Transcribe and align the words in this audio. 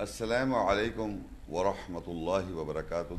Assalamu 0.00 0.54
alaikum 0.54 1.20
wa 1.46 1.74
rahmatullahi 1.74 2.54
wa 2.54 2.64
barakatuh. 2.64 3.18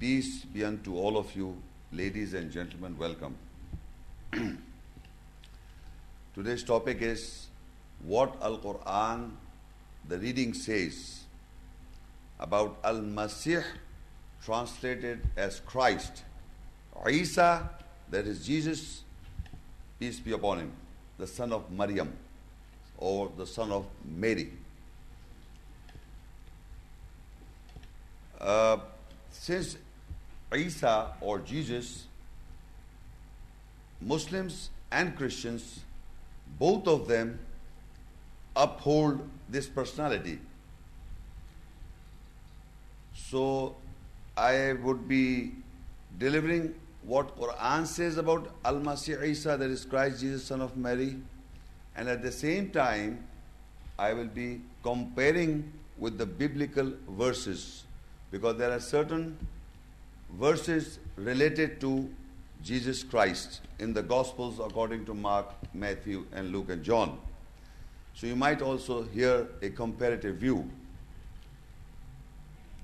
Peace 0.00 0.44
be 0.46 0.64
unto 0.64 0.96
all 0.96 1.16
of 1.16 1.32
you, 1.36 1.56
ladies 1.92 2.34
and 2.34 2.50
gentlemen, 2.50 2.98
welcome. 2.98 3.36
Today's 6.34 6.64
topic 6.64 7.02
is 7.02 7.46
what 8.02 8.34
Al 8.42 8.58
Quran, 8.58 9.30
the 10.08 10.18
reading 10.18 10.54
says 10.54 11.22
about 12.40 12.76
Al 12.82 13.02
Masih, 13.02 13.62
translated 14.44 15.20
as 15.36 15.60
Christ. 15.60 16.24
Isa, 17.08 17.70
that 18.10 18.26
is 18.26 18.44
Jesus, 18.44 19.04
peace 20.00 20.18
be 20.18 20.32
upon 20.32 20.58
him, 20.58 20.72
the 21.16 21.28
son 21.28 21.52
of 21.52 21.70
Maryam 21.70 22.12
or 22.98 23.30
the 23.36 23.46
son 23.46 23.70
of 23.70 23.86
Mary. 24.04 24.50
Uh, 28.44 28.76
since 29.30 29.78
Isa 30.54 31.12
or 31.22 31.38
Jesus, 31.38 32.06
Muslims 34.02 34.68
and 34.92 35.16
Christians, 35.16 35.80
both 36.58 36.86
of 36.86 37.08
them 37.08 37.38
uphold 38.54 39.26
this 39.48 39.66
personality. 39.66 40.38
So 43.14 43.76
I 44.36 44.74
would 44.74 45.08
be 45.08 45.52
delivering 46.18 46.74
what 47.02 47.38
Quran 47.38 47.86
says 47.86 48.18
about 48.18 48.50
Al-Masih 48.64 49.22
Isa, 49.24 49.56
that 49.56 49.70
is 49.70 49.86
Christ 49.86 50.20
Jesus, 50.20 50.44
son 50.44 50.60
of 50.60 50.76
Mary, 50.76 51.16
and 51.96 52.08
at 52.08 52.22
the 52.22 52.32
same 52.32 52.70
time 52.70 53.24
I 53.98 54.12
will 54.12 54.26
be 54.26 54.60
comparing 54.82 55.72
with 55.96 56.18
the 56.18 56.26
biblical 56.26 56.92
verses 57.08 57.84
because 58.30 58.56
there 58.56 58.70
are 58.70 58.80
certain 58.80 59.36
verses 60.38 60.98
related 61.16 61.80
to 61.80 62.08
Jesus 62.62 63.02
Christ 63.02 63.60
in 63.78 63.92
the 63.92 64.02
Gospels 64.02 64.58
according 64.58 65.04
to 65.06 65.14
Mark, 65.14 65.52
Matthew, 65.74 66.26
and 66.32 66.50
Luke 66.50 66.70
and 66.70 66.82
John. 66.82 67.18
So 68.14 68.26
you 68.26 68.36
might 68.36 68.62
also 68.62 69.02
hear 69.02 69.48
a 69.60 69.70
comparative 69.70 70.36
view. 70.36 70.70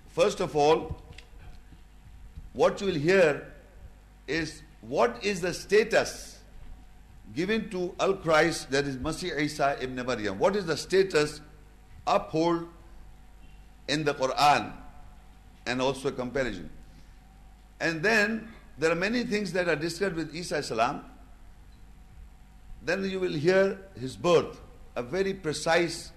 First 0.09 0.41
of 0.41 0.55
all, 0.57 1.01
what 2.53 2.81
you 2.81 2.89
will 2.89 2.95
hear 2.95 3.47
is 4.27 4.63
what 4.81 5.25
is 5.25 5.41
the 5.41 5.55
status 5.55 6.39
given 7.35 7.71
to 7.71 7.95
Al 8.01 8.15
Christ, 8.15 8.71
that 8.73 8.87
is 8.87 8.97
Masih 8.97 9.39
Isa 9.39 9.77
ibn 9.81 10.05
Maryam. 10.05 10.39
What 10.39 10.57
is 10.57 10.67
the 10.67 10.77
status 10.77 11.41
uphold 12.07 12.67
in 13.89 14.05
the 14.05 14.15
Quran 14.15 14.73
and 15.71 15.81
also 15.81 16.09
a 16.09 16.13
comparison. 16.13 16.69
And 17.81 18.03
then 18.03 18.49
there 18.77 18.91
are 18.91 18.97
many 18.97 19.23
things 19.23 19.53
that 19.53 19.69
are 19.69 19.77
discussed 19.77 20.17
with 20.17 20.35
Isa 20.35 20.63
salam. 20.63 21.05
Then 22.83 23.05
you 23.09 23.21
will 23.21 23.33
hear 23.33 23.79
his 23.99 24.17
birth, 24.17 24.61
a 24.97 25.03
very 25.03 25.33
precise 25.33 26.11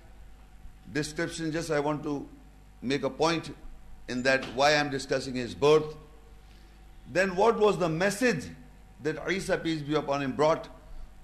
description. 0.92 1.52
Just 1.52 1.70
I 1.70 1.80
want 1.80 2.02
to 2.04 2.28
make 2.82 3.04
a 3.04 3.10
point 3.10 3.54
in 4.08 4.24
that 4.24 4.44
why 4.56 4.76
I'm 4.76 4.90
discussing 4.90 5.36
his 5.36 5.54
birth. 5.54 5.96
Then 7.12 7.36
what 7.36 7.60
was 7.60 7.78
the 7.78 7.90
message 7.90 8.46
that 9.04 9.30
Isa, 9.30 9.58
peace 9.58 9.82
be 9.82 9.94
upon 9.94 10.24
him, 10.24 10.32
brought 10.32 10.68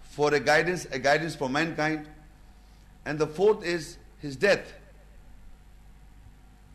for 0.01 0.33
a 0.33 0.39
guidance, 0.39 0.85
a 0.91 0.99
guidance 0.99 1.35
for 1.35 1.49
mankind? 1.49 2.07
And 3.05 3.17
the 3.17 3.27
fourth 3.27 3.65
is 3.65 3.97
his 4.19 4.35
death. 4.35 4.73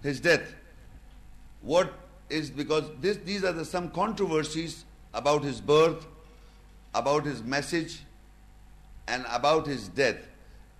His 0.02 0.20
death. 0.20 0.54
What 1.64 1.92
is 2.28 2.50
because 2.50 2.84
this, 3.00 3.16
these 3.24 3.42
are 3.42 3.52
the, 3.52 3.64
some 3.64 3.90
controversies 3.90 4.84
about 5.14 5.42
his 5.42 5.60
birth, 5.60 6.06
about 6.94 7.24
his 7.24 7.42
message, 7.42 8.00
and 9.08 9.24
about 9.32 9.66
his 9.66 9.88
death. 9.88 10.16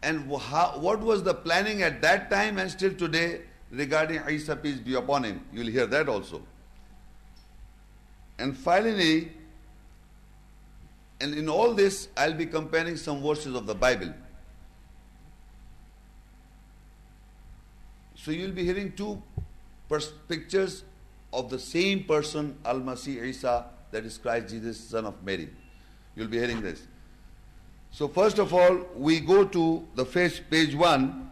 And 0.03 0.31
how, 0.31 0.79
what 0.79 1.01
was 1.01 1.23
the 1.23 1.33
planning 1.33 1.83
at 1.83 2.03
that 2.03 2.31
time 2.31 2.59
and 2.59 2.71
still 2.71 2.93
today 2.93 3.41
regarding 3.71 4.21
Isa, 4.29 4.57
peace 4.57 4.79
be 4.79 4.95
upon 4.95 5.25
him? 5.25 5.43
You'll 5.53 5.69
hear 5.69 5.87
that 5.87 6.09
also. 6.09 6.43
And 8.39 8.55
finally, 8.55 9.33
and 11.21 11.35
in 11.35 11.49
all 11.49 11.73
this, 11.73 12.09
I'll 12.17 12.35
be 12.35 12.45
comparing 12.45 12.99
some 12.99 13.23
verses 13.23 13.55
of 13.55 13.67
the 13.67 13.75
Bible. 13.75 14.13
So 18.17 18.31
you'll 18.31 18.53
be 18.53 18.65
hearing 18.65 18.93
two 18.93 19.23
pictures 20.29 20.85
of 21.33 21.51
the 21.51 21.59
same 21.59 22.05
person, 22.05 22.57
Al 22.65 22.81
Masih 22.81 23.23
Isa, 23.25 23.67
that 23.91 24.05
is 24.05 24.19
Christ 24.19 24.49
Jesus, 24.49 24.79
son 24.79 25.07
of 25.07 25.23
Mary. 25.25 25.49
You'll 26.15 26.29
be 26.29 26.39
hearing 26.39 26.63
this. 26.63 26.87
So, 27.91 28.09
first 28.09 28.39
of 28.39 28.53
all, 28.53 28.81
we 28.97 29.21
go 29.21 29.45
to 29.45 29.87
the 29.95 30.05
first 30.05 30.49
page 30.51 30.75
one, 30.75 31.31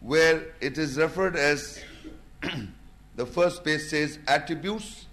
where 0.00 0.54
it 0.60 0.78
is 0.78 0.98
referred 0.98 1.36
as 1.36 1.82
the 3.16 3.26
first 3.26 3.64
page 3.64 3.82
says 3.82 4.18
attributes 4.26 5.06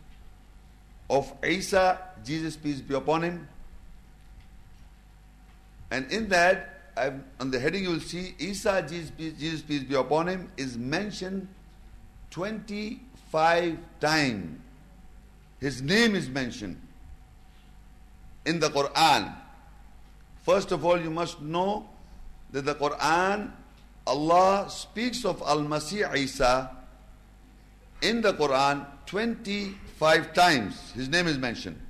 of 1.10 1.34
Isa, 1.44 2.00
Jesus, 2.24 2.56
peace 2.58 2.82
be 2.82 2.96
upon 2.96 3.24
him. 3.24 3.48
And 5.92 6.12
in 6.12 6.28
that, 6.30 6.92
I've, 6.98 7.22
on 7.40 7.52
the 7.52 7.60
heading 7.60 7.84
you 7.84 7.92
will 7.92 8.00
see 8.00 8.36
Isa, 8.40 8.86
Jesus, 8.88 9.12
peace, 9.12 9.34
Jesus, 9.40 9.62
peace 9.62 9.84
be 9.84 9.96
upon 9.96 10.28
him, 10.28 10.52
is 10.58 10.78
mentioned 10.78 11.48
25 12.38 13.78
times. 14.00 14.60
His 15.60 15.82
name 15.82 16.14
is 16.14 16.30
mentioned 16.30 16.80
in 18.46 18.60
the 18.60 18.70
Quran. 18.70 19.34
First 20.44 20.72
of 20.72 20.86
all, 20.86 21.02
you 21.02 21.10
must 21.10 21.42
know 21.42 21.90
that 22.52 22.64
the 22.64 22.76
Quran, 22.76 23.50
Allah 24.06 24.70
speaks 24.70 25.26
of 25.26 25.42
Al 25.42 25.62
Masih 25.62 26.16
Isa 26.16 26.70
in 28.04 28.22
the 28.22 28.34
Quran 28.34 28.86
25 29.08 30.34
times. 30.36 30.92
His 30.92 31.10
name 31.10 31.26
is 31.26 31.40
mentioned. 31.40 31.82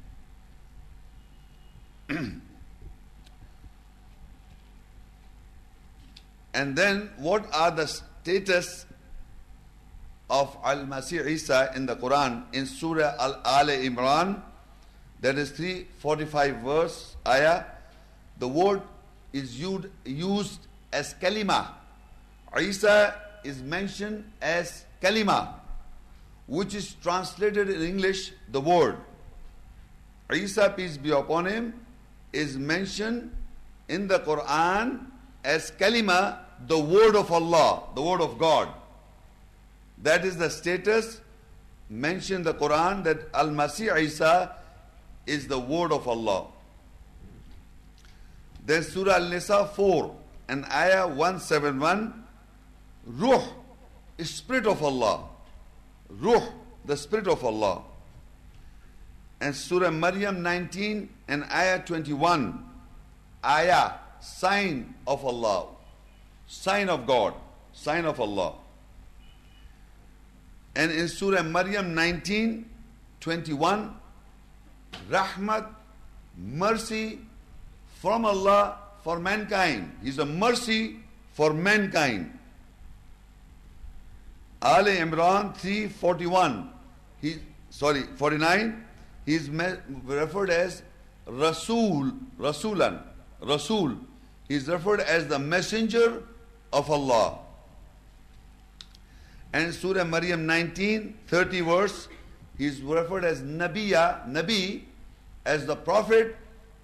and 2.10 2.42
then, 6.54 7.10
what 7.18 7.54
are 7.54 7.72
the 7.72 7.86
status 7.86 8.87
of 10.30 10.58
Al 10.64 10.86
Masih 10.86 11.26
Isa 11.26 11.72
in 11.76 11.86
the 11.86 11.96
Quran 11.96 12.44
in 12.54 12.66
Surah 12.66 13.16
Al 13.20 13.42
Al 13.46 13.68
Imran? 13.68 14.42
That 15.22 15.38
is 15.38 15.52
345 15.52 16.58
verse 16.58 17.16
ayah. 17.26 17.64
The 18.40 18.48
word 18.48 18.82
is 19.34 19.60
used 19.60 20.60
as 20.94 21.14
kalima. 21.16 21.74
Isa 22.60 23.16
is 23.44 23.62
mentioned 23.62 24.32
as 24.42 24.86
kalima, 25.02 25.54
which 26.48 26.76
is 26.76 26.94
translated 27.02 27.70
in 27.70 27.82
English 27.82 28.32
the 28.52 28.62
word. 28.62 28.98
Isa, 30.32 30.74
peace 30.76 30.98
be 30.98 31.12
upon 31.12 31.46
him, 31.46 31.74
is 32.34 32.58
mentioned 32.58 33.32
in 33.88 34.08
the 34.08 34.20
Quran 34.20 35.08
as 35.44 35.72
kalima, 35.72 36.40
the 36.68 36.78
word 36.78 37.16
of 37.16 37.32
Allah, 37.32 37.84
the 37.96 38.02
word 38.02 38.22
of 38.22 38.38
God. 38.38 38.70
That 40.04 40.26
is 40.26 40.38
the 40.38 40.50
status 40.50 41.22
mentioned 41.90 42.46
in 42.48 42.54
the 42.54 42.54
Quran 42.54 43.04
that 43.04 43.30
Al 43.34 43.50
Masih 43.50 43.98
Isa 44.00 44.56
is 45.26 45.48
the 45.48 45.60
word 45.60 45.92
of 45.92 46.08
Allah. 46.08 46.48
Then 48.66 48.84
Surah 48.84 49.14
Al 49.16 49.30
Nisa 49.30 49.66
4 49.66 50.16
and 50.50 50.66
Ayah 50.66 51.08
171 51.08 52.24
Ruh 53.06 53.42
Spirit 54.24 54.66
of 54.66 54.84
Allah. 54.84 55.24
Ruh, 56.10 56.42
the 56.86 56.98
Spirit 56.98 57.28
of 57.28 57.44
Allah. 57.44 57.84
And 59.40 59.56
Surah 59.56 59.92
Maryam 59.92 60.42
19 60.42 61.10
and 61.28 61.44
Ayah 61.46 61.84
21 61.86 62.64
Ayah, 63.46 63.94
sign 64.20 64.96
of 65.06 65.24
Allah. 65.24 65.68
Sign 66.48 66.90
of 66.90 67.06
God. 67.06 67.34
Sign 67.72 68.06
of 68.06 68.20
Allah. 68.20 68.56
And 70.78 70.92
in 70.92 71.08
Surah 71.08 71.42
Maryam 71.42 71.96
19 71.96 72.70
21 73.20 73.96
Rahmat, 75.10 75.66
mercy 76.38 77.20
from 77.96 78.26
Allah 78.26 78.78
for 79.04 79.20
mankind. 79.20 79.92
He's 80.04 80.20
a 80.20 80.26
mercy 80.26 80.98
for 81.34 81.52
mankind. 81.52 82.38
Ali 84.62 84.98
Imran 84.98 85.56
341. 85.58 86.70
He 87.22 87.40
sorry, 87.72 88.04
49. 88.16 88.86
He 89.26 89.34
is 89.34 89.50
referred 89.50 90.52
as 90.52 90.84
Rasul, 91.26 92.12
Rasulan, 92.40 93.02
Rasul. 93.42 93.98
He 94.48 94.56
is 94.56 94.68
referred 94.68 95.02
as 95.02 95.28
the 95.28 95.40
messenger 95.40 96.22
of 96.72 96.90
Allah. 96.90 97.40
And 99.58 99.74
Surah 99.74 100.04
Maryam 100.04 100.46
19, 100.46 101.18
30 101.26 101.62
verse, 101.62 102.08
he 102.60 102.68
is 102.68 102.80
referred 102.80 103.26
as 103.26 103.42
Nabiya, 103.42 104.30
Nabi, 104.30 104.84
as 105.48 105.66
the 105.66 105.76
prophet 105.76 106.36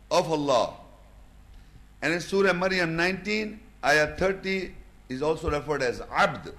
of 0.10 0.32
Allah. 0.32 0.74
And 2.02 2.16
in 2.16 2.20
Surah 2.20 2.52
Maryam 2.54 2.96
19, 2.96 3.60
ayah 3.86 4.16
30, 4.18 4.74
is 5.08 5.22
also 5.22 5.52
referred 5.52 5.84
as 5.84 6.02
Abd, 6.12 6.52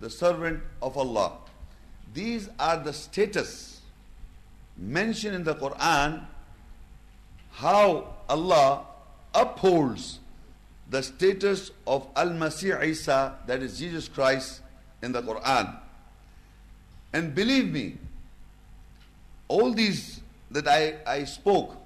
the 0.00 0.10
servant 0.10 0.64
of 0.82 0.98
Allah. 0.98 1.34
These 2.12 2.48
are 2.58 2.78
the 2.78 2.92
status 2.92 3.82
mentioned 4.76 5.36
in 5.36 5.44
the 5.44 5.54
Quran 5.54 6.24
how 7.52 8.16
Allah 8.28 8.84
upholds 9.32 10.18
the 10.90 11.04
status 11.04 11.70
of 11.86 12.08
Al-Masih 12.16 12.82
Isa, 12.84 13.36
that 13.46 13.62
is 13.62 13.78
Jesus 13.78 14.08
Christ, 14.08 14.62
in 15.02 15.12
the 15.12 15.22
Quran. 15.22 15.76
And 17.12 17.34
believe 17.34 17.72
me, 17.72 17.96
all 19.48 19.72
these 19.72 20.20
that 20.50 20.68
I, 20.68 20.96
I 21.06 21.24
spoke, 21.24 21.76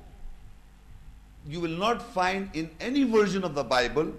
you 1.47 1.61
will 1.61 1.77
not 1.79 2.03
find 2.03 2.51
in 2.55 2.71
any 2.81 3.05
version 3.05 3.45
of 3.45 3.55
the 3.55 3.65
Bible. 3.65 4.13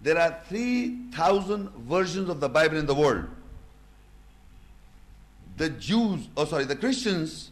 There 0.00 0.18
are 0.18 0.38
3,000 0.48 1.70
versions 1.88 2.28
of 2.28 2.40
the 2.40 2.48
Bible 2.48 2.76
in 2.76 2.86
the 2.86 2.94
world. 2.94 3.26
The 5.56 5.70
Jews, 5.70 6.28
oh 6.36 6.44
sorry, 6.44 6.64
the 6.64 6.76
Christians 6.76 7.50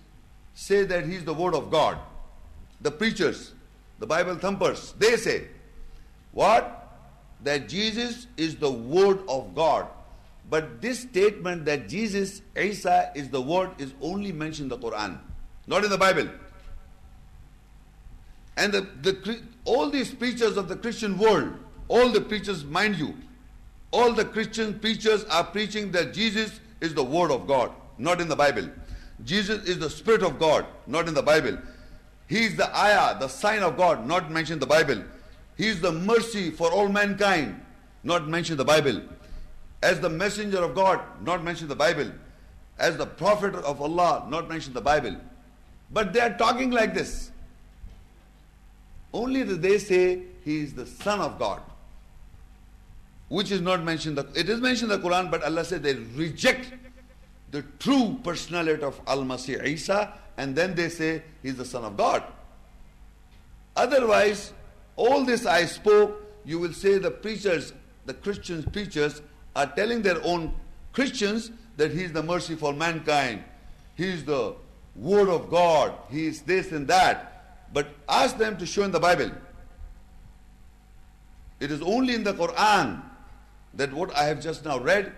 say 0.54 0.84
that 0.84 1.06
he 1.06 1.16
is 1.16 1.24
the 1.24 1.34
Word 1.34 1.54
of 1.54 1.70
God. 1.70 1.98
The 2.80 2.90
preachers, 2.90 3.52
the 3.98 4.06
Bible 4.06 4.36
thumpers, 4.36 4.94
they 4.98 5.16
say, 5.16 5.48
what? 6.32 6.72
That 7.42 7.68
Jesus 7.68 8.26
is 8.36 8.56
the 8.56 8.70
Word 8.70 9.20
of 9.28 9.54
God. 9.54 9.88
But 10.48 10.81
this 10.81 11.00
statement 11.00 11.64
that 11.64 11.88
Jesus, 11.88 12.43
Isa, 12.56 13.10
is 13.14 13.28
the 13.28 13.43
Word 13.43 13.70
is 13.78 13.94
only 14.00 14.32
mentioned 14.32 14.72
in 14.72 14.81
the 14.81 14.88
Quran, 14.88 15.19
not 15.66 15.84
in 15.84 15.90
the 15.90 15.98
Bible. 15.98 16.28
And 18.56 18.72
the, 18.72 18.81
the, 19.02 19.40
all 19.64 19.90
these 19.90 20.14
preachers 20.14 20.56
of 20.56 20.69
the 20.69 20.76
Christian 20.76 21.19
world, 21.19 21.52
all 21.88 22.08
the 22.10 22.20
preachers, 22.20 22.64
mind 22.64 22.96
you, 22.96 23.14
all 23.90 24.12
the 24.12 24.25
Christian 24.25 24.78
preachers 24.78 25.25
are 25.25 25.44
preaching 25.44 25.90
that 25.93 26.14
Jesus 26.14 26.60
is 26.81 26.94
the 26.94 27.04
Word 27.04 27.31
of 27.31 27.46
God, 27.46 27.72
not 27.99 28.20
in 28.20 28.28
the 28.28 28.37
Bible. 28.37 28.69
Jesus 29.25 29.64
is 29.64 29.78
the 29.78 29.90
Spirit 29.90 30.22
of 30.22 30.38
God, 30.38 30.66
not 30.87 31.08
in 31.08 31.14
the 31.14 31.22
Bible. 31.22 31.58
He 32.28 32.44
is 32.44 32.56
the 32.56 32.75
ayah, 32.76 33.19
the 33.19 33.28
sign 33.28 33.62
of 33.62 33.76
God, 33.76 34.06
not 34.06 34.31
mentioned 34.31 34.56
in 34.56 34.60
the 34.60 34.66
Bible. 34.66 35.02
He 35.56 35.69
is 35.69 35.81
the 35.81 35.92
mercy 35.92 36.50
for 36.50 36.70
all 36.70 36.88
mankind, 36.88 37.60
not 38.04 38.28
mentioned 38.28 38.60
in 38.60 38.66
the 38.66 38.72
Bible. 38.72 39.00
As 39.86 40.00
the 40.00 40.10
messenger 40.10 40.64
of 40.64 40.74
God, 40.74 41.00
not 41.22 41.44
mentioned 41.44 41.70
in 41.70 41.78
the 41.78 41.84
Bible. 41.84 42.10
As 42.76 42.96
the 42.96 43.06
prophet 43.06 43.54
of 43.54 43.80
Allah, 43.80 44.26
not 44.28 44.48
mentioned 44.48 44.76
in 44.76 44.82
the 44.82 44.88
Bible. 44.92 45.16
But 45.92 46.12
they 46.12 46.18
are 46.18 46.36
talking 46.36 46.72
like 46.72 46.92
this. 46.92 47.30
Only 49.14 49.44
that 49.44 49.62
they 49.62 49.78
say 49.78 50.22
he 50.44 50.58
is 50.58 50.74
the 50.74 50.86
son 50.86 51.20
of 51.20 51.38
God. 51.38 51.62
Which 53.28 53.52
is 53.52 53.60
not 53.60 53.84
mentioned. 53.84 54.18
It 54.34 54.48
is 54.48 54.60
mentioned 54.60 54.90
in 54.90 55.00
the 55.00 55.08
Quran, 55.08 55.30
but 55.30 55.44
Allah 55.44 55.64
said 55.64 55.84
they 55.84 55.94
reject 55.94 56.72
the 57.52 57.62
true 57.78 58.18
personality 58.24 58.82
of 58.82 59.00
Al-Masih 59.06 59.64
Isa 59.64 60.14
and 60.36 60.56
then 60.56 60.74
they 60.74 60.88
say 60.88 61.22
he's 61.44 61.54
the 61.54 61.64
son 61.64 61.84
of 61.84 61.96
God. 61.96 62.24
Otherwise, 63.76 64.52
all 64.96 65.24
this 65.24 65.46
I 65.46 65.64
spoke, 65.66 66.20
you 66.44 66.58
will 66.58 66.72
say 66.72 66.98
the 66.98 67.12
preachers, 67.12 67.72
the 68.04 68.14
Christian 68.14 68.64
preachers 68.64 69.22
are 69.56 69.66
telling 69.66 70.02
their 70.02 70.22
own 70.22 70.54
Christians 70.92 71.50
that 71.78 71.90
he 71.90 72.04
is 72.04 72.12
the 72.12 72.22
mercy 72.22 72.54
for 72.54 72.72
mankind. 72.72 73.42
He 73.94 74.06
is 74.06 74.24
the 74.24 74.54
word 74.94 75.28
of 75.28 75.50
God. 75.50 75.94
He 76.10 76.26
is 76.26 76.42
this 76.42 76.72
and 76.72 76.86
that. 76.88 77.72
But 77.72 77.88
ask 78.08 78.36
them 78.36 78.58
to 78.58 78.66
show 78.66 78.82
in 78.82 78.92
the 78.92 79.00
Bible. 79.00 79.30
It 81.58 81.70
is 81.70 81.80
only 81.80 82.14
in 82.14 82.22
the 82.22 82.34
Quran 82.34 83.02
that 83.74 83.92
what 83.92 84.14
I 84.14 84.24
have 84.24 84.42
just 84.42 84.64
now 84.64 84.78
read, 84.78 85.12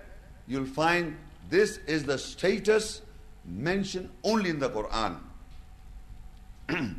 you'll 0.47 0.67
find 0.67 1.17
this 1.51 1.79
is 1.89 2.05
the 2.05 2.17
status 2.17 3.03
mentioned 3.45 4.09
only 4.23 4.51
in 4.51 4.61
the 4.61 4.71
Quran. 4.71 5.19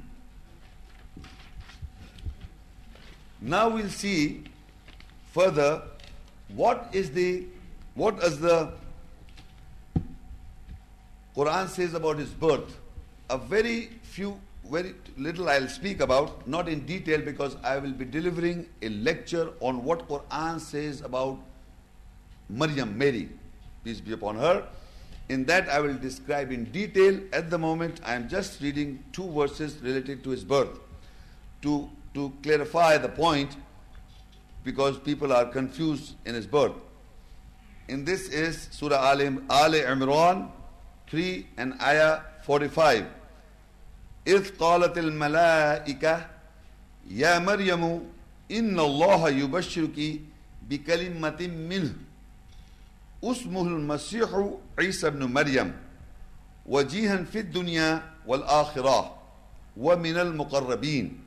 now 3.42 3.70
we'll 3.70 3.90
see 3.90 4.44
further 5.32 5.84
what 6.56 6.90
is 6.94 7.12
the 7.12 7.46
what 7.96 8.20
the 8.20 8.72
Quran 11.36 11.70
says 11.70 11.94
about 11.94 12.18
his 12.18 12.30
birth. 12.30 12.78
A 13.30 13.38
very 13.38 13.90
few, 14.02 14.40
very 14.70 14.94
little 15.18 15.50
I'll 15.50 15.68
speak 15.68 16.02
about, 16.02 16.48
not 16.48 16.68
in 16.68 16.86
detail 16.86 17.22
because 17.22 17.56
I 17.64 17.78
will 17.78 17.92
be 17.92 18.06
delivering 18.06 18.68
a 18.82 18.90
lecture 18.90 19.52
on 19.60 19.84
what 19.84 20.08
Quran 20.08 20.60
says 20.60 21.02
about 21.02 21.40
Maryam, 22.50 22.98
Mary, 22.98 23.30
peace 23.84 24.02
be 24.02 24.14
upon 24.14 24.36
her. 24.38 24.68
In 25.30 25.46
that 25.46 25.70
I 25.70 25.80
will 25.80 25.94
describe 25.94 26.52
in 26.52 26.66
detail. 26.66 27.20
At 27.32 27.50
the 27.50 27.58
moment, 27.58 28.02
I 28.04 28.16
am 28.16 28.28
just 28.28 28.60
reading 28.62 29.04
two 29.14 29.32
verses 29.32 29.78
related 29.82 30.24
to 30.24 30.32
his 30.32 30.44
birth 30.44 30.80
to, 31.62 31.90
to 32.16 32.34
clarify 32.42 32.98
the 32.98 33.10
point 33.10 33.56
because 34.65 34.99
people 34.99 35.33
are 35.33 35.47
confused 35.47 36.15
in 36.25 36.35
his 36.35 36.47
birth. 36.47 36.73
In 37.89 38.05
this 38.05 38.29
is 38.29 38.69
Surah 38.71 39.11
Al, 39.11 39.21
Al 39.21 39.73
Imran 39.73 40.49
3 41.09 41.47
and 41.57 41.75
Ayah 41.81 42.21
45. 42.43 43.07
إذ 44.27 44.57
قالت 44.57 44.99
الملائكة 44.99 46.27
يا 47.11 47.39
مريم 47.39 48.01
إن 48.51 48.81
الله 48.81 49.29
يبشرك 49.29 50.21
بكلمة 50.69 51.41
منه 51.41 51.95
اسمه 53.25 53.63
المسيح 53.63 54.29
عيسى 54.79 55.11
بن 55.11 55.25
مريم 55.25 55.77
وجيها 56.67 57.17
في 57.25 57.39
الدنيا 57.41 58.03
والآخرة 58.27 59.17
ومن 59.77 60.17
المقربين 60.17 61.21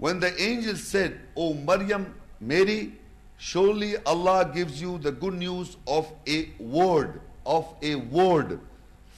When 0.00 0.18
the 0.18 0.32
angel 0.40 0.76
said, 0.76 1.20
O 1.36 1.52
Maryam, 1.52 2.14
Mary, 2.45 2.93
surely 3.37 3.97
Allah 4.05 4.51
gives 4.53 4.79
you 4.79 4.97
the 4.99 5.11
good 5.11 5.33
news 5.33 5.77
of 5.87 6.11
a 6.27 6.49
word, 6.59 7.21
of 7.45 7.67
a 7.81 7.95
word 7.95 8.59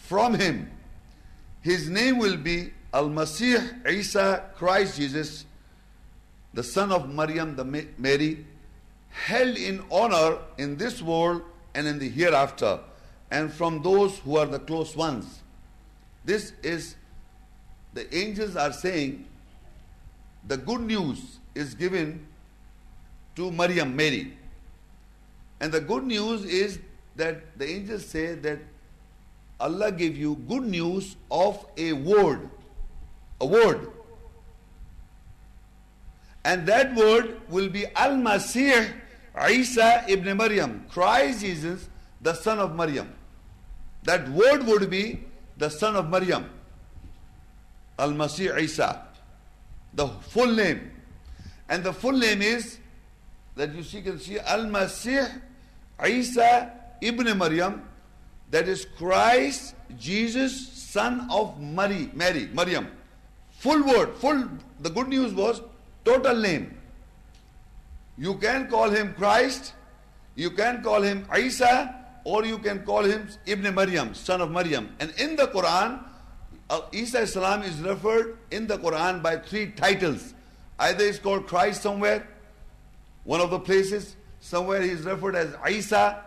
from 0.03 0.33
Him. 0.33 0.71
His 1.61 1.89
name 1.89 2.17
will 2.17 2.37
be 2.37 2.71
Al-Masih 2.93 3.85
Isa 3.85 4.45
Christ 4.55 4.97
Jesus, 4.97 5.45
the 6.53 6.63
son 6.63 6.91
of 6.91 7.13
Maryam, 7.13 7.55
the 7.55 7.65
Mary, 7.97 8.45
held 9.09 9.57
in 9.57 9.83
honor 9.91 10.37
in 10.57 10.77
this 10.77 11.01
world 11.01 11.41
and 11.75 11.87
in 11.87 11.99
the 11.99 12.09
hereafter, 12.09 12.79
and 13.29 13.51
from 13.51 13.81
those 13.81 14.19
who 14.19 14.37
are 14.37 14.45
the 14.45 14.59
close 14.59 14.95
ones. 14.95 15.41
This 16.23 16.53
is, 16.63 16.95
the 17.93 18.15
angels 18.15 18.55
are 18.55 18.71
saying, 18.71 19.25
the 20.47 20.57
good 20.57 20.81
news 20.81 21.39
is 21.55 21.73
given 21.73 22.26
to 23.37 23.51
Maryam, 23.51 23.95
Mary. 23.95 24.33
And 25.61 25.71
the 25.71 25.79
good 25.79 26.03
news 26.03 26.43
is 26.43 26.79
that 27.15 27.57
the 27.57 27.69
angels 27.69 28.05
say 28.05 28.33
that 28.33 28.59
Allah 29.59 29.91
gave 29.91 30.17
you 30.17 30.35
good 30.47 30.63
news 30.63 31.15
of 31.31 31.65
a 31.77 31.93
word. 31.93 32.49
A 33.39 33.45
word. 33.45 33.91
And 36.43 36.67
that 36.67 36.95
word 36.95 37.41
will 37.49 37.69
be 37.69 37.85
Al 37.95 38.13
Masih 38.13 38.91
Isa 39.49 40.05
ibn 40.07 40.35
Maryam, 40.37 40.85
Christ 40.89 41.41
Jesus, 41.41 41.89
the 42.21 42.33
son 42.33 42.57
of 42.59 42.75
Maryam. 42.75 43.13
That 44.03 44.29
word 44.29 44.65
would 44.65 44.89
be 44.89 45.23
the 45.57 45.69
son 45.69 45.95
of 45.95 46.09
Maryam. 46.09 46.49
Al 47.99 48.11
Masih 48.11 48.57
Isa. 48.59 49.05
The 49.93 50.07
full 50.07 50.53
name. 50.53 50.91
And 51.69 51.83
the 51.83 51.93
full 51.93 52.13
name 52.13 52.41
is 52.41 52.79
that 53.57 53.75
you 53.75 53.83
see, 53.83 54.01
can 54.01 54.19
see 54.19 54.39
Al 54.39 54.65
Masih 54.65 55.29
Isa 56.05 56.71
ibn 57.01 57.37
Maryam. 57.37 57.83
That 58.49 58.67
is 58.69 58.85
Christ 58.97 59.75
Jesus, 59.99 60.67
son 60.69 61.27
of 61.29 61.59
Mary, 61.59 62.09
Mary, 62.13 62.49
Maryam. 62.53 62.87
Full 63.59 63.83
word, 63.83 64.15
full. 64.15 64.47
The 64.79 64.89
good 64.89 65.09
news 65.09 65.33
was 65.33 65.61
total 66.05 66.37
name. 66.37 66.77
You 68.17 68.35
can 68.35 68.69
call 68.69 68.89
him 68.89 69.13
Christ, 69.13 69.73
you 70.35 70.51
can 70.51 70.81
call 70.81 71.01
him 71.01 71.27
Isa, 71.37 71.93
or 72.23 72.45
you 72.45 72.57
can 72.57 72.83
call 72.83 73.03
him 73.03 73.27
Ibn 73.45 73.75
Maryam, 73.75 74.13
son 74.13 74.41
of 74.41 74.51
Maryam. 74.51 74.95
And 74.99 75.11
in 75.17 75.35
the 75.35 75.47
Quran, 75.47 76.03
uh, 76.69 76.81
Isa 76.91 77.25
Salam 77.27 77.63
is 77.63 77.79
referred 77.81 78.37
in 78.51 78.67
the 78.67 78.77
Quran 78.77 79.21
by 79.21 79.37
three 79.37 79.71
titles. 79.71 80.33
Either 80.79 81.05
he's 81.05 81.19
called 81.19 81.47
Christ 81.47 81.81
somewhere, 81.81 82.27
one 83.27 83.41
of 83.41 83.49
the 83.49 83.59
places, 83.59 84.15
somewhere 84.39 84.81
he 84.81 84.89
is 84.89 85.01
referred 85.01 85.35
as 85.35 85.53
Isa, 85.69 86.23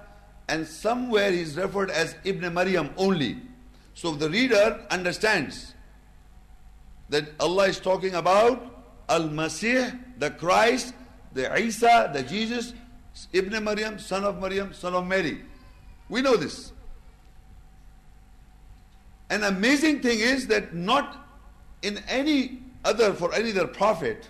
and 0.48 0.66
somewhere 0.66 1.32
he 1.32 1.40
is 1.40 1.56
referred 1.56 1.90
as 1.90 2.14
Ibn 2.24 2.52
Maryam 2.52 2.90
only. 2.98 3.38
So 3.94 4.10
the 4.10 4.28
reader 4.28 4.84
understands 4.90 5.74
that 7.08 7.24
Allah 7.40 7.68
is 7.68 7.80
talking 7.80 8.14
about 8.14 8.84
Al-Masih, 9.08 9.98
the 10.18 10.30
Christ, 10.32 10.92
the 11.32 11.58
Isa, 11.58 12.10
the 12.12 12.22
Jesus, 12.22 12.74
Ibn 13.32 13.64
Maryam, 13.64 13.98
son 13.98 14.24
of 14.24 14.38
Maryam, 14.38 14.74
son 14.74 14.92
of 14.92 15.06
Mary. 15.06 15.40
We 16.10 16.20
know 16.20 16.36
this. 16.36 16.70
An 19.30 19.44
amazing 19.44 20.00
thing 20.00 20.18
is 20.18 20.48
that 20.48 20.74
not 20.74 21.26
in 21.80 22.02
any 22.08 22.60
other, 22.84 23.14
for 23.14 23.32
any 23.32 23.52
other 23.52 23.68
prophet, 23.68 24.28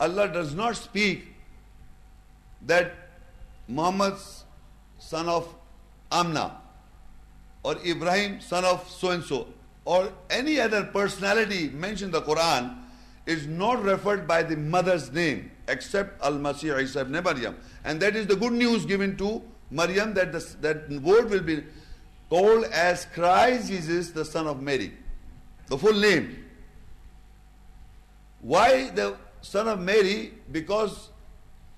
Allah 0.00 0.28
does 0.28 0.56
not 0.56 0.76
speak 0.76 1.33
that 2.66 2.94
Muhammad's 3.68 4.44
son 4.98 5.28
of 5.28 5.52
Amna 6.10 6.60
or 7.62 7.76
Ibrahim 7.84 8.40
son 8.40 8.64
of 8.64 8.88
so 8.88 9.10
and 9.10 9.24
so 9.24 9.48
or 9.84 10.12
any 10.30 10.60
other 10.60 10.84
personality 10.84 11.68
mentioned 11.70 12.14
in 12.14 12.20
the 12.20 12.22
Quran 12.22 12.76
is 13.26 13.46
not 13.46 13.82
referred 13.82 14.26
by 14.26 14.42
the 14.42 14.56
mother's 14.56 15.12
name 15.12 15.50
except 15.68 16.22
Al-Masih 16.22 16.80
Isa 16.82 17.00
ibn 17.00 17.22
Maryam. 17.22 17.56
And 17.84 18.00
that 18.00 18.16
is 18.16 18.26
the 18.26 18.36
good 18.36 18.52
news 18.52 18.84
given 18.84 19.16
to 19.16 19.42
Maryam 19.70 20.14
that 20.14 20.32
the, 20.32 20.40
that 20.60 20.88
word 21.02 21.30
will 21.30 21.42
be 21.42 21.64
called 22.28 22.64
as 22.64 23.06
Christ 23.06 23.68
Jesus, 23.68 24.10
the 24.10 24.24
son 24.24 24.46
of 24.46 24.62
Mary. 24.62 24.92
The 25.68 25.78
full 25.78 25.94
name. 25.94 26.44
Why 28.40 28.90
the 28.90 29.16
son 29.40 29.68
of 29.68 29.80
Mary? 29.80 30.34
Because, 30.52 31.10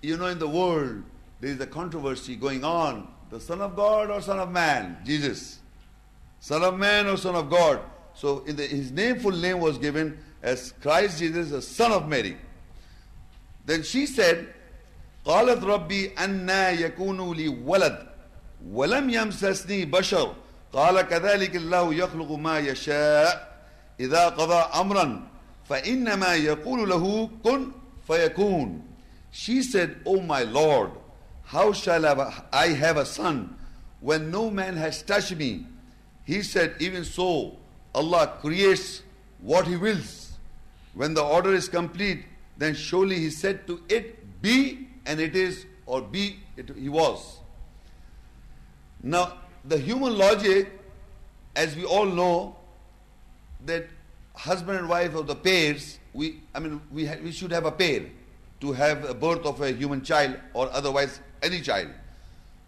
you 0.02 0.16
know, 0.16 0.26
in 0.26 0.38
the 0.38 0.48
world 0.48 1.02
there 1.40 1.50
is 1.50 1.60
a 1.60 1.66
controversy 1.66 2.36
going 2.36 2.64
on. 2.64 3.08
The 3.30 3.40
son 3.40 3.60
of 3.60 3.76
God 3.76 4.10
or 4.10 4.20
son 4.20 4.38
of 4.38 4.50
man? 4.50 4.98
Jesus. 5.04 5.58
Son 6.40 6.62
of 6.62 6.78
man 6.78 7.06
or 7.06 7.16
son 7.16 7.34
of 7.34 7.50
God? 7.50 7.80
So 8.14 8.44
in 8.44 8.56
the, 8.56 8.66
his 8.66 8.92
name, 8.92 9.18
full 9.18 9.32
name 9.32 9.60
was 9.60 9.78
given 9.78 10.18
as 10.42 10.72
Christ 10.80 11.18
Jesus, 11.18 11.50
the 11.50 11.60
son 11.60 11.92
of 11.92 12.08
Mary. 12.08 12.36
Then 13.66 13.82
she 13.82 14.06
said, 14.06 14.54
قالت 15.24 15.64
ربي 15.64 16.14
أنا 16.14 16.70
يكون 16.70 17.36
لي 17.36 17.48
ولد 17.48 18.08
ولم 18.70 19.10
يمسسني 19.10 19.84
بشر 19.84 20.34
قال 20.72 21.00
كذلك 21.00 21.56
الله 21.56 21.94
يخلق 21.94 22.32
ما 22.32 22.58
يشاء 22.58 23.58
إذا 24.00 24.28
قضى 24.28 24.80
أمرا 24.80 25.28
فإنما 25.68 26.34
يقول 26.34 26.90
له 26.90 27.30
كن 27.44 27.72
فيكون 28.06 28.82
She 29.36 29.62
said, 29.62 30.00
Oh 30.06 30.22
my 30.22 30.44
Lord, 30.44 30.92
how 31.44 31.74
shall 31.74 32.06
I 32.50 32.68
have 32.68 32.96
a 32.96 33.04
son 33.04 33.54
when 34.00 34.30
no 34.30 34.50
man 34.50 34.76
has 34.76 35.02
touched 35.02 35.36
me? 35.36 35.66
He 36.24 36.42
said, 36.42 36.74
Even 36.80 37.04
so, 37.04 37.58
Allah 37.94 38.38
creates 38.40 39.02
what 39.42 39.66
He 39.66 39.76
wills. 39.76 40.32
When 40.94 41.12
the 41.12 41.22
order 41.22 41.52
is 41.52 41.68
complete, 41.68 42.24
then 42.56 42.74
surely 42.74 43.16
He 43.16 43.28
said 43.28 43.66
to 43.66 43.82
it, 43.90 44.40
Be, 44.40 44.88
and 45.04 45.20
it 45.20 45.36
is, 45.36 45.66
or 45.84 46.00
be, 46.00 46.40
it, 46.56 46.70
He 46.74 46.88
was. 46.88 47.40
Now, 49.02 49.34
the 49.66 49.76
human 49.76 50.16
logic, 50.16 50.72
as 51.54 51.76
we 51.76 51.84
all 51.84 52.06
know, 52.06 52.56
that 53.66 53.84
husband 54.34 54.78
and 54.78 54.88
wife 54.88 55.14
of 55.14 55.26
the 55.26 55.36
pairs, 55.36 55.98
we, 56.14 56.40
I 56.54 56.58
mean, 56.58 56.80
we, 56.90 57.06
we 57.22 57.32
should 57.32 57.50
have 57.50 57.66
a 57.66 57.72
pair 57.72 58.06
to 58.60 58.72
have 58.72 59.04
a 59.08 59.14
birth 59.14 59.44
of 59.44 59.60
a 59.60 59.72
human 59.72 60.02
child 60.02 60.36
or 60.54 60.70
otherwise 60.72 61.20
any 61.42 61.60
child. 61.60 61.88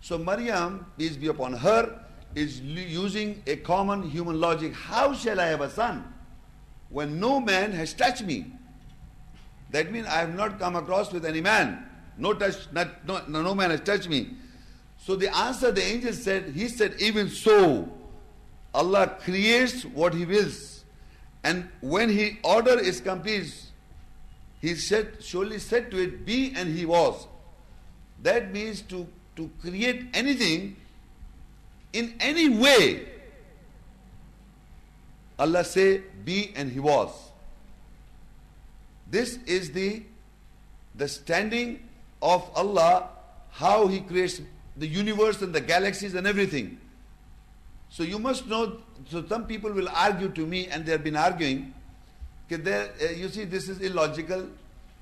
So 0.00 0.18
Maryam, 0.18 0.86
peace 0.96 1.16
be 1.16 1.28
upon 1.28 1.54
her, 1.54 2.04
is 2.34 2.60
using 2.60 3.42
a 3.46 3.56
common 3.56 4.02
human 4.02 4.38
logic. 4.40 4.74
How 4.74 5.14
shall 5.14 5.40
I 5.40 5.46
have 5.46 5.60
a 5.60 5.70
son 5.70 6.04
when 6.90 7.18
no 7.18 7.40
man 7.40 7.72
has 7.72 7.94
touched 7.94 8.22
me? 8.22 8.52
That 9.70 9.92
means 9.92 10.06
I 10.06 10.20
have 10.20 10.34
not 10.34 10.58
come 10.58 10.76
across 10.76 11.12
with 11.12 11.24
any 11.24 11.40
man. 11.40 11.84
No 12.16 12.32
touch, 12.32 12.54
not, 12.72 13.06
no, 13.06 13.42
no 13.42 13.54
man 13.54 13.70
has 13.70 13.80
touched 13.80 14.08
me. 14.08 14.30
So 14.98 15.16
the 15.16 15.34
answer 15.36 15.70
the 15.70 15.82
angel 15.82 16.12
said, 16.12 16.50
he 16.50 16.68
said, 16.68 16.96
even 16.98 17.28
so, 17.28 17.88
Allah 18.74 19.16
creates 19.22 19.84
what 19.84 20.14
he 20.14 20.24
wills. 20.24 20.84
And 21.44 21.68
when 21.80 22.08
he 22.08 22.38
order 22.42 22.78
is 22.78 23.00
complete, 23.00 23.54
he 24.60 24.74
said, 24.74 25.18
surely 25.20 25.58
said 25.58 25.90
to 25.90 26.02
it, 26.02 26.26
be 26.26 26.52
and 26.56 26.76
he 26.76 26.84
was. 26.84 27.26
That 28.22 28.52
means 28.52 28.82
to, 28.82 29.06
to 29.36 29.50
create 29.60 30.06
anything 30.14 30.76
in 31.92 32.14
any 32.20 32.48
way. 32.48 33.06
Allah 35.38 35.64
say, 35.64 36.02
be 36.24 36.52
and 36.56 36.72
he 36.72 36.80
was. 36.80 37.10
This 39.10 39.38
is 39.46 39.70
the, 39.70 40.02
the 40.94 41.08
standing 41.08 41.80
of 42.20 42.50
Allah, 42.56 43.08
how 43.52 43.86
he 43.86 44.00
creates 44.00 44.40
the 44.76 44.86
universe 44.86 45.40
and 45.40 45.54
the 45.54 45.60
galaxies 45.60 46.14
and 46.14 46.26
everything. 46.26 46.78
So 47.90 48.02
you 48.02 48.18
must 48.18 48.46
know, 48.46 48.78
so 49.08 49.24
some 49.26 49.46
people 49.46 49.72
will 49.72 49.88
argue 49.88 50.28
to 50.30 50.44
me, 50.44 50.66
and 50.66 50.84
they 50.84 50.92
have 50.92 51.04
been 51.04 51.16
arguing, 51.16 51.72
uh, 52.50 53.04
you 53.14 53.28
see, 53.28 53.44
this 53.44 53.68
is 53.68 53.80
illogical, 53.80 54.46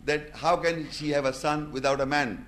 that 0.05 0.31
how 0.35 0.57
can 0.57 0.91
she 0.91 1.11
have 1.11 1.25
a 1.25 1.33
son 1.33 1.71
without 1.73 2.01
a 2.01 2.07
man? 2.07 2.47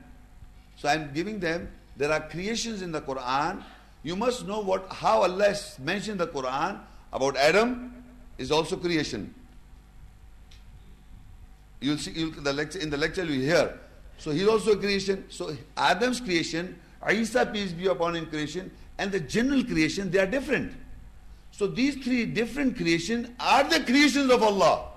So 0.77 0.89
I'm 0.89 1.13
giving 1.13 1.41
them, 1.41 1.69
there 1.97 2.13
are 2.13 2.21
creations 2.21 2.83
in 2.83 2.93
the 2.93 3.01
Quran. 3.01 3.63
You 4.05 4.15
must 4.15 4.47
know 4.47 4.61
what 4.61 4.87
how 4.93 5.23
Allah 5.23 5.55
mentioned 5.81 6.21
the 6.21 6.29
Quran 6.29 6.81
about 7.13 7.37
Adam 7.37 7.93
is 8.39 8.53
also 8.53 8.77
creation. 8.77 9.35
You'll 11.81 11.99
see 11.99 12.13
you'll, 12.13 12.31
the 12.31 12.53
lecture, 12.53 12.79
in 12.79 12.91
the 12.91 12.97
lecture 12.97 13.25
you 13.25 13.41
hear. 13.41 13.79
So 14.19 14.31
he's 14.31 14.47
also 14.47 14.73
a 14.73 14.77
creation. 14.77 15.25
So 15.29 15.57
Adam's 15.77 16.21
creation, 16.21 16.79
Isa 17.11 17.47
peace 17.47 17.73
be 17.73 17.87
upon 17.87 18.15
him 18.17 18.27
creation, 18.27 18.71
and 18.99 19.11
the 19.11 19.21
general 19.21 19.65
creation, 19.65 20.11
they 20.11 20.19
are 20.19 20.27
different. 20.27 20.73
So 21.59 21.67
these 21.67 21.97
three 21.97 22.25
different 22.25 22.77
creations 22.77 23.31
are 23.41 23.65
the 23.65 23.81
creations 23.81 24.31
of 24.31 24.45
Allah. 24.45 24.91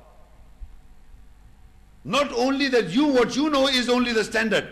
Not 2.04 2.32
only 2.34 2.68
that 2.68 2.92
you, 2.92 3.08
what 3.08 3.36
you 3.36 3.50
know 3.50 3.68
is 3.68 3.90
only 3.90 4.14
the 4.14 4.24
standard. 4.24 4.68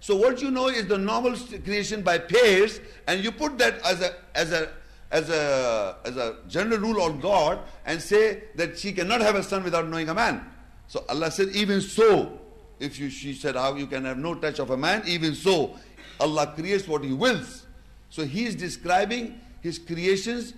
So 0.00 0.16
what 0.16 0.40
you 0.40 0.50
know 0.50 0.68
is 0.68 0.86
the 0.86 0.96
normal 0.96 1.36
creation 1.36 2.00
by 2.00 2.16
pairs, 2.16 2.80
and 3.06 3.22
you 3.22 3.30
put 3.30 3.58
that 3.58 3.74
as 3.84 4.00
a 4.00 4.14
as 4.34 4.52
a 4.52 4.70
as 5.10 5.28
a 5.28 5.96
as 6.06 6.16
a 6.16 6.36
general 6.48 6.78
rule 6.78 7.02
on 7.02 7.20
God 7.20 7.58
and 7.84 8.00
say 8.00 8.44
that 8.54 8.78
she 8.78 8.92
cannot 8.92 9.20
have 9.20 9.34
a 9.34 9.42
son 9.42 9.64
without 9.64 9.86
knowing 9.86 10.08
a 10.08 10.14
man. 10.14 10.50
So 10.88 11.04
Allah 11.10 11.30
said, 11.30 11.48
even 11.50 11.82
so, 11.82 12.40
if 12.80 12.98
you 12.98 13.10
she 13.10 13.34
said 13.34 13.54
how 13.54 13.74
you 13.74 13.86
can 13.86 14.06
have 14.06 14.16
no 14.16 14.34
touch 14.34 14.60
of 14.60 14.70
a 14.70 14.78
man, 14.78 15.02
even 15.06 15.34
so, 15.34 15.76
Allah 16.18 16.54
creates 16.56 16.88
what 16.88 17.04
He 17.04 17.12
wills. 17.12 17.66
So 18.08 18.24
He 18.24 18.46
is 18.46 18.54
describing 18.54 19.38
His 19.60 19.78
creations, 19.78 20.54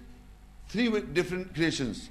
three 0.76 1.00
different 1.00 1.54
creations. 1.54 2.10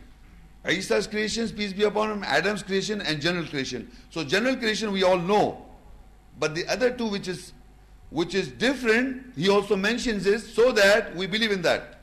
Isa's 0.67 1.05
creations, 1.05 1.51
peace 1.51 1.71
be 1.71 1.83
upon 1.83 2.11
him, 2.11 2.23
Adam's 2.23 2.63
creation 2.63 2.99
and 3.01 3.21
general 3.21 3.45
creation. 3.45 3.91
So 4.09 4.23
general 4.23 4.55
creation 4.55 4.91
we 4.91 5.03
all 5.03 5.19
know. 5.19 5.63
But 6.39 6.55
the 6.55 6.67
other 6.67 6.89
two 6.89 7.07
which 7.07 7.27
is 7.27 7.53
which 8.09 8.33
is 8.33 8.47
different, 8.47 9.33
he 9.35 9.49
also 9.49 9.75
mentions 9.75 10.23
this 10.23 10.53
so 10.53 10.71
that 10.71 11.15
we 11.15 11.27
believe 11.27 11.51
in 11.51 11.61
that. 11.61 11.99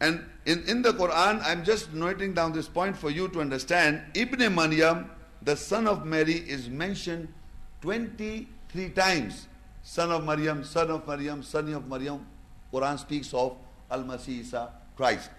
And 0.00 0.24
in, 0.46 0.62
in 0.68 0.82
the 0.82 0.92
Quran, 0.92 1.42
I'm 1.44 1.64
just 1.64 1.92
noting 1.92 2.34
down 2.34 2.52
this 2.52 2.68
point 2.68 2.96
for 2.96 3.10
you 3.10 3.28
to 3.28 3.40
understand. 3.40 4.02
Ibn 4.14 4.54
Maryam, 4.54 5.10
the 5.42 5.56
son 5.56 5.86
of 5.86 6.04
Mary, 6.06 6.34
is 6.34 6.68
mentioned 6.68 7.28
23 7.82 8.90
times. 8.90 9.48
Son 9.82 10.10
of 10.10 10.24
Maryam, 10.24 10.64
son 10.64 10.90
of 10.90 11.06
Maryam, 11.06 11.42
son 11.42 11.72
of 11.72 11.88
Maryam. 11.88 12.26
Quran 12.72 12.98
speaks 12.98 13.32
of 13.32 13.56
Al-Masih 13.90 14.40
Isa, 14.40 14.70
Christ. 14.96 15.30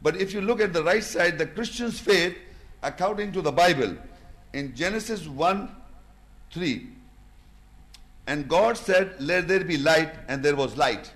But 0.00 0.16
if 0.16 0.32
you 0.32 0.40
look 0.40 0.60
at 0.60 0.72
the 0.72 0.82
right 0.82 1.02
side, 1.02 1.38
the 1.38 1.46
Christian's 1.46 1.98
faith, 1.98 2.36
according 2.82 3.32
to 3.32 3.42
the 3.42 3.52
Bible, 3.52 3.96
in 4.52 4.74
Genesis 4.74 5.26
1 5.26 5.74
3, 6.52 6.88
and 8.26 8.48
God 8.48 8.76
said, 8.76 9.14
Let 9.18 9.48
there 9.48 9.64
be 9.64 9.78
light, 9.78 10.14
and 10.28 10.42
there 10.42 10.54
was 10.54 10.76
light. 10.76 11.12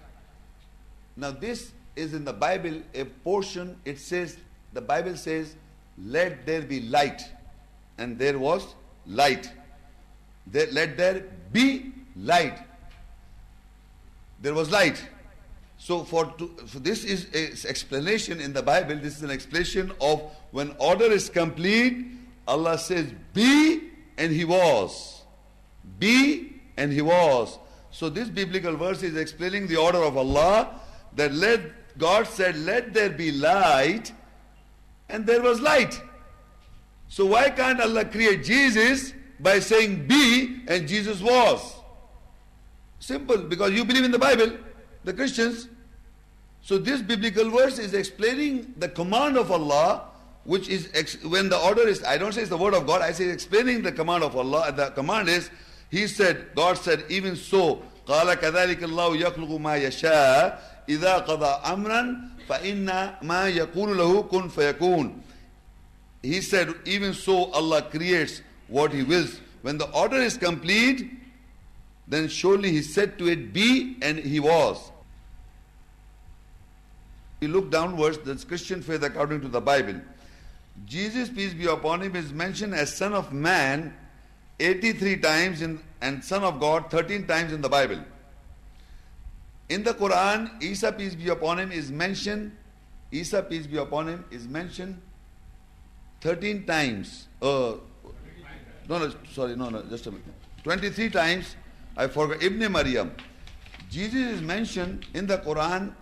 Now, 1.17 1.31
this 1.31 1.73
is 1.95 2.15
in 2.15 2.25
the 2.25 2.33
Bible 2.33 2.83
a 2.95 3.05
portion, 3.05 3.77
it 3.85 3.99
says, 3.99 4.39
the 4.73 4.81
Bible 4.81 5.17
says, 5.17 5.55
Let 6.03 6.47
there 6.47 6.62
be 6.62 6.81
light, 6.81 7.23
and 7.99 8.19
there 8.19 8.39
was 8.39 8.75
light. 9.07 9.51
There, 10.47 10.67
let 10.73 10.97
there 10.97 11.25
be 11.53 11.93
light. 12.17 12.59
There 14.41 14.55
was 14.55 14.71
light. 14.71 15.05
So 15.83 16.05
for, 16.05 16.27
to, 16.39 16.49
this 16.77 17.03
is 17.03 17.25
an 17.35 17.69
explanation 17.69 18.41
in 18.41 18.53
the 18.53 18.62
Bible. 18.62 18.95
This 18.95 19.17
is 19.17 19.25
an 19.25 19.33
explanation 19.33 19.91
of 20.01 20.23
when 20.53 20.77
order 20.79 21.07
is 21.07 21.29
complete, 21.29 22.07
Allah 22.47 22.79
says, 22.79 23.12
"Be," 23.35 23.91
and 24.17 24.31
He 24.31 24.45
was. 24.45 25.23
Be, 25.99 26.61
and 26.77 26.93
He 26.93 27.03
was. 27.03 27.59
So 27.91 28.09
this 28.09 28.29
biblical 28.29 28.77
verse 28.77 29.03
is 29.03 29.17
explaining 29.17 29.67
the 29.67 29.75
order 29.75 29.99
of 29.99 30.17
Allah 30.17 30.81
that 31.17 31.35
let 31.35 31.99
God 31.99 32.29
said, 32.29 32.57
Let 32.59 32.95
there 32.95 33.11
be 33.11 33.33
light, 33.33 34.12
and 35.09 35.27
there 35.27 35.43
was 35.43 35.61
light. 35.61 36.01
So 37.09 37.27
why 37.27 37.51
can't 37.51 37.81
Allah 37.81 38.05
create 38.05 38.45
Jesus 38.45 39.15
by 39.41 39.59
saying 39.59 40.07
be 40.07 40.62
and 40.69 40.87
Jesus 40.87 41.21
was? 41.21 41.75
Simple, 43.01 43.39
because 43.39 43.73
you 43.73 43.85
believe 43.85 44.05
in 44.05 44.12
the 44.12 44.19
Bible, 44.21 44.53
the 45.04 45.14
Christians. 45.14 45.68
So 46.62 46.78
this 46.78 47.02
biblical 47.02 47.50
verse 47.50 47.80
is 47.80 47.94
explaining 47.94 48.74
the 48.78 48.90
command 48.90 49.38
of 49.38 49.52
Allah, 49.52 50.06
which 50.44 50.68
is 50.70 50.90
ex- 50.94 51.24
when 51.24 51.50
the 51.50 51.58
order 51.58 51.88
is, 51.88 52.04
I 52.04 52.18
don't 52.18 52.34
say 52.34 52.42
it's 52.42 52.50
the 52.50 52.58
word 52.58 52.74
of 52.74 52.86
God, 52.86 53.02
I 53.02 53.12
say 53.12 53.30
explaining 53.30 53.84
the 53.84 53.92
command 53.92 54.24
of 54.24 54.36
Allah. 54.36 54.72
The 54.72 54.90
command 54.92 55.30
is, 55.30 55.50
He 55.90 56.08
said, 56.08 56.48
God 56.56 56.78
said, 56.78 57.06
even 57.10 57.36
so, 57.36 57.82
قال 58.08 58.34
كذلك 58.36 58.84
الله 58.84 59.18
يخلق 59.18 59.60
ما 59.60 59.76
يشاء 59.76 60.84
إذا 60.90 61.18
قضى 61.28 61.74
أمرا 61.74 62.16
فإن 62.48 62.86
ما 63.22 63.48
يقول 63.48 63.98
له 63.98 64.24
كن 64.24 64.50
فيكون 64.50 65.24
he 66.28 66.42
said, 66.42 66.74
even 66.86 67.14
so 67.14 67.52
Allah 67.52 67.84
creates 67.84 68.42
what 68.68 68.92
He 68.92 69.04
wills. 69.04 69.40
When 69.62 69.78
the 69.78 69.90
order 69.92 70.18
is 70.18 70.38
complete, 70.38 71.12
then 72.08 72.28
surely 72.28 72.72
He 72.72 72.82
said 72.82 73.18
to 73.20 73.28
it, 73.28 73.54
be, 73.54 73.98
and 74.02 74.18
He 74.20 74.40
was. 74.40 74.91
You 77.43 77.49
look 77.49 77.73
downwards, 77.73 78.19
that's 78.19 78.45
Christian 78.45 78.83
faith 78.83 79.03
according 79.03 79.41
to 79.41 79.49
the 79.49 79.61
Bible. 79.61 80.01
Jesus, 80.87 81.29
peace 81.29 81.53
be 81.53 81.67
upon 81.67 82.01
him, 82.01 82.15
is 82.15 82.33
mentioned 82.33 82.73
as 82.73 82.95
Son 82.97 83.13
of 83.13 83.33
Man 83.33 83.93
83 84.61 85.17
times 85.17 85.61
in, 85.61 85.81
and 86.01 86.23
Son 86.23 86.45
of 86.45 86.61
God 86.61 86.89
13 86.89 87.27
times 87.27 87.53
in 87.53 87.61
the 87.61 87.69
Bible. 87.69 87.99
In 89.69 89.83
the 89.83 89.93
Quran, 89.93 90.63
Isa, 90.63 90.93
peace 90.93 91.17
be 91.17 91.31
upon 91.31 91.59
him, 91.59 91.73
is 91.73 91.91
mentioned, 91.91 92.53
Isa, 93.11 93.43
peace 93.43 93.67
be 93.67 93.79
upon 93.79 94.07
him, 94.07 94.25
is 94.31 94.47
mentioned 94.47 95.03
13 96.21 96.65
times. 96.65 97.27
Uh, 97.43 97.73
no, 98.89 98.99
no, 98.99 99.13
sorry, 99.33 99.57
no, 99.57 99.69
no, 99.69 99.83
just 99.91 100.07
a 100.07 100.13
minute. 100.13 100.27
23 100.63 101.11
times, 101.11 101.57
I 101.97 102.07
forgot, 102.07 102.41
Ibn 102.41 102.71
Maryam. 102.71 103.11
Jesus 103.91 104.37
is 104.37 104.41
mentioned 104.41 105.07
in 105.13 105.27
the 105.27 105.39
Quran 105.39 105.93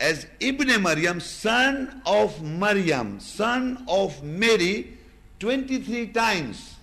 as 0.00 0.26
Ibn 0.40 0.82
Maryam, 0.82 1.20
son 1.20 2.02
of 2.04 2.42
Maryam, 2.42 3.18
son 3.20 3.84
of 3.88 4.22
Mary, 4.22 4.98
23 5.40 6.08
times. 6.08 6.74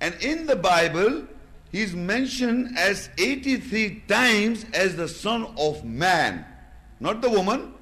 And 0.00 0.14
in 0.22 0.46
the 0.46 0.56
Bible, 0.56 1.24
he 1.72 1.82
is 1.82 1.94
mentioned 1.94 2.78
as 2.78 3.10
83 3.18 4.02
times 4.08 4.64
as 4.72 4.96
the 4.96 5.08
son 5.08 5.52
of 5.58 5.84
man. 5.84 6.46
Not 7.00 7.20
the 7.20 7.28
woman, 7.30 7.74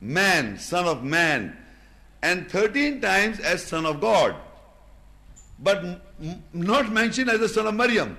man, 0.00 0.58
son 0.58 0.86
of 0.86 1.02
man 1.04 1.56
and 2.22 2.50
13 2.50 3.00
times 3.00 3.38
as 3.40 3.62
son 3.62 3.86
of 3.86 4.00
God. 4.00 4.34
But 5.58 5.84
m- 5.84 6.42
not 6.52 6.90
mentioned 6.90 7.30
as 7.30 7.40
the 7.40 7.48
son 7.48 7.66
of 7.66 7.74
Maryam. 7.74 8.16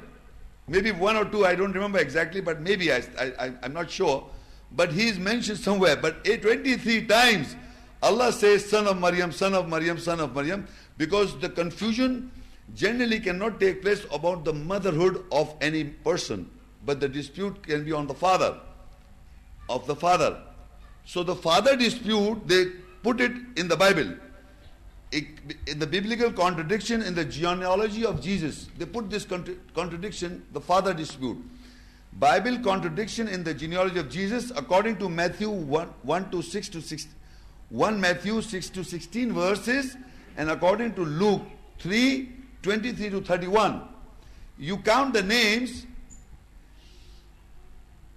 Maybe 0.68 0.92
one 0.92 1.16
or 1.16 1.26
two, 1.26 1.46
I 1.46 1.56
don't 1.56 1.74
remember 1.74 2.00
exactly, 2.00 2.42
but 2.42 2.62
maybe 2.62 2.92
I, 2.92 3.04
I, 3.20 3.52
I'm 3.64 3.74
not 3.74 3.90
sure. 3.92 4.26
But 4.72 4.92
he 4.92 5.08
is 5.08 5.18
mentioned 5.18 5.60
somewhere. 5.60 5.96
But 5.96 6.24
23 6.26 7.06
times 7.06 7.56
Allah 8.02 8.32
says 8.32 8.70
son 8.70 8.88
of 8.88 9.00
Maryam, 9.00 9.32
son 9.32 9.54
of 9.54 9.68
Maryam, 9.68 9.98
son 9.98 10.20
of 10.20 10.36
Maryam, 10.36 10.68
because 10.98 11.38
the 11.40 11.50
confusion 11.50 12.32
generally 12.76 13.20
cannot 13.20 13.60
take 13.60 13.82
place 13.82 14.06
about 14.12 14.44
the 14.46 14.54
motherhood 14.54 15.26
of 15.32 15.56
any 15.62 15.86
person. 15.86 16.50
But 16.86 17.00
the 17.00 17.10
dispute 17.10 17.64
can 17.64 17.84
be 17.86 17.92
on 17.92 18.08
the 18.08 18.14
father, 18.14 18.60
of 19.70 19.88
the 19.88 19.96
father. 19.96 20.40
So 21.06 21.24
the 21.24 21.36
father 21.36 21.76
dispute, 21.76 22.48
they 22.48 22.66
put 23.02 23.22
it 23.22 23.32
in 23.56 23.68
the 23.68 23.78
Bible. 23.78 24.14
in 25.12 25.80
the 25.80 25.88
biblical 25.88 26.32
contradiction 26.34 27.02
in 27.02 27.16
the 27.16 27.24
genealogy 27.24 28.06
of 28.06 28.22
Jesus, 28.22 28.68
they 28.78 28.86
put 28.86 29.10
this 29.10 29.24
contra- 29.24 29.56
contradiction, 29.74 30.46
the 30.52 30.60
father 30.60 30.94
dispute. 30.94 31.38
Bible 32.14 32.60
contradiction 32.60 33.28
in 33.28 33.44
the 33.44 33.54
genealogy 33.54 34.00
of 34.00 34.10
Jesus, 34.10 34.52
according 34.56 34.98
to 34.98 35.10
Matthew 35.10 35.50
1, 35.50 35.88
1 36.02 36.32
to 36.32 36.42
6 36.42 36.70
to 36.70 36.82
6, 36.82 37.08
1 37.70 38.02
Matthew 38.02 38.42
6 38.42 38.70
to 38.70 38.84
16 38.84 39.34
verses, 39.34 39.98
and 40.36 40.50
according 40.50 40.94
to 40.96 41.06
Luke 41.06 41.44
3, 41.80 42.32
23 42.64 43.10
to 43.12 43.22
31. 43.22 43.88
You 44.58 44.78
count 44.78 45.14
the 45.14 45.22
names, 45.22 45.86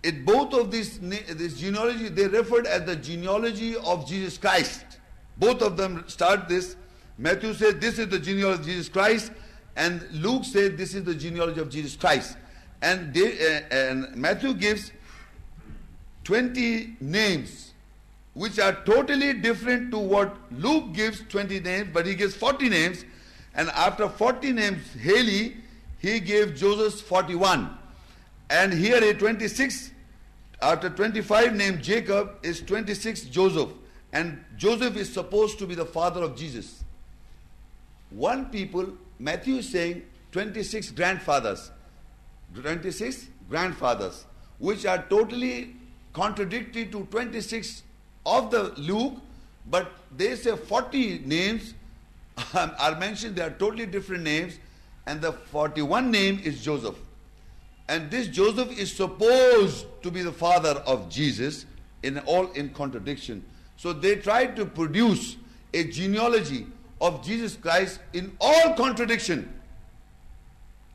it 0.02 0.24
both 0.24 0.54
of 0.54 0.70
these 0.70 0.98
this 0.98 1.58
genealogy 1.58 2.08
they 2.08 2.26
referred 2.26 2.66
as 2.66 2.84
the 2.84 2.96
genealogy 2.96 3.76
of 3.76 4.08
Jesus 4.08 4.38
Christ. 4.38 4.84
Both 5.36 5.60
of 5.60 5.76
them 5.76 6.04
start 6.06 6.48
this. 6.48 6.76
Matthew 7.18 7.52
said 7.52 7.80
this 7.80 7.98
is 7.98 8.08
the 8.08 8.18
genealogy 8.18 8.60
of 8.60 8.66
Jesus 8.66 8.88
Christ, 8.88 9.30
and 9.76 10.06
Luke 10.10 10.44
said 10.44 10.78
this 10.78 10.94
is 10.94 11.04
the 11.04 11.14
genealogy 11.14 11.60
of 11.60 11.68
Jesus 11.68 11.96
Christ. 11.96 12.38
And, 12.82 13.12
they, 13.12 13.32
uh, 13.32 13.74
and 13.74 14.16
Matthew 14.16 14.54
gives 14.54 14.92
20 16.24 16.96
names, 17.00 17.72
which 18.34 18.58
are 18.58 18.72
totally 18.84 19.34
different 19.34 19.90
to 19.90 19.98
what 19.98 20.36
Luke 20.52 20.92
gives 20.92 21.22
20 21.28 21.60
names, 21.60 21.90
but 21.92 22.06
he 22.06 22.14
gives 22.14 22.34
40 22.34 22.68
names. 22.68 23.04
And 23.54 23.68
after 23.70 24.08
40 24.08 24.52
names, 24.52 24.94
Heli, 24.94 25.56
he 25.98 26.20
gave 26.20 26.54
Joseph 26.54 27.00
41. 27.02 27.76
And 28.48 28.72
here 28.72 29.02
a 29.02 29.12
26, 29.12 29.90
after 30.62 30.88
25 30.90 31.54
named 31.54 31.82
Jacob 31.82 32.38
is 32.42 32.60
26 32.62 33.22
Joseph. 33.24 33.70
And 34.12 34.42
Joseph 34.56 34.96
is 34.96 35.12
supposed 35.12 35.58
to 35.58 35.66
be 35.66 35.74
the 35.74 35.84
father 35.84 36.22
of 36.22 36.36
Jesus. 36.36 36.82
One 38.10 38.46
people, 38.46 38.88
Matthew 39.18 39.56
is 39.56 39.68
saying 39.68 40.02
26 40.32 40.90
grandfathers. 40.92 41.70
26 42.54 43.28
grandfathers, 43.48 44.24
which 44.58 44.86
are 44.86 45.04
totally 45.08 45.76
contradictory 46.12 46.86
to 46.86 47.04
26 47.10 47.82
of 48.26 48.50
the 48.50 48.74
Luke, 48.76 49.14
but 49.66 49.92
they 50.16 50.34
say 50.36 50.56
40 50.56 51.22
names 51.24 51.74
um, 52.54 52.72
are 52.78 52.98
mentioned, 52.98 53.36
they 53.36 53.42
are 53.42 53.50
totally 53.50 53.86
different 53.86 54.24
names, 54.24 54.58
and 55.06 55.20
the 55.20 55.32
41 55.32 56.10
name 56.10 56.40
is 56.42 56.62
Joseph. 56.62 56.96
And 57.88 58.10
this 58.10 58.28
Joseph 58.28 58.78
is 58.78 58.92
supposed 58.92 59.86
to 60.02 60.10
be 60.10 60.22
the 60.22 60.32
father 60.32 60.82
of 60.86 61.08
Jesus, 61.08 61.66
in 62.02 62.18
all 62.20 62.50
in 62.52 62.70
contradiction. 62.70 63.44
So 63.76 63.92
they 63.92 64.16
tried 64.16 64.56
to 64.56 64.66
produce 64.66 65.36
a 65.72 65.84
genealogy 65.84 66.66
of 67.00 67.24
Jesus 67.24 67.56
Christ 67.56 68.00
in 68.12 68.36
all 68.40 68.74
contradiction, 68.74 69.52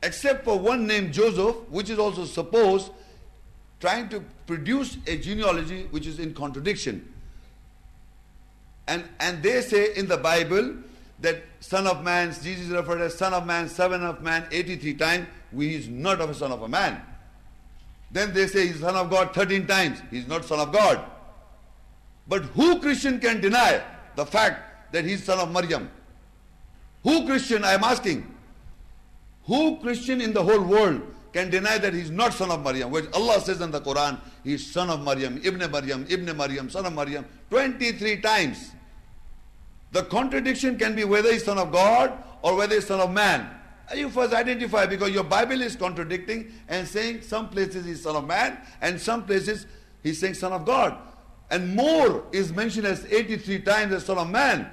except 0.06 0.44
for 0.44 0.56
one 0.56 0.86
named 0.86 1.12
Joseph, 1.12 1.56
which 1.68 1.90
is 1.90 1.98
also 1.98 2.24
supposed, 2.24 2.92
trying 3.80 4.08
to 4.08 4.22
produce 4.46 4.96
a 5.06 5.18
genealogy 5.18 5.88
which 5.90 6.06
is 6.06 6.20
in 6.20 6.32
contradiction. 6.32 7.12
And, 8.86 9.04
and 9.18 9.42
they 9.42 9.60
say 9.62 9.94
in 9.96 10.06
the 10.06 10.16
Bible 10.16 10.76
that 11.18 11.42
Son 11.58 11.88
of 11.88 12.04
Man, 12.04 12.32
Jesus 12.40 12.68
referred 12.68 13.00
as 13.00 13.18
Son 13.18 13.34
of 13.34 13.46
Man, 13.46 13.68
Son 13.68 13.92
of 14.04 14.22
Man 14.22 14.46
83 14.52 14.94
times 14.94 15.26
he 15.52 15.74
is 15.74 15.88
not 15.88 16.20
of 16.20 16.30
a 16.30 16.34
son 16.34 16.52
of 16.52 16.62
a 16.62 16.68
man. 16.68 17.00
Then 18.10 18.32
they 18.32 18.46
say 18.46 18.68
he's 18.68 18.80
son 18.80 18.94
of 18.94 19.10
God 19.10 19.34
13 19.34 19.66
times. 19.66 20.00
He's 20.10 20.28
not 20.28 20.44
son 20.44 20.60
of 20.60 20.72
God. 20.72 21.04
But 22.28 22.42
who 22.42 22.78
Christian 22.80 23.18
can 23.18 23.40
deny 23.40 23.82
the 24.14 24.24
fact 24.26 24.92
that 24.92 25.04
he's 25.04 25.24
son 25.24 25.38
of 25.38 25.50
Maryam? 25.52 25.90
Who 27.02 27.26
Christian, 27.26 27.64
I 27.64 27.72
am 27.74 27.84
asking, 27.84 28.35
who 29.46 29.78
Christian 29.78 30.20
in 30.20 30.32
the 30.32 30.42
whole 30.42 30.62
world 30.62 31.02
can 31.32 31.50
deny 31.50 31.78
that 31.78 31.94
he's 31.94 32.10
not 32.10 32.34
son 32.34 32.50
of 32.50 32.62
Maryam? 32.62 32.90
Which 32.90 33.06
Allah 33.12 33.40
says 33.40 33.60
in 33.60 33.70
the 33.70 33.80
Quran, 33.80 34.18
he's 34.42 34.70
son 34.72 34.90
of 34.90 35.02
Maryam, 35.02 35.40
Ibn 35.42 35.70
Maryam, 35.70 36.06
Ibn 36.08 36.36
Maryam, 36.36 36.70
son 36.70 36.86
of 36.86 36.94
Maryam, 36.94 37.24
23 37.50 38.20
times. 38.20 38.72
The 39.92 40.02
contradiction 40.04 40.78
can 40.78 40.94
be 40.94 41.04
whether 41.04 41.32
he's 41.32 41.44
son 41.44 41.58
of 41.58 41.72
God 41.72 42.12
or 42.42 42.56
whether 42.56 42.74
he's 42.74 42.86
son 42.86 43.00
of 43.00 43.10
man. 43.12 43.50
You 43.94 44.10
first 44.10 44.34
identify 44.34 44.86
because 44.86 45.10
your 45.10 45.24
Bible 45.24 45.62
is 45.62 45.76
contradicting 45.76 46.52
and 46.68 46.88
saying 46.88 47.22
some 47.22 47.48
places 47.48 47.86
he's 47.86 48.02
son 48.02 48.16
of 48.16 48.26
man 48.26 48.58
and 48.80 49.00
some 49.00 49.24
places 49.24 49.66
he's 50.02 50.18
saying 50.18 50.34
son 50.34 50.52
of 50.52 50.64
God. 50.64 50.98
And 51.50 51.76
more 51.76 52.24
is 52.32 52.52
mentioned 52.52 52.86
as 52.86 53.04
83 53.04 53.60
times 53.60 53.92
as 53.92 54.04
son 54.04 54.18
of 54.18 54.28
man. 54.28 54.68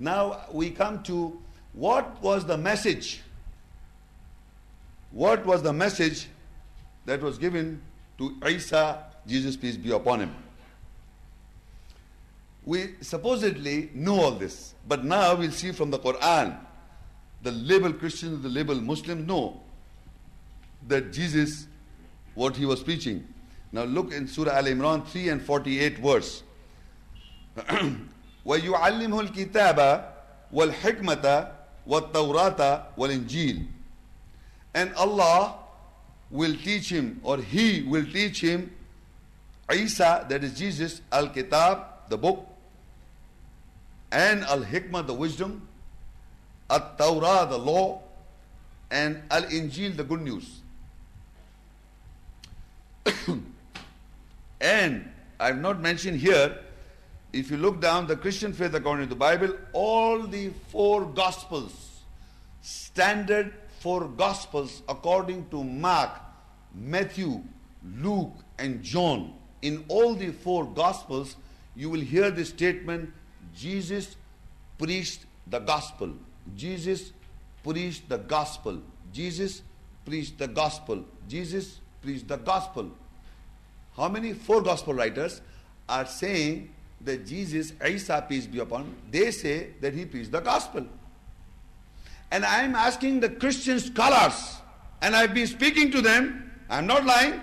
Now 0.00 0.46
we 0.50 0.70
come 0.70 1.02
to 1.04 1.38
what 1.74 2.20
was 2.22 2.44
the 2.46 2.56
message? 2.56 3.20
What 5.12 5.44
was 5.44 5.62
the 5.62 5.72
message 5.72 6.26
that 7.04 7.20
was 7.20 7.38
given 7.38 7.82
to 8.18 8.34
Isa, 8.48 9.04
Jesus 9.26 9.56
peace 9.56 9.76
be 9.76 9.92
upon 9.92 10.20
him? 10.20 10.34
We 12.64 12.94
supposedly 13.00 13.90
know 13.94 14.20
all 14.20 14.30
this, 14.32 14.74
but 14.88 15.04
now 15.04 15.34
we'll 15.34 15.50
see 15.50 15.72
from 15.72 15.90
the 15.90 15.98
Quran. 15.98 16.58
the 17.42 17.52
label 17.52 17.92
Christians, 17.92 18.42
the 18.42 18.48
label 18.48 18.74
Muslims 18.74 19.26
know 19.26 19.60
that 20.88 21.12
Jesus, 21.12 21.66
what 22.34 22.56
he 22.56 22.66
was 22.66 22.82
preaching. 22.82 23.26
Now 23.72 23.84
look 23.84 24.12
in 24.12 24.26
Surah 24.26 24.52
Al 24.52 24.64
Imran 24.64 25.06
3 25.06 25.28
and 25.30 25.42
48 25.42 25.98
verse. 25.98 26.42
ويعلمه 28.45 29.21
الكتاب 29.21 30.13
والحكمة 30.51 31.51
والتوراة 31.87 32.87
والإنجيل 32.97 33.67
and 34.75 34.93
Allah 34.95 35.55
will 36.29 36.55
teach 36.55 36.89
him 36.91 37.19
or 37.23 37.37
he 37.37 37.81
will 37.83 38.05
teach 38.05 38.41
him 38.41 38.71
Isa 39.71 40.25
that 40.29 40.43
is 40.43 40.57
Jesus 40.57 41.01
al-Kitab 41.11 42.09
the 42.09 42.17
book 42.17 42.45
and 44.11 44.43
al-Hikmah 44.43 45.07
the 45.07 45.13
wisdom 45.13 45.67
at-Tawrah 46.69 47.49
the 47.49 47.57
law 47.57 48.01
and 48.91 49.21
al-Injil 49.31 49.95
the 49.95 50.03
good 50.03 50.21
news 50.21 50.61
and 54.61 55.09
I've 55.39 55.57
not 55.59 55.79
mentioned 55.79 56.19
here 56.19 56.57
if 57.32 57.50
you 57.50 57.56
look 57.56 57.80
down 57.80 58.06
the 58.06 58.16
Christian 58.16 58.52
faith 58.52 58.74
according 58.74 59.06
to 59.06 59.10
the 59.10 59.18
Bible, 59.18 59.54
all 59.72 60.22
the 60.22 60.50
four 60.68 61.04
gospels, 61.04 62.02
standard 62.60 63.54
four 63.78 64.08
gospels 64.08 64.82
according 64.88 65.48
to 65.50 65.62
Mark, 65.62 66.10
Matthew, 66.74 67.42
Luke, 67.98 68.34
and 68.58 68.82
John, 68.82 69.34
in 69.62 69.84
all 69.88 70.14
the 70.14 70.32
four 70.32 70.64
gospels, 70.66 71.36
you 71.76 71.88
will 71.88 72.00
hear 72.00 72.30
the 72.30 72.44
statement 72.44 73.12
Jesus 73.54 74.16
preached 74.78 75.24
the 75.46 75.58
gospel. 75.60 76.12
Jesus 76.56 77.12
preached 77.62 78.08
the 78.08 78.18
gospel. 78.18 78.80
Jesus 79.12 79.62
preached 80.04 80.38
the 80.38 80.48
gospel. 80.48 81.04
Jesus 81.28 81.80
preached 82.02 82.28
the 82.28 82.36
gospel. 82.36 82.90
How 83.96 84.08
many 84.08 84.32
four 84.32 84.62
gospel 84.62 84.94
writers 84.94 85.40
are 85.88 86.06
saying 86.06 86.70
that 87.02 87.26
Jesus, 87.26 87.72
Isa, 87.86 88.24
peace 88.28 88.46
be 88.46 88.58
upon 88.58 88.82
him, 88.82 88.96
they 89.10 89.30
say 89.30 89.70
that 89.80 89.94
he 89.94 90.04
preached 90.04 90.32
the 90.32 90.40
gospel. 90.40 90.86
And 92.30 92.44
I 92.44 92.62
am 92.62 92.74
asking 92.74 93.20
the 93.20 93.30
Christian 93.30 93.80
scholars, 93.80 94.56
and 95.02 95.16
I've 95.16 95.34
been 95.34 95.46
speaking 95.46 95.90
to 95.92 96.00
them, 96.00 96.52
I'm 96.68 96.86
not 96.86 97.04
lying. 97.04 97.40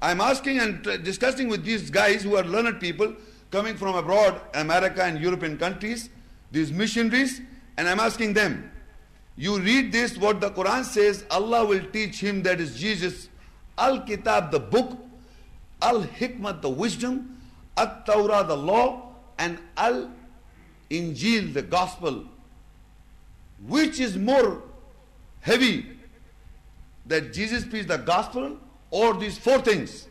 I'm 0.00 0.20
asking 0.20 0.58
and 0.58 0.82
discussing 1.02 1.48
with 1.48 1.64
these 1.64 1.90
guys 1.90 2.22
who 2.22 2.36
are 2.36 2.44
learned 2.44 2.78
people 2.78 3.14
coming 3.50 3.76
from 3.76 3.94
abroad, 3.94 4.40
America 4.52 5.02
and 5.02 5.18
European 5.18 5.56
countries, 5.56 6.10
these 6.52 6.70
missionaries, 6.70 7.40
and 7.76 7.88
I'm 7.88 8.00
asking 8.00 8.34
them, 8.34 8.70
you 9.36 9.58
read 9.58 9.92
this, 9.92 10.16
what 10.18 10.40
the 10.40 10.50
Quran 10.50 10.84
says, 10.84 11.24
Allah 11.30 11.64
will 11.64 11.84
teach 11.90 12.20
him, 12.20 12.42
that 12.42 12.60
is 12.60 12.76
Jesus, 12.76 13.28
Al 13.78 14.02
Kitab, 14.02 14.52
the 14.52 14.60
book, 14.60 14.98
Al 15.82 16.02
Hikmat, 16.02 16.62
the 16.62 16.68
wisdom, 16.68 17.40
at-Tawrah, 17.76 18.46
the 18.46 18.56
law, 18.56 19.14
and 19.38 19.58
Al-Injil, 19.76 21.52
the 21.52 21.62
gospel. 21.62 22.24
Which 23.66 24.00
is 24.00 24.16
more 24.16 24.62
heavy? 25.40 25.86
That 27.06 27.32
Jesus 27.32 27.64
preached 27.64 27.88
the 27.88 27.98
gospel 27.98 28.58
or 28.90 29.14
these 29.14 29.38
four 29.38 29.60
things? 29.60 30.08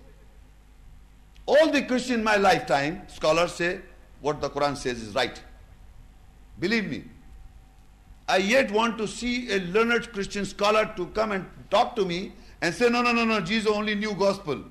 All 1.45 1.71
the 1.71 1.81
Christian 1.83 2.19
in 2.19 2.23
my 2.23 2.37
lifetime, 2.37 3.03
scholars 3.07 3.53
say 3.53 3.81
what 4.21 4.39
the 4.41 4.49
Quran 4.49 4.77
says 4.77 5.01
is 5.01 5.13
right. 5.13 5.41
Believe 6.59 6.89
me. 6.89 7.03
I 8.27 8.37
yet 8.37 8.71
want 8.71 8.97
to 8.99 9.07
see 9.07 9.51
a 9.51 9.59
learned 9.59 10.13
Christian 10.13 10.45
scholar 10.45 10.93
to 10.95 11.07
come 11.07 11.33
and 11.33 11.45
talk 11.69 11.95
to 11.97 12.05
me 12.05 12.31
and 12.61 12.73
say, 12.73 12.89
no, 12.89 13.01
no, 13.01 13.11
no, 13.11 13.25
no, 13.25 13.41
Jesus 13.41 13.69
only 13.69 13.95
knew 13.95 14.13
gospel. 14.13 14.63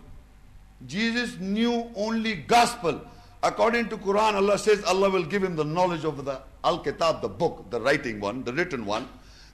Jesus 0.86 1.38
knew 1.38 1.90
only 1.94 2.34
gospel. 2.34 3.00
According 3.42 3.88
to 3.88 3.96
Quran, 3.96 4.34
Allah 4.34 4.58
says 4.58 4.84
Allah 4.84 5.10
will 5.10 5.24
give 5.24 5.42
him 5.42 5.56
the 5.56 5.64
knowledge 5.64 6.04
of 6.04 6.24
the 6.24 6.40
Al-Kitab, 6.64 7.22
the 7.22 7.28
book, 7.28 7.70
the 7.70 7.80
writing 7.80 8.20
one, 8.20 8.44
the 8.44 8.52
written 8.52 8.86
one. 8.86 9.08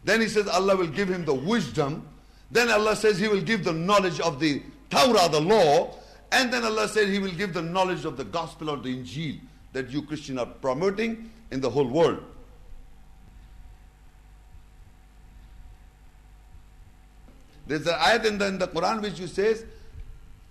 Then 0.05 0.21
he 0.21 0.29
says 0.29 0.47
Allah 0.49 0.77
will 0.77 0.87
give 0.89 1.09
him 1.09 1.25
the 1.25 1.35
wisdom. 1.35 2.07
Then 2.51 2.71
Allah 2.71 2.97
says 2.97 3.19
he 3.19 3.29
will 3.29 3.41
give 3.41 3.65
the 3.65 3.73
knowledge 3.73 4.21
of 4.21 4.41
the 4.41 4.63
Torah, 4.91 5.29
the 5.29 5.41
law. 5.41 5.95
And 6.33 6.53
then 6.53 6.65
Allah 6.65 6.89
said 6.89 7.09
he 7.09 7.19
will 7.19 7.33
give 7.33 7.55
the 7.55 7.63
knowledge 7.63 8.05
of 8.05 8.17
the 8.17 8.25
gospel 8.25 8.71
or 8.71 8.77
the 8.77 8.95
Injil 8.95 9.41
that 9.73 9.91
you 9.91 10.03
Christians 10.03 10.39
are 10.39 10.47
promoting 10.47 11.31
in 11.51 11.61
the 11.61 11.71
whole 11.71 11.87
world. 11.87 12.23
There's 17.67 17.87
an 17.87 17.95
ayat 17.95 18.25
in 18.25 18.39
the, 18.39 18.47
in 18.47 18.59
the 18.59 18.69
Quran 18.69 19.03
which 19.03 19.21
you 19.21 19.27
says, 19.27 19.65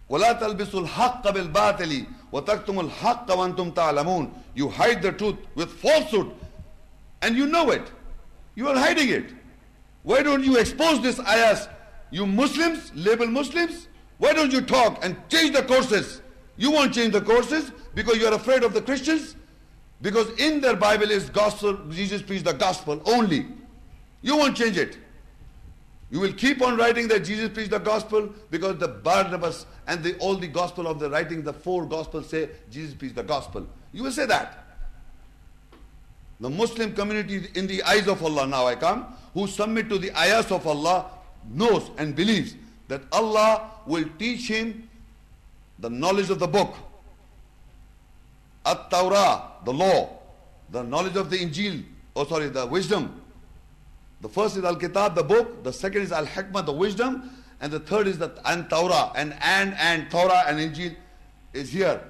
ولا 0.09 0.33
تلبسوا 0.33 0.81
الحق 0.81 1.31
بالباطل 1.31 2.05
وتكتموا 2.33 2.83
الحق 2.83 3.33
وانتم 3.33 3.71
تعلمون 3.71 4.33
you 4.55 4.69
hide 4.69 5.01
the 5.03 5.13
truth 5.13 5.37
with 5.55 5.71
falsehood 5.71 6.31
and 7.23 7.37
you 7.37 7.47
know 7.47 7.71
it 7.71 7.91
you 8.55 8.69
are 8.69 8.79
hiding 8.79 9.09
it 9.09 9.33
why 10.03 10.23
don't 10.23 10.45
you 10.45 10.59
expose 10.59 11.01
this 11.01 11.19
ayahs 11.21 11.69
you 12.11 12.27
Muslims 12.27 12.93
label 12.95 13.27
Muslims 13.27 13.89
why 14.19 14.33
don't 14.33 14.53
you 14.53 14.61
talk 14.61 15.03
and 15.05 15.17
change 15.29 15.53
the 15.53 15.63
courses 15.63 16.21
you 16.57 16.71
won't 16.71 16.93
change 16.93 17.13
the 17.13 17.21
courses 17.21 17.73
because 17.95 18.19
you 18.19 18.27
are 18.27 18.35
afraid 18.35 18.63
of 18.63 18.75
the 18.75 18.83
Christians 18.83 19.37
because 20.03 20.29
in 20.39 20.61
their 20.61 20.77
Bible 20.77 21.11
is 21.11 21.31
gospel 21.31 21.79
Jesus 21.89 22.21
preached 22.21 22.45
the 22.45 22.53
gospel 22.53 23.01
only 23.07 23.47
you 24.21 24.37
won't 24.37 24.57
change 24.57 24.77
it 24.77 24.99
you 26.10 26.20
will 26.22 26.34
keep 26.34 26.62
on 26.62 26.78
writing 26.78 27.08
that 27.10 27.26
Jesus 27.26 27.50
preached 27.50 27.72
the 27.72 27.80
gospel 27.80 28.30
because 28.50 28.78
the 28.78 28.88
Barnabas 28.88 29.66
and 29.88 30.02
the, 30.04 30.18
all 30.20 30.36
the 30.36 30.48
gospel 30.48 30.88
of 30.88 31.00
the 31.00 31.10
writing, 31.10 31.44
the 31.44 31.54
four 31.54 31.86
gospels 31.86 32.30
say 32.30 32.50
Jesus 32.72 32.94
preached 32.94 33.16
the 33.16 33.24
gospel. 33.24 33.68
You 33.92 34.04
will 34.04 34.12
say 34.12 34.26
that. 34.26 34.64
The 36.40 36.50
Muslim 36.50 36.94
community 36.94 37.48
in 37.56 37.68
the 37.68 37.84
eyes 37.84 38.08
of 38.08 38.24
Allah 38.24 38.48
now 38.48 38.68
I 38.68 38.76
come, 38.76 39.06
who 39.34 39.48
submit 39.48 39.90
to 39.90 39.98
the 39.98 40.18
ayahs 40.18 40.52
of 40.52 40.66
Allah, 40.66 41.12
knows 41.50 41.90
and 41.98 42.16
believes 42.16 42.56
that 42.88 43.02
Allah 43.12 43.72
will 43.86 44.06
teach 44.18 44.48
him 44.48 44.88
the 45.80 45.90
knowledge 45.90 46.30
of 46.30 46.40
the 46.40 46.48
book, 46.48 46.76
At-Tawrah, 48.66 49.66
the 49.66 49.74
law, 49.74 50.20
the 50.70 50.84
knowledge 50.84 51.16
of 51.16 51.30
the 51.30 51.38
Injil, 51.38 51.84
oh 52.16 52.26
sorry, 52.26 52.50
the 52.50 52.66
wisdom, 52.66 53.22
the 54.23 54.29
first 54.29 54.57
is 54.57 54.65
Al-Kitab, 54.65 55.17
the 55.17 55.25
book. 55.25 55.65
The 55.65 55.73
second 55.73 56.03
is 56.03 56.13
Al-Hikmah, 56.13 56.65
the 56.65 56.73
wisdom. 56.73 57.31
And 57.61 57.73
the 57.73 57.81
third 57.81 58.07
is 58.07 58.19
the 58.19 58.33
and 58.45 58.71
Torah. 58.71 59.13
And 59.15 59.35
and 59.41 59.75
and 59.79 60.11
Torah 60.11 60.45
and 60.47 60.59
Injil 60.59 60.97
is 61.53 61.71
here. 61.71 62.01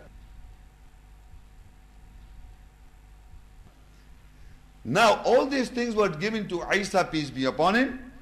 Now 4.84 5.22
all 5.24 5.46
these 5.46 5.68
things 5.68 5.94
were 5.94 6.08
given 6.08 6.48
to 6.48 6.62
Isa, 6.72 7.08
peace 7.10 7.30
be 7.30 7.44
upon 7.44 7.76
him. 7.76 8.12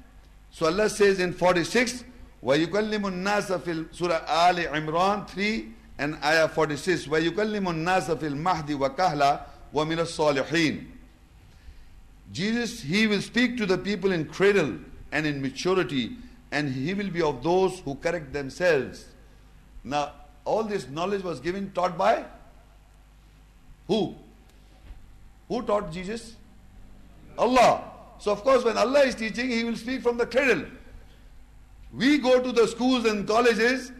So 0.51 0.67
Allah 0.67 0.89
says 0.89 1.19
in 1.19 1.33
46, 1.33 2.03
وَيُكَلِّمُ 2.43 3.01
النَّاسَ 3.01 3.61
فِي 3.61 3.93
Surah 3.93 4.21
Ali 4.27 4.65
Imran 4.65 5.27
3 5.27 5.69
and 5.97 6.17
Ayah 6.23 6.49
46, 6.49 7.07
وَيُكَلِّمُ 7.07 7.67
النَّاسَ 7.67 8.17
فِي 8.17 8.27
الْمَهْدِ 8.27 8.77
وَكَهْلَ 8.77 9.41
وَمِنَ 9.73 9.99
الصَّالِحِينَ 9.99 10.94
Jesus, 12.32 12.80
he 12.80 13.06
will 13.06 13.22
speak 13.22 13.56
to 13.58 13.66
the 13.66 13.78
people 13.78 14.12
in 14.12 14.26
cradle 14.26 14.78
and 15.12 15.26
in 15.26 15.40
maturity, 15.40 16.16
and 16.50 16.72
he 16.72 16.94
will 16.94 17.10
be 17.10 17.22
of 17.22 17.42
those 17.42 17.80
who 17.80 17.94
correct 17.96 18.32
themselves. 18.32 19.06
Now, 19.84 20.12
all 20.44 20.64
this 20.64 20.88
knowledge 20.88 21.22
was 21.22 21.40
given, 21.40 21.72
taught 21.72 21.96
by 21.96 22.24
who? 23.86 24.14
Who 25.48 25.62
taught 25.62 25.92
Jesus? 25.92 26.34
Allah. 27.38 27.82
So, 28.18 28.32
of 28.32 28.42
course, 28.42 28.64
when 28.64 28.76
Allah 28.76 29.00
is 29.00 29.14
teaching, 29.14 29.50
He 29.50 29.64
will 29.64 29.76
speak 29.76 30.02
from 30.02 30.16
the 30.16 30.26
cradle. 30.26 30.64
We 31.92 32.18
go 32.18 32.42
to 32.42 32.52
the 32.52 32.66
schools 32.66 33.04
and 33.04 33.26
colleges, 33.26 33.92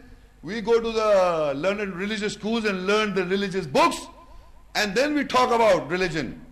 we 0.43 0.61
go 0.61 0.79
to 0.79 0.91
the 0.91 1.53
learned 1.55 1.95
religious 1.95 2.33
schools 2.33 2.65
and 2.65 2.85
learn 2.85 3.13
the 3.13 3.25
religious 3.25 3.65
books, 3.65 3.97
and 4.75 4.93
then 4.93 5.15
we 5.15 5.23
talk 5.23 5.51
about 5.51 5.89
religion. 5.89 6.45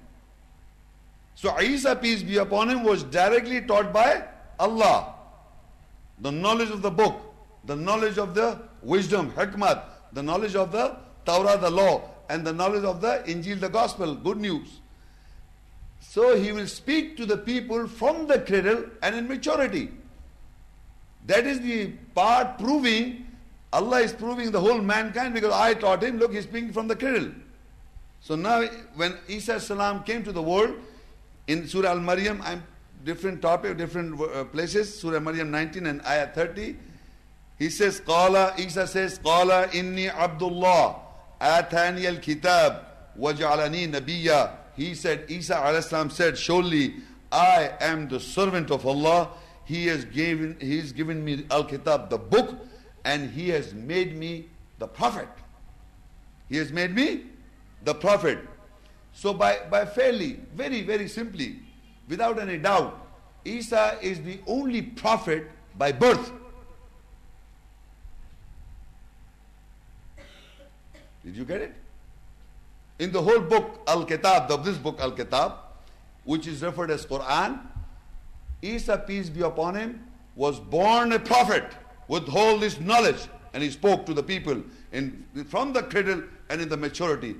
So 1.35 1.59
Isa, 1.59 1.95
peace 1.95 2.23
be 2.23 2.37
upon 2.37 2.69
him, 2.69 2.83
was 2.83 3.03
directly 3.03 3.61
taught 3.61 3.91
by 3.93 4.23
Allah. 4.57 5.13
The 6.19 6.31
knowledge 6.31 6.69
of 6.71 6.81
the 6.81 6.91
book, 6.91 7.21
the 7.65 7.75
knowledge 7.75 8.17
of 8.17 8.33
the 8.33 8.59
wisdom, 8.81 9.31
hikmat, 9.31 9.83
the 10.13 10.23
knowledge 10.23 10.55
of 10.55 10.71
the 10.71 10.97
Torah, 11.25 11.57
the 11.57 11.69
law, 11.69 12.09
and 12.29 12.47
the 12.47 12.53
knowledge 12.53 12.85
of 12.85 13.01
the 13.01 13.21
Injil, 13.27 13.59
the 13.59 13.69
gospel, 13.69 14.15
good 14.15 14.37
news. 14.37 14.79
So 15.99 16.37
he 16.37 16.53
will 16.53 16.67
speak 16.67 17.17
to 17.17 17.25
the 17.25 17.37
people 17.37 17.87
from 17.87 18.27
the 18.27 18.39
cradle 18.39 18.85
and 19.03 19.15
in 19.15 19.27
maturity. 19.27 19.89
That 21.25 21.45
is 21.45 21.59
the 21.59 21.87
part 22.13 22.59
proving, 22.59 23.27
Allah 23.73 24.01
is 24.01 24.13
proving 24.13 24.51
the 24.51 24.61
whole 24.61 24.79
mankind 24.79 25.33
because 25.33 25.51
I 25.51 25.73
taught 25.73 26.03
him, 26.03 26.17
look, 26.17 26.33
he's 26.33 26.43
speaking 26.43 26.71
from 26.71 26.87
the 26.87 26.95
cradle. 26.95 27.31
So 28.21 28.35
now 28.35 28.63
when 28.95 29.17
Isa 29.27 29.59
salam 29.59 30.03
came 30.03 30.23
to 30.23 30.31
the 30.31 30.41
world, 30.41 30.75
in 31.47 31.67
Surah 31.67 31.89
Al-Maryam, 31.89 32.41
I'm 32.43 32.63
different 33.03 33.41
topic, 33.41 33.77
different 33.77 34.19
uh, 34.19 34.45
places. 34.45 34.99
Surah 34.99 35.19
Maryam 35.19 35.51
19 35.51 35.85
and 35.85 36.01
Ayah 36.05 36.27
30. 36.33 36.75
He 37.57 37.69
says, 37.69 38.01
Qala, 38.01 38.57
Isa 38.59 38.87
says, 38.87 39.19
Qala 39.19 39.69
inni 39.71 40.13
Abdullah, 40.13 40.95
atani 41.39 42.05
al-kitab, 42.05 42.85
waj'alani 43.17 43.93
nabiyya. 43.93 44.51
He 44.75 44.93
said, 44.93 45.25
Isa 45.29 45.55
alayhi 45.55 46.11
said, 46.11 46.37
surely 46.37 46.95
I 47.31 47.71
am 47.79 48.09
the 48.09 48.19
servant 48.19 48.71
of 48.71 48.85
Allah. 48.85 49.29
He 49.63 49.87
has 49.87 50.03
given, 50.05 50.57
he 50.59 50.79
has 50.79 50.91
given 50.91 51.23
me 51.23 51.45
al-kitab, 51.49 52.09
the 52.09 52.17
book, 52.17 52.55
and 53.05 53.31
he 53.31 53.49
has 53.49 53.73
made 53.73 54.17
me 54.17 54.49
the 54.79 54.87
prophet. 54.87 55.29
He 56.49 56.57
has 56.57 56.71
made 56.71 56.93
me 56.93 57.23
the 57.83 57.93
prophet. 57.93 58.39
So 59.15 59.33
by, 59.33 59.59
by 59.71 59.85
fairly, 59.85 60.41
very, 60.53 60.81
very 60.81 61.07
simply, 61.07 61.59
without 62.09 62.37
any 62.37 62.57
doubt, 62.57 63.07
Isa 63.45 63.97
is 64.01 64.21
the 64.21 64.39
only 64.45 64.81
prophet 64.81 65.49
by 65.77 65.93
birth. 65.93 66.31
Did 71.23 71.37
you 71.37 71.45
get 71.45 71.61
it? 71.61 71.73
In 72.99 73.11
the 73.13 73.21
whole 73.21 73.39
book, 73.39 73.79
Al-Kitab, 73.87 74.51
of 74.51 74.65
this 74.65 74.77
book, 74.77 74.99
Al-Kitab, 74.99 75.53
which 76.25 76.45
is 76.45 76.61
referred 76.61 76.91
as 76.91 77.05
Quran, 77.05 77.59
Isa, 78.61 78.97
peace 78.97 79.29
be 79.29 79.41
upon 79.41 79.75
him, 79.75 80.05
was 80.35 80.59
born 80.59 81.13
a 81.13 81.19
prophet 81.19 81.63
with 82.09 82.27
all 82.35 82.57
this 82.57 82.79
knowledge 82.81 83.27
and 83.53 83.63
he 83.63 83.69
spoke 83.69 84.05
to 84.05 84.13
the 84.13 84.23
people 84.23 84.61
in, 84.91 85.25
from 85.47 85.71
the 85.71 85.83
cradle 85.83 86.21
and 86.49 86.61
in 86.61 86.67
the 86.67 86.77
maturity. 86.77 87.35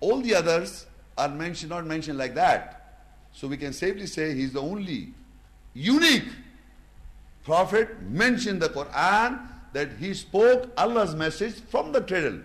All 0.00 0.20
the 0.20 0.34
others 0.34 0.86
are 1.17 1.29
mentioned, 1.29 1.69
not 1.69 1.85
mentioned 1.85 2.17
like 2.17 2.35
that. 2.35 2.99
So 3.33 3.47
we 3.47 3.57
can 3.57 3.73
safely 3.73 4.07
say 4.07 4.33
he's 4.33 4.53
the 4.53 4.61
only 4.61 5.13
unique 5.73 6.27
prophet 7.43 8.01
mentioned 8.03 8.55
in 8.55 8.59
the 8.59 8.69
Quran 8.69 9.39
that 9.73 9.93
he 9.99 10.13
spoke 10.13 10.69
Allah's 10.77 11.15
message 11.15 11.55
from 11.69 11.91
the 11.91 12.01
cradle. 12.01 12.39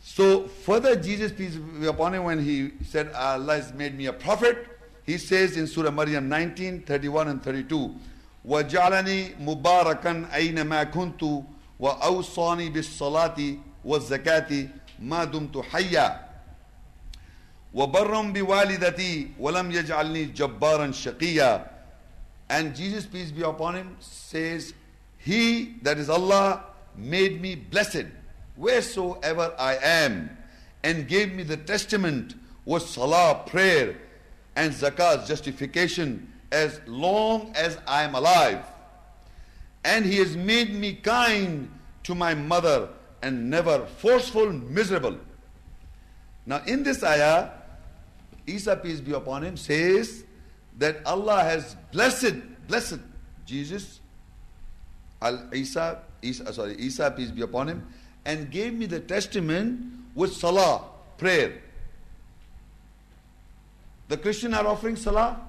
So 0.00 0.48
further 0.48 0.96
Jesus 0.96 1.32
peace 1.32 1.54
be 1.54 1.86
upon 1.86 2.14
him 2.14 2.24
when 2.24 2.42
he 2.42 2.72
said 2.84 3.12
Allah 3.12 3.56
has 3.56 3.72
made 3.72 3.96
me 3.96 4.06
a 4.06 4.12
prophet, 4.12 4.66
he 5.06 5.16
says 5.16 5.56
in 5.56 5.66
Surah 5.66 5.90
Maryam 5.90 6.28
19, 6.28 6.82
31 6.82 7.28
and 7.28 7.42
32, 7.42 7.94
وَجَعَلَنِي 8.46 9.36
مُبَارَكًا 9.36 10.30
أَيْنَمَا 10.30 10.90
كُنْتُ 10.92 11.44
وأوصاني 11.79 12.69
بالصلاة 12.69 13.55
والزكاة 13.85 14.67
ما 14.99 15.23
دمت 15.23 15.57
حيا 15.57 16.29
وبرا 17.73 18.21
بوالدتي 18.21 19.27
ولم 19.39 19.71
يجعلني 19.71 20.25
جبارا 20.25 20.91
شقيا 20.91 21.73
and 22.49 22.75
Jesus 22.75 23.05
peace 23.05 23.31
be 23.31 23.41
upon 23.41 23.75
him 23.75 23.95
says 23.99 24.73
he 25.17 25.75
that 25.81 25.97
is 25.97 26.09
Allah 26.09 26.63
made 26.95 27.41
me 27.41 27.55
blessed 27.55 28.05
wheresoever 28.55 29.53
I 29.57 29.77
am 29.81 30.37
and 30.83 31.07
gave 31.07 31.33
me 31.33 31.43
the 31.43 31.57
testament 31.57 32.35
was 32.65 32.87
salah 32.87 33.43
prayer 33.47 33.95
and 34.55 34.71
zakah 34.71 35.25
justification 35.27 36.31
as 36.51 36.79
long 36.85 37.51
as 37.55 37.77
I 37.87 38.03
am 38.03 38.13
alive 38.13 38.63
and 39.83 40.05
he 40.05 40.17
has 40.17 40.35
made 40.37 40.73
me 40.73 40.93
kind 40.93 41.69
to 42.03 42.15
my 42.15 42.33
mother 42.33 42.89
and 43.21 43.49
never 43.49 43.85
forceful, 43.85 44.51
miserable. 44.51 45.17
Now, 46.45 46.61
in 46.65 46.83
this 46.83 47.03
ayah, 47.03 47.49
Isa, 48.45 48.75
peace 48.75 48.99
be 48.99 49.13
upon 49.13 49.43
him, 49.43 49.55
says 49.55 50.25
that 50.77 50.97
Allah 51.05 51.43
has 51.43 51.75
blessed, 51.91 52.35
blessed 52.67 52.99
Jesus, 53.45 54.01
Al 55.21 55.49
Isa, 55.53 55.99
Isa, 56.21 56.47
uh, 56.47 56.51
sorry, 56.51 56.75
Isa, 56.77 57.11
peace 57.15 57.31
be 57.31 57.41
upon 57.41 57.69
him, 57.69 57.87
and 58.25 58.51
gave 58.51 58.73
me 58.73 58.85
the 58.85 58.99
testament 58.99 59.79
with 60.15 60.33
salah, 60.33 60.83
prayer. 61.17 61.61
The 64.09 64.17
Christian 64.17 64.53
are 64.53 64.67
offering 64.67 64.97
salah. 64.97 65.39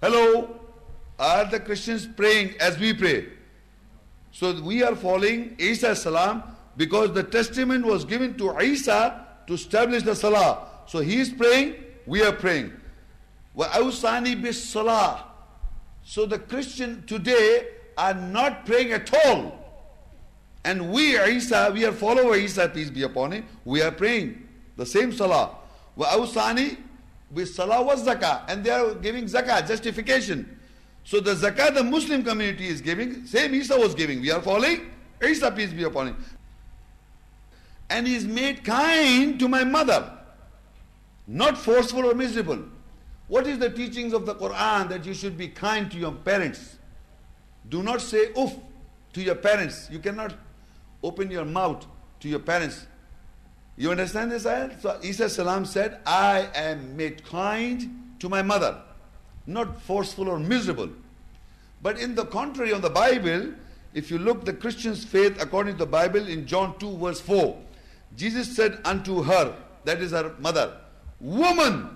Hello, 0.00 0.60
are 1.17 1.45
the 1.45 1.59
Christians 1.59 2.07
praying 2.07 2.55
as 2.59 2.79
we 2.79 2.93
pray? 2.93 3.27
So 4.31 4.61
we 4.61 4.83
are 4.83 4.95
following 4.95 5.55
Isa 5.57 5.95
salam 5.95 6.43
because 6.77 7.11
the 7.13 7.23
testament 7.23 7.85
was 7.85 8.05
given 8.05 8.37
to 8.37 8.57
Isa 8.59 9.25
to 9.47 9.53
establish 9.53 10.03
the 10.03 10.15
salah. 10.15 10.67
So 10.85 10.99
he 10.99 11.19
is 11.19 11.29
praying, 11.29 11.75
we 12.05 12.23
are 12.23 12.31
praying. 12.31 12.71
وَأَوْصَانِي 13.57 14.41
بِالصَّلَاةِ 14.41 15.23
So 16.03 16.25
the 16.25 16.39
Christian 16.39 17.03
today 17.05 17.67
are 17.97 18.13
not 18.13 18.65
praying 18.65 18.93
at 18.93 19.13
all. 19.25 19.55
And 20.63 20.91
we, 20.91 21.19
Isa, 21.19 21.71
we 21.73 21.85
are 21.85 21.91
follower 21.91 22.35
Isa, 22.35 22.69
peace 22.69 22.89
be 22.89 23.03
upon 23.03 23.31
him, 23.33 23.45
we 23.65 23.81
are 23.81 23.91
praying 23.91 24.47
the 24.77 24.85
same 24.85 25.11
salah. 25.11 25.57
وَأَوْصَانِي 25.97 26.77
بِالصَّلَاةِ 27.33 27.89
وَالزَّكَاةِ 27.89 28.43
And 28.47 28.63
they 28.63 28.69
are 28.69 28.93
giving 28.95 29.25
zakah, 29.25 29.67
justification. 29.67 30.57
So 31.04 31.20
the 31.20 31.34
zakat 31.34 31.74
the 31.74 31.84
Muslim 31.84 32.24
community 32.24 32.66
is 32.66 32.80
giving, 32.80 33.26
same 33.26 33.54
Isa 33.54 33.78
was 33.78 33.94
giving. 33.94 34.22
We 34.22 34.30
are 34.30 34.40
following 34.40 34.90
Isa, 35.22 35.50
peace 35.52 35.72
be 35.72 35.84
upon 35.84 36.08
him. 36.08 36.24
And 37.90 38.06
he 38.06 38.14
is 38.14 38.24
made 38.24 38.64
kind 38.64 39.38
to 39.38 39.46
my 39.46 39.62
mother, 39.62 40.10
not 41.26 41.58
forceful 41.58 42.06
or 42.06 42.14
miserable. 42.14 42.58
What 43.28 43.46
is 43.46 43.58
the 43.58 43.70
teachings 43.70 44.14
of 44.14 44.24
the 44.24 44.34
Quran 44.34 44.88
that 44.88 45.04
you 45.04 45.12
should 45.12 45.36
be 45.36 45.48
kind 45.48 45.90
to 45.90 45.98
your 45.98 46.12
parents? 46.12 46.76
Do 47.68 47.82
not 47.82 48.00
say 48.00 48.32
oof 48.38 48.52
to 49.12 49.22
your 49.22 49.34
parents. 49.34 49.88
You 49.90 49.98
cannot 49.98 50.34
open 51.02 51.30
your 51.30 51.44
mouth 51.44 51.86
to 52.20 52.28
your 52.28 52.38
parents. 52.38 52.86
You 53.76 53.90
understand 53.90 54.30
this? 54.32 54.42
So 54.42 54.98
Isa 55.02 55.28
salam 55.28 55.66
said, 55.66 56.00
I 56.06 56.48
am 56.54 56.96
made 56.96 57.24
kind 57.24 58.14
to 58.20 58.28
my 58.28 58.40
mother 58.40 58.80
not 59.46 59.80
forceful 59.82 60.28
or 60.28 60.38
miserable. 60.38 60.88
But 61.82 61.98
in 61.98 62.14
the 62.14 62.24
contrary 62.26 62.72
of 62.72 62.82
the 62.82 62.90
Bible, 62.90 63.52
if 63.92 64.10
you 64.10 64.18
look 64.18 64.44
the 64.44 64.52
Christian's 64.52 65.04
faith 65.04 65.40
according 65.40 65.74
to 65.74 65.78
the 65.80 65.90
Bible 65.90 66.26
in 66.26 66.46
John 66.46 66.78
2 66.78 66.96
verse 66.98 67.20
4, 67.20 67.56
Jesus 68.16 68.54
said 68.54 68.80
unto 68.84 69.22
her, 69.22 69.54
that 69.84 70.00
is 70.00 70.12
her 70.12 70.34
mother, 70.38 70.76
Woman, 71.20 71.90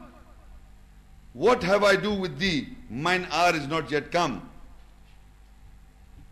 what 1.32 1.62
have 1.62 1.84
I 1.84 1.96
do 1.96 2.14
with 2.14 2.38
thee? 2.38 2.68
Mine 2.90 3.26
hour 3.30 3.54
is 3.54 3.66
not 3.66 3.90
yet 3.90 4.11
come. 4.11 4.48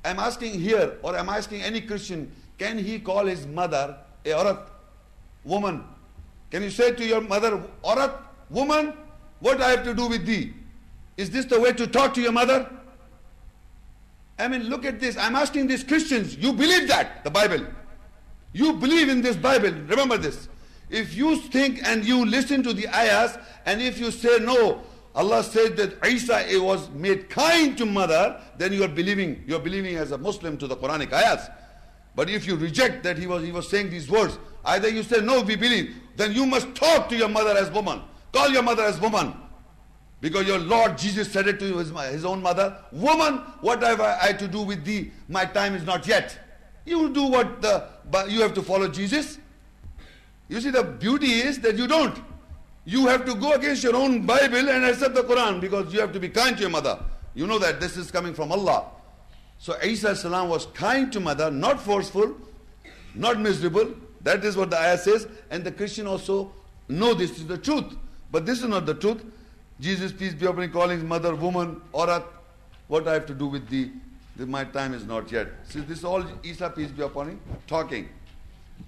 I'm 0.04 0.18
asking 0.18 0.60
here, 0.60 0.96
or 1.02 1.16
I'm 1.16 1.28
asking 1.28 1.62
any 1.62 1.80
Christian, 1.80 2.30
can 2.58 2.78
he 2.78 2.98
call 2.98 3.26
his 3.26 3.46
mother 3.46 3.96
a 4.24 4.28
orat, 4.30 4.60
woman? 5.44 5.84
Can 6.50 6.62
you 6.62 6.70
say 6.70 6.92
to 6.92 7.04
your 7.04 7.20
mother, 7.20 7.62
orat, 7.84 8.12
woman, 8.50 8.94
what 9.40 9.60
I 9.60 9.70
have 9.70 9.84
to 9.84 9.94
do 9.94 10.06
with 10.06 10.24
thee? 10.24 10.54
Is 11.16 11.30
this 11.30 11.46
the 11.46 11.60
way 11.60 11.72
to 11.72 11.86
talk 11.86 12.14
to 12.14 12.20
your 12.20 12.32
mother? 12.32 12.70
I 14.38 14.48
mean, 14.48 14.64
look 14.64 14.84
at 14.84 15.00
this. 15.00 15.16
I'm 15.16 15.34
asking 15.34 15.66
these 15.66 15.82
Christians, 15.82 16.36
you 16.36 16.52
believe 16.52 16.88
that, 16.88 17.24
the 17.24 17.30
Bible. 17.30 17.66
You 18.52 18.74
believe 18.74 19.08
in 19.08 19.22
this 19.22 19.36
Bible. 19.36 19.70
Remember 19.70 20.18
this. 20.18 20.48
If 20.90 21.14
you 21.14 21.36
think 21.36 21.80
and 21.86 22.04
you 22.04 22.24
listen 22.24 22.62
to 22.62 22.72
the 22.72 22.86
ayahs, 22.88 23.38
and 23.64 23.80
if 23.80 23.98
you 23.98 24.10
say 24.10 24.38
no, 24.38 24.82
Allah 25.14 25.42
said 25.42 25.76
that 25.78 26.06
Isa 26.06 26.44
was 26.60 26.90
made 26.90 27.30
kind 27.30 27.76
to 27.78 27.86
mother, 27.86 28.40
then 28.58 28.72
you 28.72 28.84
are 28.84 28.88
believing, 28.88 29.42
you 29.46 29.56
are 29.56 29.60
believing 29.60 29.96
as 29.96 30.12
a 30.12 30.18
Muslim 30.18 30.58
to 30.58 30.66
the 30.66 30.76
Quranic 30.76 31.12
ayahs. 31.12 31.48
But 32.14 32.28
if 32.30 32.46
you 32.46 32.56
reject 32.56 33.02
that 33.04 33.18
he 33.18 33.26
was, 33.26 33.42
he 33.42 33.52
was 33.52 33.68
saying 33.68 33.90
these 33.90 34.10
words, 34.10 34.38
either 34.64 34.88
you 34.88 35.02
say, 35.02 35.20
no, 35.20 35.40
we 35.40 35.56
believe, 35.56 35.96
then 36.16 36.32
you 36.32 36.46
must 36.46 36.74
talk 36.74 37.08
to 37.08 37.16
your 37.16 37.28
mother 37.28 37.56
as 37.56 37.70
woman. 37.70 38.02
Call 38.32 38.50
your 38.50 38.62
mother 38.62 38.84
as 38.84 39.00
woman. 39.00 39.34
Because 40.26 40.48
your 40.48 40.58
Lord 40.58 40.98
Jesus 40.98 41.30
said 41.30 41.46
it 41.46 41.60
to 41.60 41.78
his, 41.78 41.90
his 42.10 42.24
own 42.24 42.42
mother, 42.42 42.76
Woman, 42.90 43.34
what 43.60 43.80
have 43.84 44.00
I, 44.00 44.32
to 44.32 44.48
do 44.48 44.62
with 44.62 44.84
thee? 44.84 45.12
My 45.28 45.44
time 45.44 45.76
is 45.76 45.84
not 45.84 46.04
yet. 46.04 46.36
You 46.84 47.10
do 47.10 47.22
what 47.28 47.62
the, 47.62 47.86
but 48.10 48.28
you 48.28 48.42
have 48.42 48.52
to 48.54 48.62
follow 48.62 48.88
Jesus. 48.88 49.38
You 50.48 50.60
see, 50.60 50.70
the 50.70 50.82
beauty 50.82 51.30
is 51.30 51.60
that 51.60 51.76
you 51.76 51.86
don't. 51.86 52.18
You 52.84 53.06
have 53.06 53.24
to 53.24 53.36
go 53.36 53.52
against 53.52 53.84
your 53.84 53.94
own 53.94 54.26
Bible 54.26 54.68
and 54.68 54.84
accept 54.86 55.14
the 55.14 55.22
Quran 55.22 55.60
because 55.60 55.94
you 55.94 56.00
have 56.00 56.12
to 56.12 56.18
be 56.18 56.28
kind 56.28 56.56
to 56.56 56.62
your 56.62 56.70
mother. 56.70 56.98
You 57.36 57.46
know 57.46 57.60
that 57.60 57.78
this 57.78 57.96
is 57.96 58.10
coming 58.10 58.34
from 58.34 58.50
Allah. 58.50 58.86
So 59.58 59.80
Isa 59.80 60.16
salam 60.16 60.48
was 60.48 60.66
kind 60.74 61.12
to 61.12 61.20
mother, 61.20 61.52
not 61.52 61.80
forceful, 61.80 62.34
not 63.14 63.38
miserable. 63.38 63.94
That 64.22 64.44
is 64.44 64.56
what 64.56 64.70
the 64.70 64.80
ayah 64.80 64.98
says. 64.98 65.28
And 65.50 65.62
the 65.62 65.70
Christian 65.70 66.08
also 66.08 66.50
know 66.88 67.14
this 67.14 67.38
is 67.38 67.46
the 67.46 67.58
truth. 67.58 67.94
But 68.32 68.44
this 68.44 68.58
is 68.58 68.68
not 68.68 68.86
the 68.86 68.94
truth. 68.94 69.24
Jesus, 69.79 70.11
peace 70.11 70.33
be 70.33 70.45
upon 70.45 70.63
him, 70.63 70.71
calling 70.71 70.99
his 70.99 71.07
mother 71.07 71.35
woman, 71.35 71.81
orat. 71.93 72.23
What 72.87 73.07
I 73.07 73.13
have 73.13 73.25
to 73.27 73.33
do 73.33 73.47
with 73.47 73.67
thee? 73.69 73.91
My 74.37 74.63
time 74.63 74.93
is 74.93 75.05
not 75.05 75.31
yet. 75.31 75.47
See, 75.65 75.81
this 75.81 75.99
is 75.99 76.03
all 76.05 76.23
Isa, 76.43 76.69
peace 76.69 76.89
be 76.89 77.03
upon 77.03 77.29
him, 77.29 77.39
talking 77.67 78.09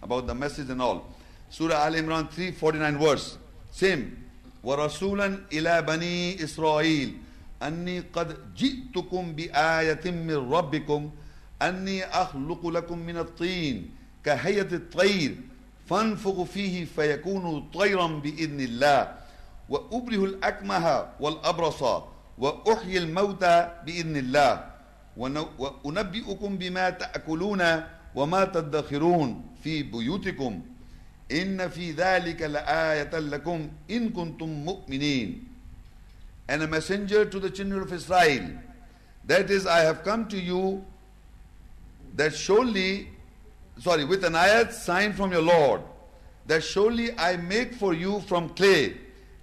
about 0.01 0.27
the 0.27 0.33
message 0.35 0.69
and 0.69 0.81
all. 0.81 1.05
Surah 1.49 1.85
Al 1.85 1.93
Imran 1.93 2.29
349 2.31 2.97
verse. 2.97 3.37
Same. 3.71 4.19
ورسولا 4.63 5.39
إلى 5.53 5.81
بني 5.81 6.43
إسرائيل 6.43 7.17
أني 7.63 7.99
قد 8.13 8.55
جئتكم 8.55 9.33
بآية 9.35 10.11
من 10.11 10.51
ربكم 10.53 11.11
أني 11.61 12.03
أخلق 12.05 12.67
لكم 12.67 12.99
من 12.99 13.17
الطين 13.17 13.89
كهيئة 14.25 14.75
الطير 14.75 15.35
فانفخ 15.89 16.43
فيه 16.43 16.85
فيكون 16.85 17.69
طيرا 17.73 18.07
بإذن 18.07 18.59
الله 18.61 19.15
وأبره 19.68 20.24
الأكمه 20.24 21.06
والأبرص 21.20 21.82
وأحيي 22.38 22.98
الموتى 22.98 23.56
بإذن 23.86 24.16
الله 24.16 24.64
وأنبئكم 25.18 26.58
بما 26.58 26.90
تأكلون 26.90 27.62
وما 28.14 28.44
تدخرون 28.44 29.44
في 29.64 29.82
بيوتكم 29.82 30.62
إن 31.32 31.68
في 31.68 31.92
ذلك 31.92 32.42
لآية 32.42 33.18
لكم 33.18 33.68
إن 33.90 34.08
كنتم 34.10 34.48
مؤمنين 34.48 35.44
and 36.50 36.62
a 36.62 36.66
messenger 36.66 37.26
to 37.26 37.38
the 37.38 37.50
children 37.50 37.82
of 37.82 37.92
Israel 37.92 38.48
that 39.26 39.50
is 39.50 39.66
I 39.66 39.80
have 39.80 40.02
come 40.02 40.26
to 40.28 40.38
you 40.38 40.82
that 42.16 42.34
surely 42.34 43.08
sorry 43.78 44.04
with 44.04 44.24
an 44.24 44.32
ayat 44.32 44.72
sign 44.72 45.12
from 45.12 45.30
your 45.32 45.42
Lord 45.42 45.82
that 46.46 46.64
surely 46.64 47.10
I 47.18 47.36
make 47.36 47.74
for 47.74 47.92
you 47.92 48.20
from 48.20 48.48
clay 48.50 48.96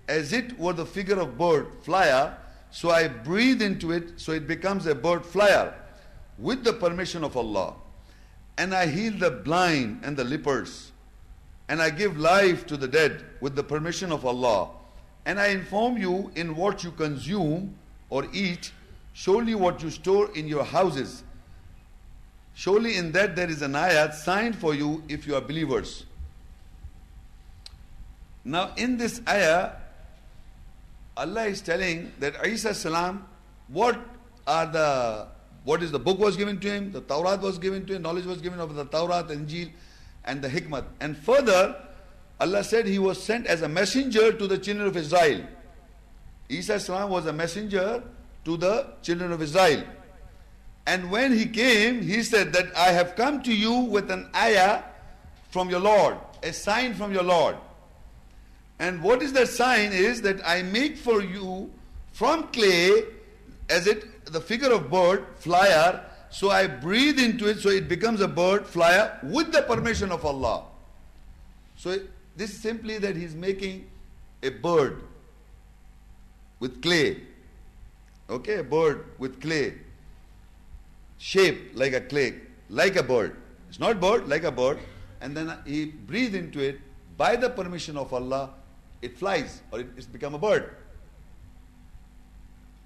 as 0.08 0.34
it 0.34 0.58
were 0.60 0.74
the 0.74 0.86
figure 0.86 1.20
of 1.20 1.38
bird 1.38 1.68
flyer 1.82 2.38
so 2.72 2.92
I 2.92 3.08
breathe 3.08 3.62
into 3.62 3.92
it 3.92 4.20
so 4.20 4.32
it 4.32 4.48
becomes 4.48 4.86
a 4.86 4.96
bird 4.96 5.26
flyer 5.26 5.74
with 6.38 6.64
the 6.64 6.74
permission 6.74 7.24
of 7.24 7.38
Allah 7.38 7.74
and 8.58 8.74
I 8.74 8.88
heal 8.88 9.14
the 9.18 9.32
blind 9.32 10.02
and 10.04 10.16
the 10.16 10.24
lepers 10.24 10.92
and 11.68 11.82
I 11.82 11.90
give 11.90 12.18
life 12.18 12.66
to 12.68 12.78
the 12.78 12.88
dead 12.88 13.26
with 13.42 13.56
the 13.56 13.64
permission 13.64 14.12
of 14.12 14.26
Allah. 14.26 14.70
And 15.26 15.40
I 15.40 15.48
inform 15.48 15.98
you 15.98 16.32
in 16.36 16.56
what 16.56 16.84
you 16.84 16.92
consume 16.92 17.76
or 18.10 18.28
eat, 18.32 18.72
surely 19.14 19.56
what 19.56 19.82
you 19.82 19.90
store 19.90 20.30
in 20.36 20.48
your 20.48 20.64
houses. 20.64 21.24
Surely 22.54 22.98
in 22.98 23.12
that 23.14 23.36
there 23.36 23.50
is 23.50 23.62
an 23.62 23.74
ayat 23.74 24.14
signed 24.14 24.56
for 24.56 24.76
you 24.76 25.04
if 25.10 25.26
you 25.26 25.36
are 25.36 25.42
believers. 25.42 26.06
Now 28.44 28.72
in 28.78 28.98
this 28.98 29.22
ayah, 29.28 29.72
Allah 31.18 31.46
is 31.46 31.62
telling 31.62 32.12
that 32.20 32.46
Isa 32.46 32.74
salam, 32.74 33.26
what 33.68 34.00
are 34.48 34.66
the 34.66 35.28
what 35.64 35.82
is 35.82 35.92
the 35.92 36.00
book 36.00 36.20
was 36.20 36.38
given 36.38 36.60
to 36.60 36.70
him, 36.70 36.92
the 36.92 37.02
Tawrat 37.02 37.42
was 37.42 37.58
given 37.58 37.86
to 37.88 37.96
him, 37.96 38.04
knowledge 38.04 38.26
was 38.26 38.40
given 38.40 38.60
of 38.60 38.76
the 38.76 38.86
Tawrat, 38.86 39.30
Injil, 39.30 39.72
and 40.24 40.42
the 40.42 40.48
hikmah. 40.48 40.86
And 41.00 41.18
further, 41.18 41.76
Allah 42.40 42.64
said 42.64 42.86
he 42.86 43.00
was 43.00 43.22
sent 43.22 43.48
as 43.48 43.64
a 43.64 43.68
messenger 43.68 44.32
to 44.32 44.48
the 44.48 44.60
children 44.60 44.88
of 44.88 44.96
Israel. 44.96 45.44
Isa 46.50 46.80
salam 46.80 47.10
was 47.10 47.26
a 47.26 47.34
messenger 47.34 48.04
to 48.44 48.58
the 48.58 48.94
children 49.02 49.32
of 49.32 49.42
Israel. 49.42 49.84
And 50.86 51.10
when 51.10 51.34
he 51.34 51.48
came, 51.48 52.02
he 52.02 52.22
said 52.22 52.54
that 52.54 52.76
I 52.78 52.92
have 52.92 53.16
come 53.16 53.42
to 53.42 53.56
you 53.56 53.74
with 53.74 54.12
an 54.12 54.30
ayah 54.36 54.84
from 55.50 55.70
your 55.70 55.80
Lord, 55.80 56.18
a 56.44 56.54
sign 56.54 56.94
from 56.94 57.12
your 57.12 57.24
Lord. 57.24 57.56
And 58.80 59.02
what 59.02 59.22
is 59.22 59.34
that 59.34 59.48
sign 59.48 59.94
is 59.94 60.22
that 60.24 60.46
I 60.46 60.62
make 60.62 60.98
for 60.98 61.22
you 61.22 61.72
from 62.12 62.48
clay, 62.48 63.04
as 63.70 63.88
it 63.88 64.26
the 64.26 64.42
figure 64.42 64.72
of 64.72 64.90
bird, 64.90 65.26
flyer, 65.36 66.04
so 66.30 66.50
I 66.50 66.68
breathe 66.68 67.20
into 67.20 67.48
it 67.48 67.60
so 67.60 67.70
it 67.70 67.88
becomes 67.88 68.20
a 68.22 68.28
bird, 68.28 68.66
flyer, 68.66 69.18
with 69.24 69.52
the 69.52 69.62
permission 69.62 70.12
of 70.12 70.26
Allah. 70.26 70.66
So 71.78 71.98
this 72.36 72.52
is 72.52 72.62
simply 72.62 72.98
that 72.98 73.16
he's 73.16 73.36
making 73.36 73.88
a 74.44 74.50
bird 74.50 75.02
with 76.60 76.82
clay. 76.82 77.22
Okay, 78.30 78.56
a 78.60 78.64
bird 78.64 79.06
with 79.18 79.40
clay. 79.40 79.76
Shape 81.18 81.72
like 81.76 81.94
a 81.94 82.02
clay, 82.02 82.42
like 82.70 82.96
a 82.96 83.04
bird. 83.04 83.38
It's 83.70 83.80
not 83.80 84.00
bird, 84.02 84.28
like 84.28 84.44
a 84.44 84.52
bird. 84.52 84.80
And 85.22 85.36
then 85.36 85.54
he 85.66 85.86
breathes 85.86 86.36
into 86.36 86.60
it 86.60 86.80
by 87.18 87.36
the 87.36 87.50
permission 87.50 87.98
of 87.98 88.14
Allah, 88.14 88.54
it 89.02 89.18
flies 89.18 89.62
or 89.72 89.80
it, 89.82 89.88
it's 89.98 90.08
become 90.08 90.36
a 90.36 90.40
bird. 90.40 90.76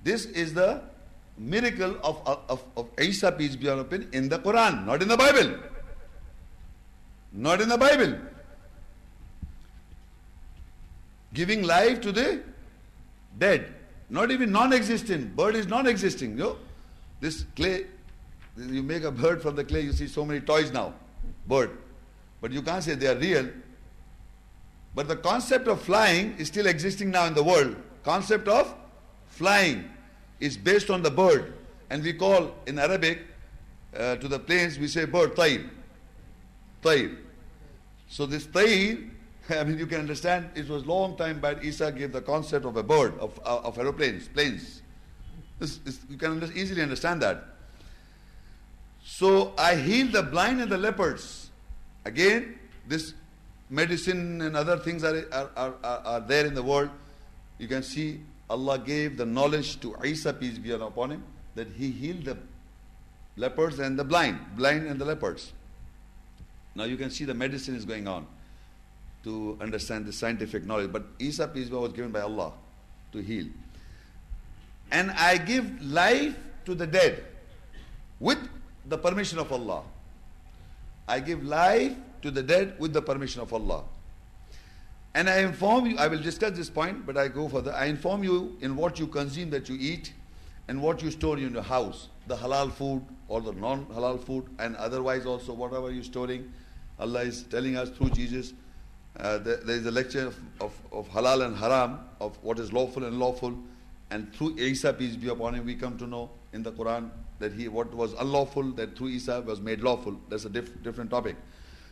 This 0.04 0.26
is 0.26 0.54
the 0.54 0.82
miracle 1.38 1.98
of, 2.04 2.22
of, 2.26 2.64
of 2.76 2.88
Isa, 3.00 3.32
peace 3.32 3.56
be 3.56 3.68
him, 3.68 4.10
in 4.12 4.30
the 4.30 4.40
Quran, 4.40 4.86
not 4.86 5.02
in 5.02 5.08
the 5.08 5.18
Bible. 5.18 5.56
Not 7.32 7.62
in 7.62 7.70
the 7.70 7.78
Bible. 7.78 8.18
Giving 11.34 11.64
life 11.64 12.02
to 12.02 12.12
the 12.12 12.42
dead. 13.38 13.74
Not 14.10 14.32
even 14.32 14.52
non-existent. 14.52 15.36
Bird 15.36 15.56
is 15.56 15.68
non-existing. 15.68 16.32
You 16.32 16.44
know? 16.44 16.58
This 17.20 17.46
clay, 17.56 17.86
you 18.58 18.82
make 18.82 19.04
a 19.04 19.12
bird 19.12 19.42
from 19.42 19.56
the 19.56 19.64
clay, 19.64 19.82
you 19.82 19.92
see 19.92 20.08
so 20.08 20.26
many 20.26 20.40
toys 20.40 20.72
now. 20.72 20.94
Bird. 21.48 21.78
But 22.42 22.52
you 22.52 22.62
can't 22.62 22.84
say 22.84 22.96
they 22.96 23.08
are 23.08 23.18
real. 23.18 23.50
But 24.96 25.08
the 25.08 25.16
concept 25.16 25.68
of 25.68 25.82
flying 25.82 26.36
is 26.38 26.48
still 26.48 26.68
existing 26.68 27.12
now 27.12 27.26
in 27.26 27.34
the 27.34 27.44
world. 27.44 27.76
Concept 28.04 28.48
of 28.48 28.74
flying 29.28 29.90
is 30.40 30.58
based 30.58 30.90
on 30.90 31.02
the 31.02 31.12
bird. 31.12 31.54
And 31.90 32.04
we 32.04 32.14
call 32.14 32.52
in 32.68 32.80
Arabic 32.80 33.22
uh, 33.96 34.16
to 34.18 34.28
the 34.28 34.40
planes, 34.40 34.78
we 34.78 34.88
say 34.88 35.06
bird, 35.06 35.36
tayr. 35.36 35.70
Tayr. 36.84 37.18
So 38.08 38.26
this 38.26 38.46
tayr, 38.48 39.10
I 39.50 39.64
mean, 39.64 39.80
you 39.80 39.88
can 39.88 40.00
understand, 40.00 40.50
it 40.56 40.68
was 40.68 40.86
long 40.86 41.18
time 41.18 41.40
back 41.40 41.64
Isa 41.64 41.92
gave 41.92 42.12
the 42.12 42.22
concept 42.22 42.66
of 42.66 42.78
a 42.78 42.84
bird, 42.84 43.18
of, 43.20 43.40
uh, 43.46 43.60
of 43.60 43.78
aeroplanes, 43.78 44.28
planes. 44.28 44.82
You 46.10 46.18
can 46.18 46.32
under, 46.32 46.52
easily 46.54 46.82
understand 46.82 47.22
that. 47.22 47.44
So 49.04 49.54
I 49.58 49.76
heal 49.76 50.08
the 50.08 50.24
blind 50.24 50.62
and 50.62 50.72
the 50.72 50.78
lepers. 50.78 51.50
Again, 52.06 52.60
this 52.88 53.14
medicine 53.70 54.42
and 54.42 54.56
other 54.56 54.78
things 54.78 55.04
are, 55.04 55.26
are, 55.32 55.50
are, 55.56 56.02
are 56.06 56.20
there 56.22 56.46
in 56.46 56.54
the 56.54 56.64
world. 56.64 56.90
You 57.58 57.68
can 57.68 57.84
see 57.84 58.22
Allah 58.50 58.80
gave 58.80 59.18
the 59.18 59.26
knowledge 59.26 59.80
to 59.82 59.96
Isa, 60.04 60.34
peace 60.34 60.58
be 60.58 60.72
upon 60.72 61.12
him, 61.12 61.24
that 61.56 61.68
he 61.68 61.92
healed 61.92 62.26
the 62.26 62.38
lepers 63.38 63.80
and 63.80 63.98
the 63.98 64.04
blind, 64.04 64.40
blind 64.56 64.88
and 64.88 65.00
the 65.00 65.06
lepers. 65.06 65.52
Now 66.76 66.86
you 66.86 66.98
can 66.98 67.12
see 67.12 67.26
the 67.26 67.34
medicine 67.34 67.76
is 67.76 67.86
going 67.86 68.08
on 68.08 68.26
to 69.24 69.58
understand 69.62 70.06
the 70.06 70.14
scientific 70.14 70.66
knowledge. 70.66 70.92
But 70.92 71.04
Isa, 71.20 71.48
peace 71.48 71.70
be 71.70 71.76
was 71.76 71.94
given 71.94 72.12
by 72.12 72.22
Allah 72.22 72.54
to 73.12 73.20
heal. 73.20 73.48
And 74.92 75.12
I 75.12 75.38
give 75.38 75.82
life 75.84 76.36
to 76.66 76.74
the 76.74 76.88
dead 76.88 77.24
with 78.20 78.40
the 78.86 78.98
permission 78.98 79.38
of 79.38 79.52
Allah. 79.52 79.84
I 81.08 81.20
give 81.20 81.44
life 81.44 81.96
to 82.22 82.32
the 82.32 82.44
dead 82.44 82.76
with 82.80 82.94
the 82.94 83.02
permission 83.02 83.42
of 83.42 83.54
Allah. 83.54 83.84
And 85.16 85.30
I 85.30 85.40
inform 85.40 85.88
you, 85.88 85.98
I 85.98 86.08
will 86.08 86.22
discuss 86.22 86.56
this 86.56 86.70
point, 86.70 87.06
but 87.06 87.18
I 87.18 87.28
go 87.28 87.50
further. 87.50 87.74
I 87.74 87.86
inform 87.86 88.24
you 88.24 88.58
in 88.62 88.76
what 88.76 89.00
you 89.00 89.08
consume 89.08 89.50
that 89.52 89.68
you 89.68 89.76
eat 89.80 90.14
and 90.68 90.82
what 90.82 91.02
you 91.02 91.10
store 91.10 91.38
in 91.38 91.54
your 91.54 91.64
house, 91.64 92.10
the 92.28 92.38
halal 92.38 92.72
food 92.72 93.04
or 93.28 93.42
the 93.42 93.54
non 93.54 93.86
halal 93.88 94.24
food, 94.24 94.46
and 94.60 94.76
otherwise 94.76 95.26
also 95.26 95.54
whatever 95.54 95.92
you're 95.92 96.04
storing. 96.04 96.52
Allah 97.00 97.22
is 97.22 97.44
telling 97.44 97.76
us 97.76 97.90
through 97.90 98.12
Jesus. 98.12 98.54
Uh, 99.18 99.40
there, 99.40 99.58
there 99.58 99.76
is 99.76 99.86
a 99.86 99.92
lecture 99.92 100.28
of, 100.28 100.38
of, 100.62 100.72
of, 100.92 101.10
halal 101.10 101.46
and 101.46 101.58
haram, 101.58 102.00
of 102.22 102.38
what 102.44 102.60
is 102.60 102.72
lawful 102.72 103.04
and 103.04 103.18
lawful. 103.18 103.58
And 104.12 104.32
through 104.34 104.58
Isa, 104.58 104.94
peace 104.94 105.16
be 105.16 105.30
upon 105.30 105.56
him, 105.56 105.66
we 105.66 105.76
come 105.76 105.98
to 105.98 106.08
know 106.08 106.30
in 106.54 106.62
the 106.64 106.72
Quran 106.72 107.10
that 107.40 107.54
he 107.54 107.68
what 107.68 107.94
was 107.94 108.14
unlawful, 108.14 108.72
that 108.74 108.98
through 108.98 109.10
Isa 109.10 109.42
was 109.42 109.60
made 109.60 109.82
lawful. 109.82 110.20
That's 110.30 110.46
a 110.46 110.50
diff, 110.50 110.82
different 110.84 111.10
topic. 111.10 111.36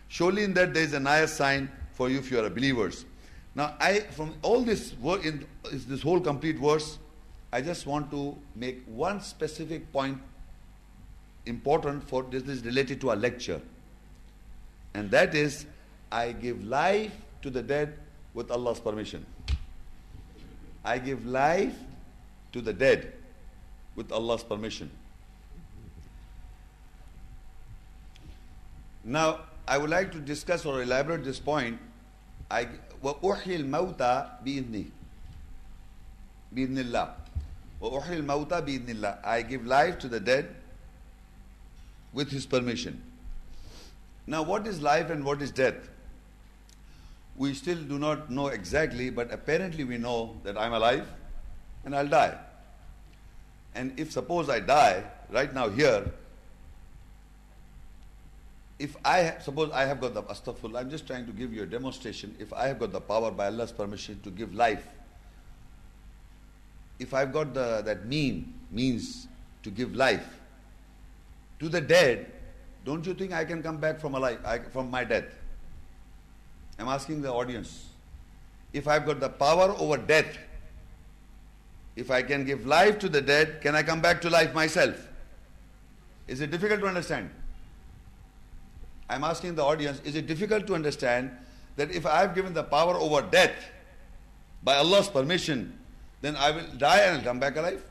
Surely 0.10 0.44
in 0.44 0.54
that 0.54 0.74
there 0.74 0.84
is 0.84 0.94
an 0.94 1.08
ayah 1.08 1.28
sign 1.28 1.70
for 1.92 2.10
you 2.10 2.20
if 2.20 2.32
you 2.32 2.40
are 2.40 2.50
believers. 2.50 3.06
Now, 3.56 3.76
I 3.80 4.00
from 4.12 4.36
all 4.42 4.62
this 4.62 4.94
in 5.24 5.46
this 5.72 6.02
whole 6.02 6.20
complete 6.20 6.60
verse, 6.60 7.00
I 7.52 7.62
just 7.62 7.88
want 7.88 8.12
to 8.12 8.38
make 8.56 8.84
one 8.86 9.20
specific 9.22 9.92
point 9.92 10.20
important 11.46 12.08
for 12.08 12.24
this 12.24 12.44
is 12.44 12.64
related 12.64 13.02
to 13.02 13.10
our 13.10 13.16
lecture, 13.16 13.62
and 14.94 15.10
that 15.12 15.34
is, 15.34 15.66
I 16.12 16.34
give 16.34 16.64
life 16.64 17.14
to 17.42 17.50
the 17.50 17.64
dead 17.64 17.98
with 18.34 18.52
Allah's 18.52 18.80
permission. 18.80 19.26
I 20.84 21.00
give 21.00 21.26
life 21.26 21.76
to 22.54 22.62
the 22.62 22.74
dead 22.74 23.14
with 23.96 24.12
Allah's 24.12 24.44
permission. 24.44 24.92
Now, 29.04 29.40
I 29.67 29.79
would 29.79 29.91
like 29.91 30.13
to 30.13 30.19
discuss 30.19 30.65
or 30.67 30.83
elaborate 30.83 31.25
this 31.25 31.39
point. 31.39 31.79
I, 32.51 32.69
وأحيي 33.03 33.57
الموتى 33.57 34.29
بإذنه 34.45 34.85
بإذن 36.55 36.79
الله 36.79 37.15
وأحيي 37.81 38.17
الموتى 38.17 38.61
بإذن 38.61 38.91
الله 38.91 39.25
I 39.25 39.43
give 39.43 39.67
life 39.67 39.99
to 40.01 40.09
the 40.09 40.21
dead 40.21 40.55
with 42.13 42.31
his 42.31 42.47
permission. 42.47 43.03
Now 44.27 44.43
what 44.43 44.67
is 44.67 44.81
life 44.83 45.11
and 45.11 45.25
what 45.25 45.43
is 45.43 45.51
death? 45.51 45.89
we 47.37 47.55
still 47.55 47.77
do 47.77 47.99
not 47.99 48.31
know 48.31 48.49
exactly, 48.49 49.11
but 49.11 49.33
apparently 49.33 49.85
we 49.85 49.99
know 49.99 50.37
that 50.45 50.59
I'm 50.59 50.73
alive 50.73 51.07
and 51.85 51.95
I'll 51.97 52.09
die. 52.09 52.37
And 53.75 53.99
if 53.99 54.13
suppose 54.13 54.51
I 54.51 54.61
die 54.61 55.05
right 55.31 55.53
now 55.55 55.69
here, 55.69 56.05
if 58.80 58.96
I 59.04 59.36
suppose 59.40 59.72
I 59.72 59.86
have 59.86 60.00
got 60.00 60.14
the 60.14 60.22
astaghfirullah, 60.24 60.80
I'm 60.82 60.90
just 60.90 61.08
trying 61.08 61.26
to 61.26 61.32
give 61.32 61.52
you 61.52 61.64
a 61.64 61.66
demonstration. 61.66 62.36
If 62.40 62.54
I 62.54 62.68
have 62.68 62.80
got 62.80 62.92
the 62.92 63.02
power 63.02 63.32
by 63.32 63.48
Allah's 63.48 63.72
permission 63.72 64.20
to 64.24 64.30
give 64.30 64.54
life, 64.54 64.86
if 67.00 67.14
I've 67.14 67.34
got 67.34 67.54
the 67.54 67.82
that 67.86 68.06
mean 68.06 68.54
means 68.72 69.28
to 69.64 69.72
give 69.72 69.96
life 69.96 70.28
to 71.60 71.70
the 71.70 71.82
dead, 71.82 72.32
don't 72.86 73.06
you 73.06 73.14
think 73.14 73.34
I 73.34 73.46
can 73.46 73.64
come 73.64 73.78
back 73.78 74.00
from 74.00 74.14
alive 74.14 74.40
I, 74.46 74.60
from 74.60 74.92
my 74.92 75.04
death? 75.04 75.26
I'm 76.78 76.88
asking 76.88 77.24
the 77.24 77.34
audience. 77.34 77.86
If 78.74 78.88
I've 78.88 79.06
got 79.08 79.20
the 79.20 79.30
power 79.30 79.74
over 79.80 79.98
death, 79.98 80.38
if 81.96 82.12
I 82.12 82.22
can 82.22 82.46
give 82.46 82.68
life 82.68 83.00
to 83.00 83.10
the 83.10 83.22
dead, 83.22 83.60
can 83.62 83.76
I 83.76 83.82
come 83.82 84.02
back 84.02 84.22
to 84.22 84.30
life 84.30 84.54
myself? 84.54 85.08
Is 86.28 86.42
it 86.42 86.52
difficult 86.52 86.82
to 86.82 86.88
understand? 86.88 87.32
I'm 89.09 89.25
asking 89.25 89.55
the 89.57 89.65
audience, 89.65 90.01
is 90.05 90.15
it 90.15 90.27
difficult 90.27 90.67
to 90.69 90.75
understand 90.75 91.31
that 91.77 91.91
if 91.91 92.07
I 92.07 92.21
have 92.21 92.35
given 92.35 92.55
the 92.55 92.63
power 92.63 92.95
over 92.97 93.23
death 93.23 93.55
by 94.63 94.77
Allah's 94.77 95.09
permission, 95.09 95.79
then 96.21 96.37
I 96.37 96.51
will 96.51 96.67
die 96.79 97.01
and 97.01 97.19
I'll 97.19 97.25
come 97.25 97.41
back 97.41 97.57
alive? 97.57 97.85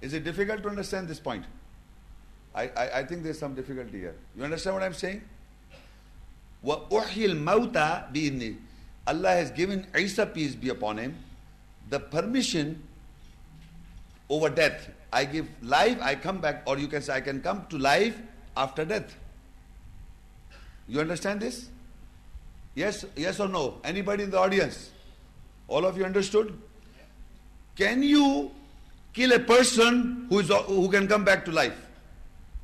Is 0.00 0.14
it 0.14 0.24
difficult 0.24 0.62
to 0.62 0.68
understand 0.68 1.08
this 1.08 1.20
point? 1.20 1.44
I, 2.54 2.70
I, 2.76 2.98
I 3.00 3.04
think 3.04 3.22
there's 3.22 3.38
some 3.38 3.54
difficulty 3.54 3.98
here. 3.98 4.14
You 4.36 4.44
understand 4.44 4.76
what 4.76 4.82
I'm 4.82 4.94
saying? 4.94 5.22
وَأُحْيِ 6.64 7.28
الْمَوْتَى 7.28 8.12
بِإِذْنِهِ 8.12 8.56
Allah 9.06 9.30
has 9.30 9.50
given 9.50 9.86
Isa, 9.96 10.24
peace 10.24 10.54
be 10.54 10.70
upon 10.70 10.96
him, 10.96 11.16
the 11.90 12.00
permission 12.00 12.82
over 14.30 14.48
death. 14.48 14.88
I 15.12 15.26
give 15.26 15.46
life, 15.62 15.98
I 16.00 16.14
come 16.14 16.40
back, 16.40 16.62
or 16.66 16.78
you 16.78 16.88
can 16.88 17.02
say 17.02 17.14
I 17.14 17.20
can 17.20 17.42
come 17.42 17.66
to 17.68 17.78
life 17.78 18.18
after 18.56 18.84
death. 18.84 19.16
You 20.89 20.99
understand 20.99 21.39
this? 21.39 21.69
Yes, 22.73 23.05
yes 23.15 23.39
or 23.39 23.47
no? 23.47 23.79
Anybody 23.83 24.23
in 24.23 24.31
the 24.31 24.39
audience? 24.39 24.89
All 25.67 25.85
of 25.85 25.97
you 25.97 26.03
understood? 26.03 26.57
Can 27.75 28.01
you 28.01 28.51
kill 29.13 29.31
a 29.33 29.39
person 29.39 30.25
who, 30.29 30.39
is, 30.39 30.49
who 30.49 30.89
can 30.89 31.07
come 31.07 31.23
back 31.23 31.45
to 31.45 31.51
life? 31.51 31.77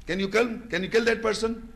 Can 0.07 0.19
you 0.19 0.27
kill? 0.27 0.59
Can 0.69 0.83
you 0.83 0.89
kill 0.89 1.05
that 1.05 1.21
person? 1.21 1.71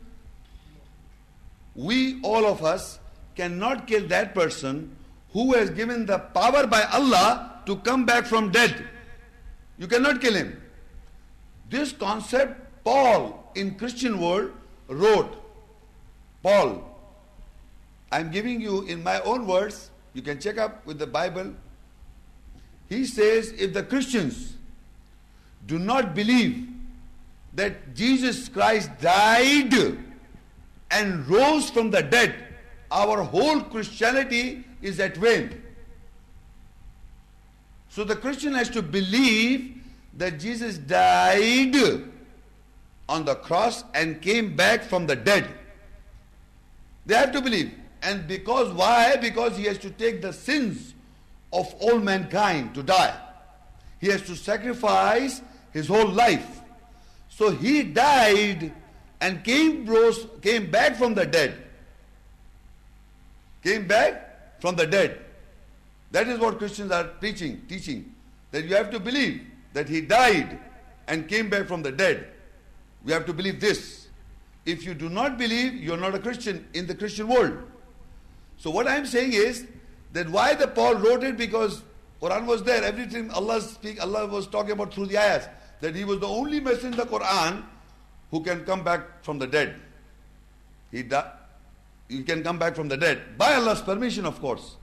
We, 1.76 2.20
all 2.22 2.46
of 2.46 2.64
us, 2.64 2.98
cannot 3.36 3.86
kill 3.86 4.06
that 4.08 4.34
person 4.34 4.94
who 5.32 5.54
has 5.54 5.70
given 5.70 6.04
the 6.04 6.18
power 6.18 6.66
by 6.66 6.82
Allah 6.92 7.62
to 7.66 7.76
come 7.76 8.04
back 8.04 8.26
from 8.26 8.50
dead. 8.50 8.84
You 9.78 9.86
cannot 9.86 10.20
kill 10.20 10.34
him. 10.34 10.60
This 11.70 11.92
concept 11.92 12.84
Paul 12.84 13.52
in 13.54 13.76
Christian 13.76 14.20
world 14.20 14.50
wrote 14.88 15.39
Paul, 16.42 16.82
I'm 18.10 18.30
giving 18.30 18.60
you 18.60 18.82
in 18.82 19.02
my 19.02 19.20
own 19.20 19.46
words, 19.46 19.90
you 20.14 20.22
can 20.22 20.40
check 20.40 20.58
up 20.58 20.84
with 20.86 20.98
the 20.98 21.06
Bible. 21.06 21.54
He 22.88 23.04
says, 23.04 23.52
if 23.52 23.72
the 23.72 23.82
Christians 23.82 24.54
do 25.66 25.78
not 25.78 26.14
believe 26.14 26.66
that 27.54 27.94
Jesus 27.94 28.48
Christ 28.48 28.90
died 29.00 29.74
and 30.90 31.28
rose 31.28 31.70
from 31.70 31.90
the 31.90 32.02
dead, 32.02 32.34
our 32.90 33.22
whole 33.22 33.60
Christianity 33.60 34.64
is 34.82 34.98
at 34.98 35.16
vain. 35.16 35.62
So 37.90 38.02
the 38.04 38.16
Christian 38.16 38.54
has 38.54 38.68
to 38.70 38.82
believe 38.82 39.76
that 40.16 40.38
Jesus 40.40 40.78
died 40.78 41.76
on 43.08 43.24
the 43.24 43.34
cross 43.34 43.84
and 43.94 44.20
came 44.22 44.56
back 44.56 44.82
from 44.82 45.06
the 45.06 45.16
dead. 45.16 45.48
They 47.10 47.16
have 47.16 47.32
to 47.32 47.40
believe. 47.40 47.74
And 48.02 48.28
because, 48.28 48.72
why? 48.72 49.16
Because 49.16 49.56
he 49.56 49.64
has 49.64 49.78
to 49.78 49.90
take 49.90 50.22
the 50.22 50.32
sins 50.32 50.94
of 51.52 51.74
all 51.80 51.98
mankind 51.98 52.72
to 52.76 52.84
die. 52.84 53.18
He 54.00 54.06
has 54.06 54.22
to 54.22 54.36
sacrifice 54.36 55.42
his 55.72 55.88
whole 55.88 56.06
life. 56.06 56.60
So 57.28 57.50
he 57.50 57.82
died 57.82 58.72
and 59.20 59.42
came, 59.42 59.86
rose, 59.86 60.24
came 60.40 60.70
back 60.70 60.94
from 60.94 61.14
the 61.14 61.26
dead. 61.26 61.60
Came 63.64 63.88
back 63.88 64.60
from 64.60 64.76
the 64.76 64.86
dead. 64.86 65.18
That 66.12 66.28
is 66.28 66.38
what 66.38 66.58
Christians 66.58 66.92
are 66.92 67.02
preaching, 67.02 67.62
teaching. 67.68 68.14
That 68.52 68.66
you 68.66 68.76
have 68.76 68.92
to 68.92 69.00
believe 69.00 69.42
that 69.72 69.88
he 69.88 70.00
died 70.00 70.60
and 71.08 71.26
came 71.26 71.50
back 71.50 71.66
from 71.66 71.82
the 71.82 71.90
dead. 71.90 72.28
We 73.04 73.10
have 73.10 73.26
to 73.26 73.32
believe 73.32 73.60
this. 73.60 73.99
If 74.65 74.83
you 74.83 74.93
do 74.93 75.09
not 75.09 75.37
believe, 75.37 75.75
you're 75.75 75.97
not 75.97 76.15
a 76.15 76.19
Christian 76.19 76.67
in 76.73 76.87
the 76.87 76.95
Christian 76.95 77.27
world. 77.27 77.57
So 78.57 78.71
what 78.71 78.87
I'm 78.87 79.05
saying 79.05 79.33
is 79.33 79.67
that 80.13 80.29
why 80.29 80.55
the 80.55 80.67
Paul 80.67 80.95
wrote 80.95 81.23
it 81.23 81.37
because 81.37 81.81
Quran 82.21 82.45
was 82.45 82.63
there. 82.63 82.83
Everything 82.83 83.29
Allah 83.31 83.61
speak, 83.61 84.01
Allah 84.01 84.25
was 84.25 84.47
talking 84.47 84.71
about 84.71 84.93
through 84.93 85.07
the 85.07 85.17
ayahs. 85.17 85.47
That 85.81 85.95
he 85.95 86.03
was 86.03 86.19
the 86.19 86.27
only 86.27 86.59
messenger 86.59 86.87
in 86.87 86.97
the 86.97 87.05
Quran 87.05 87.63
who 88.31 88.41
can 88.41 88.65
come 88.65 88.83
back 88.83 89.23
from 89.23 89.37
the 89.37 89.45
dead. 89.45 89.75
He, 90.91 91.03
da- 91.03 91.31
he 92.07 92.23
can 92.23 92.43
come 92.43 92.57
back 92.57 92.75
from 92.75 92.87
the 92.87 92.97
dead. 92.97 93.37
By 93.37 93.53
Allah's 93.55 93.81
permission, 93.81 94.25
of 94.25 94.39
course. 94.39 94.77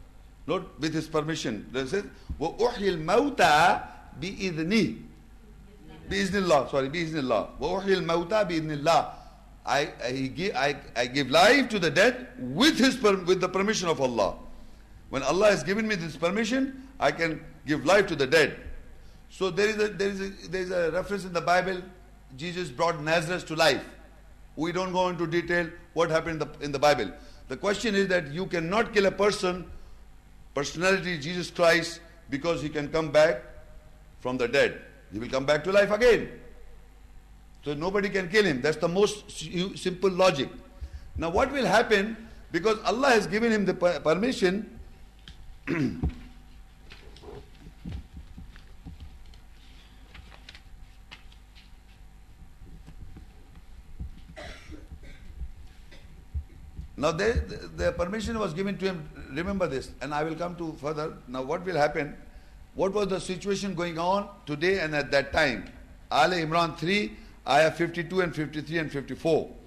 Not 0.47 0.79
with 0.81 0.93
his 0.93 1.09
permission. 1.09 1.69
It 1.75 1.89
says, 1.89 2.05
وَأُحْيِ 2.39 3.05
الْمَوْتَى 3.05 3.83
بِإِذْنِهِ 4.21 5.03
بِإِذْنِ 6.11 6.43
اللَّهِ 6.43 6.71
Sorry, 6.71 6.89
بِإِذْنِ 6.89 7.15
اللَّهِ 7.15 7.59
وَأُحْيِ 7.59 8.05
الْمَوْتَى 8.05 8.45
بِإِذْنِ 8.49 8.83
اللَّهِ 8.83 9.16
I, 9.68 9.92
I, 10.04 10.12
give, 10.34 10.56
I, 10.56 10.78
I 10.96 11.08
give 11.08 11.30
life 11.30 11.68
to 11.70 11.80
the 11.80 11.92
dead 11.92 12.28
with, 12.40 12.80
his, 12.80 13.00
with 13.02 13.42
the 13.42 13.50
permission 13.50 13.90
of 13.90 14.00
Allah. 14.00 14.36
When 15.10 15.24
Allah 15.24 15.50
has 15.50 15.62
given 15.62 15.88
me 15.88 15.96
this 15.96 16.16
permission, 16.16 16.88
I 17.00 17.12
can 17.12 17.44
give 17.66 17.86
life 17.86 18.08
to 18.08 18.16
the 18.16 18.26
dead. 18.26 18.56
So 19.30 19.50
there 19.50 19.68
is 19.68 19.76
a, 19.76 19.90
there 19.90 20.10
is 20.10 20.22
a, 20.22 20.30
there 20.48 20.62
is 20.62 20.72
a 20.72 20.92
reference 20.92 21.26
in 21.26 21.34
the 21.34 21.42
Bible, 21.42 21.82
Jesus 22.38 22.70
brought 22.70 23.04
Lazarus 23.04 23.44
to 23.46 23.56
life. 23.56 23.84
We 24.56 24.72
don't 24.72 24.94
go 24.94 25.10
into 25.10 25.28
detail 25.28 25.70
what 25.94 26.10
happened 26.10 26.42
in 26.42 26.48
the, 26.48 26.66
in 26.66 26.72
the 26.72 26.80
Bible. 26.80 27.12
The 27.50 27.58
question 27.58 27.94
is 27.94 28.08
that 28.08 28.32
you 28.32 28.46
cannot 28.46 28.94
kill 28.94 29.06
a 29.06 29.12
person, 29.12 29.66
personality 30.56 31.18
Jesus 31.18 31.52
Christ, 31.52 32.00
because 32.30 32.62
he 32.62 32.70
can 32.70 32.88
come 32.88 33.12
back 33.12 33.44
from 34.20 34.38
the 34.38 34.48
dead. 34.48 34.82
He 35.12 35.20
will 35.20 35.30
come 35.30 35.46
back 35.46 35.64
to 35.66 35.72
life 35.72 35.92
again. 35.92 36.30
So 37.68 37.74
nobody 37.74 38.08
can 38.08 38.30
kill 38.30 38.46
him. 38.46 38.62
That's 38.62 38.78
the 38.78 38.88
most 38.88 39.30
simple 39.78 40.10
logic. 40.10 40.48
Now 41.18 41.30
what 41.30 41.52
will 41.52 41.66
happen, 41.66 42.16
because 42.50 42.80
Allah 42.86 43.10
has 43.10 43.28
given 43.28 43.52
him 43.52 43.66
the 43.66 43.74
permission, 43.74 44.80
Now 57.00 57.12
the, 57.12 57.94
permission 57.98 58.40
was 58.40 58.54
given 58.54 58.78
to 58.78 58.86
him, 58.86 59.10
remember 59.34 59.68
this, 59.68 59.92
and 60.02 60.14
I 60.14 60.24
will 60.24 60.36
come 60.36 60.56
to 60.56 60.72
further. 60.82 61.18
Now 61.28 61.44
what 61.44 61.66
will 61.66 61.76
happen? 61.76 62.16
What 62.76 62.94
was 62.94 63.10
the 63.10 63.20
situation 63.20 63.76
going 63.76 64.00
on 64.00 64.30
today 64.46 64.80
and 64.80 64.96
at 64.96 65.12
that 65.12 65.34
time? 65.34 65.66
Ali 66.10 66.38
Imran 66.38 66.78
3, 66.78 67.12
ayah 67.48 67.72
52 67.72 68.22
and 68.22 68.36
53 68.36 68.80
and 68.80 68.92
54 68.92 69.58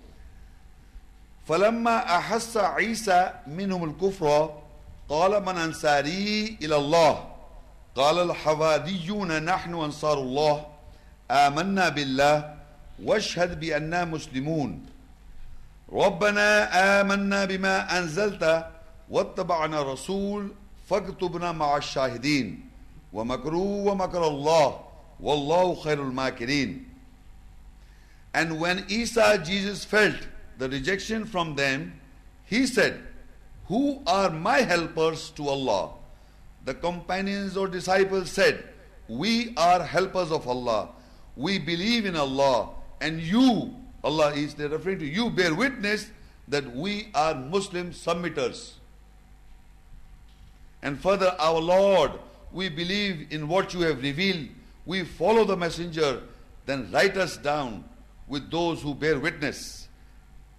فلما 1.49 2.17
أحس 2.17 2.57
عيسى 2.57 3.33
منهم 3.47 3.85
الكفر 3.85 4.55
قال 5.09 5.43
من 5.43 5.59
أنصاري 5.59 6.59
إلى 6.63 6.77
الله؟ 6.77 7.25
قال 7.97 8.31
الحواريون 8.31 9.43
نحن 9.43 9.75
أنصار 9.75 10.19
الله. 10.19 10.67
آمنا 11.31 11.89
بالله. 11.89 12.55
واشهد 13.03 13.61
بأننا 13.61 14.05
مسلمون. 14.05 14.87
ربنا 15.93 16.49
آمنا 17.01 17.45
بما 17.45 17.99
أنزلت 17.99 18.67
واتبعنا 19.11 19.83
رسول 19.83 20.53
فاكتبنا 20.91 21.53
مع 21.53 21.77
الشاهدين. 21.77 22.71
ومكروا 23.13 23.91
ومكر 23.91 24.29
الله. 24.29 24.81
والله 25.21 25.75
خير 25.75 26.03
الماكرين. 26.03 26.90
And 28.33 28.61
when 28.61 28.85
Isa, 28.89 29.43
Jesus, 29.45 29.85
felt 29.85 30.17
the 30.59 30.69
rejection 30.69 31.25
from 31.25 31.57
them, 31.57 32.01
he 32.45 32.67
said, 32.67 33.03
Who 33.67 34.03
are 34.07 34.31
my 34.31 34.59
helpers 34.59 35.31
to 35.31 35.49
Allah? 35.49 35.91
The 36.65 36.75
companions 36.75 37.57
or 37.57 37.67
disciples 37.67 38.31
said, 38.31 38.65
We 39.09 39.55
are 39.57 39.83
helpers 39.83 40.31
of 40.31 40.47
Allah. 40.47 40.91
We 41.37 41.59
believe 41.59 42.07
in 42.07 42.17
Allah. 42.17 42.71
And 43.01 43.21
you, 43.21 43.75
Allah 44.05 44.33
is 44.33 44.57
referring 44.59 44.99
to 44.99 45.07
you, 45.07 45.31
bear 45.31 45.55
witness 45.55 46.11
that 46.49 46.75
we 46.75 47.09
are 47.15 47.35
Muslim 47.35 47.93
submitters. 47.93 48.73
And 50.83 51.01
further, 51.01 51.35
our 51.39 51.61
Lord, 51.61 52.13
we 52.53 52.69
believe 52.69 53.29
in 53.31 53.49
what 53.49 53.75
you 53.75 53.81
have 53.83 54.03
revealed. 54.03 54.49
We 54.87 55.05
follow 55.05 55.45
the 55.45 55.57
messenger. 55.57 56.23
Then 56.67 56.91
write 56.93 57.17
us 57.17 57.37
down 57.37 57.85
with 58.31 58.51
those 58.51 58.81
who 58.81 58.95
bear 58.95 59.19
witness. 59.19 59.89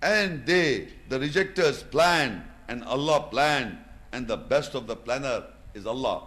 And 0.02 0.46
they, 0.46 0.90
the 1.10 1.20
rejectors, 1.20 1.82
plan, 1.82 2.44
and 2.68 2.84
Allah 2.84 3.28
planned, 3.32 3.78
and 4.12 4.28
the 4.28 4.38
best 4.38 4.76
of 4.76 4.86
the 4.86 4.96
planner 4.96 5.46
is 5.74 5.88
Allah. 5.88 6.24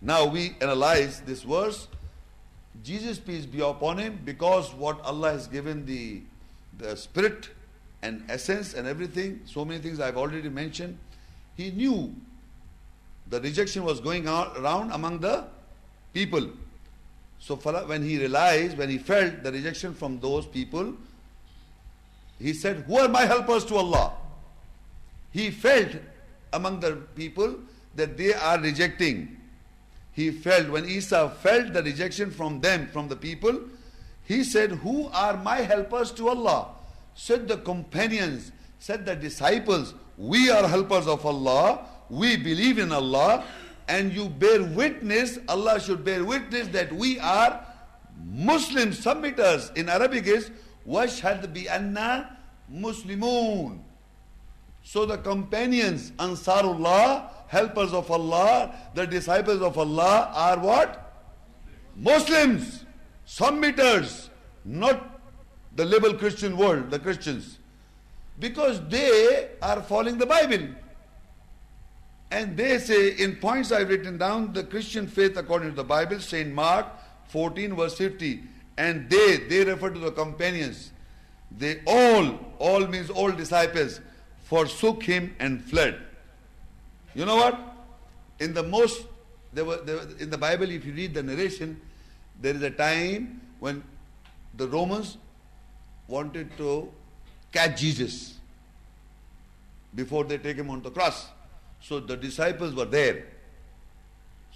Now 0.00 0.24
we 0.24 0.56
analyze 0.60 1.20
this 1.20 1.42
verse. 1.42 1.88
Jesus, 2.82 3.18
peace 3.18 3.44
be 3.44 3.60
upon 3.60 3.98
him, 3.98 4.20
because 4.24 4.72
what 4.74 5.00
Allah 5.02 5.32
has 5.32 5.46
given 5.46 5.84
the, 5.84 6.22
the 6.78 6.96
spirit 6.96 7.50
and 8.02 8.24
essence 8.28 8.72
and 8.74 8.86
everything, 8.86 9.40
so 9.44 9.64
many 9.64 9.80
things 9.80 10.00
I've 10.00 10.16
already 10.16 10.48
mentioned, 10.48 10.96
he 11.56 11.70
knew 11.70 12.14
the 13.28 13.40
rejection 13.40 13.84
was 13.84 14.00
going 14.00 14.26
around 14.26 14.92
among 14.92 15.18
the 15.18 15.44
people. 16.14 16.48
So 17.40 17.56
when 17.56 18.02
he 18.02 18.18
realized, 18.18 18.76
when 18.76 18.90
he 18.90 18.98
felt 18.98 19.42
the 19.42 19.52
rejection 19.52 19.94
from 19.94 20.20
those 20.20 20.46
people, 20.46 20.94
he 22.38 22.52
said, 22.52 22.84
Who 22.86 22.98
are 22.98 23.08
my 23.08 23.22
helpers 23.22 23.64
to 23.66 23.76
Allah? 23.76 24.12
He 25.30 25.50
felt 25.50 25.88
among 26.52 26.80
the 26.80 26.96
people 27.14 27.56
that 27.94 28.16
they 28.16 28.34
are 28.34 28.58
rejecting. 28.60 29.36
He 30.12 30.30
felt, 30.30 30.68
when 30.68 30.84
Isa 30.84 31.30
felt 31.42 31.72
the 31.72 31.82
rejection 31.82 32.30
from 32.30 32.60
them, 32.60 32.88
from 32.88 33.08
the 33.08 33.16
people, 33.16 33.60
he 34.24 34.44
said, 34.44 34.72
Who 34.72 35.08
are 35.08 35.36
my 35.36 35.56
helpers 35.56 36.10
to 36.12 36.28
Allah? 36.28 36.68
Said 37.14 37.48
the 37.48 37.58
companions, 37.58 38.52
said 38.78 39.06
the 39.06 39.16
disciples, 39.16 39.94
We 40.16 40.50
are 40.50 40.66
helpers 40.66 41.06
of 41.06 41.24
Allah, 41.24 41.86
we 42.10 42.36
believe 42.36 42.78
in 42.78 42.92
Allah, 42.92 43.44
and 43.88 44.12
you 44.12 44.28
bear 44.28 44.62
witness, 44.62 45.38
Allah 45.48 45.80
should 45.80 46.04
bear 46.04 46.24
witness 46.24 46.68
that 46.68 46.92
we 46.92 47.18
are 47.18 47.64
Muslims, 48.24 49.00
submitters. 49.02 49.74
In 49.76 49.88
Arabic 49.88 50.26
is 50.26 50.50
washhad 50.86 51.52
bi 51.54 51.72
anna 51.72 52.38
Muslimoon. 52.72 53.80
So 54.82 55.06
the 55.06 55.18
companions, 55.18 56.12
Ansarullah, 56.12 57.30
helpers 57.48 57.92
of 57.92 58.10
Allah, 58.10 58.74
the 58.94 59.06
disciples 59.06 59.62
of 59.62 59.76
Allah 59.78 60.30
are 60.34 60.58
what? 60.58 61.26
Muslims, 61.96 62.84
submitters, 63.26 64.28
not 64.64 65.20
the 65.76 65.84
liberal 65.84 66.14
Christian 66.14 66.56
world, 66.56 66.90
the 66.90 66.98
Christians. 66.98 67.58
Because 68.38 68.80
they 68.88 69.50
are 69.60 69.82
following 69.82 70.18
the 70.18 70.26
Bible. 70.26 70.68
And 72.30 72.56
they 72.56 72.78
say, 72.78 73.10
in 73.12 73.36
points 73.36 73.72
I've 73.72 73.88
written 73.88 74.18
down, 74.18 74.52
the 74.52 74.64
Christian 74.64 75.06
faith 75.06 75.36
according 75.36 75.70
to 75.70 75.76
the 75.76 75.84
Bible, 75.84 76.20
St. 76.20 76.52
Mark 76.52 76.86
14 77.28 77.74
verse 77.74 77.96
50. 77.96 78.42
And 78.76 79.08
they, 79.08 79.38
they 79.48 79.64
refer 79.64 79.90
to 79.90 79.98
the 79.98 80.12
companions. 80.12 80.92
They 81.50 81.80
all, 81.86 82.38
all 82.58 82.86
means 82.86 83.10
all 83.10 83.32
disciples, 83.32 84.00
forsook 84.44 85.02
him 85.02 85.34
and 85.38 85.64
fled. 85.64 85.98
You 87.14 87.24
know 87.24 87.36
what? 87.36 87.58
In 88.38 88.54
the 88.54 88.62
most, 88.62 89.04
there 89.52 89.64
were, 89.64 89.78
there 89.78 90.00
in 90.18 90.30
the 90.30 90.38
Bible, 90.38 90.70
if 90.70 90.84
you 90.84 90.92
read 90.92 91.14
the 91.14 91.22
narration, 91.22 91.80
there 92.40 92.54
is 92.54 92.62
a 92.62 92.70
time 92.70 93.40
when 93.58 93.82
the 94.56 94.68
Romans 94.68 95.16
wanted 96.06 96.56
to 96.58 96.92
catch 97.52 97.80
Jesus 97.80 98.34
before 99.94 100.24
they 100.24 100.38
take 100.38 100.56
him 100.56 100.70
on 100.70 100.82
the 100.82 100.90
cross. 100.90 101.28
So 101.80 102.00
the 102.00 102.16
disciples 102.16 102.74
were 102.74 102.84
there. 102.84 103.24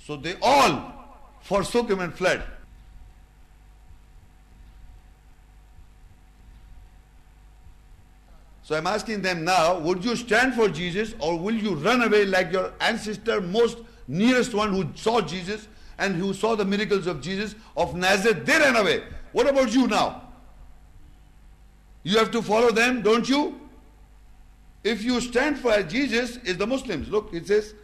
So 0.04 0.16
they 0.16 0.36
all 0.42 0.92
forsook 1.40 1.88
him 1.88 2.00
and 2.00 2.14
fled. 2.14 2.42
So 8.64 8.76
I'm 8.76 8.86
asking 8.86 9.22
them 9.22 9.44
now, 9.44 9.78
would 9.78 10.04
you 10.04 10.16
stand 10.16 10.54
for 10.54 10.68
Jesus 10.68 11.14
or 11.18 11.38
will 11.38 11.54
you 11.54 11.74
run 11.74 12.02
away 12.02 12.24
like 12.24 12.52
your 12.52 12.72
ancestor, 12.80 13.40
most 13.40 13.78
nearest 14.06 14.54
one 14.54 14.72
who 14.72 14.88
saw 14.94 15.20
Jesus 15.20 15.68
and 15.98 16.16
who 16.16 16.32
saw 16.32 16.54
the 16.54 16.64
miracles 16.64 17.06
of 17.06 17.20
Jesus 17.20 17.54
of 17.76 17.94
Nazareth, 17.94 18.46
they 18.46 18.58
ran 18.58 18.76
away. 18.76 19.04
What 19.32 19.48
about 19.48 19.74
you 19.74 19.86
now? 19.86 20.22
You 22.02 22.18
have 22.18 22.30
to 22.32 22.42
follow 22.42 22.70
them, 22.70 23.02
don't 23.02 23.28
you? 23.28 23.60
If 24.84 25.04
you 25.04 25.20
stand 25.20 25.58
for 25.58 25.82
Jesus, 25.82 26.38
is 26.38 26.56
the 26.56 26.66
Muslims. 26.66 27.08
Look, 27.08 27.32
it 27.32 27.46
says, 27.46 27.74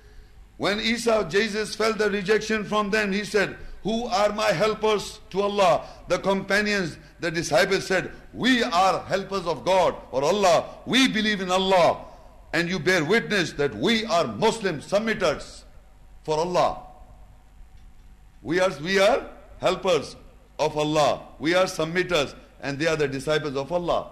when 0.57 0.80
Isa, 0.80 1.26
Jesus 1.30 1.74
felt 1.74 1.99
the 1.99 2.11
rejection 2.11 2.64
from 2.64 2.90
them, 2.90 3.12
he 3.12 3.24
said, 3.24 3.57
Who 3.84 4.07
are 4.07 4.32
my 4.32 4.51
helpers 4.51 5.20
to 5.30 5.42
Allah? 5.42 5.84
The 6.09 6.18
companions, 6.18 6.99
the 7.20 7.30
disciples 7.30 7.86
said, 7.86 8.11
We 8.32 8.64
are 8.64 9.01
helpers 9.05 9.46
of 9.46 9.64
God 9.64 9.94
or 10.11 10.24
Allah. 10.24 10.66
We 10.84 11.07
believe 11.07 11.40
in 11.40 11.51
Allah. 11.51 12.05
And 12.53 12.68
you 12.68 12.78
bear 12.78 13.05
witness 13.05 13.53
that 13.53 13.74
we 13.74 14.05
are 14.07 14.26
Muslim 14.26 14.80
submitters 14.80 15.62
for 16.24 16.38
Allah. 16.38 16.82
We 18.42 18.59
are, 18.59 18.70
we 18.82 18.99
are 18.99 19.28
helpers 19.61 20.16
of 20.59 20.76
Allah. 20.76 21.22
We 21.38 21.55
are 21.55 21.66
submitters 21.66 22.34
and 22.61 22.78
they 22.78 22.86
are 22.86 22.96
the 22.96 23.07
disciples 23.07 23.55
of 23.55 23.70
Allah. 23.70 24.09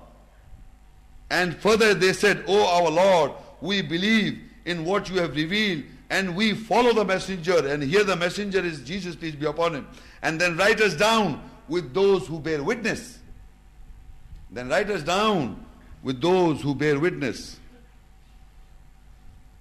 And 1.31 1.57
further 1.57 1.95
they 1.95 2.13
said, 2.13 2.45
O 2.47 2.67
our 2.67 2.91
Lord, 2.91 3.33
we 3.61 3.83
believe 3.83 4.41
in 4.65 4.85
what 4.85 5.09
you 5.09 5.21
have 5.21 5.35
revealed 5.35 5.85
and 6.11 6.37
we 6.37 6.55
follow 6.55 6.93
the 6.93 7.05
messenger. 7.05 7.67
And 7.67 7.83
here 7.83 8.05
the 8.05 8.17
messenger 8.17 8.61
is 8.61 8.83
Jesus, 8.83 9.17
peace 9.17 9.35
be 9.35 9.47
upon 9.47 9.75
him. 9.75 9.89
And 10.23 10.41
then 10.41 10.57
write 10.57 10.81
us 10.81 10.95
down 10.95 11.43
with 11.69 11.95
those 11.95 12.27
who 12.27 12.39
bear 12.39 12.63
witness. 12.63 13.19
Then 14.51 14.69
write 14.69 14.91
us 14.91 15.03
down 15.03 15.65
with 16.03 16.21
those 16.21 16.63
who 16.63 16.75
bear 16.75 16.99
witness. 16.99 17.59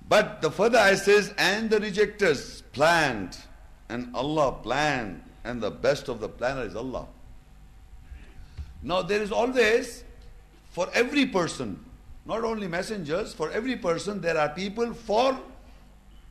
But 0.08 0.42
the 0.42 0.52
further 0.52 0.78
I 0.78 0.96
says, 0.96 1.34
and 1.38 1.70
the 1.70 1.80
rejectors 1.80 2.62
planned, 2.74 3.38
and 3.90 4.16
Allah 4.16 4.52
planned, 4.52 5.24
and 5.44 5.62
the 5.62 5.72
best 5.72 6.10
of 6.10 6.20
the 6.20 6.30
planner 6.30 6.64
is 6.64 6.76
Allah. 6.76 7.08
Now 8.84 9.02
there 9.02 9.22
is 9.22 9.32
always, 9.32 10.04
for 10.76 10.90
every 10.94 11.26
person, 11.26 11.80
not 12.26 12.44
only 12.44 12.68
messengers, 12.68 13.34
for 13.34 13.50
every 13.50 13.78
person 13.78 14.20
there 14.20 14.38
are 14.38 14.50
people 14.50 14.94
for 14.94 15.40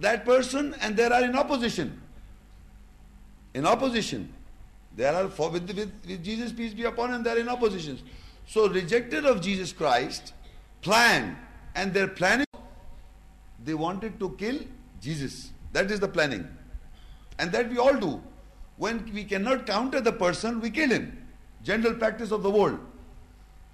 that 0.01 0.27
person 0.27 0.75
and 0.83 0.99
there 0.99 1.11
are 1.11 1.25
in 1.25 1.35
opposition. 1.35 1.99
In 3.55 3.65
opposition. 3.65 4.31
There 4.95 5.15
are 5.15 5.29
for, 5.29 5.49
with, 5.49 5.67
with, 5.75 5.91
with 6.07 6.23
Jesus, 6.23 6.53
peace 6.53 6.75
be 6.75 6.85
upon 6.85 7.15
him, 7.15 7.23
they 7.23 7.31
are 7.31 7.39
in 7.39 7.49
opposition. 7.49 7.99
So 8.47 8.69
rejected 8.69 9.25
of 9.25 9.41
Jesus 9.41 9.73
Christ, 9.73 10.35
plan, 10.83 11.39
and 11.75 11.95
their 11.95 12.09
planning, 12.09 12.47
they 13.65 13.73
wanted 13.73 14.21
to 14.21 14.37
kill 14.37 14.59
Jesus. 15.01 15.53
That 15.73 15.91
is 15.91 16.01
the 16.01 16.09
planning. 16.09 16.47
And 17.39 17.51
that 17.53 17.71
we 17.71 17.79
all 17.79 17.97
do. 17.97 18.23
When 18.77 19.11
we 19.15 19.25
cannot 19.25 19.65
counter 19.65 20.03
the 20.03 20.13
person, 20.13 20.61
we 20.61 20.69
kill 20.69 20.91
him. 20.91 21.27
General 21.63 21.95
practice 21.95 22.31
of 22.31 22.43
the 22.43 22.51
world. 22.51 22.79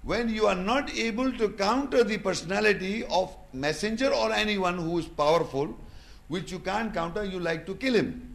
When 0.03 0.29
you 0.29 0.47
are 0.47 0.55
not 0.55 0.93
able 0.95 1.31
to 1.33 1.49
counter 1.49 2.03
the 2.03 2.17
personality 2.17 3.03
of 3.05 3.35
messenger 3.53 4.11
or 4.11 4.31
anyone 4.31 4.77
who 4.77 4.97
is 4.97 5.05
powerful, 5.05 5.77
which 6.27 6.51
you 6.51 6.59
can't 6.59 6.93
counter, 6.93 7.23
you 7.23 7.39
like 7.39 7.65
to 7.67 7.75
kill 7.75 7.93
him. 7.93 8.27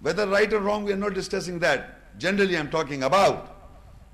Whether 0.00 0.26
right 0.26 0.50
or 0.52 0.60
wrong, 0.60 0.84
we 0.84 0.92
are 0.92 0.96
not 0.96 1.14
discussing 1.14 1.58
that. 1.58 2.18
Generally, 2.18 2.56
I'm 2.56 2.70
talking 2.70 3.02
about. 3.02 3.54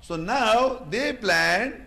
So 0.01 0.15
now 0.15 0.85
they 0.89 1.13
plan, 1.13 1.85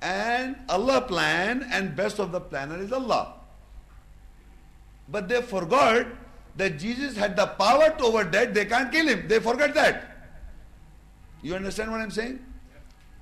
and 0.00 0.56
Allah 0.68 1.00
plan, 1.00 1.68
and 1.72 1.96
best 1.96 2.18
of 2.18 2.30
the 2.32 2.40
planner 2.40 2.80
is 2.80 2.92
Allah. 2.92 3.34
But 5.08 5.28
they 5.28 5.42
forgot 5.42 6.06
that 6.56 6.78
Jesus 6.78 7.16
had 7.16 7.36
the 7.36 7.46
power 7.46 7.94
over 8.00 8.24
death, 8.24 8.54
they 8.54 8.66
can't 8.66 8.92
kill 8.92 9.08
him. 9.08 9.26
They 9.26 9.40
forgot 9.40 9.74
that. 9.74 10.30
You 11.42 11.54
understand 11.56 11.90
what 11.90 12.00
I'm 12.00 12.10
saying? 12.10 12.38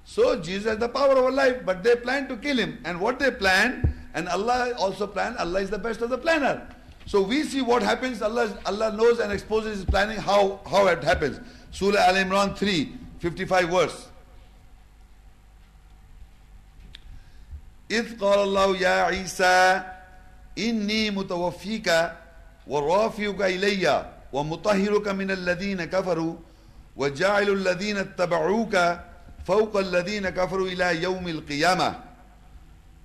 So 0.06 0.40
Jesus 0.40 0.70
has 0.70 0.78
the 0.78 0.90
power 0.90 1.18
over 1.18 1.32
life, 1.32 1.66
but 1.66 1.84
they 1.84 1.96
plan 1.96 2.28
to 2.28 2.38
kill 2.38 2.58
him. 2.58 2.80
And 2.86 3.00
what 3.00 3.20
they 3.20 3.32
plan, 3.32 3.94
and 4.14 4.30
Allah 4.30 4.74
also 4.78 5.08
plan, 5.08 5.36
Allah 5.38 5.62
is 5.62 5.70
the 5.70 5.80
best 5.80 6.02
of 6.02 6.10
the 6.10 6.18
planner. 6.18 6.68
So 7.08 7.22
we 7.22 7.44
see 7.44 7.62
what 7.62 7.82
happens, 7.84 8.22
Allah, 8.22 8.58
Allah 8.66 8.92
knows 8.96 9.20
and 9.20 9.32
exposes 9.32 9.78
his 9.78 9.86
planning, 9.86 10.18
how, 10.18 10.60
how 10.70 10.88
it 10.88 11.04
happens. 11.04 11.40
Surah 11.72 12.00
Al 12.00 12.16
Imran 12.16 12.56
3, 12.56 12.94
55 13.20 13.70
verse. 13.70 14.08
إذ 17.92 18.18
قال 18.18 18.40
الله 18.40 18.78
يا 18.82 19.04
عيسى 19.04 19.82
إني 20.58 21.12
متوفيك 21.12 21.90
ورافعك 22.68 23.42
إلي 23.42 24.12
ومطهرك 24.34 25.08
من 25.08 25.32
الذين 25.32 25.86
كفروا 25.86 26.36
وجعل 26.98 27.50
الذين 27.50 27.98
اتبعوك 27.98 28.76
فوق 29.47 29.77
الذين 29.77 30.29
كفروا 30.29 30.69
إلى 30.69 31.03
يوم 31.03 31.29
القيامة 31.29 32.01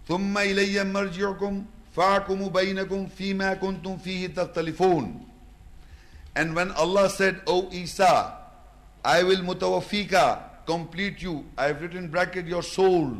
ثم 0.07 0.37
إلي 0.37 0.83
مرجعكم 0.83 1.65
فَاعْكُمُ 1.95 2.49
بَيْنَكُمْ 2.49 3.07
فِي 3.07 3.33
مَا 3.33 3.53
كُنْتُمْ 3.53 3.97
فِيهِ 3.97 4.27
تَخْتَلِفُونَ 4.35 5.21
And 6.35 6.53
when 6.53 6.71
Allah 6.71 7.09
said, 7.09 7.41
O 7.47 7.69
Isa, 7.71 8.33
I 9.03 9.23
will 9.23 9.37
mutawafika, 9.37 10.65
complete 10.65 11.21
you. 11.21 11.45
I 11.57 11.67
have 11.67 11.81
written 11.81 12.09
bracket 12.09 12.47
your 12.47 12.63
soul, 12.63 13.17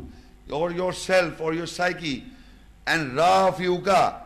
or 0.50 0.72
yourself, 0.72 1.40
or 1.40 1.54
your 1.54 1.66
psyche, 1.66 2.24
and 2.86 3.12
rafiuka, 3.12 4.20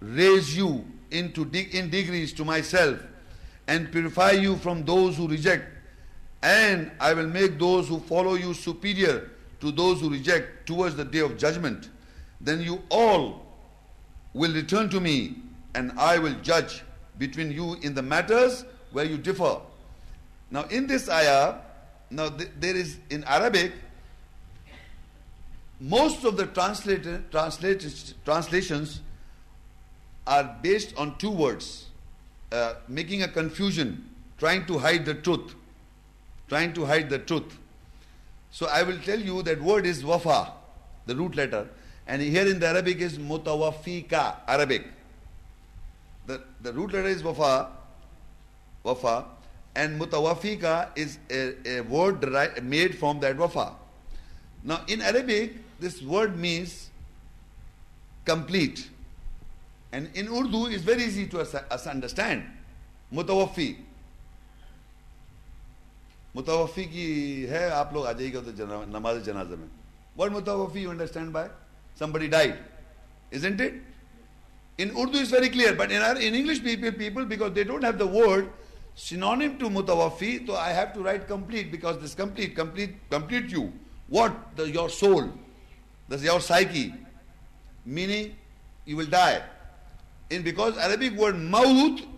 raise 0.00 0.54
you 0.54 0.84
into 1.10 1.48
in 1.72 1.88
degrees 1.88 2.34
to 2.34 2.44
myself, 2.44 2.98
and 3.66 3.90
purify 3.90 4.32
you 4.32 4.56
from 4.56 4.84
those 4.84 5.16
who 5.16 5.26
reject. 5.26 5.75
And 6.42 6.90
I 7.00 7.14
will 7.14 7.26
make 7.26 7.58
those 7.58 7.88
who 7.88 7.98
follow 8.00 8.34
you 8.34 8.54
superior 8.54 9.30
to 9.60 9.72
those 9.72 10.00
who 10.00 10.10
reject 10.10 10.66
towards 10.66 10.96
the 10.96 11.04
day 11.04 11.20
of 11.20 11.38
judgment. 11.38 11.90
Then 12.40 12.60
you 12.60 12.82
all 12.90 13.46
will 14.34 14.52
return 14.52 14.88
to 14.90 15.00
me, 15.00 15.36
and 15.74 15.92
I 15.98 16.18
will 16.18 16.34
judge 16.42 16.82
between 17.18 17.50
you 17.50 17.74
in 17.82 17.94
the 17.94 18.02
matters 18.02 18.64
where 18.92 19.04
you 19.04 19.16
differ. 19.16 19.58
Now, 20.50 20.64
in 20.64 20.86
this 20.86 21.08
ayah, 21.08 21.56
now 22.10 22.28
th- 22.28 22.50
there 22.60 22.76
is 22.76 22.98
in 23.10 23.24
Arabic, 23.24 23.72
most 25.80 26.24
of 26.24 26.36
the 26.36 26.46
translated, 26.46 27.30
translations 27.30 29.00
are 30.26 30.56
based 30.62 30.96
on 30.96 31.16
two 31.18 31.30
words, 31.30 31.86
uh, 32.52 32.74
making 32.88 33.22
a 33.22 33.28
confusion, 33.28 34.08
trying 34.38 34.66
to 34.66 34.78
hide 34.78 35.04
the 35.04 35.14
truth. 35.14 35.54
Trying 36.48 36.72
to 36.74 36.84
hide 36.84 37.10
the 37.10 37.18
truth. 37.18 37.58
So 38.50 38.66
I 38.66 38.82
will 38.82 38.98
tell 38.98 39.18
you 39.18 39.42
that 39.42 39.60
word 39.60 39.86
is 39.86 40.04
wafa, 40.04 40.52
the 41.06 41.14
root 41.16 41.34
letter, 41.36 41.68
and 42.06 42.22
here 42.22 42.46
in 42.46 42.60
the 42.60 42.68
Arabic 42.68 42.98
is 43.00 43.18
mutawafika, 43.18 44.36
Arabic. 44.46 44.84
The, 46.26 46.42
the 46.62 46.72
root 46.72 46.92
letter 46.92 47.08
is 47.08 47.22
wafa, 47.22 47.68
wafa, 48.82 49.24
and 49.74 50.00
mutawafika 50.00 50.88
is 50.96 51.18
a, 51.30 51.78
a 51.78 51.80
word 51.82 52.24
made 52.62 52.98
from 52.98 53.20
that 53.20 53.36
wafa. 53.36 53.74
Now 54.64 54.82
in 54.88 55.02
Arabic, 55.02 55.56
this 55.78 56.00
word 56.02 56.38
means 56.38 56.90
complete. 58.24 58.88
And 59.92 60.10
in 60.14 60.28
Urdu, 60.28 60.66
it's 60.66 60.82
very 60.82 61.04
easy 61.04 61.26
to 61.28 61.40
us, 61.40 61.86
understand. 61.86 62.44
Mutawafi. 63.12 63.76
متوفی 66.36 66.84
کی 66.84 67.46
ہے، 67.50 67.68
آپ 67.68 67.92
لوگ 67.92 68.06
آ 68.06 68.12
جائیے 68.12 68.34
گا 68.34 68.40
تو 68.44 68.50
نماز 68.86 69.24
جنازہ 69.24 69.54
میں۔ 69.54 69.68
اردو 70.18 70.64
ہیو 77.84 77.92
دا 77.92 78.04
ورڈ 78.04 78.44
سینانفی 78.96 80.38
تو 80.38 80.54
آئی 80.54 80.74
ہیو 80.74 80.86
ٹو 80.94 81.04
رائٹ 81.04 81.28
کمپلیٹ 81.28 81.70
you. 83.52 83.66
میننگ 87.86 88.28
یو 88.86 88.96
ول 88.96 89.10
ڈائی 89.10 89.36
ان 90.30 90.42
بیکاز 90.42 90.78
اربک 90.78 91.20
ورڈ 91.20 91.34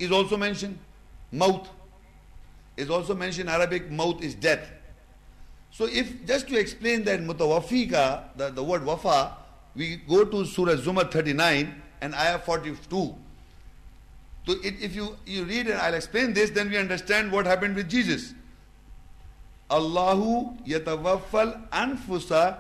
از 0.01 0.13
آلسو 0.13 0.37
مینشن 0.37 0.73
is 2.79 2.91
also 2.91 3.15
mentioned. 3.15 3.49
in 3.49 3.55
Arabic 3.55 3.91
maut 3.91 4.23
is 4.23 4.35
death. 4.35 4.71
So 5.71 5.85
if 5.85 6.25
just 6.27 6.49
to 6.49 6.59
explain 6.59 7.05
that 7.05 7.21
the, 7.27 8.51
the 8.51 8.65
word 8.65 8.85
wafa, 8.85 9.37
we 9.75 9.97
go 9.97 10.25
to 10.25 10.45
Surah 10.45 10.75
Zumar 10.75 11.11
39 11.11 11.83
and 12.01 12.15
Ayah 12.15 12.39
42. 12.39 13.15
So 14.47 14.53
it, 14.65 14.75
if 14.81 14.95
you, 14.95 15.17
you 15.27 15.45
read 15.45 15.67
and 15.67 15.79
I'll 15.79 15.95
explain 15.95 16.33
this, 16.33 16.51
then 16.51 16.71
we 16.71 16.79
understand 16.79 17.31
what 17.31 17.47
happened 17.47 17.77
with 17.77 17.89
Jesus. 17.89 18.33
Allahu 19.71 20.57
yatawaffal 20.67 21.69
anfusa 21.69 22.59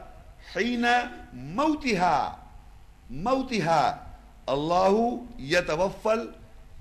hina 0.52 1.26
mautiha. 1.34 2.36
Mautiha. 3.10 4.00
Allahu 4.46 5.26
yatawaffal 5.40 6.34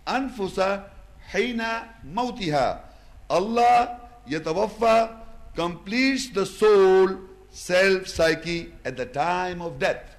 anfusa 0.05 0.83
hina 1.31 1.87
mautiha. 2.05 2.86
Allah 3.29 3.99
yatawaffa 4.29 5.17
completes 5.55 6.29
the 6.29 6.45
soul, 6.45 7.19
self, 7.49 8.07
psyche 8.07 8.73
at 8.85 8.97
the 8.97 9.05
time 9.05 9.61
of 9.61 9.79
death. 9.79 10.15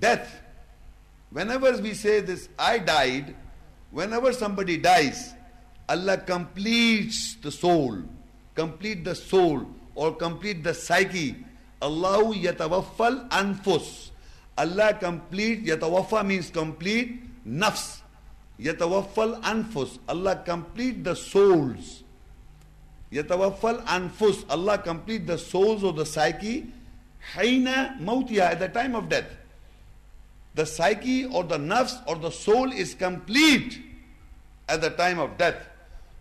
Death 0.00 0.44
Whenever 1.34 1.76
we 1.82 1.94
say 1.94 2.20
this, 2.20 2.48
I 2.56 2.78
died, 2.78 3.34
whenever 3.90 4.32
somebody 4.32 4.76
dies, 4.76 5.34
Allah 5.88 6.16
completes 6.16 7.34
the 7.42 7.50
soul, 7.50 8.04
complete 8.54 9.02
the 9.02 9.16
soul, 9.16 9.66
or 9.96 10.14
complete 10.14 10.62
the 10.62 10.72
psyche. 10.72 11.34
Allahu 11.82 12.34
yatawaffal 12.34 13.28
anfus. 13.30 14.12
Allah 14.56 14.94
complete, 14.94 15.66
yatawaffa 15.66 16.24
means 16.24 16.50
complete, 16.50 17.18
nafs. 17.44 17.98
Yatawaffal 18.60 19.40
anfus. 19.42 19.98
Allah 20.08 20.42
complete 20.44 21.02
the 21.04 21.14
souls. 21.14 22.02
Yatawaffal 23.12 23.84
anfus. 23.84 24.44
Allah 24.48 24.78
complete 24.78 25.26
the 25.26 25.38
souls 25.38 25.82
of 25.82 25.96
the 25.96 26.06
psyche. 26.06 26.66
Haina 27.34 28.00
mautiya, 28.00 28.50
at 28.52 28.60
the 28.60 28.68
time 28.68 28.94
of 28.94 29.08
death 29.08 29.26
the 30.54 30.64
psyche 30.64 31.26
or 31.26 31.44
the 31.44 31.58
nafs 31.58 32.00
or 32.06 32.16
the 32.16 32.30
soul 32.30 32.72
is 32.72 32.94
complete 32.94 33.82
at 34.68 34.80
the 34.80 34.90
time 34.90 35.18
of 35.18 35.36
death. 35.36 35.56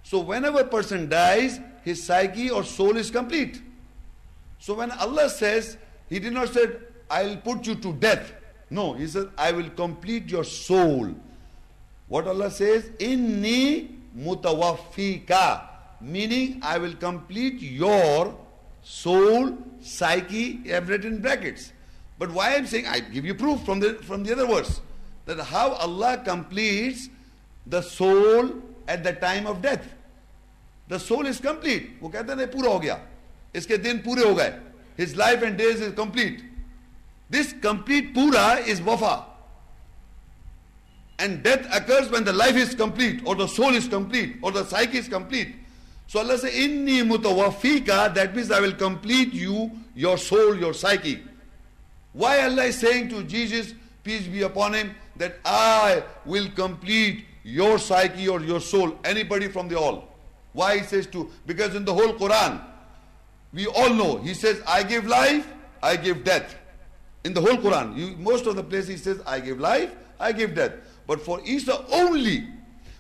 So 0.04 0.20
whenever 0.20 0.62
a 0.62 0.66
person 0.66 1.08
dies, 1.08 1.60
his 1.84 2.04
psyche 2.04 2.50
or 2.50 2.64
soul 2.64 2.98
is 2.98 3.12
complete. 3.12 3.62
So 4.60 4.74
when 4.74 4.92
Allah 4.92 5.30
says, 5.30 5.78
He 6.10 6.20
did 6.20 6.34
not 6.34 6.50
say, 6.50 6.68
I'll 7.10 7.38
put 7.38 7.68
you 7.68 7.76
to 7.76 7.94
death. 7.94 8.34
No, 8.70 8.94
He 8.94 9.08
said, 9.08 9.30
I 9.38 9.52
will 9.52 9.70
complete 9.70 10.30
your 10.30 10.44
soul. 10.44 11.14
What 12.09 12.27
Allah 12.27 12.51
says, 12.51 12.85
Inni 12.99 13.89
mutawaffika, 14.17 15.63
meaning 16.01 16.61
I 16.63 16.79
will 16.79 16.95
complete 16.95 17.61
your 17.61 18.35
soul, 18.83 19.59
psyche, 19.81 20.61
everything 20.67 21.15
in 21.15 21.21
brackets. 21.21 21.73
But 22.19 22.31
why 22.33 22.57
I'm 22.57 22.67
saying, 22.67 22.87
I 22.87 23.01
give 23.01 23.25
you 23.25 23.35
proof 23.35 23.63
from 23.65 23.81
the, 23.81 23.95
from 23.95 24.25
the 24.25 24.33
other 24.33 24.47
verse, 24.47 24.81
that 25.27 25.39
how 25.39 25.73
Allah 25.73 26.23
completes 26.25 27.11
the 27.67 27.83
soul 27.83 28.51
at 28.89 29.05
the 29.05 29.13
time 29.13 29.47
of 29.47 29.61
death. 29.61 29.87
The 30.89 30.99
soul 30.99 31.27
is 31.27 31.39
complete. 31.39 32.01
वो 32.01 32.09
कहते 32.09 32.33
हैं 32.33 32.51
पूरा 32.51 32.71
हो 32.73 32.79
गया 32.81 32.99
इसके 33.55 33.77
दिन 33.85 33.99
पूरे 34.03 34.25
हो 34.25 34.35
गए 34.35 34.59
His 34.97 35.15
life 35.17 35.43
and 35.43 35.57
days 35.57 35.81
is 35.81 35.93
complete. 35.95 36.43
This 37.31 37.53
complete 37.53 38.15
pura 38.15 38.57
is 38.67 38.81
wafa. 38.81 39.27
And 41.20 41.44
death 41.44 41.68
occurs 41.74 42.10
when 42.10 42.24
the 42.24 42.34
life 42.34 42.56
is 42.56 42.74
complete, 42.74 43.22
or 43.26 43.36
the 43.36 43.48
soul 43.48 43.74
is 43.74 43.88
complete, 43.88 44.38
or 44.42 44.52
the 44.52 44.66
psyche 44.66 44.98
is 44.98 45.08
complete. 45.08 45.56
So 46.08 46.20
Allah 46.20 46.38
says, 46.38 46.54
Inni 46.54 47.02
mutawafika, 47.08 48.14
that 48.14 48.36
means 48.36 48.52
I 48.52 48.60
will 48.60 48.74
complete 48.74 49.34
you, 49.34 49.72
your 49.96 50.18
soul, 50.18 50.56
your 50.56 50.74
psyche. 50.74 51.24
Why 52.14 52.44
Allah 52.44 52.66
is 52.66 52.78
saying 52.78 53.10
to 53.10 53.24
Jesus, 53.24 53.74
peace 54.04 54.28
be 54.28 54.42
upon 54.42 54.74
him, 54.74 54.96
that 55.18 55.40
I 55.46 56.04
will 56.26 56.50
complete 56.50 57.26
your 57.44 57.78
psyche 57.80 58.28
or 58.28 58.42
your 58.42 58.60
soul, 58.60 58.98
anybody 59.04 59.48
from 59.48 59.68
the 59.68 59.80
all. 59.80 60.08
Why 60.54 60.80
he 60.80 60.84
says 60.84 61.08
to? 61.08 61.30
Because 61.46 61.76
in 61.76 61.86
the 61.86 61.94
whole 61.94 62.14
Quran, 62.14 62.62
we 63.54 63.68
all 63.68 63.94
know, 63.94 64.18
he 64.18 64.34
says, 64.34 64.62
I 64.68 64.84
give 64.84 65.06
life, 65.06 65.48
I 65.82 65.96
give 65.96 66.24
death. 66.24 66.56
In 67.24 67.34
the 67.34 67.42
whole 67.42 67.58
Quran, 67.58 67.98
you, 67.98 68.18
most 68.18 68.46
of 68.46 68.56
the 68.56 68.64
places 68.64 68.90
he 68.90 68.98
says, 68.98 69.22
I 69.26 69.40
give 69.40 69.60
life, 69.60 69.92
I 70.20 70.32
give 70.32 70.56
death. 70.56 70.74
But 71.07 71.21
for 71.21 71.41
Isa 71.45 71.85
only, 71.93 72.49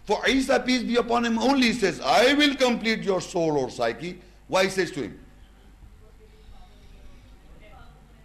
for 0.04 0.26
Isa, 0.26 0.60
peace 0.60 0.82
be 0.82 0.96
upon 0.96 1.24
him 1.24 1.38
only, 1.38 1.68
he 1.68 1.72
says, 1.74 2.00
I 2.00 2.32
will 2.34 2.54
complete 2.56 3.02
your 3.02 3.20
soul 3.20 3.58
or 3.58 3.70
psyche. 3.70 4.18
Why 4.46 4.64
he 4.64 4.70
says 4.70 4.90
to 4.92 5.02
him? 5.02 5.18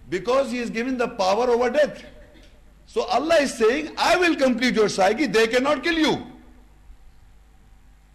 Because 0.10 0.52
he 0.52 0.60
is 0.60 0.70
given 0.70 0.98
the 0.98 1.08
power 1.08 1.50
over 1.50 1.70
death. 1.70 2.04
So 2.86 3.04
Allah 3.04 3.38
is 3.42 3.54
saying, 3.54 3.92
I 3.98 4.16
will 4.18 4.36
complete 4.36 4.76
your 4.76 4.88
psyche, 4.90 5.26
they 5.26 5.48
cannot 5.48 5.84
kill 5.84 5.98
you. 5.98 6.28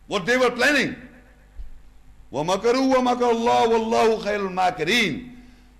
What 0.06 0.24
they 0.24 0.36
were 0.36 0.50
planning. 0.50 0.96
وَمَكَرُوا 2.32 2.94
وَمَكَرُ 2.94 3.32
اللَّهُ 3.32 3.66
وَاللَّهُ 3.68 4.22
خَيْرُ 4.22 4.48
الْمَاكِرِينَ 4.48 5.30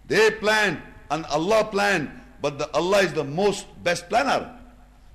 They 0.06 0.30
planned 0.32 0.82
and 1.10 1.24
Allah 1.26 1.64
planned, 1.64 2.10
but 2.40 2.58
the 2.58 2.70
Allah 2.74 2.98
is 2.98 3.12
the 3.12 3.24
most 3.24 3.66
best 3.84 4.08
planner. 4.08 4.58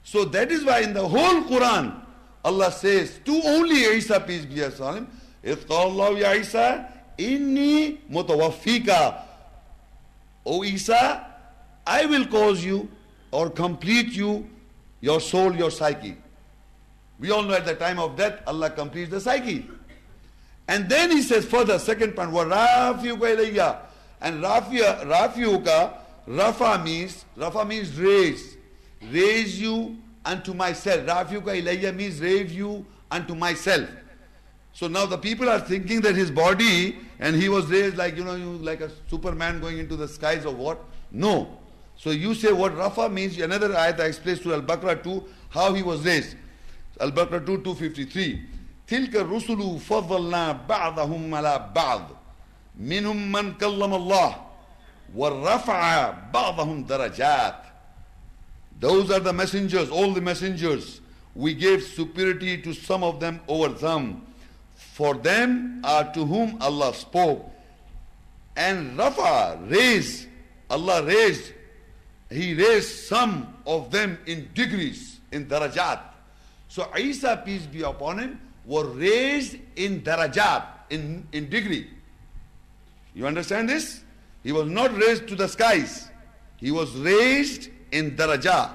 So 0.07 0.25
that 0.25 0.51
is 0.51 0.65
why 0.65 0.81
in 0.81 0.93
the 0.93 1.07
whole 1.07 1.43
Quran, 1.43 1.99
Allah 2.43 2.71
says 2.71 3.19
to 3.25 3.41
only 3.45 3.83
Isa, 3.83 4.19
peace 4.19 4.45
be 4.45 4.61
upon 4.61 4.97
him, 4.97 5.07
إِذْ 5.43 5.55
قَالَ 5.65 5.91
اللَّهُ 5.91 6.21
يَا 6.21 6.35
عِيسَى 6.35 6.85
إِنِّي 7.17 7.97
مُتَوَفِّيكَ 8.11 9.21
O 10.45 10.63
Isa, 10.63 11.25
I 11.87 12.05
will 12.05 12.25
cause 12.27 12.63
you 12.63 12.89
or 13.31 13.49
complete 13.49 14.11
you, 14.13 14.47
your 14.99 15.21
soul, 15.21 15.55
your 15.55 15.71
psyche. 15.71 16.17
We 17.19 17.31
all 17.31 17.43
know 17.43 17.53
at 17.53 17.65
the 17.65 17.75
time 17.75 17.99
of 17.99 18.17
death, 18.17 18.41
Allah 18.45 18.69
completes 18.69 19.09
the 19.09 19.21
psyche. 19.21 19.69
And 20.67 20.89
then 20.89 21.11
he 21.11 21.21
says 21.21 21.45
further, 21.45 21.79
second 21.79 22.13
point, 22.15 22.31
وَرَافِيُكَ 22.31 23.17
إِلَيَّ 23.17 23.79
And 24.21 24.43
Rafiya, 24.43 25.05
Rafiuka, 25.05 25.93
Rafa 26.27 26.83
means, 26.83 27.25
Rafa 27.35 27.65
means 27.65 27.97
raise. 27.97 28.56
Raise 29.11 29.59
you 29.59 29.97
unto 30.25 30.53
myself. 30.53 31.05
Rafiuka 31.05 31.61
ilayya 31.61 31.95
means 31.95 32.19
raise 32.19 32.53
you 32.53 32.85
unto 33.11 33.35
myself. 33.35 33.89
So 34.73 34.87
now 34.87 35.05
the 35.05 35.17
people 35.17 35.49
are 35.49 35.59
thinking 35.59 36.01
that 36.01 36.15
his 36.15 36.31
body 36.31 36.97
and 37.19 37.35
he 37.35 37.47
was 37.47 37.67
raised 37.67 37.95
like, 37.95 38.17
you 38.17 38.23
know, 38.23 38.35
like 38.61 38.81
a 38.81 38.89
Superman 39.09 39.59
going 39.61 39.77
into 39.77 39.95
the 39.95 40.07
skies 40.07 40.45
or 40.45 40.55
what? 40.55 40.79
No. 41.11 41.59
So 41.95 42.09
you 42.09 42.33
say 42.33 42.51
what 42.51 42.75
Rafa 42.75 43.07
means, 43.07 43.37
another 43.37 43.69
ayat 43.69 43.99
explains 43.99 44.39
to 44.41 44.53
Al-Baqarah 44.53 45.03
2 45.03 45.23
how 45.49 45.73
he 45.73 45.83
was 45.83 46.03
raised. 46.03 46.35
Al-Baqarah 46.99 47.45
2, 47.45 47.61
253. 47.61 48.49
تلك 48.87 49.15
الرسل 49.15 49.79
فضلنا 49.79 50.51
بعضهم 50.67 51.35
على 51.35 51.71
بعض 51.75 52.01
منهم 52.79 53.31
من 53.31 53.53
كلم 53.53 53.93
الله 53.93 54.35
ورفع 55.15 56.11
بعضهم 56.33 56.83
درجات 56.83 57.55
those 58.80 59.10
are 59.10 59.20
the 59.20 59.32
messengers 59.32 59.90
all 59.90 60.12
the 60.12 60.20
messengers 60.20 61.00
we 61.34 61.54
gave 61.54 61.82
superiority 61.82 62.60
to 62.60 62.72
some 62.72 63.04
of 63.04 63.20
them 63.20 63.40
over 63.48 63.68
them 63.68 64.22
for 64.74 65.14
them 65.14 65.80
are 65.84 66.12
to 66.12 66.24
whom 66.24 66.56
Allah 66.60 66.94
spoke 66.94 67.50
and 68.56 68.96
Rafa 68.98 69.58
raised 69.66 70.26
Allah 70.70 71.04
raised 71.04 71.52
he 72.30 72.54
raised 72.54 73.06
some 73.06 73.54
of 73.66 73.90
them 73.90 74.18
in 74.26 74.48
degrees 74.54 75.20
in 75.32 75.46
darajat 75.46 76.00
so 76.68 76.86
Isa 76.96 77.42
peace 77.44 77.66
be 77.66 77.82
upon 77.82 78.18
him 78.18 78.40
were 78.68 78.84
raised 78.84 79.56
in 79.76 80.02
darajat, 80.02 80.62
in, 80.90 81.26
in 81.32 81.48
degree. 81.48 81.88
You 83.14 83.26
understand 83.26 83.68
this? 83.68 84.04
He 84.44 84.52
was 84.52 84.68
not 84.68 84.94
raised 84.94 85.26
to 85.28 85.34
the 85.34 85.48
skies. 85.48 86.10
He 86.58 86.70
was 86.70 86.94
raised 86.94 87.70
in 87.92 88.16
darajat, 88.16 88.70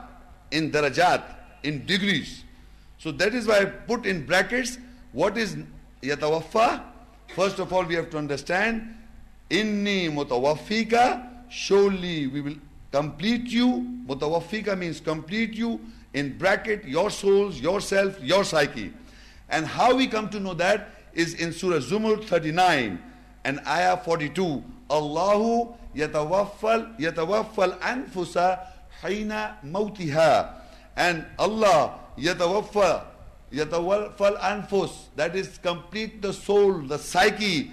in 0.52 0.72
darajat, 0.72 1.24
in 1.64 1.86
degrees. 1.86 2.44
So 2.98 3.12
that 3.12 3.34
is 3.34 3.48
why 3.48 3.60
I 3.60 3.66
put 3.66 4.06
in 4.06 4.26
brackets 4.26 4.78
what 5.12 5.38
is 5.38 5.58
yatawaffa. 6.02 6.82
First 7.36 7.60
of 7.60 7.74
all, 7.74 7.84
we 7.84 7.96
have 7.96 8.10
to 8.12 8.18
understand 8.18 8.96
inni 9.50 10.10
mutawaffika, 10.10 11.28
surely 11.50 12.28
we 12.28 12.42
will 12.42 12.56
complete 12.92 13.48
you. 13.48 13.88
Mutawaffika 14.08 14.78
means 14.78 15.00
complete 15.00 15.54
you. 15.54 15.80
In 16.14 16.38
bracket, 16.38 16.86
your 16.86 17.10
souls, 17.10 17.60
yourself, 17.60 18.22
your 18.22 18.44
psyche. 18.44 18.94
And 19.50 19.66
how 19.66 19.96
we 19.96 20.08
come 20.08 20.30
to 20.30 20.40
know 20.40 20.54
that 20.56 20.90
is 21.14 21.34
in 21.36 21.52
Surah 21.52 21.78
Zumur 21.78 22.24
39 22.24 23.02
and 23.46 23.60
Ayah 23.68 23.98
42. 23.98 24.64
Allahu 24.90 25.76
yatawaffal 25.96 27.00
yatawaffal 27.00 27.80
anfusa 27.80 28.60
hina 29.04 29.58
mautiha. 29.66 30.54
And 30.96 31.26
Allah 31.38 32.00
yatawaffa 32.18 33.04
yatawaffal 33.52 34.40
anfus. 34.40 35.08
That 35.16 35.36
is 35.36 35.58
complete 35.58 36.22
the 36.22 36.34
soul, 36.34 36.80
the 36.82 36.98
psyche, 36.98 37.72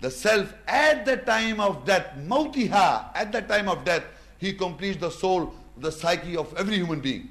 the 0.00 0.10
self 0.10 0.52
at 0.66 1.06
the 1.06 1.16
time 1.16 1.60
of 1.60 1.84
death. 1.86 2.08
Mautiha. 2.18 3.14
At 3.14 3.32
the 3.32 3.42
time 3.42 3.68
of 3.68 3.84
death, 3.84 4.04
He 4.38 4.52
completes 4.52 4.98
the 5.00 5.10
soul, 5.10 5.54
the 5.78 5.92
psyche 5.92 6.36
of 6.36 6.52
every 6.58 6.74
human 6.74 7.00
being. 7.00 7.28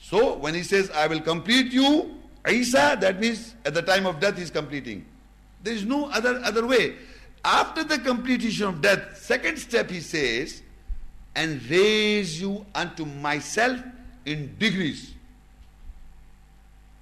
So 0.00 0.34
when 0.34 0.54
He 0.54 0.64
says, 0.64 0.90
I 0.90 1.06
will 1.06 1.20
complete 1.20 1.72
you, 1.72 2.18
Isa, 2.48 2.96
that 3.00 3.20
means 3.20 3.54
at 3.64 3.74
the 3.74 3.82
time 3.82 4.06
of 4.06 4.20
death 4.20 4.36
he 4.36 4.42
is 4.42 4.50
completing. 4.50 5.04
There 5.62 5.74
is 5.74 5.84
no 5.84 6.08
other, 6.10 6.40
other 6.44 6.66
way. 6.66 6.96
After 7.44 7.84
the 7.84 7.98
completion 7.98 8.66
of 8.66 8.80
death, 8.80 9.18
second 9.18 9.58
step 9.58 9.90
he 9.90 10.00
says, 10.00 10.62
and 11.37 11.61
raise 11.69 12.39
you 12.39 12.65
unto 12.75 13.05
myself 13.05 13.79
in 14.25 14.55
degrees, 14.57 15.13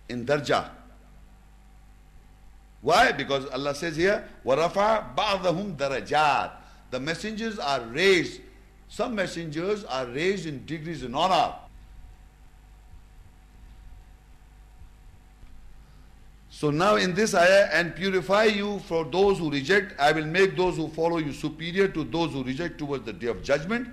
in 0.10 0.26
darja. 0.26 0.70
Why? 2.82 3.12
Because 3.12 3.46
Allah 3.48 3.76
says 3.76 3.96
here, 3.96 4.28
وَرَفَعَ 4.46 5.16
بَعْضَهُمْ 5.16 5.76
darajat. 5.76 6.52
The 6.90 7.00
messengers 7.00 7.60
are 7.60 7.82
raised. 7.82 8.42
Some 8.90 9.16
messengers 9.16 9.84
are 9.86 10.06
raised 10.08 10.48
in 10.48 10.66
degrees 10.66 11.04
in 11.04 11.14
honor. 11.14 11.54
So 16.50 16.70
now 16.70 16.96
in 16.96 17.14
this 17.14 17.34
ayah, 17.34 17.70
and 17.72 17.96
purify 17.96 18.44
you 18.44 18.80
for 18.80 19.06
those 19.06 19.40
who 19.40 19.50
reject, 19.50 20.00
I 20.00 20.12
will 20.12 20.26
make 20.26 20.58
those 20.58 20.76
who 20.76 20.90
follow 20.90 21.18
you 21.18 21.34
superior 21.34 21.88
to 21.88 22.04
those 22.04 22.34
who 22.34 22.44
reject 22.44 22.78
towards 22.78 23.06
the 23.06 23.14
day 23.14 23.28
of 23.28 23.42
judgment. 23.42 23.88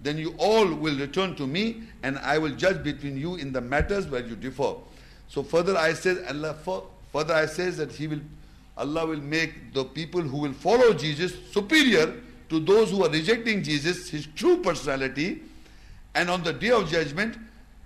Then 0.00 0.18
you 0.18 0.34
all 0.38 0.66
will 0.66 0.96
return 0.96 1.34
to 1.36 1.46
me, 1.46 1.82
and 2.02 2.18
I 2.18 2.38
will 2.38 2.54
judge 2.54 2.82
between 2.82 3.16
you 3.16 3.34
in 3.34 3.52
the 3.52 3.60
matters 3.60 4.06
where 4.06 4.24
you 4.24 4.36
differ. 4.36 4.74
So 5.28 5.42
further 5.42 5.76
I 5.76 5.92
says 5.92 6.24
Allah 6.28 6.54
further 7.12 7.34
I 7.34 7.46
says 7.46 7.76
that 7.78 7.92
He 7.92 8.06
will 8.06 8.20
Allah 8.78 9.06
will 9.06 9.20
make 9.20 9.74
the 9.74 9.84
people 9.84 10.22
who 10.22 10.38
will 10.38 10.52
follow 10.52 10.94
Jesus 10.94 11.34
superior 11.50 12.14
to 12.48 12.60
those 12.60 12.90
who 12.90 13.04
are 13.04 13.10
rejecting 13.10 13.62
Jesus, 13.62 14.08
his 14.08 14.26
true 14.34 14.58
personality, 14.62 15.42
and 16.14 16.30
on 16.30 16.42
the 16.42 16.52
day 16.52 16.70
of 16.70 16.88
judgment, 16.88 17.36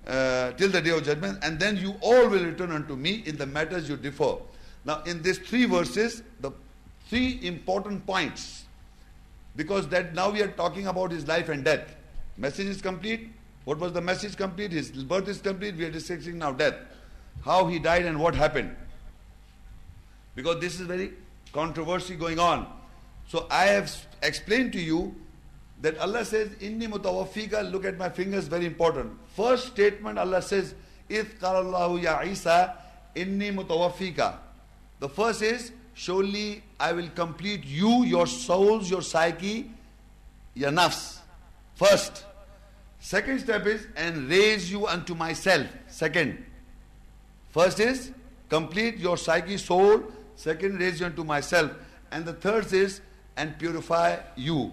uh, 0.06 0.52
till 0.52 0.68
the 0.68 0.80
day 0.80 0.90
of 0.90 1.02
judgment, 1.02 1.38
and 1.42 1.58
then 1.58 1.76
you 1.76 1.94
all 2.00 2.28
will 2.28 2.44
return 2.44 2.70
unto 2.70 2.94
me 2.94 3.22
in 3.26 3.36
the 3.36 3.46
matters 3.46 3.88
you 3.88 3.96
differ. 3.96 4.36
Now, 4.84 5.02
in 5.04 5.22
these 5.22 5.38
three 5.38 5.64
verses, 5.64 6.22
the 6.40 6.52
three 7.08 7.40
important 7.42 8.06
points, 8.06 8.64
because 9.56 9.88
that 9.88 10.14
now 10.14 10.30
we 10.30 10.42
are 10.42 10.48
talking 10.48 10.86
about 10.86 11.10
his 11.10 11.26
life 11.26 11.48
and 11.48 11.64
death. 11.64 11.94
Message 12.42 12.66
is 12.66 12.82
complete. 12.82 13.30
What 13.64 13.78
was 13.78 13.92
the 13.92 14.00
message 14.00 14.36
complete? 14.36 14.72
His 14.72 14.90
birth 14.90 15.28
is 15.28 15.40
complete. 15.40 15.76
We 15.76 15.84
are 15.84 15.92
discussing 15.92 16.38
now 16.38 16.50
death. 16.50 16.74
How 17.44 17.68
he 17.68 17.78
died 17.78 18.04
and 18.04 18.18
what 18.18 18.34
happened. 18.34 18.74
Because 20.34 20.60
this 20.60 20.80
is 20.80 20.88
very 20.88 21.12
controversy 21.52 22.16
going 22.16 22.40
on. 22.40 22.66
So 23.28 23.46
I 23.48 23.66
have 23.66 23.94
explained 24.24 24.72
to 24.72 24.80
you 24.80 25.14
that 25.82 25.96
Allah 25.98 26.24
says, 26.24 26.48
Inni 26.60 26.88
mutawaffika, 26.88 27.70
look 27.70 27.84
at 27.84 27.96
my 27.96 28.08
fingers, 28.08 28.48
very 28.48 28.66
important. 28.66 29.12
First 29.36 29.68
statement 29.68 30.18
Allah 30.18 30.42
says, 30.42 30.74
If 31.08 31.40
ya 31.40 32.22
Isa, 32.22 32.76
inni 33.14 33.54
mutawaffika. 33.54 34.38
The 34.98 35.08
first 35.08 35.42
is, 35.42 35.70
surely 35.94 36.64
I 36.80 36.92
will 36.92 37.08
complete 37.10 37.64
you, 37.64 38.02
your 38.02 38.26
souls, 38.26 38.90
your 38.90 39.02
psyche, 39.02 39.70
your 40.54 40.72
nafs. 40.72 41.20
First. 41.76 42.24
Second 43.04 43.40
step 43.40 43.66
is, 43.66 43.84
and 43.96 44.28
raise 44.28 44.70
you 44.70 44.86
unto 44.86 45.12
myself. 45.16 45.66
Second. 45.88 46.38
First 47.50 47.80
is, 47.80 48.12
complete 48.48 48.96
your 48.96 49.16
psyche, 49.16 49.58
soul. 49.58 50.04
Second, 50.36 50.78
raise 50.78 51.00
you 51.00 51.06
unto 51.06 51.24
myself. 51.24 51.72
And 52.12 52.24
the 52.24 52.32
third 52.32 52.72
is, 52.72 53.00
and 53.36 53.58
purify 53.58 54.18
you. 54.36 54.70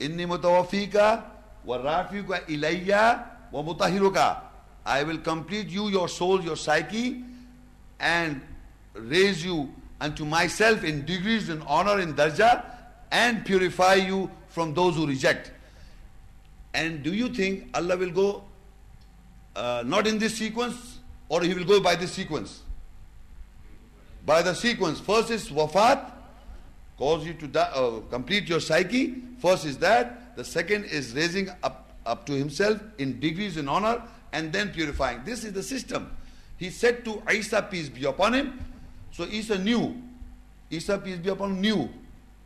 Inni 0.00 0.26
mutawafika 0.26 1.24
wa 1.66 1.78
rafiuka 1.78 2.46
ilayya 2.46 3.24
wa 3.52 3.62
mutahiruka. 3.62 4.40
I 4.86 5.02
will 5.02 5.18
complete 5.18 5.68
you, 5.68 5.88
your 5.88 6.08
soul, 6.08 6.42
your 6.42 6.56
psyche, 6.56 7.22
and 8.00 8.40
raise 8.94 9.44
you 9.44 9.68
unto 10.00 10.24
myself 10.24 10.82
in 10.82 11.04
degrees, 11.04 11.50
in 11.50 11.60
honor, 11.66 12.00
in 12.00 12.14
darja, 12.14 12.64
and 13.12 13.44
purify 13.44 13.94
you 13.94 14.30
from 14.48 14.72
those 14.72 14.96
who 14.96 15.06
reject. 15.06 15.52
And 16.74 17.02
do 17.02 17.12
you 17.12 17.28
think 17.28 17.68
Allah 17.74 17.96
will 17.96 18.10
go 18.10 18.44
uh, 19.56 19.82
not 19.86 20.06
in 20.06 20.18
this 20.18 20.36
sequence, 20.36 20.98
or 21.28 21.42
He 21.42 21.54
will 21.54 21.64
go 21.64 21.80
by 21.80 21.96
this 21.96 22.12
sequence? 22.12 22.62
By 24.24 24.42
the 24.42 24.54
sequence. 24.54 25.00
First 25.00 25.30
is 25.30 25.48
wafat, 25.48 26.10
cause 26.98 27.26
you 27.26 27.34
to 27.34 27.46
die, 27.46 27.70
uh, 27.74 28.00
complete 28.10 28.48
your 28.48 28.60
psyche. 28.60 29.22
First 29.38 29.64
is 29.64 29.78
that. 29.78 30.36
The 30.36 30.44
second 30.44 30.84
is 30.84 31.14
raising 31.14 31.50
up, 31.64 31.90
up 32.06 32.24
to 32.26 32.32
himself 32.32 32.80
in 32.98 33.18
degrees 33.18 33.56
in 33.56 33.68
honor 33.68 34.02
and 34.32 34.52
then 34.52 34.70
purifying. 34.70 35.22
This 35.24 35.42
is 35.42 35.52
the 35.52 35.62
system. 35.62 36.14
He 36.58 36.70
said 36.70 37.04
to 37.06 37.22
Isa, 37.32 37.62
peace 37.62 37.88
be 37.88 38.04
upon 38.04 38.34
him. 38.34 38.60
So 39.10 39.24
Isa 39.24 39.58
knew, 39.58 40.00
Isa, 40.70 40.98
peace 40.98 41.18
be 41.18 41.30
upon 41.30 41.52
him, 41.52 41.60
knew 41.60 41.88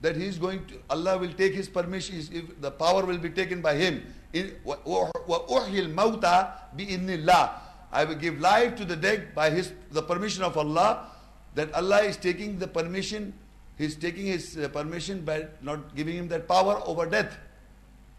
that 0.02 0.16
he 0.16 0.26
is 0.26 0.38
going 0.38 0.66
to, 0.68 0.76
Allah 0.90 1.18
will 1.18 1.34
take 1.34 1.54
his 1.54 1.68
permission, 1.68 2.16
his, 2.16 2.30
the 2.62 2.72
power 2.72 3.06
will 3.06 3.18
be 3.18 3.30
taken 3.30 3.62
by 3.62 3.76
him. 3.76 4.04
وَأُحْيِ 4.34 5.94
الْمَوْتَى 5.94 6.52
بِإِذْنِ 6.78 7.52
I 7.92 8.04
will 8.04 8.16
give 8.16 8.40
life 8.40 8.76
to 8.76 8.86
the 8.86 8.96
dead 8.96 9.34
by 9.34 9.50
his, 9.50 9.74
the 9.92 10.02
permission 10.04 10.44
of 10.44 10.58
Allah. 10.58 11.10
That 11.56 11.74
Allah 11.74 12.04
is 12.04 12.18
taking 12.18 12.60
the 12.60 12.68
permission 12.68 13.34
He's 13.78 13.96
taking 13.96 14.26
his 14.26 14.58
uh, 14.58 14.70
permission 14.70 15.22
by 15.22 15.48
not 15.62 15.96
giving 15.96 16.18
him 16.18 16.28
that 16.30 16.48
power 16.48 16.82
over 16.86 17.06
death. 17.06 17.38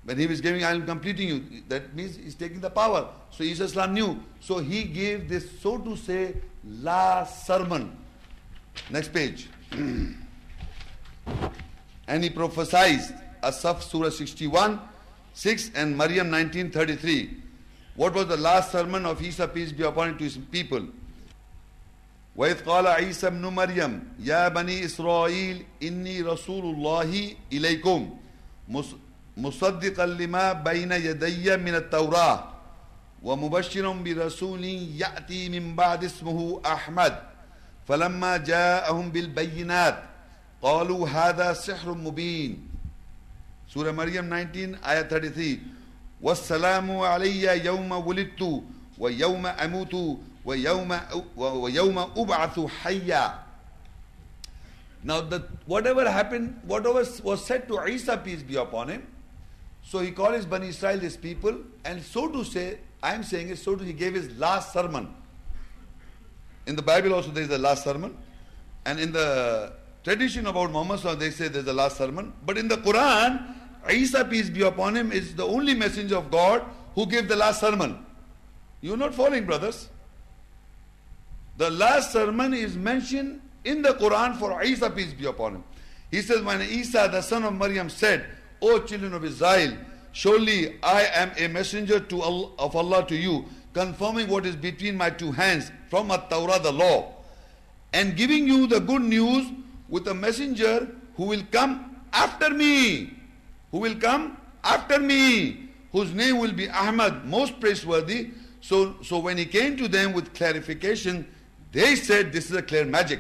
When 0.05 0.17
he 0.17 0.27
was 0.27 0.41
giving, 0.41 0.63
I 0.65 0.71
am 0.71 0.87
completing 0.87 1.29
you, 1.29 1.63
that 1.69 1.95
means 1.95 2.17
he's 2.17 2.37
taking 2.37 2.61
the 2.61 2.71
power. 2.71 3.09
So 3.31 3.43
Isa 3.43 3.65
Islam 3.65 3.93
knew. 3.93 4.23
So 4.41 4.59
he 4.59 4.85
gave 4.85 5.29
this, 5.29 5.61
so 5.61 5.79
to 5.79 5.97
say, 5.97 6.37
last 6.65 7.45
sermon. 7.45 7.97
Next 8.91 9.13
page. 9.13 9.49
and 12.08 12.24
he 12.24 12.30
prophesied 12.30 13.00
Asaf 13.44 13.84
Surah 13.84 14.10
61, 14.10 14.80
6 15.34 15.72
and 15.76 15.98
Maryam 15.98 16.32
1933. 16.32 17.38
What 17.96 18.14
was 18.14 18.28
the 18.28 18.38
last 18.38 18.72
sermon 18.72 19.06
of 19.06 19.22
Isa, 19.22 19.48
peace 19.48 19.72
be 19.72 19.84
upon 19.84 20.10
him, 20.10 20.18
to 20.18 20.24
his 20.24 20.38
people? 20.38 20.88
وإذ 22.36 22.66
قال 22.66 22.88
عيسى 22.88 23.28
ابن 23.28 23.46
مريم 23.46 24.04
يا 24.20 24.48
بني 24.48 24.86
إسرائيل 24.86 25.66
إني 25.84 26.22
رسول 26.22 26.66
الله 26.66 27.36
إليكم 27.54 28.18
مصدقا 29.38 30.06
لما 30.06 30.54
بين 30.54 30.92
يدي 30.92 31.58
من 31.58 31.76
التوراة 31.76 32.44
ومبشرا 33.24 33.94
برسول 33.94 34.66
يأتي 34.98 35.50
من 35.50 35.76
بعد 35.76 36.04
اسمه 36.04 36.62
أحمد 36.66 37.20
فلما 37.88 38.38
جاءهم 38.38 39.10
بالبينات 39.12 40.04
قالوا 40.63 41.09
هذا 41.09 41.53
سحر 41.53 41.95
مبين 41.95 42.69
سورة 43.69 43.91
مريم 43.91 44.27
19 44.27 44.79
آية 44.85 45.03
33 45.03 45.59
والسلام 46.23 46.91
علي 46.91 47.65
يوم 47.65 47.93
ولدت 47.93 48.63
ويوم 48.99 49.47
أموت 49.47 49.95
ويوم 50.45 51.01
ويوم 51.37 51.99
أبعث 51.99 52.61
حيا 52.61 53.49
Now 55.05 55.21
the, 55.21 55.45
whatever 55.67 56.11
happened, 56.11 56.59
whatever 56.65 57.05
was 57.23 57.47
said 57.47 57.69
to 57.69 57.87
Isa, 57.87 58.17
peace 58.17 58.43
be 58.43 58.57
upon 58.57 58.89
him, 58.89 59.07
so 59.85 60.01
he 60.01 60.11
called 60.11 60.35
his 60.35 60.45
Bani 60.45 60.69
Israel, 60.69 60.99
his 60.99 61.17
people, 61.17 61.57
and 61.85 62.03
so 62.03 62.27
to 62.29 62.43
say, 62.45 62.79
I 63.01 63.15
am 63.15 63.23
saying 63.23 63.49
it, 63.51 63.59
so 63.59 63.77
to 63.77 63.85
he 63.85 63.93
gave 63.93 64.15
his 64.15 64.37
last 64.37 64.73
sermon. 64.73 65.15
In 66.67 66.75
the 66.75 66.83
Bible 66.83 67.15
also 67.15 67.31
there 67.31 67.45
is 67.45 67.49
the 67.49 67.59
last 67.59 67.85
sermon. 67.85 68.17
And 68.85 68.99
in 68.99 69.13
the 69.13 69.73
tradition 70.04 70.48
about 70.48 70.72
Muhammad 70.72 71.20
they 71.20 71.32
say 71.32 71.48
there's 71.48 71.66
the 71.66 71.74
last 71.74 71.98
sermon. 71.98 72.34
But 72.46 72.58
in 72.58 72.68
the 72.68 72.78
Quran, 72.78 73.56
Isa, 73.92 74.26
peace 74.26 74.50
be 74.50 74.64
upon 74.64 74.96
him, 74.96 75.12
is 75.12 75.36
the 75.36 75.46
only 75.46 75.74
messenger 75.74 76.18
of 76.18 76.32
God 76.32 76.64
who 76.96 77.06
gave 77.06 77.28
the 77.28 77.36
last 77.36 77.60
sermon. 77.60 78.06
You're 78.82 78.98
not 78.98 79.14
following, 79.14 79.46
brothers. 79.46 79.90
The 81.58 81.70
last 81.70 82.12
sermon 82.12 82.54
is 82.54 82.76
mentioned 82.76 83.42
in 83.64 83.82
the 83.82 83.90
Quran 83.90 84.38
for 84.38 84.62
Isa, 84.64 84.90
peace 84.90 85.14
be 85.14 85.26
upon 85.26 85.56
him. 85.56 85.64
He 86.12 86.22
says, 86.22 86.42
when 86.42 86.62
Isa, 86.62 87.10
the 87.12 87.22
son 87.22 87.44
of 87.44 87.54
Maryam, 87.54 87.90
said, 87.90 88.26
O 88.62 88.80
children 88.80 89.14
of 89.14 89.24
Israel, 89.26 89.78
surely 90.12 90.78
I 90.84 91.06
am 91.14 91.32
a 91.38 91.48
messenger 91.48 92.00
to 92.00 92.22
Allah, 92.22 92.52
of 92.60 92.76
Allah 92.76 93.06
to 93.08 93.16
you, 93.16 93.46
confirming 93.74 94.28
what 94.30 94.46
is 94.46 94.56
between 94.56 94.96
my 94.96 95.10
two 95.10 95.32
hands 95.32 95.72
from 95.90 96.12
At-Tawrah, 96.12 96.62
the 96.62 96.72
law, 96.72 97.14
and 97.94 98.16
giving 98.16 98.48
you 98.48 98.68
the 98.68 98.80
good 98.80 99.02
news 99.02 99.48
with 99.94 100.08
a 100.08 100.14
messenger 100.14 100.88
who 101.16 101.26
will 101.26 101.44
come 101.52 101.98
after 102.12 102.50
me, 102.50 103.14
who 103.70 103.78
will 103.78 103.94
come 103.94 104.36
after 104.64 104.98
me, 105.00 105.70
whose 105.92 106.12
name 106.16 106.40
will 106.40 106.52
be 106.52 106.68
Ahmad, 106.68 107.26
most 107.26 107.60
praiseworthy. 107.60 108.32
So, 108.60 108.96
so 109.04 109.20
when 109.20 109.38
he 109.38 109.46
came 109.46 109.78
to 109.78 109.88
them 109.88 110.14
with 110.14 110.34
clarification, 110.34 111.28
they 111.72 111.96
said 111.96 112.34
this 112.34 112.50
is 112.50 112.56
a 112.56 112.64
clear 112.64 112.86
magic. 112.86 113.20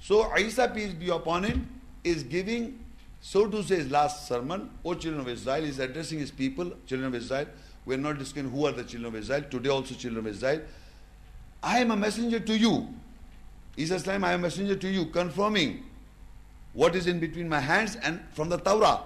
So 0.00 0.32
Isa, 0.36 0.70
peace 0.72 0.94
be 0.94 1.10
upon 1.10 1.42
him, 1.42 1.68
is 2.04 2.22
giving, 2.22 2.78
so 3.20 3.48
to 3.48 3.64
say, 3.64 3.78
his 3.78 3.90
last 3.90 4.28
sermon. 4.28 4.70
O 4.84 4.94
children 4.94 5.22
of 5.22 5.28
Israel, 5.28 5.64
is 5.64 5.80
addressing 5.80 6.20
his 6.20 6.30
people, 6.30 6.70
children 6.86 7.08
of 7.08 7.16
Israel. 7.16 7.46
We 7.84 7.96
are 7.96 7.98
not 7.98 8.20
discussing 8.20 8.48
who 8.48 8.64
are 8.66 8.72
the 8.72 8.84
children 8.84 9.12
of 9.12 9.16
Israel. 9.16 9.42
Today 9.50 9.70
also 9.70 9.96
children 9.96 10.24
of 10.24 10.32
Israel. 10.32 10.60
I 11.64 11.80
am 11.80 11.90
a 11.90 11.96
messenger 11.96 12.38
to 12.38 12.56
you. 12.56 12.86
Isa 13.78 14.00
time 14.00 14.24
I 14.24 14.32
am 14.32 14.40
a 14.40 14.42
messenger 14.42 14.74
to 14.74 14.88
you, 14.88 15.06
confirming 15.06 15.84
what 16.72 16.96
is 16.96 17.06
in 17.06 17.20
between 17.20 17.48
my 17.48 17.60
hands 17.60 17.96
and 18.02 18.20
from 18.32 18.48
the 18.48 18.56
Torah. 18.58 19.00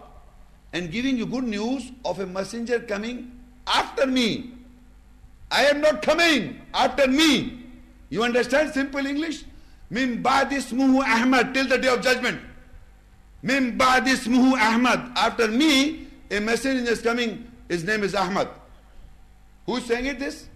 And 0.73 0.91
giving 0.91 1.19
you 1.19 1.27
good 1.27 1.45
news 1.45 1.93
of 2.07 2.19
a 2.21 2.27
messenger 2.27 2.81
coming 2.81 3.39
after 3.67 4.07
me. 4.07 4.53
I 5.51 5.65
am 5.65 5.83
not 5.83 6.01
coming 6.01 6.59
after 6.73 7.07
me. 7.07 7.67
You 8.09 8.23
understand 8.23 8.73
simple 8.73 9.05
English? 9.05 9.45
Mim 9.91 10.23
muhu 10.23 11.05
Ahmad 11.05 11.53
till 11.53 11.69
the 11.69 11.77
day 11.77 11.89
of 11.89 12.01
judgment. 12.01 12.41
Mim 13.43 13.77
muhu 13.77 14.55
Ahmad. 14.55 15.13
After 15.17 15.49
me, 15.49 16.07
a 16.31 16.41
messenger 16.41 16.91
is 16.91 17.03
coming. 17.03 17.47
His 17.69 17.85
name 17.85 18.03
is 18.03 18.15
Ahmad. 18.15 18.49
Who 19.67 19.77
is 19.77 19.85
saying 19.85 20.07
it 20.07 20.19
this? 20.19 20.49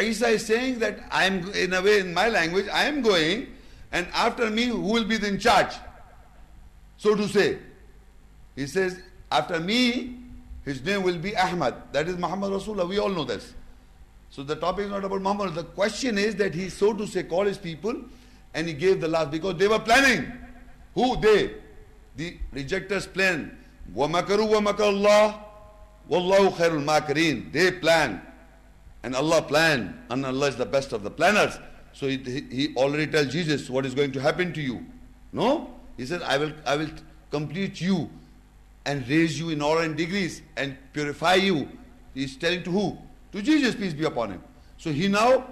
Isa 0.00 0.28
is 0.28 0.46
saying 0.46 0.78
that 0.78 1.00
I 1.10 1.24
am, 1.24 1.50
in 1.52 1.72
a 1.72 1.82
way, 1.82 2.00
in 2.00 2.14
my 2.14 2.28
language, 2.28 2.66
I 2.72 2.84
am 2.84 3.02
going, 3.02 3.48
and 3.90 4.06
after 4.14 4.48
me, 4.50 4.66
who 4.66 4.78
will 4.80 5.04
be 5.04 5.16
in 5.16 5.38
charge? 5.38 5.74
So 6.96 7.14
to 7.14 7.28
say. 7.28 7.58
He 8.54 8.66
says, 8.66 9.00
after 9.30 9.58
me, 9.60 10.18
his 10.64 10.84
name 10.84 11.02
will 11.02 11.18
be 11.18 11.36
Ahmad. 11.36 11.74
That 11.92 12.08
is 12.08 12.16
Muhammad 12.16 12.50
Rasulullah. 12.50 12.88
We 12.88 12.98
all 12.98 13.08
know 13.08 13.24
this. 13.24 13.54
So 14.30 14.42
the 14.42 14.56
topic 14.56 14.84
is 14.86 14.90
not 14.90 15.04
about 15.04 15.22
Muhammad. 15.22 15.54
The 15.54 15.64
question 15.64 16.18
is 16.18 16.34
that 16.36 16.54
he, 16.54 16.68
so 16.68 16.92
to 16.92 17.06
say, 17.06 17.22
called 17.22 17.46
his 17.46 17.58
people 17.58 17.94
and 18.54 18.66
he 18.66 18.74
gave 18.74 19.00
the 19.00 19.08
last 19.08 19.30
because 19.30 19.56
they 19.56 19.68
were 19.68 19.78
planning. 19.78 20.30
Who? 20.94 21.16
They. 21.20 21.52
The 22.16 22.36
rejectors 22.52 23.06
plan. 23.06 23.56
وَمَكَرُوا 23.94 24.50
وَمَكَرَ 24.60 24.76
اللَّهُ 24.76 25.40
وَاللَّهُ 26.10 26.52
خَيْرُ 26.56 26.84
الْمَاكِرِينَ 26.84 27.52
They 27.52 27.72
plan. 27.72 28.20
And 29.03 29.15
Allah 29.15 29.41
planned. 29.41 29.93
And 30.09 30.25
Allah 30.25 30.47
is 30.47 30.55
the 30.55 30.65
best 30.65 30.93
of 30.93 31.03
the 31.03 31.11
planners. 31.11 31.59
So 31.93 32.07
he, 32.07 32.17
he 32.17 32.73
already 32.75 33.07
tells 33.07 33.27
Jesus 33.27 33.69
what 33.69 33.85
is 33.85 33.93
going 33.93 34.11
to 34.13 34.21
happen 34.21 34.53
to 34.53 34.61
you. 34.61 34.85
No? 35.31 35.73
He 35.97 36.05
says, 36.05 36.21
I 36.23 36.37
will, 36.37 36.53
I 36.65 36.77
will 36.77 36.89
complete 37.29 37.79
you 37.79 38.09
and 38.85 39.07
raise 39.07 39.39
you 39.39 39.49
in 39.49 39.61
honor 39.61 39.81
and 39.81 39.95
degrees 39.95 40.41
and 40.57 40.75
purify 40.91 41.35
you. 41.35 41.69
He's 42.13 42.35
telling 42.35 42.63
to 42.63 42.71
who? 42.71 42.97
to 43.31 43.41
Jesus, 43.41 43.73
peace 43.73 43.93
be 43.93 44.05
upon 44.05 44.31
him. 44.31 44.43
So 44.77 44.91
he 44.91 45.07
now 45.07 45.45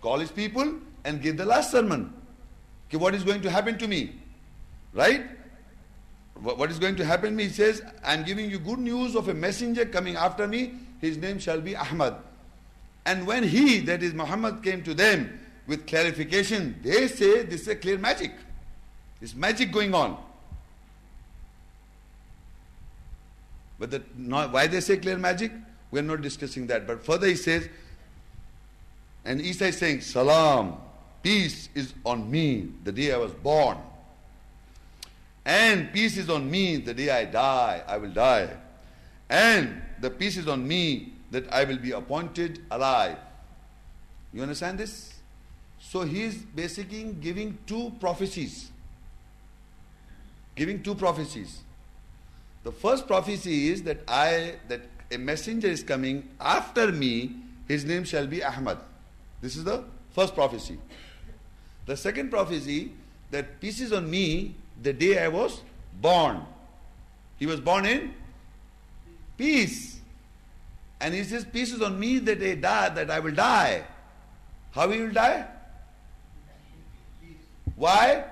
called 0.00 0.20
his 0.20 0.30
people 0.30 0.74
and 1.04 1.20
gave 1.20 1.36
the 1.36 1.44
last 1.44 1.72
sermon. 1.72 2.12
Okay, 2.88 2.98
what 2.98 3.14
is 3.14 3.24
going 3.24 3.42
to 3.42 3.50
happen 3.50 3.76
to 3.78 3.88
me? 3.88 4.14
Right? 4.92 5.26
What 6.34 6.70
is 6.70 6.78
going 6.78 6.96
to 6.96 7.04
happen 7.04 7.30
to 7.30 7.36
me? 7.36 7.44
He 7.44 7.50
says, 7.50 7.82
I 8.04 8.14
am 8.14 8.22
giving 8.22 8.48
you 8.48 8.58
good 8.58 8.78
news 8.78 9.16
of 9.16 9.28
a 9.28 9.34
messenger 9.34 9.84
coming 9.84 10.14
after 10.14 10.46
me. 10.46 10.74
His 11.00 11.16
name 11.16 11.38
shall 11.40 11.60
be 11.60 11.74
Ahmad. 11.74 12.16
And 13.06 13.24
when 13.24 13.44
he, 13.44 13.78
that 13.80 14.02
is 14.02 14.12
Muhammad, 14.12 14.64
came 14.64 14.82
to 14.82 14.92
them 14.92 15.38
with 15.68 15.86
clarification, 15.86 16.76
they 16.82 17.06
say 17.06 17.44
this 17.44 17.62
is 17.62 17.68
a 17.68 17.76
clear 17.76 17.98
magic. 17.98 18.32
This 19.20 19.32
magic 19.32 19.70
going 19.70 19.94
on. 19.94 20.18
But 23.78 23.92
the, 23.92 23.98
why 24.50 24.66
they 24.66 24.80
say 24.80 24.96
clear 24.96 25.18
magic? 25.18 25.52
We're 25.92 26.02
not 26.02 26.20
discussing 26.20 26.66
that. 26.66 26.84
But 26.84 27.04
further 27.06 27.28
he 27.28 27.36
says, 27.36 27.68
and 29.24 29.40
Isa 29.40 29.66
is 29.66 29.78
saying, 29.78 30.00
Salam, 30.00 30.76
peace 31.22 31.68
is 31.76 31.94
on 32.04 32.28
me 32.28 32.68
the 32.82 32.90
day 32.90 33.12
I 33.12 33.18
was 33.18 33.32
born. 33.32 33.78
And 35.44 35.92
peace 35.92 36.16
is 36.16 36.28
on 36.28 36.50
me 36.50 36.78
the 36.78 36.92
day 36.92 37.10
I 37.10 37.24
die, 37.24 37.82
I 37.86 37.98
will 37.98 38.10
die. 38.10 38.50
And 39.30 39.80
the 40.00 40.10
peace 40.10 40.36
is 40.36 40.48
on 40.48 40.66
me 40.66 41.12
that 41.30 41.52
I 41.52 41.64
will 41.64 41.78
be 41.78 41.92
appointed 41.92 42.62
alive. 42.70 43.16
You 44.32 44.42
understand 44.42 44.78
this? 44.78 45.14
So 45.80 46.02
he 46.02 46.22
is 46.22 46.36
basically 46.36 47.04
giving 47.20 47.58
two 47.66 47.92
prophecies. 48.00 48.70
Giving 50.54 50.82
two 50.82 50.94
prophecies. 50.94 51.60
The 52.64 52.72
first 52.72 53.06
prophecy 53.06 53.68
is 53.70 53.82
that 53.84 54.02
I 54.08 54.56
that 54.68 54.80
a 55.10 55.18
messenger 55.18 55.68
is 55.68 55.82
coming 55.82 56.28
after 56.40 56.90
me, 56.90 57.36
his 57.68 57.84
name 57.84 58.04
shall 58.04 58.26
be 58.26 58.42
Ahmad. 58.42 58.78
This 59.40 59.56
is 59.56 59.64
the 59.64 59.84
first 60.12 60.34
prophecy. 60.34 60.78
The 61.86 61.96
second 61.96 62.30
prophecy, 62.30 62.92
that 63.30 63.60
peace 63.60 63.80
is 63.80 63.92
on 63.92 64.10
me 64.10 64.54
the 64.82 64.92
day 64.92 65.22
I 65.22 65.28
was 65.28 65.60
born. 66.00 66.42
He 67.38 67.46
was 67.46 67.60
born 67.60 67.86
in 67.86 68.14
peace. 69.36 69.95
And 71.00 71.14
he 71.14 71.24
says, 71.24 71.44
Peace 71.44 71.72
is 71.72 71.82
on 71.82 71.98
me 71.98 72.18
that 72.20 72.42
I 72.42 72.54
die, 72.54 72.88
that 72.90 73.10
I 73.10 73.20
will 73.20 73.34
die. 73.34 73.84
How 74.72 74.88
he 74.88 75.02
will 75.02 75.12
die? 75.12 75.46
Why? 77.74 78.24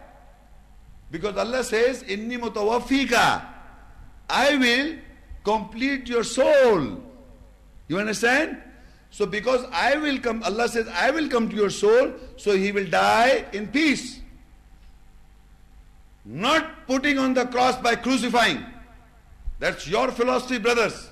Because 1.11 1.37
Allah 1.37 1.63
says, 1.63 2.03
Inni 2.05 2.39
mutawafika. 2.39 3.45
I 4.29 4.57
will 4.57 4.97
complete 5.45 6.09
your 6.09 6.25
soul. 6.25 7.03
You 7.89 7.99
understand? 7.99 8.59
So 9.11 9.27
because 9.27 9.65
I 9.71 9.97
will 9.97 10.19
come, 10.19 10.43
Allah 10.43 10.69
says, 10.69 10.89
I 10.89 11.11
will 11.11 11.29
come 11.29 11.49
to 11.49 11.55
your 11.55 11.71
soul, 11.71 12.13
so 12.37 12.57
he 12.57 12.73
will 12.73 12.89
die 12.89 13.45
in 13.53 13.69
peace. 13.69 14.21
Not 16.25 16.87
putting 16.87 17.19
on 17.19 17.35
the 17.35 17.47
cross 17.47 17.77
by 17.77 17.97
crucifying. 17.97 18.65
That's 19.61 19.87
your 19.87 20.11
philosophy, 20.11 20.59
brothers, 20.59 21.11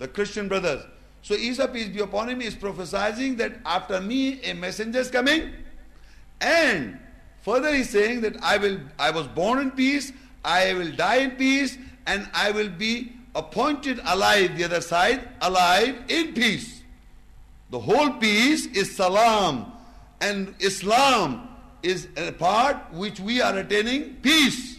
the 0.00 0.08
Christian 0.08 0.48
brothers. 0.48 0.82
So 1.22 1.34
Isa, 1.34 1.68
peace 1.68 1.88
be 1.88 2.00
upon 2.00 2.30
him, 2.30 2.40
is 2.40 2.54
prophesying 2.56 3.36
that 3.36 3.52
after 3.64 4.00
me 4.00 4.42
a 4.42 4.54
messenger 4.54 4.98
is 4.98 5.10
coming. 5.10 5.52
And 6.40 6.98
further 7.42 7.72
he's 7.72 7.90
saying 7.90 8.22
that 8.22 8.42
I 8.42 8.56
will 8.56 8.80
I 8.98 9.10
was 9.10 9.28
born 9.28 9.60
in 9.60 9.70
peace, 9.70 10.12
I 10.44 10.72
will 10.74 10.90
die 10.90 11.16
in 11.16 11.32
peace, 11.32 11.76
and 12.06 12.28
I 12.32 12.50
will 12.50 12.70
be 12.70 13.12
appointed 13.34 14.00
alive, 14.06 14.56
the 14.56 14.64
other 14.64 14.80
side, 14.80 15.28
alive 15.42 15.96
in 16.08 16.32
peace. 16.32 16.82
The 17.70 17.78
whole 17.78 18.10
peace 18.14 18.66
is 18.66 18.96
salam. 18.96 19.72
And 20.22 20.54
Islam 20.58 21.48
is 21.82 22.08
a 22.16 22.32
part 22.32 22.92
which 22.92 23.20
we 23.20 23.40
are 23.40 23.56
attaining 23.56 24.16
peace. 24.16 24.78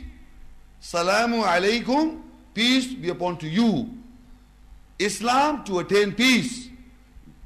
Salamu 0.82 1.44
alaykum, 1.44 2.22
peace 2.54 2.94
be 2.94 3.10
upon 3.10 3.38
to 3.38 3.48
you. 3.48 4.01
Islam 5.04 5.64
to 5.66 5.80
attain 5.80 6.14
peace. 6.14 6.70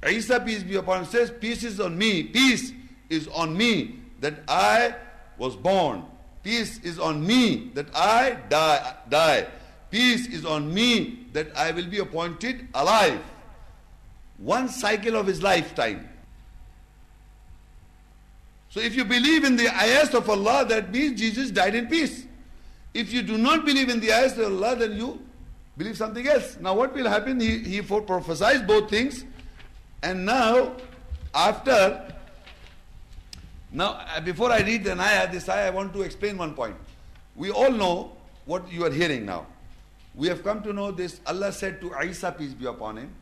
Isa, 0.08 0.40
peace 0.40 0.64
be 0.64 0.76
upon 0.76 1.00
him, 1.00 1.06
says, 1.06 1.32
Peace 1.32 1.64
is 1.64 1.80
on 1.80 1.98
me, 1.98 2.24
peace 2.24 2.72
is 3.10 3.28
on 3.30 3.56
me 3.58 4.00
that 4.22 4.36
I 4.48 4.96
was 5.38 5.56
born. 5.56 6.06
Peace 6.44 6.80
is 6.84 7.00
on 7.00 7.26
me 7.26 7.72
that 7.74 7.88
I 7.96 8.38
die. 8.50 8.96
die. 9.10 9.48
Peace 9.90 10.28
is 10.28 10.46
on 10.46 10.72
me 10.72 11.26
that 11.34 11.56
I 11.56 11.72
will 11.72 11.88
be 11.88 12.00
appointed 12.00 12.68
alive. 12.74 13.20
One 14.38 14.70
cycle 14.70 15.16
of 15.16 15.26
his 15.26 15.42
lifetime. 15.42 16.08
So 18.70 18.80
if 18.80 18.96
you 18.96 19.06
believe 19.06 19.44
in 19.44 19.56
the 19.56 19.70
ayahs 19.70 20.14
of 20.14 20.30
Allah, 20.30 20.66
that 20.66 20.92
means 20.92 21.20
Jesus 21.20 21.50
died 21.50 21.76
in 21.76 21.88
peace. 21.88 22.26
If 22.94 23.12
you 23.14 23.22
do 23.22 23.38
not 23.38 23.66
believe 23.66 23.90
in 23.90 24.00
the 24.00 24.12
ayahs 24.12 24.38
of 24.38 24.52
Allah, 24.52 24.76
then 24.76 24.98
you 24.98 25.25
believe 25.77 25.97
something 25.97 26.27
else. 26.27 26.57
Now 26.61 26.75
what 26.75 26.95
will 26.95 27.09
happen? 27.09 27.41
He, 27.41 27.59
he 27.59 27.83
prophesies 27.83 28.63
both 28.63 28.91
things. 28.91 29.25
And 30.03 30.25
now, 30.25 30.77
after, 31.35 32.15
now 33.73 34.01
uh, 34.15 34.21
before 34.21 34.51
I 34.51 34.61
read 34.61 34.85
the 34.85 34.99
ayah, 34.99 35.31
this 35.31 35.49
ayah, 35.49 35.67
I 35.67 35.71
want 35.71 35.93
to 35.93 36.03
explain 36.03 36.39
one 36.39 36.55
point. 36.55 36.77
We 37.37 37.51
all 37.51 37.71
know 37.71 38.13
what 38.45 38.71
you 38.73 38.85
are 38.85 38.91
hearing 38.91 39.27
now. 39.27 39.47
We 40.15 40.29
have 40.29 40.43
come 40.43 40.63
to 40.63 40.73
know 40.73 40.91
this. 40.91 41.21
Allah 41.27 41.53
said 41.53 41.81
to 41.81 41.95
Isa, 42.03 42.33
peace 42.33 42.55
be 42.55 42.67
upon 42.67 42.99
him, 42.99 43.15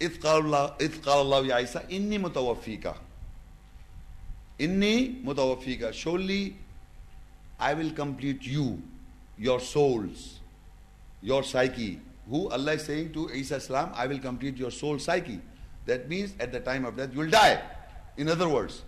إذ 0.00 0.20
قال 0.20 0.42
الله 0.44 0.74
إذ 0.80 1.00
قال 1.02 1.22
الله 1.22 1.46
يا 1.46 1.54
عيسى 1.54 1.80
إني 1.90 2.18
متوفيك 2.18 2.94
Inni 4.58 5.20
mutawafika. 5.24 5.92
Surely 5.92 6.56
I 7.58 7.74
will 7.74 7.90
complete 7.90 8.42
you, 8.42 8.80
your 9.38 9.60
souls, 9.60 10.37
your 11.21 11.43
psyche. 11.43 11.99
Who 12.29 12.49
Allah 12.49 12.73
is 12.73 12.83
saying 12.83 13.13
to 13.13 13.29
Isa 13.29 13.59
Salam, 13.59 13.91
I 13.95 14.07
will 14.07 14.19
complete 14.19 14.57
your 14.57 14.71
soul 14.71 14.99
psyche. 14.99 15.39
That 15.85 16.07
means 16.07 16.33
at 16.39 16.51
the 16.51 16.59
time 16.59 16.85
of 16.85 16.95
death 16.95 17.09
you 17.13 17.19
will 17.19 17.29
die. 17.29 17.61
In 18.17 18.29
other 18.29 18.47
words. 18.47 18.83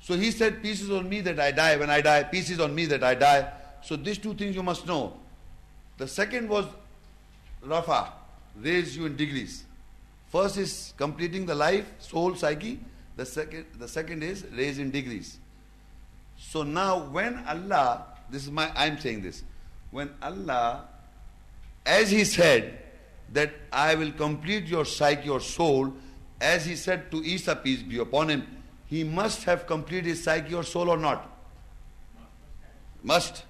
So 0.00 0.14
he 0.14 0.32
said, 0.32 0.62
Peace 0.62 0.82
is 0.82 0.90
on 0.90 1.08
me 1.08 1.20
that 1.20 1.38
I 1.38 1.52
die. 1.52 1.76
When 1.76 1.88
I 1.88 2.00
die, 2.00 2.24
peace 2.24 2.50
is 2.50 2.58
on 2.58 2.74
me 2.74 2.86
that 2.86 3.04
I 3.04 3.14
die. 3.14 3.52
So 3.82 3.94
these 3.96 4.18
two 4.18 4.34
things 4.34 4.56
you 4.56 4.62
must 4.62 4.86
know. 4.86 5.14
The 5.98 6.08
second 6.08 6.48
was 6.48 6.66
Rafa, 7.62 8.12
raise 8.60 8.96
you 8.96 9.06
in 9.06 9.16
degrees. 9.16 9.64
First 10.30 10.56
is 10.56 10.94
completing 10.96 11.46
the 11.46 11.54
life, 11.54 11.86
soul, 11.98 12.34
psyche. 12.34 12.80
The 13.16 13.26
second, 13.26 13.66
the 13.78 13.86
second 13.86 14.22
is 14.22 14.44
raise 14.52 14.78
in 14.78 14.90
degrees. 14.90 15.38
So 16.38 16.62
now 16.62 17.04
when 17.04 17.44
Allah, 17.46 18.06
this 18.30 18.44
is 18.44 18.50
my, 18.50 18.72
I'm 18.74 18.98
saying 18.98 19.22
this, 19.22 19.44
when 19.90 20.10
Allah, 20.22 20.88
as 21.84 22.10
He 22.10 22.24
said, 22.24 22.78
that 23.32 23.52
I 23.72 23.94
will 23.94 24.12
complete 24.12 24.66
your 24.66 24.84
psyche, 24.84 25.26
your 25.26 25.40
soul, 25.40 25.94
as 26.40 26.66
He 26.66 26.76
said 26.76 27.10
to 27.10 27.22
Isa, 27.24 27.56
peace 27.56 27.82
be 27.82 27.98
upon 27.98 28.30
him, 28.30 28.46
He 28.86 29.04
must 29.04 29.44
have 29.44 29.66
completed 29.66 30.06
his 30.06 30.22
psyche 30.22 30.54
or 30.54 30.62
soul 30.62 30.90
or 30.90 30.96
not? 30.96 31.28
Must. 33.02 33.44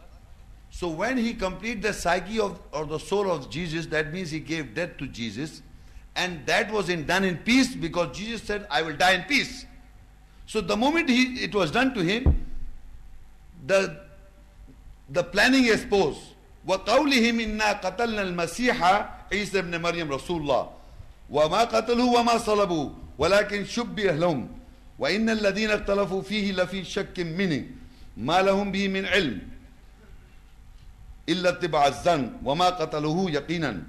So 0.70 0.88
when 0.88 1.18
He 1.18 1.34
completed 1.34 1.82
the 1.82 1.92
psyche 1.92 2.40
of, 2.40 2.60
or 2.72 2.86
the 2.86 2.98
soul 2.98 3.30
of 3.30 3.50
Jesus, 3.50 3.86
that 3.86 4.12
means 4.12 4.30
He 4.30 4.40
gave 4.40 4.74
death 4.74 4.96
to 4.98 5.06
Jesus, 5.06 5.62
and 6.14 6.44
that 6.46 6.70
was 6.70 6.88
in, 6.88 7.06
done 7.06 7.24
in 7.24 7.38
peace 7.38 7.74
because 7.74 8.16
Jesus 8.16 8.42
said, 8.42 8.66
I 8.70 8.82
will 8.82 8.96
die 8.96 9.12
in 9.12 9.22
peace. 9.22 9.66
So 10.46 10.60
the 10.60 10.76
moment 10.76 11.08
he, 11.08 11.42
it 11.42 11.54
was 11.54 11.70
done 11.70 11.94
to 11.94 12.00
him, 12.00 12.46
the, 13.66 14.00
the 15.08 15.24
planning 15.24 15.66
exposed. 15.66 16.20
وقولهم 16.66 17.40
إنا 17.40 17.72
قتلنا 17.72 18.22
المسيح 18.22 18.78
عيسى 19.32 19.58
ابن 19.58 19.80
مريم 19.80 20.12
رسول 20.12 20.40
الله. 20.42 20.70
وما 21.30 21.60
قتلوه 21.64 22.20
وما 22.20 22.38
صلبوه 22.38 22.94
ولكن 23.18 23.64
شبه 23.64 24.12
لهم. 24.12 24.48
وإن 24.98 25.30
الذين 25.30 25.70
اختلفوا 25.70 26.22
فيه 26.22 26.52
لفي 26.52 26.84
شك 26.84 27.20
منه. 27.20 27.64
ما 28.16 28.42
لهم 28.42 28.72
به 28.72 28.88
من 28.88 29.06
علم. 29.06 29.40
إلا 31.28 31.48
اتباع 31.48 31.86
الظن 31.86 32.30
وما 32.44 32.66
قتلوه 32.66 33.30
يقينا. 33.30 33.82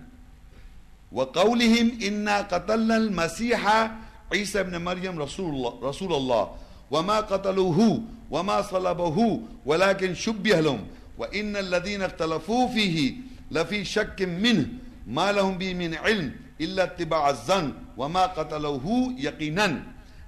وقولهم 1.12 1.98
إنا 2.04 2.42
قتلنا 2.42 2.98
المسيح 2.98 3.92
عيسى 4.34 4.60
ابن 4.60 4.82
مريم 4.82 5.20
رسول 5.20 5.50
الله, 5.56 5.80
رسول 5.84 6.14
الله. 6.14 6.56
وما 6.92 7.18
قتلوه 7.20 8.02
وما 8.32 8.62
صلبوه 8.62 9.42
ولكن 9.66 10.16
شبه 10.16 10.60
لهم. 10.60 10.88
وإن 11.19 11.57
الذين 11.57 12.03
اختلفوا 12.03 12.69
فيه 12.69 13.15
لفي 13.51 13.85
شك 13.85 14.23
منه 14.23 14.69
ما 15.07 15.33
لهم 15.33 15.59
به 15.59 15.75
من 15.75 15.95
علم 15.95 16.33
إلا 16.61 16.85
اتباع 16.85 17.31
الظن 17.31 17.73
وما 17.97 18.27
قتلوه 18.27 19.15
يقينا 19.19 19.83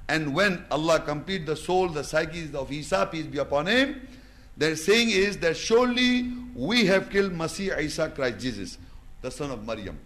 And 0.09 0.35
when 0.35 0.65
Allah 0.73 0.99
complete 1.01 1.47
the 1.47 1.55
soul, 1.55 1.89
the 1.89 2.03
psyche 2.03 2.51
of 2.55 2.73
Isa, 2.73 3.09
peace 3.13 3.27
be 3.27 3.39
upon 3.39 3.67
him, 3.67 4.09
their 4.57 4.75
saying 4.75 5.11
is 5.11 5.37
that 5.39 5.57
surely 5.57 6.33
we 6.55 6.87
have 6.87 7.11
killed 7.11 7.31
Masih 7.33 7.79
Isa 7.79 8.09
Christ 8.11 8.41
Jesus, 8.41 8.79
the 9.23 9.31
son 9.31 9.53
of 9.53 9.65
Maryam. 9.65 9.97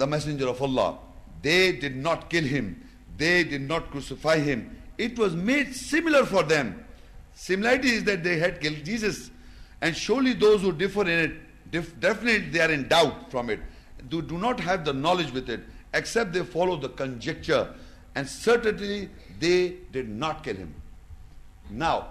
the 0.00 0.06
messenger 0.06 0.48
of 0.48 0.60
Allah. 0.60 0.98
They 1.42 1.72
did 1.72 1.94
not 1.94 2.28
kill 2.28 2.44
him. 2.44 2.82
They 3.16 3.44
did 3.44 3.60
not 3.60 3.90
crucify 3.90 4.38
him. 4.38 4.76
It 4.98 5.18
was 5.18 5.34
made 5.34 5.74
similar 5.74 6.24
for 6.24 6.42
them. 6.42 6.84
Similarity 7.34 7.90
is 7.90 8.04
that 8.04 8.24
they 8.24 8.38
had 8.38 8.60
killed 8.60 8.84
Jesus. 8.84 9.30
And 9.81 9.95
surely 9.95 10.33
those 10.33 10.61
who 10.61 10.71
differ 10.71 11.01
in 11.01 11.19
it, 11.19 11.71
def- 11.71 11.99
definitely 11.99 12.49
they 12.49 12.61
are 12.61 12.71
in 12.71 12.87
doubt 12.87 13.31
from 13.31 13.49
it. 13.49 13.59
Do, 14.09 14.21
do 14.21 14.37
not 14.37 14.59
have 14.59 14.85
the 14.85 14.93
knowledge 14.93 15.31
with 15.31 15.49
it, 15.49 15.61
except 15.93 16.33
they 16.33 16.43
follow 16.43 16.77
the 16.77 16.89
conjecture. 16.89 17.73
And 18.15 18.27
certainly 18.27 19.09
they 19.39 19.75
did 19.91 20.09
not 20.09 20.43
kill 20.43 20.55
him. 20.55 20.73
Now, 21.69 22.07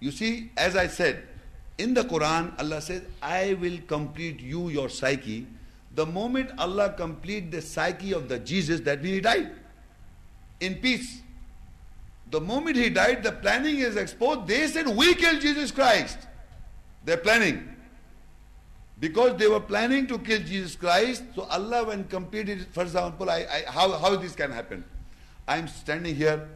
you 0.00 0.10
see, 0.10 0.50
as 0.56 0.76
I 0.76 0.86
said, 0.86 1.22
in 1.78 1.94
the 1.94 2.02
Quran, 2.02 2.58
Allah 2.58 2.80
says, 2.80 3.02
I 3.22 3.54
will 3.54 3.78
complete 3.86 4.40
you, 4.40 4.68
your 4.68 4.88
psyche, 4.88 5.46
the 5.94 6.06
moment 6.06 6.50
Allah 6.58 6.94
complete 6.96 7.50
the 7.50 7.62
psyche 7.62 8.12
of 8.12 8.28
the 8.28 8.38
Jesus, 8.38 8.80
that 8.80 9.02
means 9.02 9.16
he 9.16 9.20
died 9.20 9.50
in 10.60 10.76
peace. 10.76 11.22
The 12.30 12.40
moment 12.40 12.76
he 12.76 12.90
died, 12.90 13.22
the 13.22 13.32
planning 13.32 13.78
is 13.78 13.96
exposed. 13.96 14.46
They 14.46 14.66
said, 14.68 14.86
we 14.86 15.14
killed 15.14 15.40
Jesus 15.40 15.72
Christ. 15.72 16.18
They're 17.04 17.16
planning. 17.16 17.76
Because 18.98 19.38
they 19.38 19.48
were 19.48 19.60
planning 19.60 20.06
to 20.08 20.18
kill 20.18 20.40
Jesus 20.40 20.76
Christ, 20.76 21.24
so 21.34 21.42
Allah 21.44 21.84
when 21.84 22.04
completed, 22.04 22.66
for 22.72 22.82
example, 22.82 23.30
I, 23.30 23.46
I, 23.50 23.70
how, 23.70 23.90
how 23.98 24.16
this 24.16 24.34
can 24.34 24.50
happen? 24.50 24.84
I'm 25.48 25.68
standing 25.68 26.14
here 26.14 26.46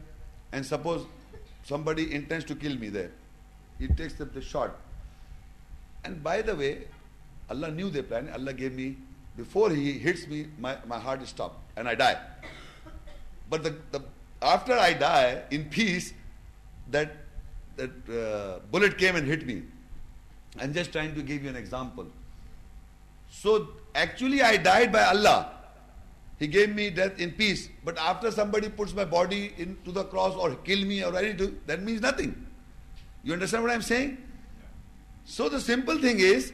and 0.53 0.65
suppose 0.65 1.07
somebody 1.65 2.15
intends 2.15 2.45
to 2.47 2.55
kill 2.55 2.77
me 2.77 2.91
there. 2.91 3.11
He 3.79 3.89
takes 3.89 4.21
up 4.21 4.35
the 4.35 4.43
shot. 4.43 4.77
And 6.05 6.23
by 6.23 6.43
the 6.43 6.55
way, 6.55 6.87
Allah 7.49 7.71
knew 7.71 7.89
their 7.89 8.03
plan. 8.03 8.31
Allah 8.35 8.53
gave 8.53 8.75
me 8.75 8.97
before 9.37 9.71
he 9.71 9.93
hits 9.93 10.27
me, 10.29 10.47
my, 10.59 10.77
my 10.87 10.99
heart 10.99 11.23
is 11.23 11.29
stopped 11.29 11.59
and 11.77 11.89
I 11.89 11.95
die. 11.95 12.21
But 13.51 13.65
the, 13.65 13.77
the, 13.91 14.03
after 14.41 14.75
I 14.75 14.93
die 14.93 15.43
in 15.51 15.65
peace, 15.65 16.13
that, 16.91 17.17
that 17.77 17.91
uh, 18.09 18.61
bullet 18.71 18.97
came 18.97 19.17
and 19.17 19.27
hit 19.27 19.47
me. 19.47 19.63
I'm 20.59 20.73
just 20.73 20.93
trying 20.93 21.15
to 21.15 21.23
give 21.23 21.43
you 21.43 21.51
an 21.51 21.57
example. 21.57 22.07
So 23.29 23.69
actually 23.95 24.43
I 24.43 24.57
died 24.57 24.93
by 24.93 25.05
Allah. 25.05 25.51
He 26.39 26.47
gave 26.47 26.75
me 26.75 26.91
death 26.91 27.19
in 27.19 27.33
peace. 27.33 27.69
But 27.85 27.99
after 27.99 28.31
somebody 28.31 28.69
puts 28.69 28.95
my 28.95 29.05
body 29.05 29.55
into 29.57 29.93
the 29.93 30.05
cross 30.05 30.35
or 30.35 30.55
kill 30.57 30.85
me 30.85 31.05
or 31.05 31.17
anything, 31.17 31.61
that 31.67 31.83
means 31.83 32.01
nothing. 32.01 32.47
You 33.23 33.33
understand 33.33 33.63
what 33.63 33.73
I'm 33.73 33.83
saying? 33.83 34.19
So 35.25 35.49
the 35.49 35.61
simple 35.61 35.99
thing 35.99 36.21
is 36.21 36.53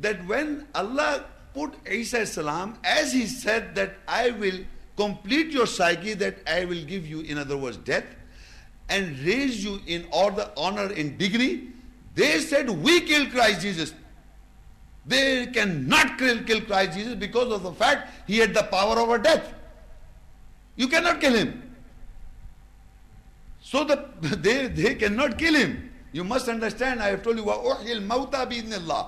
that 0.00 0.26
when 0.26 0.66
Allah 0.74 1.24
put 1.54 1.74
Isa 1.90 2.26
salam 2.26 2.78
as 2.84 3.12
he 3.12 3.26
said 3.26 3.74
that 3.74 3.94
I 4.06 4.30
will 4.30 4.58
complete 4.96 5.50
your 5.50 5.66
psyche, 5.66 6.14
that 6.14 6.36
I 6.46 6.64
will 6.64 6.84
give 6.84 7.06
you, 7.06 7.20
in 7.20 7.38
other 7.38 7.56
words, 7.56 7.78
death, 7.78 8.04
and 8.88 9.18
raise 9.20 9.64
you 9.64 9.80
in 9.86 10.06
order, 10.12 10.50
honor, 10.56 10.92
in 10.92 11.16
degree. 11.16 11.70
They 12.13 12.39
said, 12.39 12.69
We 12.69 13.01
killed 13.01 13.31
Christ 13.31 13.61
Jesus. 13.61 13.93
They 15.05 15.47
cannot 15.47 16.17
kill, 16.17 16.43
kill 16.43 16.61
Christ 16.61 16.97
Jesus 16.97 17.15
because 17.15 17.51
of 17.51 17.63
the 17.63 17.71
fact 17.71 18.09
he 18.27 18.39
had 18.39 18.53
the 18.53 18.63
power 18.63 18.97
over 18.97 19.17
death. 19.17 19.53
You 20.75 20.87
cannot 20.87 21.21
kill 21.21 21.33
him. 21.33 21.61
So 23.61 23.83
the, 23.83 24.05
they, 24.21 24.67
they 24.67 24.95
cannot 24.95 25.37
kill 25.37 25.53
him. 25.53 25.91
You 26.11 26.23
must 26.23 26.47
understand, 26.47 27.01
I 27.01 27.09
have 27.09 27.23
told 27.23 27.37
you, 27.37 27.43
وَأُحْيِ 27.43 28.07
الْمَوْتَى 28.07 28.31
بِإِذْنِ 28.31 28.73
اللَّهِ 28.73 29.07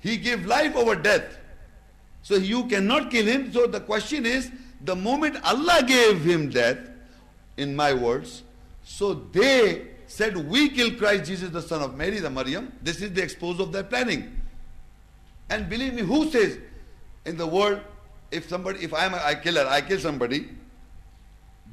He 0.00 0.16
gave 0.16 0.46
life 0.46 0.76
over 0.76 0.94
death. 0.94 1.38
So 2.22 2.36
you 2.36 2.64
cannot 2.66 3.10
kill 3.10 3.26
him. 3.26 3.52
So 3.52 3.66
the 3.66 3.80
question 3.80 4.24
is, 4.24 4.50
the 4.80 4.94
moment 4.94 5.36
Allah 5.44 5.82
gave 5.86 6.22
him 6.24 6.48
death, 6.48 6.78
in 7.56 7.76
my 7.76 7.92
words, 7.92 8.42
so 8.84 9.14
they 9.14 9.88
said, 10.07 10.37
we 10.37 10.69
kill 10.69 10.95
Christ 10.95 11.25
Jesus, 11.25 11.49
the 11.49 11.61
son 11.61 11.81
of 11.81 11.95
Mary, 11.95 12.19
the 12.19 12.29
Maryam. 12.29 12.71
This 12.81 13.01
is 13.01 13.13
the 13.13 13.21
expose 13.21 13.59
of 13.59 13.71
their 13.71 13.83
planning. 13.83 14.41
And 15.49 15.69
believe 15.69 15.93
me, 15.93 16.01
who 16.01 16.29
says 16.31 16.57
in 17.25 17.37
the 17.37 17.45
world, 17.45 17.81
if 18.31 18.49
somebody, 18.49 18.83
if 18.83 18.93
I'm 18.93 19.13
a 19.13 19.35
killer, 19.35 19.65
I 19.67 19.81
kill 19.81 19.99
somebody, 19.99 20.49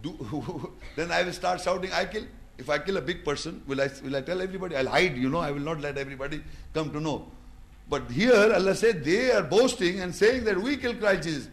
do, 0.03 0.73
then 0.97 1.11
I 1.11 1.23
will 1.23 1.33
start 1.33 1.61
shouting, 1.61 1.93
I 1.93 2.05
kill. 2.05 2.25
If 2.57 2.71
I 2.71 2.79
kill 2.79 2.97
a 2.99 3.01
big 3.01 3.25
person, 3.25 3.63
will 3.67 3.81
I, 3.81 3.91
will 4.05 4.15
I 4.15 4.21
tell 4.21 4.41
everybody? 4.41 4.77
I'll 4.77 4.87
hide, 4.87 5.17
you 5.17 5.29
know, 5.29 5.39
I 5.39 5.51
will 5.51 5.61
not 5.61 5.81
let 5.81 5.99
everybody 5.99 6.41
come 6.73 6.93
to 6.93 7.01
know. 7.01 7.27
But 7.89 8.09
here 8.11 8.53
Allah 8.55 8.77
said 8.77 9.05
they 9.05 9.33
are 9.33 9.43
boasting 9.43 10.01
and 10.01 10.15
saying 10.15 10.45
that 10.45 10.57
we 10.57 10.77
kill 10.77 10.95
Christ 10.95 11.25
Jesus. 11.25 11.49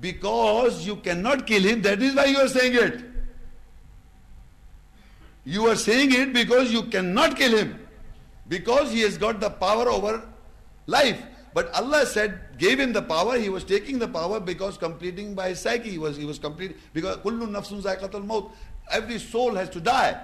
Because 0.00 0.86
you 0.86 0.96
cannot 0.96 1.46
kill 1.46 1.62
him, 1.62 1.82
that 1.82 2.02
is 2.02 2.14
why 2.14 2.24
you 2.24 2.38
are 2.38 2.48
saying 2.48 2.74
it. 2.74 3.11
You 5.44 5.66
are 5.66 5.76
saying 5.76 6.12
it 6.12 6.32
because 6.32 6.72
you 6.72 6.84
cannot 6.84 7.36
kill 7.36 7.56
him. 7.56 7.78
Because 8.48 8.92
he 8.92 9.00
has 9.00 9.18
got 9.18 9.40
the 9.40 9.50
power 9.50 9.88
over 9.88 10.22
life. 10.86 11.20
But 11.54 11.72
Allah 11.74 12.06
said, 12.06 12.40
gave 12.58 12.80
him 12.80 12.92
the 12.92 13.02
power, 13.02 13.38
he 13.38 13.48
was 13.48 13.64
taking 13.64 13.98
the 13.98 14.08
power 14.08 14.40
because 14.40 14.78
completing 14.78 15.34
by 15.34 15.50
his 15.50 15.60
psyche. 15.60 15.90
He 15.90 15.98
was, 15.98 16.16
he 16.16 16.24
was 16.24 16.38
complete 16.38 16.76
because 16.94 17.18
kullu 17.18 17.46
nafsun 17.48 17.82
zaiqatul 17.82 18.24
maut. 18.24 18.50
Every 18.90 19.18
soul 19.18 19.54
has 19.54 19.68
to 19.70 19.80
die. 19.80 20.20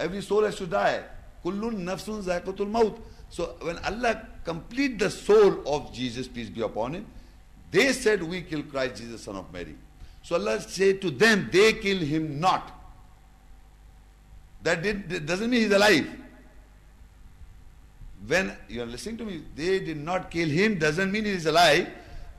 Every 0.00 0.22
soul 0.22 0.44
has 0.44 0.56
to 0.56 0.66
die. 0.66 1.02
Kullu 1.44 1.72
nafsun 1.72 2.22
zaiqatul 2.22 2.70
maut. 2.70 2.98
So 3.28 3.56
when 3.60 3.78
Allah 3.78 4.28
complete 4.44 4.98
the 4.98 5.10
soul 5.10 5.62
of 5.66 5.92
Jesus, 5.92 6.28
peace 6.28 6.48
be 6.48 6.62
upon 6.62 6.94
him, 6.94 7.06
they 7.70 7.92
said, 7.92 8.22
we 8.22 8.42
kill 8.42 8.62
Christ 8.62 8.96
Jesus, 8.96 9.22
son 9.22 9.36
of 9.36 9.50
Mary. 9.52 9.74
So 10.22 10.36
Allah 10.36 10.60
said 10.60 11.00
to 11.02 11.10
them, 11.10 11.48
they 11.50 11.72
kill 11.74 11.98
him 11.98 12.38
not. 12.38 12.81
That 14.62 14.82
did, 14.82 15.26
doesn't 15.26 15.50
mean 15.50 15.62
he's 15.62 15.72
alive. 15.72 16.08
When 18.26 18.56
you 18.68 18.82
are 18.82 18.86
listening 18.86 19.16
to 19.18 19.24
me, 19.24 19.42
they 19.56 19.80
did 19.80 19.96
not 19.96 20.30
kill 20.30 20.48
him, 20.48 20.78
doesn't 20.78 21.10
mean 21.10 21.24
he 21.24 21.32
is 21.32 21.46
alive. 21.46 21.88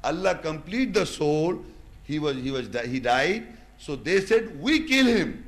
Allah 0.03 0.36
complete 0.36 0.93
the 0.93 1.05
soul. 1.05 1.59
He 2.03 2.19
was 2.19 2.38
he 2.38 2.51
was 2.51 2.67
he 2.86 2.99
died. 2.99 3.47
So 3.78 3.95
they 3.95 4.21
said, 4.21 4.61
We 4.61 4.88
kill 4.88 5.05
him. 5.05 5.43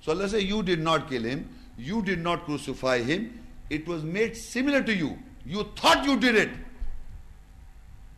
So 0.00 0.12
Allah 0.12 0.28
said, 0.28 0.42
You 0.42 0.62
did 0.62 0.80
not 0.80 1.08
kill 1.08 1.22
him, 1.22 1.48
you 1.78 2.02
did 2.02 2.20
not 2.20 2.44
crucify 2.44 2.98
him. 3.02 3.38
It 3.70 3.86
was 3.86 4.02
made 4.02 4.36
similar 4.36 4.82
to 4.82 4.94
you. 4.94 5.18
You 5.46 5.66
thought 5.76 6.04
you 6.04 6.18
did 6.18 6.36
it. 6.36 6.50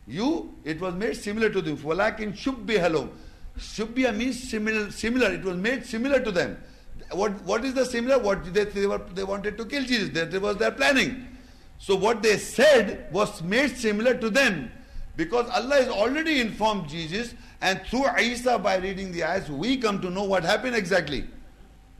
You, 0.07 0.53
it 0.63 0.79
was 0.79 0.93
made 0.93 1.15
similar 1.15 1.49
to 1.49 1.61
them. 1.61 1.77
Walakin 1.77 2.33
shubbi 2.33 2.77
halom. 2.77 3.09
Shubbiya 3.57 4.15
means 4.15 4.49
similar, 4.49 4.91
similar. 4.91 5.31
It 5.31 5.43
was 5.43 5.55
made 5.57 5.85
similar 5.85 6.19
to 6.19 6.31
them 6.31 6.57
What, 7.12 7.32
what 7.42 7.64
is 7.64 7.74
the 7.74 7.84
similar? 7.84 8.18
What 8.18 8.52
they, 8.52 8.64
they, 8.64 8.86
were, 8.86 9.02
they 9.14 9.24
wanted 9.24 9.58
to 9.58 9.64
kill 9.64 9.82
Jesus. 9.84 10.10
That 10.10 10.32
was 10.40 10.56
their 10.56 10.70
planning. 10.70 11.26
So 11.78 11.96
what 11.96 12.22
they 12.22 12.36
said 12.36 13.08
was 13.12 13.42
made 13.42 13.76
similar 13.76 14.14
to 14.14 14.30
them. 14.30 14.70
Because 15.16 15.48
Allah 15.50 15.76
has 15.76 15.88
already 15.88 16.40
informed 16.40 16.88
Jesus 16.88 17.34
and 17.60 17.80
through 17.86 18.06
Isa 18.18 18.58
by 18.58 18.76
reading 18.76 19.12
the 19.12 19.24
ayahs, 19.24 19.50
we 19.50 19.76
come 19.76 20.00
to 20.00 20.10
know 20.10 20.24
what 20.24 20.44
happened 20.44 20.76
exactly. 20.76 21.24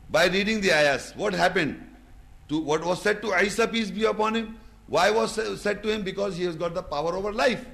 By 0.09 0.25
reading 0.25 0.61
the 0.61 0.71
ayahs, 0.71 1.13
what 1.15 1.33
happened? 1.33 1.81
To 2.49 2.59
what 2.59 2.83
was 2.83 3.01
said 3.01 3.21
to 3.21 3.33
Isa, 3.33 3.67
peace 3.67 3.91
be 3.91 4.05
upon 4.05 4.35
him? 4.35 4.57
Why 4.87 5.09
was 5.09 5.39
said 5.61 5.83
to 5.83 5.89
him? 5.89 6.03
Because 6.03 6.35
he 6.35 6.43
has 6.45 6.55
got 6.55 6.73
the 6.73 6.83
power 6.83 7.15
over 7.15 7.31
life. 7.31 7.65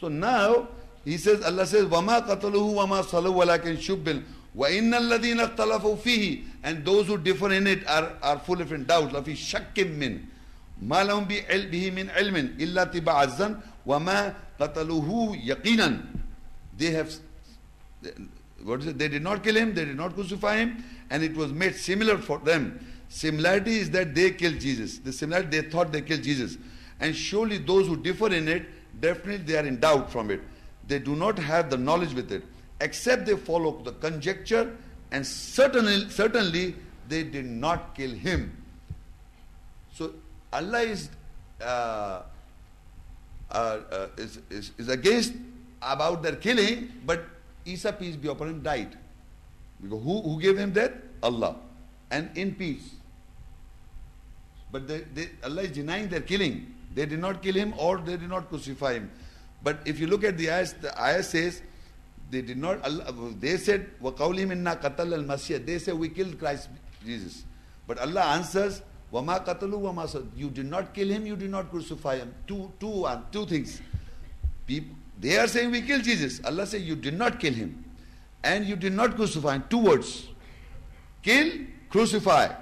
So 0.00 0.08
now 0.08 0.68
he 1.04 1.16
says, 1.16 1.42
Allah 1.42 1.66
says, 1.66 1.86
وَمَا 1.86 2.26
قَتَلُهُ 2.28 2.74
وَمَا 2.74 3.02
صَلُوا 3.02 3.44
وَلَكِنْ 3.44 3.78
شُبِّلْ 3.78 4.22
وَإِنَّ 4.56 4.92
الَّذِينَ 4.94 5.56
اخْتَلَفُوا 5.56 5.96
فِيهِ 5.96 6.44
And 6.66 6.84
those 6.84 7.06
who 7.06 7.18
differ 7.18 7.52
in 7.52 7.66
it 7.66 7.86
are, 7.88 8.12
are 8.22 8.38
full 8.38 8.60
of 8.60 8.68
doubt. 8.86 9.10
لَفِي 9.10 9.34
شَكٍّ 9.34 9.74
مِّنْ 9.74 10.20
ما 10.82 11.04
لهم 11.04 11.24
به 11.70 11.90
من 11.90 12.10
علم 12.10 12.36
إلا 12.60 12.84
تبع 12.84 13.22
الزن 13.22 13.60
وما 13.86 14.34
قتلوه 14.60 15.36
يقينا 15.36 16.02
they 16.76 16.90
have 16.90 17.12
what 18.64 18.80
is 18.80 18.86
it? 18.86 18.98
they 18.98 19.08
did 19.08 19.22
not 19.22 19.42
kill 19.44 19.56
him 19.56 19.74
they 19.74 19.84
did 19.84 19.96
not 19.96 20.14
crucify 20.14 20.56
him 20.56 20.82
and 21.10 21.22
it 21.22 21.34
was 21.36 21.52
made 21.52 21.76
similar 21.76 22.18
for 22.18 22.38
them 22.38 22.84
similarity 23.08 23.76
is 23.78 23.90
that 23.90 24.14
they 24.14 24.30
killed 24.32 24.58
Jesus 24.58 24.98
the 24.98 25.12
similarity 25.12 25.60
they 25.60 25.68
thought 25.68 25.92
they 25.92 26.02
killed 26.02 26.22
Jesus 26.22 26.58
and 26.98 27.14
surely 27.14 27.58
those 27.58 27.86
who 27.86 27.96
differ 27.96 28.32
in 28.32 28.48
it 28.48 28.66
definitely 29.00 29.36
they 29.38 29.56
are 29.56 29.66
in 29.66 29.78
doubt 29.78 30.10
from 30.10 30.30
it 30.30 30.40
they 30.88 30.98
do 30.98 31.14
not 31.14 31.38
have 31.38 31.70
the 31.70 31.76
knowledge 31.76 32.12
with 32.12 32.32
it 32.32 32.42
except 32.80 33.26
they 33.26 33.36
follow 33.36 33.80
the 33.84 33.92
conjecture 33.92 34.76
and 35.11 35.25
certainly 35.25 36.09
certainly 36.09 36.75
they 37.07 37.23
did 37.23 37.45
not 37.45 37.95
kill 37.95 38.11
him 38.11 38.51
so 39.97 40.13
Allah 40.53 40.81
is, 40.81 41.09
uh, 41.59 42.21
uh, 43.49 43.51
uh, 43.51 44.07
is, 44.15 44.39
is, 44.51 44.71
is, 44.77 44.89
against 44.89 45.33
about 45.81 46.21
their 46.21 46.35
killing, 46.35 46.91
but 47.03 47.25
Isa, 47.65 47.91
peace 47.93 48.15
be 48.15 48.27
upon 48.27 48.49
him, 48.49 48.61
died. 48.61 48.95
Because 49.81 50.03
who, 50.03 50.21
who 50.21 50.39
gave 50.39 50.57
him 50.57 50.71
death? 50.71 50.91
Allah. 51.23 51.55
And 52.11 52.29
in 52.37 52.53
peace. 52.53 52.93
But 54.71 54.87
they, 54.87 54.99
they, 55.15 55.29
Allah 55.43 55.63
is 55.63 55.71
denying 55.71 56.09
their 56.09 56.21
killing. 56.21 56.75
They 56.93 57.07
did 57.07 57.19
not 57.19 57.41
kill 57.41 57.55
him 57.55 57.73
or 57.77 57.97
they 57.97 58.17
did 58.17 58.29
not 58.29 58.49
crucify 58.49 58.93
him. 58.93 59.09
But 59.63 59.79
if 59.85 59.99
you 59.99 60.05
look 60.05 60.23
at 60.23 60.37
the 60.37 60.51
ayah, 60.51 60.67
the 60.79 61.01
ayah 61.01 61.23
says, 61.23 61.61
they 62.30 62.42
did 62.42 62.58
not, 62.58 62.82
Allah, 62.84 63.12
they 63.38 63.56
said, 63.58 63.90
وَقَوْلِهِمْ 64.02 64.52
إِنَّا 64.52 64.80
قَتَلَ 64.80 65.26
الْمَسِيحِ 65.26 65.66
They 65.66 65.78
say, 65.78 65.92
we 65.92 66.08
killed 66.08 66.38
Christ 66.38 66.68
Jesus. 67.04 67.44
But 67.86 67.98
Allah 67.98 68.22
answers, 68.22 68.82
Wama 69.12 69.44
qatalu 69.44 69.78
wama 69.78 70.26
You 70.34 70.48
did 70.48 70.66
not 70.66 70.94
kill 70.94 71.08
him, 71.08 71.26
you 71.26 71.36
did 71.36 71.50
not 71.50 71.70
crucify 71.70 72.16
him. 72.16 72.34
Two, 72.46 72.72
two, 72.80 73.04
uh, 73.04 73.20
two 73.30 73.44
things. 73.44 73.82
People, 74.66 74.96
they 75.20 75.38
are 75.38 75.46
saying 75.46 75.70
we 75.70 75.82
killed 75.82 76.02
Jesus. 76.02 76.40
Allah 76.44 76.66
says 76.66 76.82
you 76.82 76.96
did 76.96 77.14
not 77.18 77.38
kill 77.38 77.52
him. 77.52 77.84
And 78.42 78.64
you 78.64 78.74
did 78.74 78.94
not 78.94 79.14
crucify 79.14 79.56
him. 79.56 79.64
Two 79.68 79.78
words. 79.78 80.28
Kill, 81.22 81.52
crucify. 81.90 82.54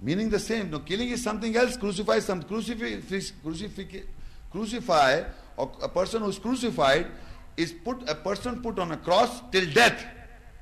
Meaning 0.00 0.28
the 0.28 0.38
same. 0.38 0.70
No, 0.70 0.80
killing 0.80 1.08
is 1.08 1.22
something 1.22 1.56
else. 1.56 1.76
Crucify 1.76 2.16
is 2.16 2.24
something. 2.26 2.46
Crucify, 2.46 3.00
crucify, 3.42 3.82
crucify 4.50 5.22
or 5.56 5.72
a 5.82 5.88
person 5.88 6.22
who 6.22 6.28
is 6.28 6.38
crucified 6.38 7.06
is 7.57 7.71
put 7.71 8.09
a 8.09 8.15
person 8.15 8.61
put 8.61 8.79
on 8.79 8.91
a 8.91 8.97
cross 8.97 9.41
till 9.51 9.65
death. 9.71 10.05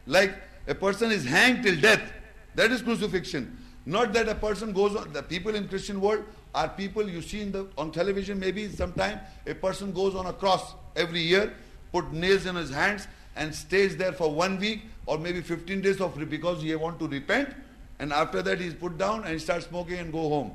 Like 0.05 0.35
a 0.67 0.75
person 0.75 1.11
is 1.11 1.25
hanged 1.25 1.63
till 1.63 1.79
death. 1.79 2.11
That 2.55 2.71
is 2.71 2.81
crucifixion. 2.81 3.57
Not 3.85 4.13
that 4.13 4.29
a 4.29 4.35
person 4.35 4.73
goes 4.73 4.95
on, 4.95 5.11
the 5.13 5.23
people 5.23 5.55
in 5.55 5.67
Christian 5.67 5.99
world 6.01 6.23
are 6.53 6.69
people 6.69 7.09
you 7.09 7.21
see 7.21 7.41
in 7.41 7.51
the, 7.51 7.67
on 7.77 7.91
television 7.91 8.39
maybe 8.39 8.69
sometime, 8.69 9.19
a 9.47 9.55
person 9.55 9.91
goes 9.91 10.15
on 10.15 10.27
a 10.27 10.33
cross 10.33 10.73
every 10.95 11.21
year, 11.21 11.53
put 11.91 12.11
nails 12.11 12.45
in 12.45 12.55
his 12.55 12.69
hands 12.69 13.07
and 13.35 13.53
stays 13.55 13.97
there 13.97 14.11
for 14.11 14.31
one 14.31 14.59
week 14.59 14.81
or 15.05 15.17
maybe 15.17 15.41
15 15.41 15.81
days 15.81 16.01
of 16.01 16.29
because 16.29 16.61
he 16.61 16.75
want 16.75 16.99
to 16.99 17.07
repent 17.07 17.55
and 17.99 18.11
after 18.11 18.41
that 18.41 18.59
he's 18.59 18.73
put 18.73 18.97
down 18.97 19.23
and 19.23 19.33
he 19.33 19.39
starts 19.39 19.67
smoking 19.67 19.99
and 19.99 20.11
go 20.11 20.29
home. 20.29 20.51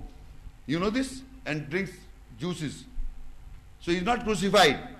You 0.66 0.78
know 0.78 0.90
this? 0.90 1.22
And 1.46 1.68
drinks 1.70 1.92
juices. 2.38 2.84
So 3.80 3.92
he's 3.92 4.02
not 4.02 4.24
crucified. 4.24 4.95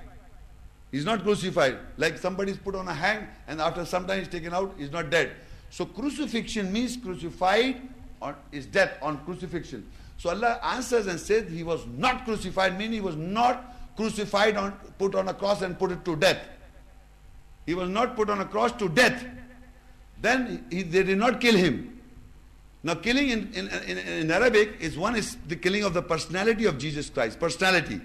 He's 0.90 1.04
not 1.04 1.22
crucified. 1.22 1.78
Like 1.96 2.18
somebody 2.18 2.52
is 2.52 2.58
put 2.58 2.74
on 2.74 2.88
a 2.88 2.94
hang 2.94 3.26
and 3.48 3.60
after 3.60 3.84
some 3.84 4.06
time 4.06 4.20
he's 4.20 4.28
taken 4.28 4.54
out, 4.54 4.74
he's 4.78 4.92
not 4.92 5.10
dead. 5.10 5.32
So 5.70 5.84
crucifixion 5.84 6.72
means 6.72 6.96
crucified 6.96 7.80
or 8.20 8.36
is 8.52 8.66
death 8.66 8.96
on 9.02 9.24
crucifixion. 9.24 9.86
So 10.18 10.30
Allah 10.30 10.58
answers 10.62 11.06
and 11.06 11.20
says 11.20 11.50
he 11.50 11.62
was 11.62 11.84
not 11.86 12.24
crucified, 12.24 12.78
meaning 12.78 12.94
he 12.94 13.00
was 13.00 13.16
not 13.16 13.74
crucified 13.96 14.56
on 14.56 14.72
put 14.98 15.14
on 15.14 15.28
a 15.28 15.34
cross 15.34 15.62
and 15.62 15.78
put 15.78 15.90
it 15.92 16.04
to 16.04 16.16
death. 16.16 16.38
He 17.66 17.74
was 17.74 17.88
not 17.88 18.14
put 18.16 18.30
on 18.30 18.40
a 18.40 18.44
cross 18.44 18.72
to 18.72 18.88
death. 18.88 19.24
Then 20.22 20.64
he, 20.70 20.82
they 20.82 21.02
did 21.02 21.18
not 21.18 21.40
kill 21.40 21.54
him. 21.54 22.00
Now 22.82 22.94
killing 22.94 23.30
in, 23.30 23.52
in, 23.52 23.68
in, 23.68 23.98
in 23.98 24.30
Arabic 24.30 24.76
is 24.80 24.96
one 24.96 25.16
is 25.16 25.36
the 25.48 25.56
killing 25.56 25.82
of 25.82 25.92
the 25.92 26.02
personality 26.02 26.66
of 26.66 26.78
Jesus 26.78 27.10
Christ, 27.10 27.40
personality. 27.40 28.00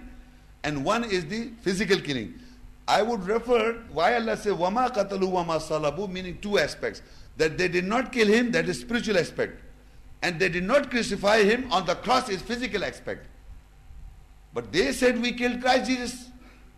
And 0.64 0.84
one 0.84 1.04
is 1.04 1.26
the 1.26 1.52
physical 1.62 2.00
killing. 2.00 2.40
I 2.91 3.03
would 3.03 3.25
refer 3.25 3.83
why 3.93 4.15
Allah 4.15 4.37
says 4.37 4.53
wama 4.53 4.95
qatalu 4.95 5.31
wama 5.31 5.61
salabu, 5.61 6.09
meaning 6.09 6.39
two 6.41 6.59
aspects. 6.59 7.03
That 7.37 7.59
they 7.59 7.69
did 7.69 7.85
not 7.85 8.13
kill 8.13 8.29
him, 8.29 8.53
that 8.53 8.69
is 8.69 8.81
spiritual 8.81 9.19
aspect 9.19 9.61
and 10.23 10.41
they 10.41 10.49
did 10.49 10.65
not 10.65 10.91
crucify 10.91 11.43
him 11.43 11.71
on 11.73 11.87
the 11.87 11.95
cross 11.95 12.29
is 12.29 12.43
physical 12.43 12.85
aspect. 12.85 13.27
But 14.53 14.73
they 14.73 14.93
said 14.93 15.21
we 15.21 15.33
killed 15.33 15.61
Christ 15.61 15.91
Jesus. 15.91 16.31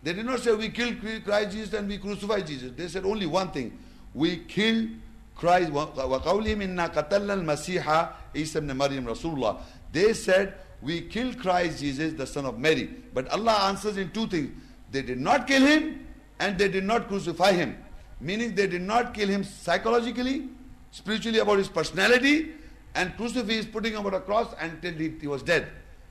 They 0.03 0.13
did 0.13 0.25
not 0.25 0.39
say 0.39 0.53
we 0.53 0.69
killed 0.69 0.97
Christ 1.25 1.51
Jesus 1.51 1.73
and 1.73 1.87
we 1.87 1.97
crucified 1.97 2.45
Jesus. 2.45 2.73
They 2.75 2.87
said 2.87 3.05
only 3.05 3.25
one 3.25 3.51
thing. 3.51 3.77
We 4.13 4.37
killed 4.37 4.89
Christ. 5.35 5.71
وَقَوْلِهِمْ 5.71 6.57
إِنَّا 6.57 6.93
قَتَلْنَا 6.93 7.43
الْمَسِيحَ 7.43 8.13
عِيسَى 8.35 8.57
ibn 8.57 8.77
Maryam 8.77 9.05
Rasulullah. 9.05 9.59
They 9.91 10.13
said 10.13 10.55
we 10.81 11.01
killed 11.01 11.39
Christ 11.39 11.79
Jesus, 11.79 12.13
the 12.13 12.27
son 12.27 12.45
of 12.45 12.59
Mary. 12.59 12.89
But 13.13 13.29
Allah 13.29 13.67
answers 13.69 13.97
in 13.97 14.11
two 14.11 14.27
things. 14.27 14.51
They 14.91 15.01
did 15.01 15.19
not 15.19 15.47
kill 15.47 15.65
him 15.65 16.02
and 16.38 16.58
they 16.58 16.68
did 16.68 16.84
not 16.84 17.08
crucify 17.08 17.52
him. 17.52 17.76
Meaning 18.20 18.54
they 18.54 18.66
did 18.66 18.82
not 18.82 19.14
kill 19.14 19.28
him 19.28 19.44
psychologically, 19.44 20.48
spiritually 20.90 21.38
about 21.38 21.58
his 21.58 21.68
personality, 21.68 22.52
and 22.94 23.16
crucify 23.16 23.52
is 23.52 23.66
putting 23.66 23.92
him 23.92 24.06
on 24.06 24.14
a 24.14 24.20
cross 24.20 24.54
until 24.60 24.92
he, 24.92 25.12
he 25.20 25.26
was 25.26 25.42
dead. 25.42 25.68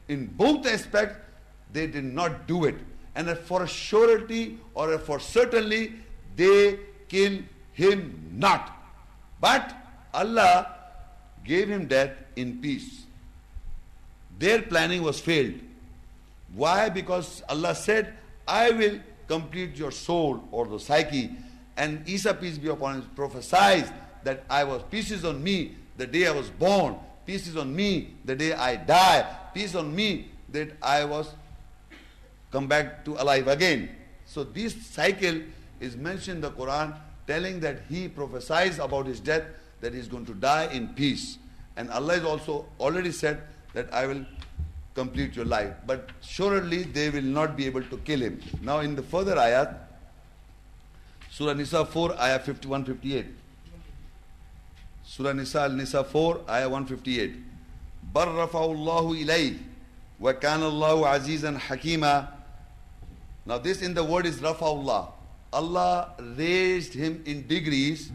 In 0.08 0.28
both 0.28 0.66
aspects, 0.68 1.18
they 1.72 1.88
did 1.88 2.04
not 2.04 2.48
do 2.48 2.66
it. 2.66 2.76
And 3.16 3.30
for 3.38 3.64
a 3.64 3.68
surety 3.68 4.60
or 4.74 4.98
for 5.00 5.20
certainly, 5.20 5.94
they 6.36 6.80
kill 7.08 7.40
him 7.74 8.32
not. 8.34 8.72
But 9.40 9.76
Allah 10.14 10.76
gave 11.44 11.70
him 11.70 11.88
death 11.88 12.12
in 12.36 12.60
peace. 12.60 13.06
Their 14.40 14.62
planning 14.62 15.04
was 15.04 15.20
failed. 15.20 15.54
Why? 16.54 16.90
Because 16.90 17.44
Allah 17.50 17.76
said, 17.76 18.14
I 18.48 18.72
will 18.72 19.00
complete 19.34 19.76
your 19.76 19.92
soul 19.92 20.48
or 20.52 20.68
the 20.68 20.80
psyche. 20.80 21.32
And 21.76 22.08
Isa, 22.08 22.34
peace 22.34 22.58
be 22.58 22.70
upon 22.70 22.96
him, 22.96 23.10
prophesied 23.16 23.92
that 24.24 24.44
I 24.50 24.64
was 24.64 24.84
peace 24.92 25.12
is 25.12 25.26
on 25.26 25.44
me 25.44 25.76
the 25.98 26.08
day 26.08 26.28
I 26.28 26.32
was 26.32 26.50
born, 26.50 26.96
peace 27.26 27.48
is 27.48 27.58
on 27.58 27.76
me 27.76 28.14
the 28.26 28.36
day 28.36 28.54
I 28.54 28.76
die, 28.76 29.26
peace 29.54 29.76
on 29.76 29.96
me 29.96 30.32
that 30.50 30.72
I 30.82 31.06
was 31.06 31.34
come 32.52 32.68
back 32.68 33.04
to 33.06 33.20
alive 33.22 33.48
again. 33.48 33.90
So 34.26 34.44
this 34.44 34.76
cycle 34.86 35.42
is 35.80 35.98
mentioned 35.98 36.38
in 36.38 36.42
the 36.42 36.52
Quran 36.52 36.96
telling 37.26 37.60
that 37.62 37.82
he 37.90 38.08
prophesies 38.08 38.78
about 38.78 39.08
his 39.08 39.20
death 39.20 39.44
that 39.82 39.94
he 39.94 40.00
is 40.00 40.08
going 40.08 40.26
to 40.26 40.34
die 40.34 40.70
in 40.72 40.90
peace. 40.90 41.40
And 41.76 41.90
Allah 41.90 42.14
has 42.16 42.24
also 42.24 42.68
already 42.80 43.12
said 43.12 43.42
that 43.74 43.92
I 43.92 44.06
will 44.06 44.26
complete 44.95 45.37
your 45.37 45.45
life. 45.45 45.75
But 45.87 46.11
surely 46.21 46.83
they 46.83 47.11
will 47.11 47.31
not 47.41 47.57
be 47.57 47.67
able 47.67 47.83
to 47.83 47.97
kill 47.99 48.21
him. 48.21 48.41
Now 48.63 48.81
in 48.81 48.97
the 48.97 49.03
further 49.03 49.37
ayat, 49.37 49.75
Surah 51.31 51.53
Nisa 51.53 51.85
4, 51.85 52.21
ayah 52.21 52.39
51 52.41 52.85
58. 52.85 53.27
Surah 55.05 55.33
Nisa 55.33 55.61
Al-Nisa 55.63 56.03
4, 56.03 56.41
ayah 56.51 56.69
158. 56.69 57.33
بَرْ 58.13 58.27
رَفَعُ 58.27 58.75
اللَّهُ 58.75 59.25
إِلَيْهِ 59.25 59.59
وَكَانَ 60.21 60.63
اللَّهُ 60.67 61.07
عَزِيزًا 61.07 61.59
حَكِيمًا 61.59 62.29
Now 63.47 63.59
this 63.59 63.83
in 63.83 63.95
the 63.95 64.03
word 64.03 64.27
is 64.27 64.41
Rafa'ullah. 64.41 65.13
Allah 65.53 66.15
raised 66.37 66.95
him 66.95 67.23
in 67.25 67.47
degrees. 67.47 68.11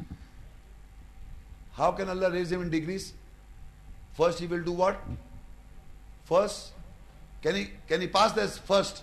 How 1.74 1.92
can 1.92 2.10
Allah 2.10 2.30
raise 2.30 2.52
him 2.52 2.62
in 2.62 2.70
degrees? 2.70 3.14
First 4.14 4.40
he 4.40 4.48
will 4.48 4.62
do 4.62 4.74
what? 4.74 5.00
First, 6.29 6.73
can 7.43 7.55
he 7.55 7.71
can 7.89 8.03
he 8.03 8.07
pass 8.07 8.33
this 8.33 8.59
first? 8.59 9.03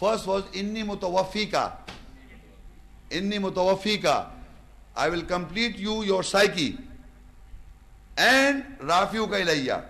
First 0.00 0.26
was 0.26 0.44
inni 0.54 0.84
mutawafika. 0.84 1.72
Inni 3.10 3.38
mutawafika. 3.38 4.28
I 4.96 5.10
will 5.10 5.22
complete 5.22 5.76
you 5.76 6.02
your 6.02 6.22
psyche. 6.22 6.78
And 8.16 8.64
rafiuka 8.80 9.44
ilayya. 9.44 9.84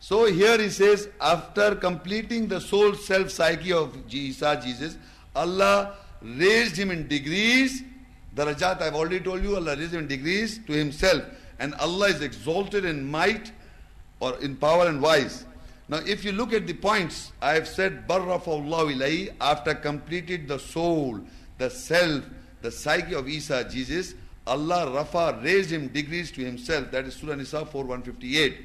So 0.00 0.24
here 0.24 0.56
he 0.58 0.70
says, 0.70 1.08
after 1.20 1.74
completing 1.74 2.48
the 2.48 2.60
soul 2.60 2.94
self 2.94 3.30
psyche 3.30 3.72
of 3.72 4.08
Jesus, 4.08 4.96
Allah 5.36 5.96
raised 6.22 6.76
him 6.76 6.90
in 6.90 7.08
degrees. 7.08 7.82
Darajat, 8.34 8.80
I've 8.80 8.94
already 8.94 9.20
told 9.20 9.42
you, 9.42 9.56
Allah 9.56 9.76
raised 9.76 9.92
him 9.92 10.00
in 10.00 10.08
degrees 10.08 10.60
to 10.66 10.72
himself. 10.72 11.22
And 11.58 11.74
Allah 11.74 12.06
is 12.06 12.22
exalted 12.22 12.86
in 12.86 13.04
might 13.04 13.52
or 14.22 14.38
in 14.38 14.54
power 14.54 14.86
and 14.86 15.02
wise. 15.02 15.44
Now, 15.88 15.98
if 16.06 16.24
you 16.24 16.30
look 16.30 16.52
at 16.52 16.68
the 16.68 16.74
points, 16.74 17.32
I 17.42 17.54
have 17.54 17.66
said, 17.66 18.06
Barrafallahu 18.06 18.94
ilayhi, 18.94 19.34
after 19.40 19.74
completed 19.74 20.46
the 20.46 20.60
soul, 20.60 21.20
the 21.58 21.68
self, 21.68 22.24
the 22.62 22.70
psyche 22.70 23.14
of 23.14 23.28
Isa, 23.28 23.68
Jesus, 23.68 24.14
Allah 24.46 24.92
Rafa 24.94 25.40
raised 25.42 25.70
him 25.70 25.88
degrees 25.88 26.30
to 26.32 26.44
himself. 26.44 26.92
That 26.92 27.04
is 27.06 27.14
Surah 27.16 27.34
Nisa 27.34 27.66
4 27.66 27.82
158. 27.82 28.58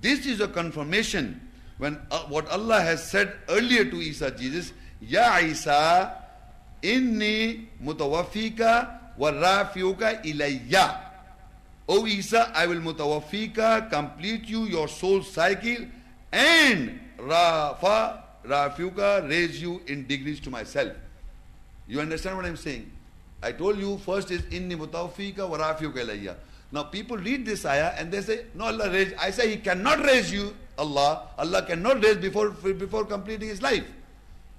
This 0.00 0.24
is 0.24 0.40
a 0.40 0.48
confirmation 0.48 1.40
when 1.76 2.00
uh, 2.10 2.20
what 2.32 2.48
Allah 2.48 2.80
has 2.80 3.04
said 3.04 3.36
earlier 3.50 3.84
to 3.84 3.96
Isa, 3.96 4.30
Jesus, 4.30 4.72
Ya 5.00 5.36
Isa, 5.40 6.10
inni 6.80 7.68
mutawafika 7.84 9.12
wa 9.18 9.30
rafiuka 9.30 10.22
ilayya. 10.24 11.05
O 11.88 12.06
Isa, 12.06 12.50
I 12.54 12.66
will 12.66 12.80
mutawafika, 12.80 13.90
complete 13.90 14.48
you, 14.48 14.64
your 14.64 14.88
soul 14.88 15.22
psyche, 15.22 15.88
and 16.32 17.00
Rafa, 17.18 18.24
Rafiuka, 18.44 19.28
raise 19.28 19.62
you 19.62 19.80
in 19.86 20.06
degrees 20.06 20.40
to 20.40 20.50
myself. 20.50 20.92
You 21.86 22.00
understand 22.00 22.36
what 22.36 22.44
I'm 22.44 22.56
saying? 22.56 22.90
I 23.42 23.52
told 23.52 23.78
you 23.78 23.98
first 23.98 24.30
is 24.30 24.42
inni 24.42 24.76
mutawafika 24.76 25.48
wa 25.48 25.58
rafiuka 25.58 26.04
ilayya. 26.04 26.34
Now 26.72 26.84
people 26.84 27.16
read 27.16 27.46
this 27.46 27.64
ayah 27.64 27.94
and 27.96 28.10
they 28.10 28.20
say, 28.22 28.46
no 28.54 28.64
Allah 28.64 28.90
raise. 28.90 29.14
I 29.20 29.30
say 29.30 29.50
he 29.50 29.58
cannot 29.58 30.04
raise 30.04 30.32
you, 30.32 30.56
Allah. 30.76 31.28
Allah 31.38 31.62
cannot 31.62 32.02
raise 32.02 32.16
before, 32.16 32.50
before 32.50 33.04
completing 33.04 33.48
his 33.48 33.62
life. 33.62 33.84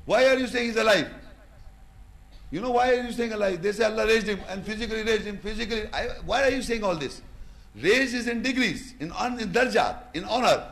Why 0.06 0.26
are 0.28 0.40
you 0.40 0.48
saying 0.48 0.68
he's 0.68 0.78
alive? 0.78 1.10
You 2.50 2.62
know 2.62 2.72
why 2.72 2.92
are 2.92 3.04
you 3.04 3.12
saying 3.12 3.34
alive? 3.34 3.62
They 3.62 3.72
say 3.74 3.84
Allah 3.84 4.08
raised 4.08 4.28
him 4.28 4.40
and 4.48 4.66
physically 4.66 5.04
raised 5.04 5.26
him, 5.26 5.38
physically. 5.38 5.84
I, 5.92 6.08
why 6.26 6.44
are 6.44 6.50
you 6.50 6.62
saying 6.62 6.84
all 6.84 6.96
this? 6.96 7.22
Raise 7.76 8.14
is 8.14 8.28
in 8.28 8.42
degrees, 8.42 8.96
in, 9.00 9.08
in 9.08 9.52
darjat, 9.52 9.98
in 10.14 10.24
honor. 10.26 10.66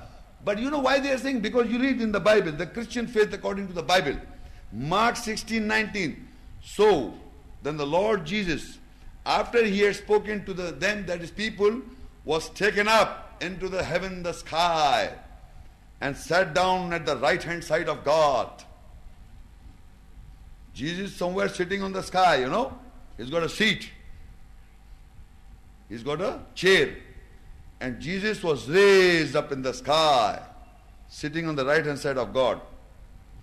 But 0.43 0.59
you 0.59 0.69
know 0.69 0.79
why 0.79 0.99
they 0.99 1.11
are 1.11 1.17
saying? 1.17 1.41
Because 1.41 1.67
you 1.67 1.79
read 1.79 2.01
in 2.01 2.11
the 2.11 2.19
Bible, 2.19 2.51
the 2.51 2.65
Christian 2.65 3.07
faith 3.07 3.33
according 3.33 3.67
to 3.67 3.73
the 3.73 3.83
Bible. 3.83 4.15
Mark 4.71 5.15
16, 5.15 5.65
19. 5.65 6.27
So, 6.63 7.13
then 7.61 7.77
the 7.77 7.85
Lord 7.85 8.25
Jesus, 8.25 8.79
after 9.25 9.63
he 9.63 9.81
had 9.81 9.95
spoken 9.95 10.45
to 10.45 10.53
the, 10.53 10.71
them, 10.71 11.05
that 11.07 11.21
is 11.21 11.31
people, 11.31 11.81
was 12.23 12.49
taken 12.49 12.87
up 12.87 13.37
into 13.41 13.69
the 13.69 13.83
heaven, 13.83 14.23
the 14.23 14.33
sky, 14.33 15.11
and 16.01 16.15
sat 16.15 16.53
down 16.53 16.93
at 16.93 17.05
the 17.05 17.17
right 17.17 17.41
hand 17.41 17.63
side 17.63 17.89
of 17.89 18.03
God. 18.03 18.63
Jesus 20.75 21.11
is 21.11 21.15
somewhere 21.15 21.47
sitting 21.47 21.81
on 21.81 21.93
the 21.93 22.03
sky, 22.03 22.35
you 22.41 22.49
know. 22.49 22.77
He's 23.17 23.29
got 23.29 23.43
a 23.43 23.49
seat. 23.49 23.89
He's 25.87 26.03
got 26.03 26.19
a 26.19 26.41
chair. 26.53 26.97
And 27.79 28.01
Jesus 28.01 28.43
was 28.43 28.69
raised 28.69 29.37
up 29.37 29.53
in 29.53 29.61
the 29.61 29.73
sky, 29.73 30.41
sitting 31.07 31.47
on 31.47 31.55
the 31.55 31.65
right 31.65 31.85
hand 31.85 31.97
side 31.97 32.17
of 32.17 32.33
God. 32.33 32.59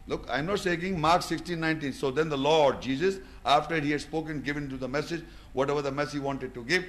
Look, 0.07 0.27
I'm 0.29 0.45
not 0.45 0.61
saying 0.61 1.01
Mark 1.01 1.23
16, 1.23 1.59
19. 1.59 1.93
So 1.95 2.11
then 2.11 2.29
the 2.29 2.37
Lord 2.37 2.83
Jesus, 2.83 3.19
after 3.47 3.81
he 3.81 3.93
had 3.93 4.03
spoken, 4.03 4.43
given 4.43 4.69
to 4.69 4.77
the 4.77 4.89
message, 4.89 5.25
whatever 5.55 5.81
the 5.81 5.93
message 5.93 6.15
he 6.15 6.21
wanted 6.21 6.53
to 6.53 6.65
give, 6.65 6.85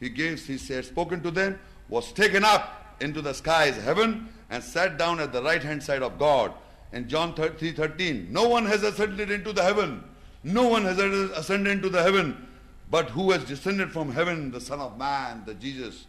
he 0.00 0.08
gave, 0.08 0.44
he 0.44 0.74
had 0.74 0.84
spoken 0.84 1.22
to 1.22 1.30
them, 1.30 1.60
was 1.88 2.12
taken 2.12 2.44
up 2.44 2.96
into 3.00 3.22
the 3.22 3.34
skies, 3.34 3.76
heaven, 3.76 4.28
and 4.48 4.64
sat 4.64 4.98
down 4.98 5.20
at 5.20 5.32
the 5.32 5.42
right 5.42 5.62
hand 5.62 5.80
side 5.80 6.02
of 6.02 6.18
God. 6.18 6.52
And 6.92 7.08
John 7.08 7.34
3, 7.34 7.72
13, 7.72 8.28
no 8.30 8.48
one 8.48 8.66
has 8.66 8.82
ascended 8.82 9.30
into 9.30 9.52
the 9.52 9.62
heaven. 9.62 10.02
No 10.42 10.66
one 10.68 10.84
has 10.84 10.98
ascended 10.98 11.70
into 11.70 11.88
the 11.88 12.02
heaven. 12.02 12.48
But 12.90 13.10
who 13.10 13.30
has 13.30 13.44
descended 13.44 13.92
from 13.92 14.10
heaven? 14.10 14.50
The 14.50 14.60
Son 14.60 14.80
of 14.80 14.98
Man, 14.98 15.42
the 15.46 15.54
Jesus. 15.54 16.06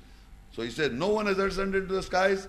So 0.53 0.63
he 0.63 0.71
said, 0.71 0.93
no 0.93 1.09
one 1.09 1.27
has 1.27 1.37
ascended 1.37 1.83
into 1.83 1.93
the 1.93 2.03
skies 2.03 2.47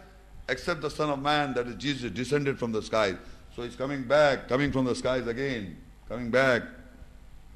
except 0.48 0.80
the 0.80 0.90
Son 0.90 1.10
of 1.10 1.20
Man, 1.20 1.54
that 1.54 1.66
is 1.66 1.76
Jesus, 1.76 2.10
descended 2.10 2.58
from 2.58 2.72
the 2.72 2.82
skies. 2.82 3.16
So 3.54 3.62
he's 3.62 3.76
coming 3.76 4.04
back, 4.04 4.48
coming 4.48 4.72
from 4.72 4.86
the 4.86 4.94
skies 4.94 5.26
again, 5.26 5.76
coming 6.08 6.30
back. 6.30 6.62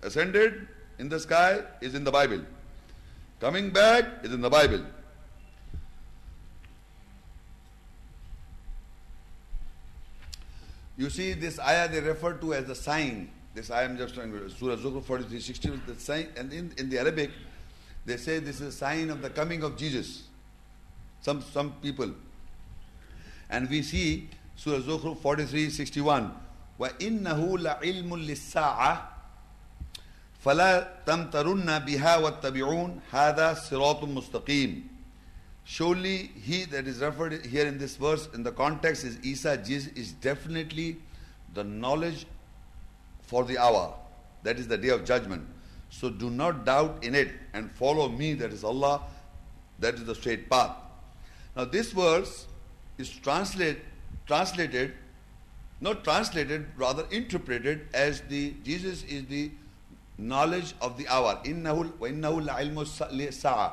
Ascended 0.03 0.69
in 0.99 1.09
the 1.09 1.19
sky 1.19 1.63
is 1.81 1.95
in 1.95 2.05
the 2.05 2.13
Bible. 2.13 2.43
Coming 3.41 3.71
back 3.71 4.05
is 4.23 4.33
in 4.33 4.41
the 4.41 4.51
Bible. 4.51 4.85
You 10.98 11.10
see, 11.10 11.34
this 11.34 11.60
ayah 11.60 11.88
they 11.88 12.00
refer 12.00 12.34
to 12.34 12.54
as 12.54 12.66
the 12.66 12.76
sign. 12.76 13.30
This 13.54 13.70
I 13.72 13.84
am 13.84 13.98
just 13.98 14.14
trying 14.14 14.32
to 14.32 14.50
Surah 14.50 14.76
Zukhruf 14.76 15.04
43 15.04 15.40
60 15.40 15.70
is 15.70 15.80
the 15.88 16.00
sign, 16.00 16.28
and 16.38 16.54
in, 16.54 16.74
in 16.78 16.90
the 16.90 17.00
Arabic, 17.00 17.32
they 18.06 18.18
say 18.18 18.40
this 18.40 18.62
is 18.62 18.68
a 18.68 18.72
sign 18.72 19.10
of 19.10 19.22
the 19.22 19.30
coming 19.30 19.64
of 19.64 19.78
Jesus. 19.78 20.24
Some 21.22 21.42
some 21.42 21.74
people. 21.82 22.12
And 23.50 23.70
we 23.70 23.82
see 23.82 24.30
Surah 24.56 24.80
Zukhruf 24.80 25.20
43 25.20 25.70
61. 25.70 26.32
وإنه 26.82 27.58
لعلم 27.58 28.16
للساعة 28.16 29.12
فلا 30.42 30.88
تمترن 31.06 31.80
بها 31.80 32.18
واتبعون 32.18 33.00
هذا 33.12 33.54
صراط 33.54 34.04
مستقيم 34.04 34.88
Surely 35.69 36.31
he 36.41 36.65
that 36.67 36.87
is 36.87 37.01
referred 37.01 37.45
here 37.45 37.67
in 37.67 37.77
this 37.77 37.97
verse 37.97 38.29
in 38.33 38.45
the 38.45 38.53
context 38.53 39.03
is 39.03 39.19
Isa 39.25 39.57
Jesus 39.57 39.93
is 39.95 40.13
definitely 40.13 40.99
the 41.55 41.65
knowledge 41.65 42.25
for 43.23 43.43
the 43.43 43.59
hour. 43.59 43.93
That 44.45 44.61
is 44.61 44.69
the 44.69 44.79
day 44.79 44.91
of 44.91 45.05
judgment. 45.05 45.45
So 45.91 46.09
do 46.09 46.31
not 46.31 46.65
doubt 46.65 47.05
in 47.05 47.17
it 47.17 47.33
and 47.53 47.69
follow 47.73 48.09
me, 48.09 48.35
that 48.35 48.53
is 48.53 48.63
Allah, 48.63 49.03
that 49.81 49.95
is 49.95 50.05
the 50.05 50.15
straight 50.15 50.49
path. 50.49 50.71
Now 51.57 51.65
this 51.65 51.91
verse 51.91 52.47
is 52.97 53.11
translate, 53.11 53.79
translated, 54.25 54.93
not 55.81 56.05
translated, 56.05 56.67
rather 56.77 57.07
interpreted 57.11 57.89
as 57.93 58.21
the 58.29 58.55
Jesus 58.63 59.03
is 59.03 59.27
the 59.27 59.51
knowledge 60.17 60.75
of 60.81 60.97
the 60.97 61.09
hour. 61.09 61.41
Innahul 61.45 61.99
wa 61.99 62.07
innahul 62.07 62.47
ilmu 62.47 63.33
sa'a. 63.33 63.73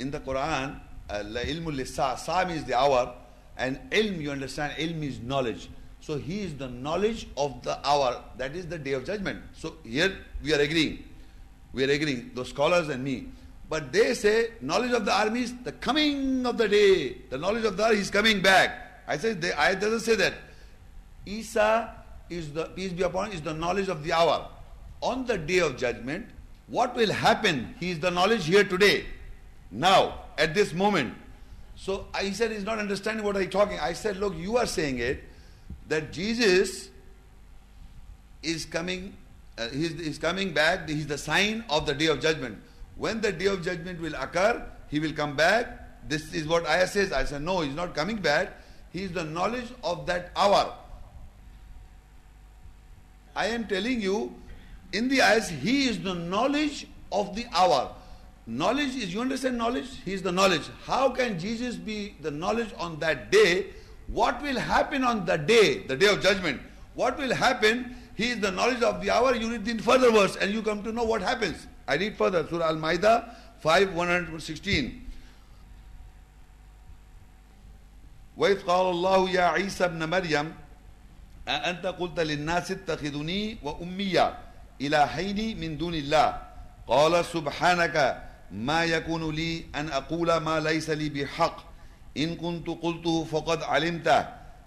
In 0.00 0.10
the 0.10 0.18
Quran, 0.18 0.80
ilmu 1.10 1.74
lissa. 1.74 2.16
Sam 2.18 2.50
is 2.50 2.64
the 2.64 2.78
hour 2.78 3.14
and 3.56 3.78
ilm, 3.90 4.20
you 4.20 4.30
understand, 4.30 4.72
ilm 4.78 5.02
is 5.02 5.20
knowledge. 5.20 5.68
So 6.00 6.16
he 6.16 6.40
is 6.42 6.54
the 6.54 6.68
knowledge 6.68 7.28
of 7.36 7.62
the 7.62 7.78
hour, 7.86 8.22
that 8.38 8.56
is 8.56 8.66
the 8.66 8.78
day 8.78 8.92
of 8.92 9.04
judgment. 9.04 9.42
So 9.52 9.74
here 9.84 10.16
we 10.42 10.54
are 10.54 10.60
agreeing. 10.60 11.04
We 11.72 11.84
are 11.84 11.90
agreeing, 11.90 12.30
those 12.34 12.48
scholars 12.48 12.88
and 12.88 13.04
me. 13.04 13.28
But 13.68 13.92
they 13.92 14.14
say 14.14 14.48
knowledge 14.60 14.92
of 14.92 15.04
the 15.04 15.12
army 15.12 15.42
is 15.42 15.54
the 15.62 15.72
coming 15.72 16.44
of 16.46 16.58
the 16.58 16.68
day. 16.68 17.18
The 17.30 17.38
knowledge 17.38 17.64
of 17.64 17.76
the 17.76 17.84
hour, 17.84 17.94
he's 17.94 18.10
coming 18.10 18.40
back. 18.40 19.04
I 19.06 19.16
say 19.16 19.34
they, 19.34 19.52
I 19.52 19.74
doesn't 19.74 20.00
say 20.00 20.16
that. 20.16 20.34
Isa 21.26 21.94
is 22.28 22.52
the 22.52 22.64
peace 22.64 22.92
be 22.92 23.02
upon 23.02 23.32
is 23.32 23.42
the 23.42 23.52
knowledge 23.52 23.88
of 23.88 24.02
the 24.02 24.12
hour. 24.12 24.48
On 25.02 25.26
the 25.26 25.36
day 25.36 25.58
of 25.58 25.76
judgment, 25.76 26.26
what 26.66 26.96
will 26.96 27.12
happen? 27.12 27.74
He 27.78 27.90
is 27.90 28.00
the 28.00 28.10
knowledge 28.10 28.46
here 28.46 28.64
today. 28.64 29.04
Now, 29.70 30.20
at 30.40 30.54
this 30.54 30.72
moment. 30.72 31.14
So 31.76 32.06
I 32.14 32.30
said 32.32 32.50
he's 32.50 32.64
not 32.64 32.78
understanding 32.78 33.24
what 33.24 33.36
I'm 33.36 33.48
talking. 33.50 33.78
I 33.78 33.92
said, 33.92 34.16
look, 34.16 34.34
you 34.36 34.56
are 34.56 34.66
saying 34.66 34.98
it 34.98 35.22
that 35.88 36.12
Jesus 36.12 36.88
is 38.42 38.64
coming, 38.64 39.16
uh, 39.58 39.68
he's, 39.68 39.92
he's 39.92 40.18
coming 40.18 40.52
back, 40.52 40.88
he's 40.88 41.06
the 41.06 41.18
sign 41.18 41.64
of 41.68 41.86
the 41.86 41.94
day 41.94 42.06
of 42.06 42.20
judgment. 42.20 42.58
When 42.96 43.20
the 43.20 43.32
day 43.32 43.46
of 43.46 43.62
judgment 43.62 44.00
will 44.00 44.14
occur, 44.14 44.66
he 44.88 44.98
will 44.98 45.12
come 45.12 45.36
back. 45.36 46.08
This 46.08 46.32
is 46.32 46.46
what 46.46 46.66
Ayah 46.66 46.86
says. 46.86 47.12
I 47.12 47.24
said, 47.24 47.42
no, 47.42 47.60
he's 47.60 47.74
not 47.74 47.94
coming 47.94 48.16
back. 48.16 48.56
He 48.92 49.02
is 49.02 49.12
the 49.12 49.24
knowledge 49.24 49.68
of 49.84 50.06
that 50.06 50.30
hour. 50.34 50.74
I 53.36 53.46
am 53.46 53.66
telling 53.66 54.00
you, 54.00 54.34
in 54.92 55.08
the 55.08 55.22
ayahs, 55.22 55.48
he 55.48 55.86
is 55.86 56.02
the 56.02 56.14
knowledge 56.14 56.86
of 57.12 57.36
the 57.36 57.46
hour. 57.54 57.94
Knowledge 58.49 58.95
is, 58.95 59.13
you 59.13 59.21
understand 59.21 59.57
knowledge? 59.57 59.87
He 60.05 60.13
is 60.13 60.21
the 60.21 60.31
knowledge. 60.31 60.63
How 60.85 61.09
can 61.09 61.39
Jesus 61.39 61.75
be 61.75 62.15
the 62.21 62.29
knowledge 62.29 62.69
on 62.77 62.99
that 62.99 63.31
day 63.31 63.67
what 64.07 64.41
will 64.41 64.59
happen 64.59 65.03
on 65.03 65.25
the 65.25 65.37
day, 65.37 65.79
the 65.87 65.95
day 65.95 66.07
of 66.07 66.21
judgment? 66.21 66.61
What 66.93 67.17
will 67.17 67.33
happen? 67.33 67.95
He 68.15 68.29
is 68.29 68.39
the 68.39 68.51
knowledge 68.51 68.83
of 68.83 69.01
the 69.01 69.09
hour. 69.09 69.35
You 69.35 69.49
read 69.49 69.65
the 69.65 69.77
further 69.79 70.11
verse 70.11 70.35
and 70.35 70.53
you 70.53 70.61
come 70.61 70.83
to 70.83 70.91
know 70.91 71.03
what 71.03 71.21
happens. 71.21 71.67
I 71.87 71.95
read 71.95 72.15
further. 72.15 72.45
Surah 72.47 72.67
Al-Ma'idah 72.67 73.29
5, 73.59 73.93
116. 73.93 75.01
وإذ 78.37 78.67
قال 78.67 78.85
الله 78.91 79.29
يا 79.29 79.55
عيسى 79.55 79.85
ابن 79.85 80.09
مريم 80.09 80.53
أأنت 81.47 81.85
قلت 81.85 82.19
للناس 82.19 82.71
اتخذني 82.71 83.57
وأمي 83.63 84.31
إلهين 84.81 85.59
من 85.59 85.77
دون 85.77 85.95
الله 85.95 86.41
قال 86.87 87.25
سبحانك 87.25 87.95
ما 88.52 88.84
يكون 88.84 89.34
لي 89.34 89.64
أن 89.74 89.88
أقول 89.88 90.36
ما 90.36 90.60
ليس 90.60 90.90
لي 90.90 91.08
بحق 91.08 91.70
إن 92.16 92.36
كنت 92.36 92.66
قلته 92.66 93.24
فقد 93.24 93.62
علمته 93.62 94.26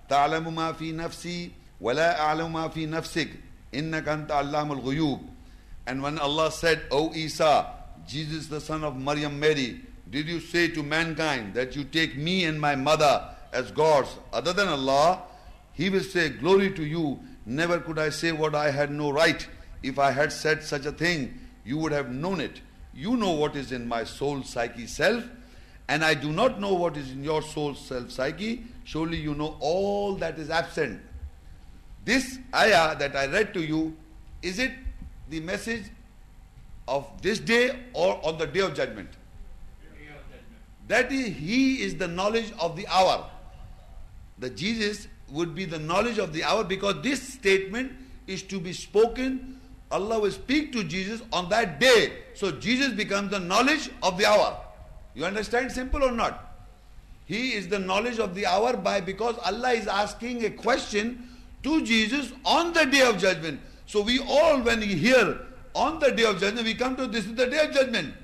تعلم 0.09 0.55
ما 0.55 0.73
في 0.73 0.91
نفسي 0.91 1.51
ولا 1.81 2.21
أعلم 2.21 2.53
ما 2.53 2.67
في 2.67 2.85
نفسك 2.85 3.29
إنك 3.75 4.07
أنت 4.07 4.31
علام 4.31 4.71
الغيوب 4.71 5.21
And 5.85 6.01
when 6.01 6.17
Allah 6.17 6.49
said, 6.49 6.83
O 6.91 7.11
Isa, 7.13 7.67
Jesus 8.07 8.47
the 8.47 8.61
son 8.61 8.85
of 8.85 8.95
Maryam 8.95 9.37
Mary, 9.37 9.81
did 10.09 10.27
you 10.29 10.39
say 10.39 10.69
to 10.69 10.81
mankind 10.81 11.53
that 11.55 11.75
you 11.75 11.83
take 11.83 12.15
me 12.15 12.45
and 12.45 12.59
my 12.59 12.75
mother 12.75 13.29
as 13.51 13.69
gods 13.71 14.15
other 14.31 14.53
than 14.53 14.69
Allah? 14.69 15.23
He 15.73 15.89
will 15.89 16.03
say, 16.03 16.29
Glory 16.29 16.71
to 16.71 16.85
you. 16.85 17.19
Never 17.45 17.79
could 17.79 17.99
I 17.99 18.09
say 18.09 18.31
what 18.31 18.55
I 18.55 18.71
had 18.71 18.91
no 18.91 19.11
right. 19.11 19.45
If 19.81 19.99
I 19.99 20.11
had 20.11 20.31
said 20.31 20.63
such 20.63 20.85
a 20.85 20.93
thing, 20.93 21.37
you 21.65 21.77
would 21.79 21.91
have 21.91 22.09
known 22.09 22.39
it. 22.39 22.61
You 22.95 23.17
know 23.17 23.31
what 23.31 23.55
is 23.55 23.71
in 23.71 23.87
my 23.87 24.03
soul, 24.03 24.43
psyche, 24.43 24.87
self 24.87 25.23
and 25.87 26.03
I 26.03 26.13
do 26.13 26.31
not 26.31 26.59
know 26.59 26.73
what 26.73 26.97
is 26.97 27.11
in 27.11 27.23
your 27.23 27.41
soul 27.41 27.75
self 27.75 28.11
psyche, 28.11 28.63
surely 28.83 29.17
you 29.17 29.35
know 29.35 29.57
all 29.59 30.15
that 30.15 30.39
is 30.39 30.49
absent. 30.49 31.01
This 32.05 32.39
ayah 32.55 32.95
that 32.97 33.15
I 33.15 33.27
read 33.27 33.53
to 33.53 33.61
you, 33.61 33.95
is 34.41 34.59
it 34.59 34.71
the 35.29 35.39
message 35.39 35.85
of 36.87 37.09
this 37.21 37.39
day 37.39 37.79
or 37.93 38.25
on 38.25 38.37
the 38.37 38.47
day 38.47 38.61
of 38.61 38.73
judgment? 38.73 39.09
That 40.87 41.11
is, 41.11 41.27
he 41.27 41.81
is 41.81 41.95
the 41.95 42.07
knowledge 42.07 42.51
of 42.59 42.75
the 42.75 42.87
hour. 42.87 43.29
The 44.39 44.49
Jesus 44.49 45.07
would 45.29 45.55
be 45.55 45.65
the 45.65 45.79
knowledge 45.79 46.17
of 46.17 46.33
the 46.33 46.43
hour 46.43 46.63
because 46.63 47.01
this 47.01 47.21
statement 47.21 47.93
is 48.27 48.43
to 48.43 48.59
be 48.59 48.73
spoken. 48.73 49.61
Allah 49.93 50.19
will 50.19 50.31
speak 50.31 50.73
to 50.73 50.83
Jesus 50.83 51.21
on 51.31 51.49
that 51.49 51.79
day. 51.79 52.13
So 52.33 52.51
Jesus 52.51 52.93
becomes 52.93 53.29
the 53.29 53.39
knowledge 53.39 53.91
of 54.01 54.17
the 54.17 54.25
hour. 54.25 54.57
You 55.13 55.23
understand 55.25 55.71
simple 55.71 56.03
or 56.03 56.11
not? 56.11 56.49
He 57.25 57.53
is 57.53 57.67
the 57.67 57.77
knowledge 57.77 58.17
of 58.17 58.33
the 58.33 58.47
hour 58.47 58.75
by 58.75 59.01
because 59.01 59.37
Allah 59.45 59.73
is 59.73 59.87
asking 59.87 60.43
a 60.45 60.49
question 60.49 61.29
to 61.61 61.85
Jesus 61.85 62.33
on 62.43 62.73
the 62.73 62.85
day 62.85 63.01
of 63.01 63.19
judgment. 63.19 63.61
So 63.85 64.01
we 64.01 64.19
all 64.19 64.61
when 64.61 64.79
we 64.79 64.87
hear 64.87 65.39
on 65.75 65.99
the 65.99 66.11
day 66.11 66.25
of 66.25 66.39
judgment, 66.39 66.65
we 66.65 66.73
come 66.73 66.95
to 66.95 67.05
this 67.05 67.25
is 67.25 67.35
the 67.35 67.45
day 67.45 67.63
of 67.63 67.71
judgment. 67.71 68.15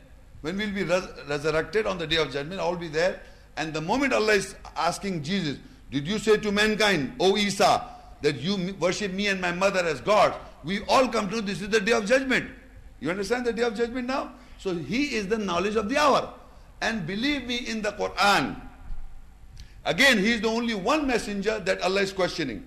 When 0.42 0.58
we'll 0.58 0.74
be 0.74 0.84
res- 0.84 1.08
resurrected 1.28 1.86
on 1.86 1.98
the 2.00 2.08
day 2.08 2.18
of 2.18 2.32
judgment, 2.32 2.60
all 2.60 2.76
be 2.76 2.88
there. 2.88 3.22
And 3.58 3.74
the 3.74 3.82
moment 3.82 4.14
Allah 4.14 4.34
is 4.34 4.56
asking 4.76 5.22
Jesus, 5.24 5.58
did 5.92 6.08
you 6.08 6.18
say 6.18 6.38
to 6.38 6.52
mankind, 6.52 7.14
O 7.20 7.38
Isa, 7.38 7.86
that 8.22 8.38
you 8.38 8.76
worship 8.80 9.12
me 9.14 9.28
and 9.28 9.40
my 9.40 9.52
mother 9.52 9.86
as 9.86 10.02
God? 10.02 10.34
We 10.64 10.82
all 10.88 11.08
come 11.08 11.30
to 11.30 11.42
this 11.42 11.62
is 11.62 11.70
the 11.70 11.80
day 11.80 11.94
of 11.94 12.06
judgment. 12.06 12.50
You 13.00 13.10
understand 13.10 13.46
the 13.46 13.54
day 13.54 13.64
of 13.64 13.76
judgment 13.76 14.08
now? 14.08 14.34
So 14.58 14.76
he 14.76 15.16
is 15.16 15.28
the 15.28 15.38
knowledge 15.38 15.76
of 15.76 15.88
the 15.90 15.98
hour. 15.98 16.34
And 16.82 17.06
believe 17.06 17.46
me 17.46 17.58
in 17.58 17.82
the 17.82 17.92
Quran, 17.92 18.60
again, 19.86 20.18
he 20.18 20.32
is 20.32 20.42
the 20.42 20.50
only 20.50 20.76
one 20.76 21.08
messenger 21.08 21.60
that 21.60 21.82
Allah 21.82 22.02
is 22.02 22.14
questioning. 22.14 22.66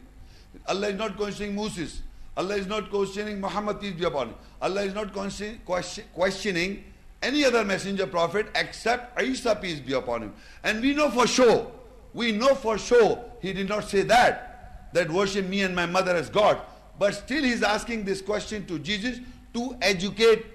Allah 0.67 0.89
is 0.89 0.99
not 0.99 1.17
questioning 1.17 1.55
Moses. 1.55 2.03
Allah 2.37 2.57
is 2.57 2.67
not 2.67 2.91
questioning 2.91 3.41
Muhammad, 3.41 3.81
peace 3.81 3.93
be 3.93 4.05
upon 4.05 4.29
him. 4.29 4.35
Allah 4.61 4.83
is 4.83 4.95
not 4.95 5.13
questioning 5.13 6.85
any 7.23 7.45
other 7.45 7.65
messenger 7.65 8.07
prophet 8.07 8.47
except 8.55 9.21
Isa, 9.21 9.55
peace 9.57 9.81
be 9.81 9.93
upon 9.93 10.23
him. 10.23 10.35
And 10.65 10.81
we 10.81 10.95
know 10.95 11.11
for 11.11 11.27
sure, 11.27 11.71
we 12.15 12.33
know 12.33 12.55
for 12.55 12.79
sure 12.79 13.23
he 13.41 13.53
did 13.53 13.69
not 13.69 13.89
say 13.89 14.03
that, 14.03 14.91
that 14.93 15.11
worship 15.11 15.47
me 15.47 15.63
and 15.63 15.75
my 15.75 15.87
mother 15.87 16.15
as 16.17 16.31
God. 16.31 16.61
But 17.03 17.17
still 17.17 17.43
he 17.43 17.51
is 17.51 17.65
asking 17.65 18.05
this 18.05 18.23
question 18.23 18.65
to 18.67 18.79
Jesus 18.79 19.19
to 19.55 19.77
educate 19.83 20.47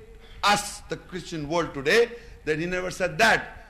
us, 0.42 0.80
the 0.88 0.96
Christian 0.96 1.50
world 1.50 1.74
today, 1.74 2.10
that 2.46 2.58
he 2.58 2.66
never 2.66 2.90
said 2.90 3.18
that. 3.18 3.66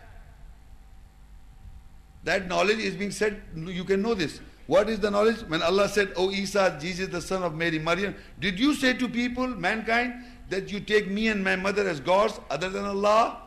That 2.23 2.47
knowledge 2.47 2.77
is 2.77 2.93
being 2.93 3.09
said, 3.09 3.41
you 3.55 3.83
can 3.83 4.03
know 4.03 4.13
this. 4.13 4.41
What 4.67 4.91
is 4.91 4.99
the 4.99 5.09
knowledge? 5.09 5.39
When 5.47 5.63
Allah 5.63 5.89
said, 5.89 6.13
O 6.17 6.29
Isa, 6.29 6.77
Jesus 6.79 7.07
the 7.07 7.19
son 7.19 7.41
of 7.41 7.55
Mary, 7.55 7.79
Maryam, 7.79 8.13
did 8.39 8.59
you 8.59 8.75
say 8.75 8.93
to 8.93 9.09
people, 9.09 9.47
mankind, 9.47 10.13
that 10.49 10.71
you 10.71 10.79
take 10.79 11.09
me 11.09 11.29
and 11.29 11.43
my 11.43 11.55
mother 11.55 11.89
as 11.89 11.99
gods 11.99 12.39
other 12.51 12.69
than 12.69 12.85
Allah? 12.85 13.41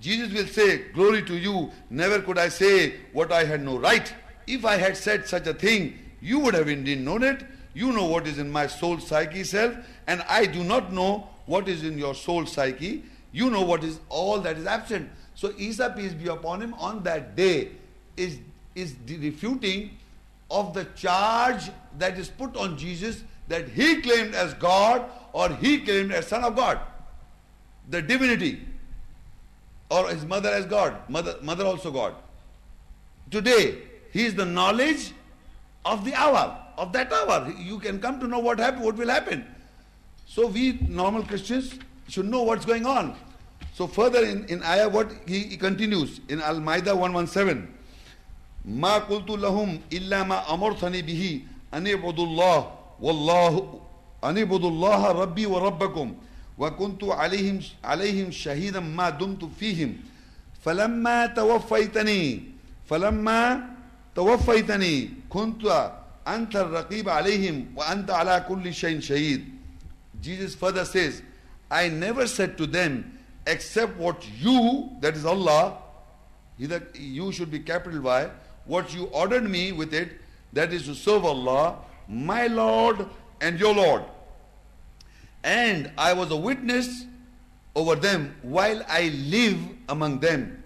Jesus 0.00 0.32
will 0.32 0.48
say, 0.48 0.88
Glory 0.92 1.22
to 1.22 1.36
you, 1.36 1.70
never 1.88 2.20
could 2.20 2.36
I 2.36 2.48
say 2.48 2.96
what 3.12 3.30
I 3.30 3.44
had 3.44 3.62
no 3.62 3.78
right. 3.78 4.12
If 4.48 4.64
I 4.64 4.76
had 4.76 4.96
said 4.96 5.28
such 5.28 5.46
a 5.46 5.54
thing, 5.54 5.96
you 6.20 6.40
would 6.40 6.54
have 6.54 6.68
indeed 6.68 7.00
known 7.00 7.22
it. 7.22 7.44
You 7.74 7.92
know 7.92 8.06
what 8.06 8.26
is 8.26 8.38
in 8.38 8.50
my 8.50 8.66
soul 8.66 8.98
psyche 8.98 9.44
self, 9.44 9.74
and 10.06 10.22
I 10.28 10.46
do 10.46 10.64
not 10.64 10.92
know 10.92 11.28
what 11.46 11.68
is 11.68 11.84
in 11.84 11.98
your 11.98 12.14
soul 12.14 12.46
psyche. 12.46 13.04
You 13.32 13.50
know 13.50 13.62
what 13.62 13.84
is 13.84 14.00
all 14.08 14.40
that 14.40 14.58
is 14.58 14.66
absent. 14.66 15.08
So 15.34 15.52
Isa, 15.56 15.94
peace 15.96 16.12
be 16.12 16.28
upon 16.28 16.60
him, 16.60 16.74
on 16.74 17.02
that 17.04 17.36
day 17.36 17.70
is, 18.16 18.38
is 18.74 18.94
refuting 19.06 19.96
of 20.50 20.74
the 20.74 20.84
charge 20.96 21.70
that 21.98 22.18
is 22.18 22.28
put 22.28 22.56
on 22.56 22.76
Jesus 22.76 23.22
that 23.48 23.68
he 23.68 24.00
claimed 24.00 24.34
as 24.34 24.54
God 24.54 25.04
or 25.32 25.50
he 25.50 25.78
claimed 25.78 26.12
as 26.12 26.26
Son 26.26 26.44
of 26.44 26.56
God. 26.56 26.80
The 27.88 28.02
divinity. 28.02 28.60
Or 29.90 30.08
his 30.08 30.24
mother 30.24 30.50
as 30.50 30.66
God. 30.66 30.96
Mother, 31.08 31.36
mother 31.42 31.64
also 31.64 31.90
God. 31.90 32.14
Today, 33.30 33.78
he 34.12 34.26
is 34.26 34.34
the 34.34 34.46
knowledge 34.46 35.12
of 35.84 36.04
the 36.04 36.14
hour, 36.14 36.58
of 36.79 36.91
that 36.93 37.11
hour. 37.11 37.51
You 37.57 37.79
can 37.79 37.99
come 37.99 38.19
to 38.19 38.27
know 38.27 38.39
what 38.39 38.59
happened, 38.59 38.83
what 38.85 38.95
will 38.95 39.09
happen. 39.09 39.45
So 40.27 40.47
we 40.47 40.79
normal 40.87 41.23
Christians 41.23 41.77
should 42.07 42.25
know 42.25 42.43
what's 42.43 42.65
going 42.65 42.85
on. 42.85 43.15
So 43.73 43.87
further 43.87 44.23
in, 44.23 44.45
in 44.45 44.63
ayah 44.63 44.89
what 44.89 45.11
he, 45.27 45.39
he 45.43 45.57
continues 45.57 46.21
in 46.29 46.41
Al-Ma'idah 46.41 46.95
117. 46.97 47.67
ما 48.65 48.97
قلت 48.97 49.29
لهم 49.29 49.79
إلا 49.93 50.23
ما 50.23 50.53
أمرتني 50.53 51.01
به 51.01 51.41
أن 51.73 51.87
اعبدوا 51.87 52.25
الله 52.25 52.59
والله 53.01 53.79
أن 54.23 54.37
اعبدوا 54.37 54.69
الله 54.69 55.11
ربي 55.11 55.45
وربكم 55.45 56.15
وكنت 56.57 57.03
عليهم 57.03 57.59
عليهم 57.83 58.31
شهيدا 58.31 58.79
ما 58.79 59.09
دمت 59.09 59.45
فيهم 59.59 59.97
فلما 60.65 61.25
توفيتني 61.37 62.41
فلما 62.89 63.69
توفيتني 64.15 65.09
كنت 65.29 65.91
أنت 66.27 66.55
الرقيب 66.55 67.09
عليهم 67.09 67.73
وأنت 67.75 68.09
على 68.11 68.45
كل 68.47 68.73
شيء 68.73 68.99
شهيد 68.99 69.51
Jesus 70.21 70.55
further 70.55 70.85
says 70.85 71.21
I 71.69 71.89
never 71.89 72.27
said 72.27 72.57
to 72.57 72.65
them 72.65 73.19
except 73.45 73.97
what 73.97 74.25
you 74.39 74.89
that 75.01 75.15
is 75.15 75.25
Allah 75.25 75.77
either 76.59 76.87
you 76.93 77.31
should 77.31 77.51
be 77.51 77.59
capital 77.59 78.01
Y 78.01 78.29
what 78.65 78.93
you 78.93 79.05
ordered 79.05 79.49
me 79.49 79.71
with 79.71 79.93
it 79.93 80.21
that 80.53 80.73
is 80.73 80.85
to 80.85 80.95
serve 80.95 81.25
Allah 81.25 81.77
my 82.07 82.47
Lord 82.47 83.07
and 83.41 83.59
your 83.59 83.73
Lord 83.75 84.03
and 85.43 85.91
I 85.95 86.13
was 86.13 86.31
a 86.31 86.35
witness 86.35 87.05
over 87.75 87.95
them 87.95 88.35
while 88.41 88.81
I 88.89 89.09
live 89.09 89.59
among 89.89 90.19
them. 90.19 90.63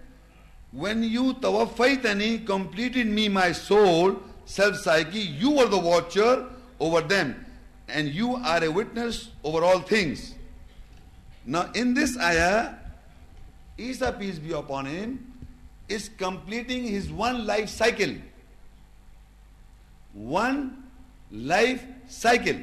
When 0.72 1.02
you 1.02 1.34
tawafaitani 1.34 2.46
completed 2.46 3.06
me 3.06 3.28
my 3.28 3.52
soul, 3.52 4.16
self-psyche, 4.45 5.19
you 5.19 5.59
are 5.59 5.67
the 5.67 5.77
watcher 5.77 6.47
over 6.79 7.01
them 7.01 7.45
and 7.87 8.09
you 8.09 8.35
are 8.35 8.63
a 8.63 8.69
witness 8.69 9.29
over 9.43 9.63
all 9.63 9.79
things. 9.79 10.35
Now 11.45 11.71
in 11.73 11.93
this 11.93 12.17
ayah, 12.17 12.75
Isa 13.77 14.15
peace 14.17 14.39
be 14.39 14.53
upon 14.53 14.85
him 14.85 15.33
is 15.87 16.09
completing 16.17 16.83
his 16.83 17.11
one 17.11 17.45
life 17.45 17.69
cycle. 17.69 18.15
One 20.13 20.83
life 21.31 21.83
cycle. 22.07 22.57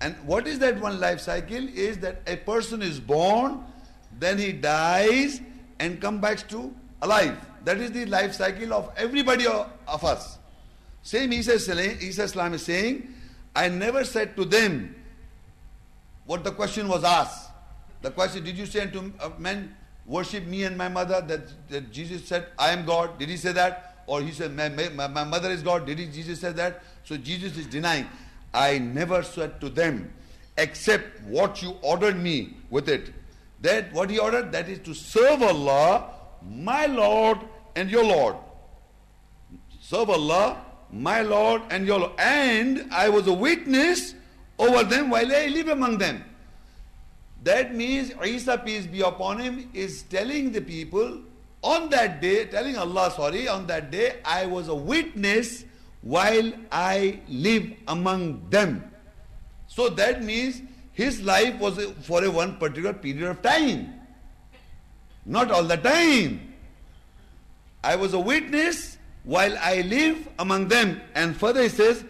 And 0.00 0.14
what 0.24 0.46
is 0.46 0.58
that 0.60 0.80
one 0.80 1.00
life 1.00 1.20
cycle? 1.20 1.68
Is 1.68 1.98
that 1.98 2.22
a 2.26 2.36
person 2.36 2.82
is 2.82 3.00
born, 3.00 3.64
then 4.18 4.38
he 4.38 4.52
dies 4.52 5.40
and 5.78 6.00
come 6.00 6.20
back 6.20 6.48
to 6.48 6.74
alive. 7.02 7.38
That 7.64 7.78
is 7.78 7.92
the 7.92 8.06
life 8.06 8.34
cycle 8.34 8.72
of 8.72 8.90
everybody 8.96 9.46
of 9.46 10.04
us. 10.04 10.38
Same 11.02 11.32
Isa, 11.32 11.54
Islam 11.54 12.54
is 12.54 12.64
saying, 12.64 13.08
I 13.54 13.68
never 13.68 14.04
said 14.04 14.36
to 14.36 14.44
them 14.44 14.94
what 16.26 16.44
the 16.44 16.52
question 16.52 16.88
was 16.88 17.04
asked. 17.04 17.50
The 18.02 18.10
question, 18.10 18.44
did 18.44 18.56
you 18.56 18.66
say 18.66 18.86
to 18.86 19.12
uh, 19.20 19.30
men, 19.38 19.74
worship 20.06 20.46
me 20.46 20.64
and 20.64 20.76
my 20.76 20.88
mother? 20.88 21.20
That, 21.20 21.68
that 21.68 21.92
Jesus 21.92 22.26
said, 22.26 22.46
I 22.58 22.70
am 22.70 22.86
God. 22.86 23.18
Did 23.18 23.28
he 23.28 23.36
say 23.36 23.52
that? 23.52 24.04
Or 24.06 24.22
he 24.22 24.32
said, 24.32 24.56
my, 24.56 24.68
my, 24.68 25.06
my 25.06 25.24
mother 25.24 25.50
is 25.50 25.62
God. 25.62 25.86
Did 25.86 25.98
he, 25.98 26.06
Jesus 26.06 26.40
say 26.40 26.52
that? 26.52 26.82
So 27.04 27.16
Jesus 27.16 27.56
is 27.56 27.66
denying. 27.66 28.06
I 28.52 28.78
never 28.78 29.22
said 29.22 29.60
to 29.60 29.68
them 29.68 30.12
except 30.56 31.22
what 31.22 31.62
you 31.62 31.76
ordered 31.82 32.18
me 32.18 32.56
with 32.70 32.88
it. 32.88 33.12
That 33.60 33.92
what 33.92 34.10
he 34.10 34.18
ordered, 34.18 34.52
that 34.52 34.68
is 34.68 34.78
to 34.80 34.94
serve 34.94 35.42
Allah, 35.42 36.10
my 36.48 36.86
Lord 36.86 37.38
and 37.76 37.90
your 37.90 38.04
Lord. 38.04 38.36
Serve 39.80 40.10
Allah, 40.10 40.64
my 40.92 41.22
Lord 41.22 41.62
and 41.70 41.86
your 41.86 42.00
Lord. 42.00 42.12
And 42.18 42.86
I 42.92 43.08
was 43.08 43.26
a 43.26 43.32
witness 43.32 44.14
over 44.58 44.84
them 44.84 45.10
while 45.10 45.32
I 45.32 45.46
live 45.46 45.68
among 45.68 45.98
them. 45.98 46.24
That 47.42 47.74
means 47.74 48.12
Isa, 48.24 48.58
peace 48.58 48.86
be 48.86 49.00
upon 49.00 49.38
him, 49.38 49.70
is 49.72 50.02
telling 50.02 50.52
the 50.52 50.60
people 50.60 51.22
on 51.62 51.88
that 51.90 52.20
day, 52.20 52.46
telling 52.46 52.76
Allah, 52.76 53.10
sorry, 53.10 53.48
on 53.48 53.66
that 53.66 53.90
day, 53.90 54.20
I 54.24 54.46
was 54.46 54.68
a 54.68 54.74
witness 54.74 55.64
while 56.02 56.52
I 56.70 57.20
live 57.28 57.72
among 57.88 58.48
them. 58.50 58.90
So 59.66 59.88
that 59.90 60.22
means 60.22 60.62
his 60.92 61.22
life 61.22 61.58
was 61.58 61.82
for 62.02 62.24
a 62.24 62.30
one 62.30 62.56
particular 62.56 62.92
period 62.92 63.28
of 63.28 63.42
time. 63.42 63.99
Not 65.30 65.52
all 65.52 65.62
the 65.62 65.76
time. 65.76 66.52
I 67.84 67.94
was 67.94 68.14
a 68.14 68.18
witness 68.18 68.98
while 69.22 69.56
I 69.58 69.82
live 69.82 70.28
among 70.40 70.66
them. 70.66 71.00
And 71.14 71.36
further 71.36 71.62
he 71.62 71.68
says, 71.68 72.04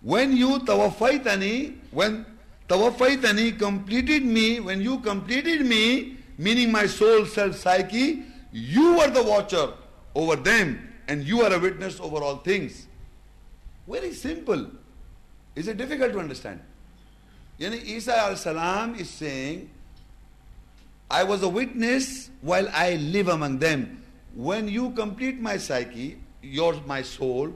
when 0.00 0.34
you 0.34 0.60
tawafaitani, 0.60 1.76
when 1.90 2.24
tawafaitani 2.66 3.58
completed 3.58 4.24
me, 4.24 4.58
when 4.58 4.80
you 4.80 5.00
completed 5.00 5.66
me, 5.66 6.16
meaning 6.38 6.72
my 6.72 6.86
soul, 6.86 7.26
self, 7.26 7.56
psyche, 7.56 8.22
you 8.52 8.94
were 8.94 9.10
the 9.10 9.22
watcher 9.22 9.74
over 10.14 10.36
them 10.36 10.88
and 11.08 11.24
you 11.24 11.42
are 11.42 11.52
a 11.52 11.58
witness 11.58 12.00
over 12.00 12.22
all 12.24 12.36
things. 12.38 12.86
Very 13.86 14.14
simple. 14.14 14.66
Is 15.54 15.68
it 15.68 15.76
difficult 15.76 16.12
to 16.12 16.20
understand? 16.20 16.60
Yani 17.60 17.84
Isa 17.84 18.16
al-Salam 18.16 18.94
is 18.94 19.10
saying, 19.10 19.68
I 21.10 21.24
was 21.24 21.42
a 21.42 21.48
witness 21.48 22.30
while 22.42 22.68
I 22.72 22.96
live 22.96 23.28
among 23.28 23.58
them. 23.58 24.02
When 24.34 24.68
you 24.68 24.90
complete 24.90 25.40
my 25.40 25.56
psyche, 25.56 26.18
your 26.42 26.74
my 26.86 27.02
soul, 27.02 27.52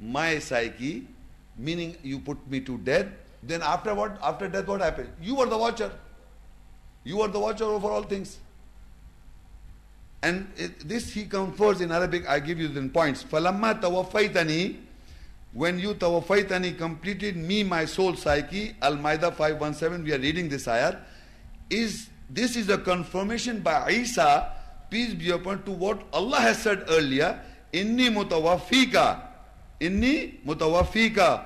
my 0.00 0.38
psyche, 0.38 1.06
meaning 1.56 1.96
you 2.02 2.20
put 2.20 2.38
me 2.48 2.60
to 2.60 2.78
death, 2.78 3.06
then 3.42 3.62
after 3.62 3.94
what? 3.94 4.18
After 4.22 4.48
death, 4.48 4.66
what 4.66 4.80
happened? 4.80 5.10
You 5.20 5.40
are 5.40 5.46
the 5.46 5.58
watcher. 5.58 5.90
You 7.02 7.20
are 7.20 7.28
the 7.28 7.38
watcher 7.38 7.64
over 7.64 7.88
all 7.88 8.02
things. 8.02 8.38
And 10.22 10.50
it, 10.56 10.88
this 10.88 11.12
he 11.12 11.26
confers 11.26 11.82
in 11.82 11.92
Arabic, 11.92 12.26
I 12.26 12.40
give 12.40 12.58
you 12.58 12.68
the 12.68 12.88
points. 12.88 13.22
Falamma 13.22 13.80
tawafaitani, 13.80 14.76
when 15.52 15.78
you 15.78 15.94
tawafaitani 15.94 16.78
completed 16.78 17.36
me, 17.36 17.62
my 17.62 17.84
soul 17.84 18.16
psyche, 18.16 18.74
Al-Ma'idah 18.80 19.34
517, 19.34 20.02
we 20.02 20.12
are 20.14 20.18
reading 20.18 20.48
this 20.48 20.64
ayat, 20.64 20.98
is 21.68 22.08
this 22.34 22.56
is 22.56 22.68
a 22.68 22.78
confirmation 22.78 23.60
by 23.60 23.88
Isa, 23.90 24.50
peace 24.90 25.14
be 25.14 25.30
upon 25.30 25.62
to 25.62 25.70
what 25.70 26.02
Allah 26.12 26.40
has 26.40 26.58
said 26.58 26.84
earlier, 26.88 27.40
Inni 27.72 28.10
mutawafika. 28.10 29.20
Inni 29.80 30.42
mutawafika 30.44 31.44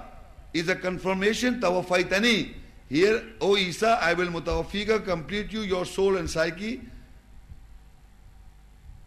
is 0.54 0.68
a 0.68 0.76
confirmation, 0.76 1.60
tawafaitani. 1.60 2.54
Here, 2.88 3.22
O 3.40 3.56
Isa, 3.56 3.98
I 4.00 4.14
will 4.14 4.28
mutawafika, 4.28 5.04
complete 5.04 5.52
you, 5.52 5.60
your 5.60 5.84
soul 5.84 6.16
and 6.16 6.28
psyche, 6.28 6.80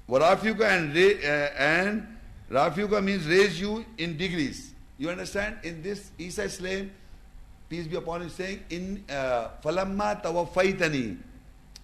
Warafiuka 0.08 0.66
and, 0.70 0.96
uh, 0.96 1.50
and 1.58 2.18
Rafiuka 2.52 3.04
means 3.04 3.26
raise 3.26 3.60
you 3.60 3.86
in 3.98 4.18
degrees. 4.18 4.74
You 4.98 5.10
understand? 5.10 5.58
In 5.64 5.82
this, 5.82 6.12
Isa 6.20 6.44
Islam, 6.44 6.92
peace 7.70 7.88
be 7.88 7.96
upon 7.96 8.24
him, 8.24 8.30
saying, 8.30 8.60
in 8.70 9.04
uh, 9.10 9.50
Falamma 9.64 10.22
tawafaitani. 10.22 11.18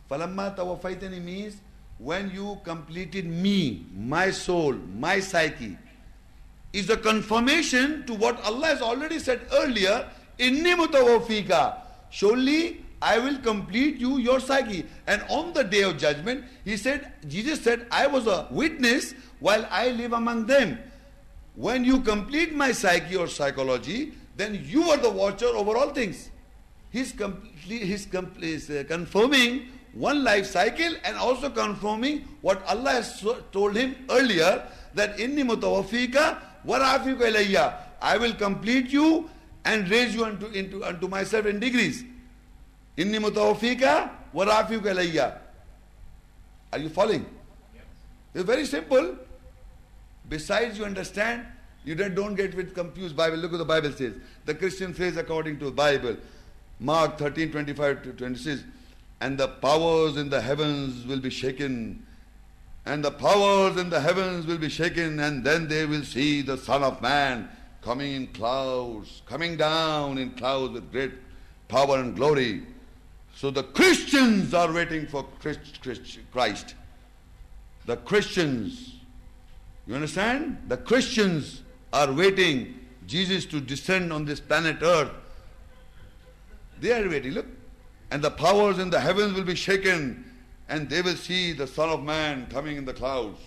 Falamma 0.09 0.55
tawafaitani 0.55 1.21
means 1.21 1.57
when 1.99 2.29
you 2.31 2.59
completed 2.63 3.25
me, 3.25 3.85
my 3.95 4.31
soul, 4.31 4.73
my 4.73 5.19
psyche, 5.19 5.77
is 6.73 6.89
a 6.89 6.97
confirmation 6.97 8.05
to 8.05 8.13
what 8.13 8.43
Allah 8.45 8.67
has 8.67 8.81
already 8.81 9.19
said 9.19 9.41
earlier, 9.51 10.07
Inni 10.37 10.75
mutawafika. 10.75 11.81
Surely 12.09 12.83
I 13.01 13.19
will 13.19 13.37
complete 13.39 13.97
you 13.97 14.17
your 14.17 14.39
psyche. 14.39 14.85
And 15.07 15.23
on 15.29 15.53
the 15.53 15.63
day 15.63 15.83
of 15.83 15.97
judgment, 15.97 16.45
he 16.63 16.77
said, 16.77 17.13
Jesus 17.27 17.63
said, 17.63 17.87
I 17.91 18.07
was 18.07 18.27
a 18.27 18.47
witness 18.51 19.13
while 19.39 19.67
I 19.71 19.89
live 19.89 20.13
among 20.13 20.45
them. 20.45 20.77
When 21.55 21.83
you 21.83 22.01
complete 22.01 22.53
my 22.53 22.71
psyche 22.71 23.15
or 23.15 23.27
psychology, 23.27 24.13
then 24.35 24.63
you 24.63 24.83
are 24.91 24.97
the 24.97 25.09
watcher 25.09 25.47
over 25.47 25.75
all 25.75 25.89
things. 25.89 26.29
He's, 26.91 27.11
complete, 27.11 27.81
he's, 27.83 28.05
complete, 28.05 28.69
uh, 28.69 28.83
confirming 28.83 29.67
one 29.97 30.23
life 30.23 30.45
cycle 30.45 30.93
and 31.03 31.17
also 31.17 31.49
confirming 31.49 32.27
what 32.41 32.63
Allah 32.67 32.91
has 32.91 33.25
told 33.51 33.75
him 33.75 33.95
earlier 34.09 34.63
that 34.93 35.17
inni 35.17 35.43
mutawafika 35.43 36.37
warafika 36.65 37.27
ilayya. 37.27 37.73
I 38.01 38.17
will 38.17 38.33
complete 38.33 38.91
you 38.91 39.29
and 39.65 39.89
raise 39.89 40.13
you 40.13 40.25
unto, 40.25 40.47
into, 40.47 40.83
unto 40.83 41.07
myself 41.07 41.45
in 41.45 41.59
degrees. 41.59 42.03
Inni 42.97 43.19
mutawafika 43.19 44.09
wa 44.33 44.45
rafiuka 44.45 44.93
ilayya. 44.93 45.37
Are 46.71 46.79
you 46.79 46.89
following? 46.89 47.25
Yes. 47.73 47.83
It's 48.35 48.43
very 48.43 48.65
simple. 48.65 49.15
Besides 50.29 50.77
you 50.77 50.85
understand, 50.85 51.45
you 51.85 51.95
don't 51.95 52.35
get 52.35 52.53
with 52.53 52.75
confused 52.75 53.15
Bible. 53.15 53.37
Look 53.37 53.51
what 53.51 53.59
the 53.59 53.65
Bible 53.65 53.91
says. 53.93 54.13
The 54.45 54.53
Christian 54.53 54.93
says 54.93 55.15
according 55.15 55.57
to 55.59 55.65
the 55.65 55.71
Bible. 55.71 56.17
Mark 56.79 57.17
13, 57.17 57.51
25 57.51 58.03
to 58.03 58.11
26. 58.11 58.63
And 59.19 59.37
the 59.37 59.47
powers 59.47 60.17
in 60.17 60.29
the 60.29 60.41
heavens 60.41 61.05
will 61.05 61.19
be 61.19 61.29
shaken. 61.29 62.05
And 62.85 63.03
the 63.03 63.11
powers 63.11 63.77
in 63.77 63.89
the 63.89 63.99
heavens 63.99 64.45
will 64.45 64.57
be 64.57 64.69
shaken. 64.69 65.19
And 65.19 65.43
then 65.43 65.67
they 65.67 65.85
will 65.85 66.03
see 66.03 66.41
the 66.41 66.57
Son 66.57 66.83
of 66.83 67.01
Man 67.01 67.49
coming 67.81 68.13
in 68.13 68.27
clouds, 68.27 69.21
coming 69.25 69.57
down 69.57 70.17
in 70.17 70.31
clouds 70.31 70.73
with 70.73 70.91
great 70.91 71.13
power 71.67 71.99
and 71.99 72.15
glory. 72.15 72.63
So 73.35 73.51
the 73.51 73.63
Christians 73.63 74.53
are 74.53 74.71
waiting 74.71 75.07
for 75.07 75.25
Christ. 76.31 76.75
The 77.85 77.97
Christians. 77.97 78.95
You 79.85 79.95
understand? 79.95 80.57
The 80.67 80.77
Christians 80.77 81.61
are 81.93 82.11
waiting 82.11 82.79
Jesus 83.05 83.45
to 83.45 83.61
descend 83.61 84.11
on 84.11 84.25
this 84.25 84.39
planet 84.39 84.77
Earth. 84.81 85.11
They 86.79 86.91
are 86.91 87.07
waiting. 87.09 87.31
Look. 87.33 87.45
And 88.09 88.23
the 88.23 88.31
powers 88.31 88.79
in 88.79 88.89
the 88.89 88.99
heavens 88.99 89.33
will 89.33 89.43
be 89.43 89.55
shaken 89.55 90.23
and 90.69 90.89
they 90.89 91.01
will 91.01 91.15
see 91.15 91.53
the 91.53 91.67
Son 91.67 91.89
of 91.89 92.03
Man 92.03 92.47
coming 92.49 92.77
in 92.77 92.85
the 92.85 92.93
clouds. 92.93 93.39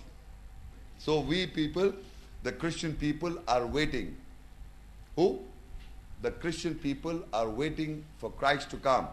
So 0.98 1.20
we 1.20 1.46
people, 1.46 1.94
the 2.42 2.52
Christian 2.52 2.94
people, 2.94 3.38
are 3.48 3.66
waiting. 3.66 4.16
Who? 5.16 5.40
The 6.22 6.30
Christian 6.30 6.74
people 6.74 7.22
are 7.32 7.48
waiting 7.48 8.04
for 8.18 8.30
Christ 8.30 8.70
to 8.70 8.76
come. 8.76 9.08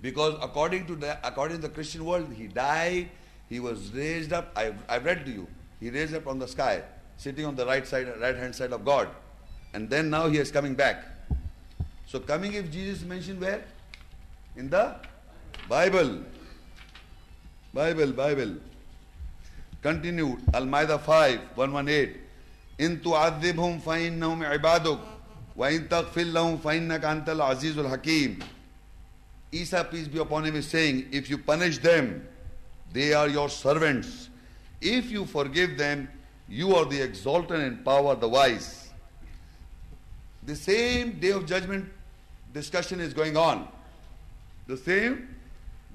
Because 0.00 0.38
according 0.40 0.86
to 0.86 0.94
the 0.94 1.18
according 1.26 1.56
to 1.56 1.62
the 1.62 1.74
Christian 1.74 2.04
world, 2.04 2.32
he 2.32 2.46
died, 2.46 3.08
he 3.48 3.58
was 3.58 3.90
raised 3.92 4.32
up. 4.32 4.52
I 4.56 4.72
I've 4.88 5.04
read 5.04 5.24
to 5.26 5.32
you. 5.32 5.48
He 5.80 5.90
raised 5.90 6.14
up 6.14 6.28
on 6.28 6.38
the 6.38 6.46
sky, 6.46 6.82
sitting 7.16 7.44
on 7.44 7.56
the 7.56 7.66
right 7.66 7.86
side, 7.86 8.08
right 8.20 8.36
hand 8.36 8.54
side 8.54 8.72
of 8.72 8.84
God. 8.84 9.08
And 9.74 9.90
then 9.90 10.08
now 10.10 10.28
he 10.28 10.38
is 10.38 10.52
coming 10.52 10.74
back. 10.74 11.04
So 12.06 12.20
coming 12.20 12.54
if 12.54 12.70
Jesus 12.70 13.02
mentioned 13.02 13.40
where? 13.40 13.64
In 14.58 14.68
the 14.68 14.96
Bible. 15.68 16.18
Bible, 17.72 18.12
Bible. 18.12 18.56
Continued. 19.80 20.40
Al-Ma'idah 20.52 20.98
5, 21.00 21.40
118. 21.54 22.20
In 22.78 22.98
tu'adhibhum 22.98 23.80
fa'innahum 23.80 24.42
ibaduk 24.58 24.98
wa 25.54 25.66
in 25.66 25.86
taghfir 25.86 26.32
lahum 26.32 26.58
fa'innaka 26.58 27.04
antal 27.04 27.38
azizul 27.38 27.88
hakim. 27.88 28.42
Isa, 29.52 29.84
peace 29.84 30.08
be 30.08 30.18
upon 30.18 30.44
him, 30.44 30.56
is 30.56 30.66
saying, 30.66 31.06
if 31.12 31.30
you 31.30 31.38
punish 31.38 31.78
them, 31.78 32.26
they 32.92 33.12
are 33.12 33.28
your 33.28 33.48
servants. 33.48 34.28
If 34.80 35.08
you 35.08 35.24
forgive 35.24 35.78
them, 35.78 36.08
you 36.48 36.74
are 36.74 36.84
the 36.84 37.00
exalted 37.00 37.60
in 37.60 37.78
power, 37.84 38.16
the 38.16 38.28
wise. 38.28 38.90
The 40.42 40.56
same 40.56 41.20
day 41.20 41.30
of 41.30 41.46
judgment 41.46 41.88
discussion 42.52 42.98
is 42.98 43.14
going 43.14 43.36
on. 43.36 43.68
The 44.68 44.76
same 44.76 45.34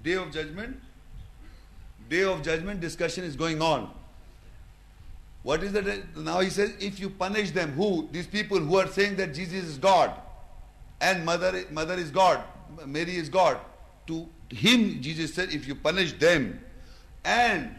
day 0.03 0.13
of 0.13 0.31
judgment 0.31 0.81
day 2.09 2.23
of 2.23 2.41
judgment 2.41 2.81
discussion 2.81 3.23
is 3.23 3.35
going 3.35 3.61
on. 3.61 3.89
What 5.43 5.63
is 5.63 5.73
the 5.73 6.03
now 6.17 6.39
he 6.39 6.49
says 6.49 6.73
if 6.79 6.99
you 6.99 7.09
punish 7.09 7.51
them 7.51 7.73
who? 7.73 8.09
These 8.11 8.27
people 8.27 8.59
who 8.59 8.77
are 8.77 8.87
saying 8.87 9.17
that 9.17 9.33
Jesus 9.33 9.63
is 9.63 9.77
God 9.77 10.11
and 10.99 11.23
mother 11.23 11.63
mother 11.71 11.93
is 11.93 12.09
God 12.09 12.43
Mary 12.85 13.15
is 13.15 13.29
God. 13.29 13.59
To 14.07 14.27
him 14.49 15.01
Jesus 15.01 15.33
said 15.35 15.53
if 15.53 15.67
you 15.67 15.75
punish 15.75 16.13
them 16.13 16.59
and 17.23 17.75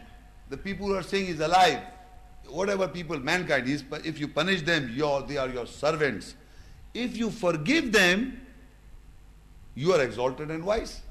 the 0.49 0.57
people 0.57 0.87
who 0.87 0.95
are 0.95 1.03
saying 1.03 1.25
he's 1.25 1.41
alive 1.41 1.81
whatever 2.47 2.87
people 2.87 3.19
mankind 3.19 3.67
is 3.67 3.83
if 4.05 4.19
you 4.19 4.29
punish 4.29 4.61
them 4.61 4.89
you 4.95 5.25
they 5.27 5.37
are 5.37 5.49
your 5.49 5.67
servants. 5.67 6.35
If 6.93 7.17
you 7.17 7.31
forgive 7.31 7.91
them 7.91 8.44
you 9.75 9.93
are 9.93 10.01
exalted 10.01 10.49
and 10.49 10.65
wise 10.65 11.01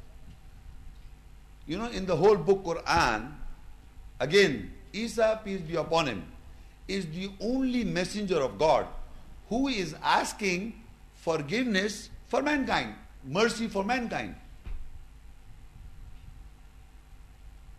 you 1.66 1.78
know, 1.78 1.88
in 1.88 2.06
the 2.06 2.16
whole 2.16 2.36
book 2.36 2.62
Quran, 2.62 3.32
again, 4.20 4.72
Isa, 4.92 5.40
peace 5.44 5.60
be 5.60 5.76
upon 5.76 6.06
him, 6.06 6.24
is 6.86 7.06
the 7.06 7.30
only 7.40 7.84
messenger 7.84 8.40
of 8.42 8.58
God 8.58 8.86
who 9.48 9.68
is 9.68 9.94
asking 10.02 10.74
forgiveness 11.14 12.10
for 12.26 12.42
mankind, 12.42 12.94
mercy 13.24 13.68
for 13.68 13.82
mankind. 13.82 14.34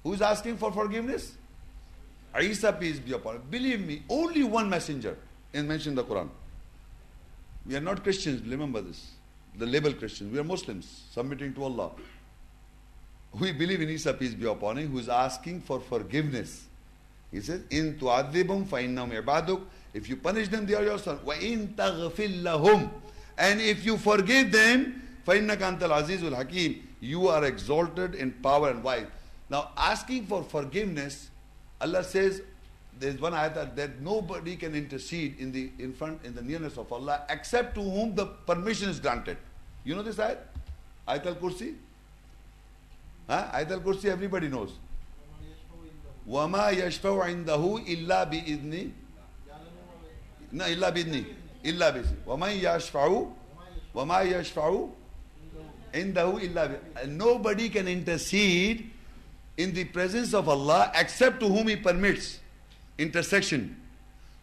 Who 0.03 0.13
is 0.13 0.21
asking 0.21 0.57
for 0.57 0.71
forgiveness? 0.71 1.33
Isa, 2.39 2.73
peace 2.73 2.99
be 2.99 3.13
upon 3.13 3.35
him. 3.35 3.43
Believe 3.49 3.85
me, 3.85 4.03
only 4.09 4.43
one 4.43 4.69
messenger 4.69 5.17
is 5.53 5.63
mentioned 5.63 5.97
in 5.97 6.05
the 6.05 6.11
Quran. 6.11 6.29
We 7.65 7.75
are 7.75 7.81
not 7.81 8.03
Christians, 8.03 8.47
remember 8.47 8.81
this 8.81 9.14
The 9.56 9.66
label 9.66 9.92
Christians. 9.92 10.32
We 10.32 10.38
are 10.38 10.44
Muslims, 10.44 11.04
submitting 11.12 11.54
to 11.54 11.64
Allah 11.64 11.90
we 13.32 13.52
believe 13.52 13.80
in 13.80 13.88
Isa, 13.88 14.12
peace 14.14 14.34
be 14.34 14.46
upon 14.46 14.78
him, 14.78 14.90
who 14.90 14.98
is 14.98 15.08
asking 15.08 15.60
for 15.60 15.80
forgiveness. 15.80 16.66
He 17.30 17.40
says, 17.40 17.62
In 17.70 17.98
tu'adhibum 17.98 18.66
fa'innahum 18.66 19.22
ibaduk. 19.22 19.62
If 19.94 20.08
you 20.08 20.16
punish 20.16 20.48
them, 20.48 20.66
they 20.66 20.74
are 20.74 20.82
your 20.82 20.98
son. 20.98 21.20
Wa 21.24 21.34
in 21.34 21.68
taghfir 21.68 22.42
lahum. 22.42 22.90
And 23.38 23.60
if 23.60 23.84
you 23.84 23.96
forgive 23.96 24.50
them, 24.50 25.02
فَإِنَّكَ 25.26 25.58
أَنْتَ 25.58 25.80
الْعَزِيزُ 25.80 26.34
Hakim, 26.34 26.88
You 27.00 27.28
are 27.28 27.44
exalted 27.44 28.14
in 28.16 28.32
power 28.32 28.70
and 28.70 28.82
might. 28.82 29.08
Now, 29.48 29.70
asking 29.76 30.26
for 30.26 30.42
forgiveness, 30.42 31.30
Allah 31.80 32.02
says, 32.02 32.42
there's 33.00 33.18
one 33.18 33.32
ayat 33.32 33.74
that 33.76 34.00
nobody 34.00 34.56
can 34.56 34.74
intercede 34.74 35.40
in 35.40 35.50
the 35.52 35.70
in 35.78 35.92
front 35.94 36.20
in 36.22 36.34
the 36.34 36.42
nearness 36.42 36.76
of 36.76 36.92
Allah 36.92 37.22
except 37.30 37.74
to 37.76 37.80
whom 37.82 38.14
the 38.14 38.26
permission 38.46 38.90
is 38.90 39.00
granted. 39.00 39.38
You 39.84 39.96
know 39.96 40.02
this 40.02 40.16
ayat? 40.16 40.36
Ayat 41.08 41.26
al-Kursi? 41.26 41.74
Huh? 43.26 43.48
Ayat 43.54 43.70
al-Kursi 43.72 44.04
everybody 44.06 44.48
knows. 44.48 44.72
وَمَا 46.28 46.70
يَشْفَوْ 46.76 47.24
عِنْدَهُ 47.24 47.88
إِلَّا 47.88 48.30
بِإِذْنِ 48.30 48.92
No, 50.52 50.64
إِلَّا 50.64 50.90
بِإِذْنِ 50.94 51.24
إِلَّا 51.64 51.90
بِإِذْنِ 51.90 52.16
وَمَا 52.26 52.48
يَشْفَعُ 52.52 53.26
وَمَا 53.94 54.20
يَشْفَعُ 54.28 54.88
عِنْدَهُ 55.94 56.28
إِلَّا 56.52 57.08
Nobody 57.08 57.68
can 57.70 57.88
intercede 57.88 58.90
in 59.56 59.72
the 59.72 59.84
presence 59.84 60.34
of 60.34 60.48
Allah 60.48 60.92
except 60.94 61.40
to 61.40 61.48
whom 61.48 61.66
He 61.68 61.76
permits 61.76 62.38
intercession. 62.97 63.75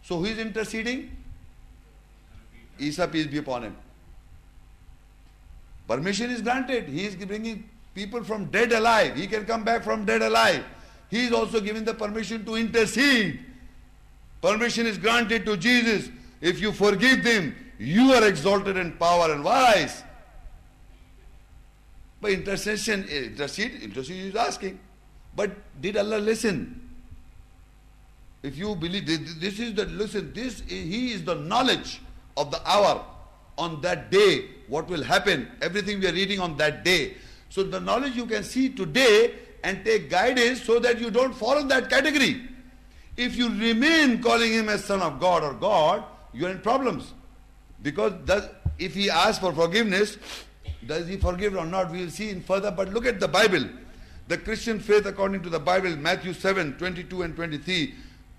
So 0.02 0.18
who 0.18 0.26
is 0.26 0.38
interceding? 0.38 1.16
Isa, 2.78 3.06
peace 3.08 3.26
be 3.26 3.38
upon 3.38 3.64
him. 3.64 3.76
Permission 5.86 6.30
is 6.30 6.42
granted. 6.42 6.88
He 6.88 7.06
is 7.06 7.14
bringing 7.16 7.68
people 7.94 8.24
from 8.24 8.46
dead 8.46 8.72
alive. 8.72 9.16
He 9.16 9.26
can 9.26 9.44
come 9.44 9.64
back 9.64 9.82
from 9.82 10.04
dead 10.04 10.22
alive. 10.22 10.64
He 11.10 11.26
is 11.26 11.32
also 11.32 11.60
given 11.60 11.84
the 11.84 11.94
permission 11.94 12.44
to 12.46 12.56
intercede. 12.56 13.40
Permission 14.40 14.86
is 14.86 14.98
granted 14.98 15.44
to 15.46 15.56
Jesus. 15.56 16.08
If 16.40 16.60
you 16.60 16.72
forgive 16.72 17.22
them, 17.22 17.54
you 17.78 18.12
are 18.12 18.26
exalted 18.26 18.76
in 18.76 18.92
power 18.92 19.32
and 19.32 19.44
wise. 19.44 20.02
But 22.20 22.32
intercession, 22.32 23.06
eh, 23.10 23.24
intercede, 23.24 23.82
intercede 23.82 24.26
is 24.26 24.34
asking. 24.34 24.78
But 25.34 25.50
did 25.80 25.96
Allah 25.96 26.18
listen? 26.18 26.81
If 28.42 28.58
you 28.58 28.74
believe 28.74 29.06
this 29.40 29.58
is 29.58 29.74
the 29.74 29.86
listen, 29.86 30.32
this 30.32 30.60
is, 30.60 30.68
he 30.68 31.12
is 31.12 31.24
the 31.24 31.36
knowledge 31.36 32.00
of 32.36 32.50
the 32.50 32.60
hour 32.68 33.04
on 33.58 33.80
that 33.82 34.10
day, 34.10 34.46
what 34.68 34.88
will 34.88 35.02
happen, 35.02 35.48
everything 35.60 36.00
we 36.00 36.08
are 36.08 36.12
reading 36.12 36.40
on 36.40 36.56
that 36.56 36.84
day. 36.84 37.14
So 37.50 37.62
the 37.62 37.80
knowledge 37.80 38.16
you 38.16 38.26
can 38.26 38.42
see 38.42 38.70
today 38.70 39.34
and 39.62 39.84
take 39.84 40.10
guidance 40.10 40.62
so 40.62 40.78
that 40.80 41.00
you 41.00 41.10
don't 41.10 41.34
fall 41.34 41.58
in 41.58 41.68
that 41.68 41.88
category. 41.88 42.48
If 43.16 43.36
you 43.36 43.48
remain 43.50 44.22
calling 44.22 44.52
him 44.52 44.68
as 44.68 44.84
son 44.84 45.02
of 45.02 45.20
God 45.20 45.44
or 45.44 45.52
God, 45.52 46.04
you 46.32 46.46
are 46.46 46.50
in 46.50 46.60
problems. 46.60 47.12
Because 47.82 48.12
does, 48.24 48.48
if 48.78 48.94
he 48.94 49.10
asks 49.10 49.38
for 49.38 49.52
forgiveness, 49.52 50.16
does 50.86 51.06
he 51.06 51.16
forgive 51.16 51.56
or 51.56 51.66
not? 51.66 51.90
We 51.90 52.04
will 52.04 52.10
see 52.10 52.30
in 52.30 52.42
further. 52.42 52.70
But 52.70 52.92
look 52.92 53.06
at 53.06 53.20
the 53.20 53.28
Bible. 53.28 53.68
The 54.28 54.38
Christian 54.38 54.80
faith 54.80 55.04
according 55.04 55.42
to 55.42 55.50
the 55.50 55.60
Bible, 55.60 55.94
Matthew 55.96 56.32
7, 56.32 56.78
22 56.78 57.22
and 57.22 57.36
23. 57.36 57.94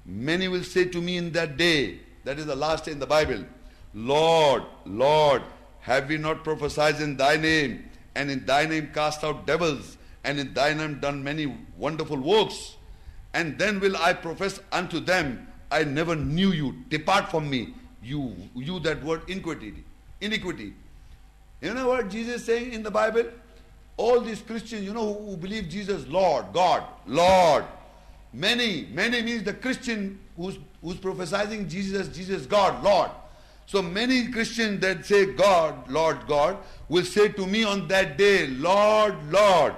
Many 0.06 0.48
will 0.48 0.64
say 0.64 0.86
to 0.86 1.02
me 1.02 1.18
in 1.18 1.32
that 1.34 1.58
day, 1.58 2.00
that 2.24 2.40
is 2.40 2.46
the 2.46 2.56
last 2.56 2.86
day 2.86 2.92
in 2.92 3.00
the 3.00 3.08
Bible, 3.08 3.46
Lord, 3.94 4.64
Lord, 4.86 5.44
have 5.82 6.08
we 6.10 6.18
not 6.18 6.44
prophesied 6.44 7.00
in 7.02 7.18
thy 7.18 7.38
name? 7.38 7.90
and 8.16 8.30
in 8.30 8.46
thy 8.46 8.66
name 8.66 8.90
cast 8.94 9.24
out 9.24 9.46
devils, 9.46 9.98
and 10.24 10.40
in 10.40 10.54
thy 10.54 10.74
name 10.74 11.00
done 11.00 11.24
many 11.24 11.58
wonderful 11.78 12.18
works. 12.18 12.76
And 13.34 13.58
then 13.58 13.80
will 13.80 13.98
I 13.98 14.14
profess 14.14 14.60
unto 14.72 15.00
them, 15.00 15.48
I 15.72 15.84
never 15.84 16.16
knew 16.16 16.52
you. 16.52 16.76
Depart 16.90 17.32
from 17.32 17.50
me, 17.50 17.74
you, 18.02 18.36
you 18.56 18.80
that 18.82 19.04
word 19.04 19.28
iniquity. 19.28 19.84
Iniquity. 20.22 20.74
You 21.62 21.74
know 21.74 21.88
what 21.88 22.10
Jesus 22.10 22.42
is 22.42 22.46
saying 22.46 22.74
in 22.74 22.84
the 22.84 22.92
Bible? 22.92 23.26
All 23.98 24.22
these 24.22 24.42
Christians, 24.42 24.84
you 24.84 24.94
know, 24.94 25.14
who, 25.14 25.32
who 25.32 25.38
believe 25.38 25.70
Jesus 25.70 26.08
Lord, 26.08 26.46
God, 26.54 26.84
Lord. 27.08 27.66
Many, 28.34 28.88
many 28.92 29.22
means 29.22 29.44
the 29.44 29.54
Christian 29.54 30.20
who's, 30.36 30.58
who's 30.82 30.98
prophesying 30.98 31.70
Jesus, 31.70 32.08
Jesus 32.08 32.46
God, 32.46 32.84
Lord. 32.84 33.12
So 33.66 33.82
many 33.82 34.28
Christians 34.28 34.82
that 34.82 35.06
say 35.06 35.34
God, 35.34 35.90
Lord 35.90 36.28
God, 36.28 36.58
will 36.90 37.06
say 37.06 37.30
to 37.30 37.46
me 37.46 37.64
on 37.64 37.88
that 37.88 38.18
day, 38.18 38.48
Lord, 38.48 39.16
Lord, 39.32 39.76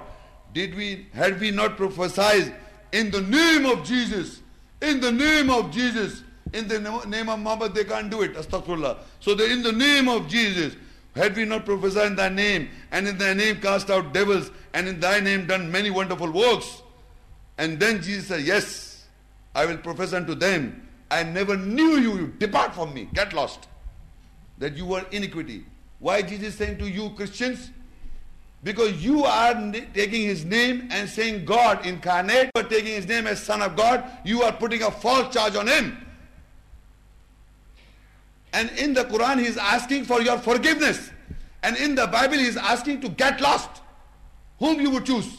did 0.52 0.74
we, 0.74 1.06
had 1.12 1.38
we 1.38 1.50
not 1.50 1.76
prophesied 1.76 2.54
in 2.92 3.10
the 3.10 3.20
name 3.20 3.66
of 3.66 3.84
Jesus, 3.84 4.40
in 4.80 5.00
the 5.00 5.12
name 5.12 5.50
of 5.50 5.70
Jesus, 5.70 6.22
in 6.52 6.66
the 6.66 6.80
name 7.06 7.28
of 7.28 7.38
Muhammad, 7.38 7.74
they 7.74 7.84
can't 7.84 8.10
do 8.10 8.22
it. 8.22 8.34
Astaghfirullah. 8.34 8.98
So 9.20 9.34
they, 9.34 9.52
in 9.52 9.62
the 9.62 9.72
name 9.72 10.08
of 10.08 10.28
Jesus, 10.28 10.74
Had 11.16 11.34
we 11.34 11.46
not 11.46 11.64
prophesied 11.64 12.08
in 12.08 12.16
thy 12.16 12.28
name, 12.28 12.68
and 12.92 13.08
in 13.08 13.16
thy 13.16 13.32
name 13.32 13.58
cast 13.60 13.90
out 13.90 14.12
devils, 14.12 14.50
and 14.74 14.86
in 14.86 15.00
thy 15.00 15.18
name 15.18 15.46
done 15.46 15.72
many 15.72 15.88
wonderful 15.88 16.30
works? 16.30 16.82
And 17.58 17.80
then 17.80 18.02
Jesus 18.02 18.28
said, 18.28 18.42
Yes, 18.42 19.06
I 19.54 19.66
will 19.66 19.78
profess 19.78 20.12
unto 20.12 20.34
them, 20.34 20.86
I 21.10 21.22
never 21.22 21.56
knew 21.56 21.98
you. 21.98 22.28
Depart 22.38 22.74
from 22.74 22.92
me. 22.92 23.08
Get 23.14 23.32
lost. 23.32 23.68
That 24.58 24.76
you 24.76 24.86
were 24.86 25.04
iniquity. 25.12 25.64
Why 25.98 26.22
Jesus 26.22 26.54
saying 26.56 26.78
to 26.78 26.88
you 26.88 27.10
Christians? 27.10 27.70
Because 28.62 29.04
you 29.04 29.24
are 29.24 29.54
taking 29.94 30.22
his 30.22 30.44
name 30.44 30.88
and 30.90 31.08
saying 31.08 31.44
God 31.44 31.86
incarnate, 31.86 32.50
but 32.52 32.68
taking 32.68 32.94
his 32.94 33.06
name 33.06 33.26
as 33.26 33.40
Son 33.42 33.62
of 33.62 33.76
God, 33.76 34.04
you 34.24 34.42
are 34.42 34.52
putting 34.52 34.82
a 34.82 34.90
false 34.90 35.32
charge 35.32 35.54
on 35.56 35.68
him. 35.68 35.96
And 38.52 38.70
in 38.70 38.94
the 38.94 39.04
Quran, 39.04 39.38
he 39.38 39.46
is 39.46 39.56
asking 39.56 40.04
for 40.04 40.20
your 40.20 40.38
forgiveness. 40.38 41.10
And 41.62 41.76
in 41.76 41.94
the 41.94 42.06
Bible, 42.06 42.38
he 42.38 42.46
is 42.46 42.56
asking 42.56 43.02
to 43.02 43.08
get 43.08 43.40
lost. 43.40 43.82
Whom 44.58 44.80
you 44.80 44.90
would 44.90 45.06
choose? 45.06 45.36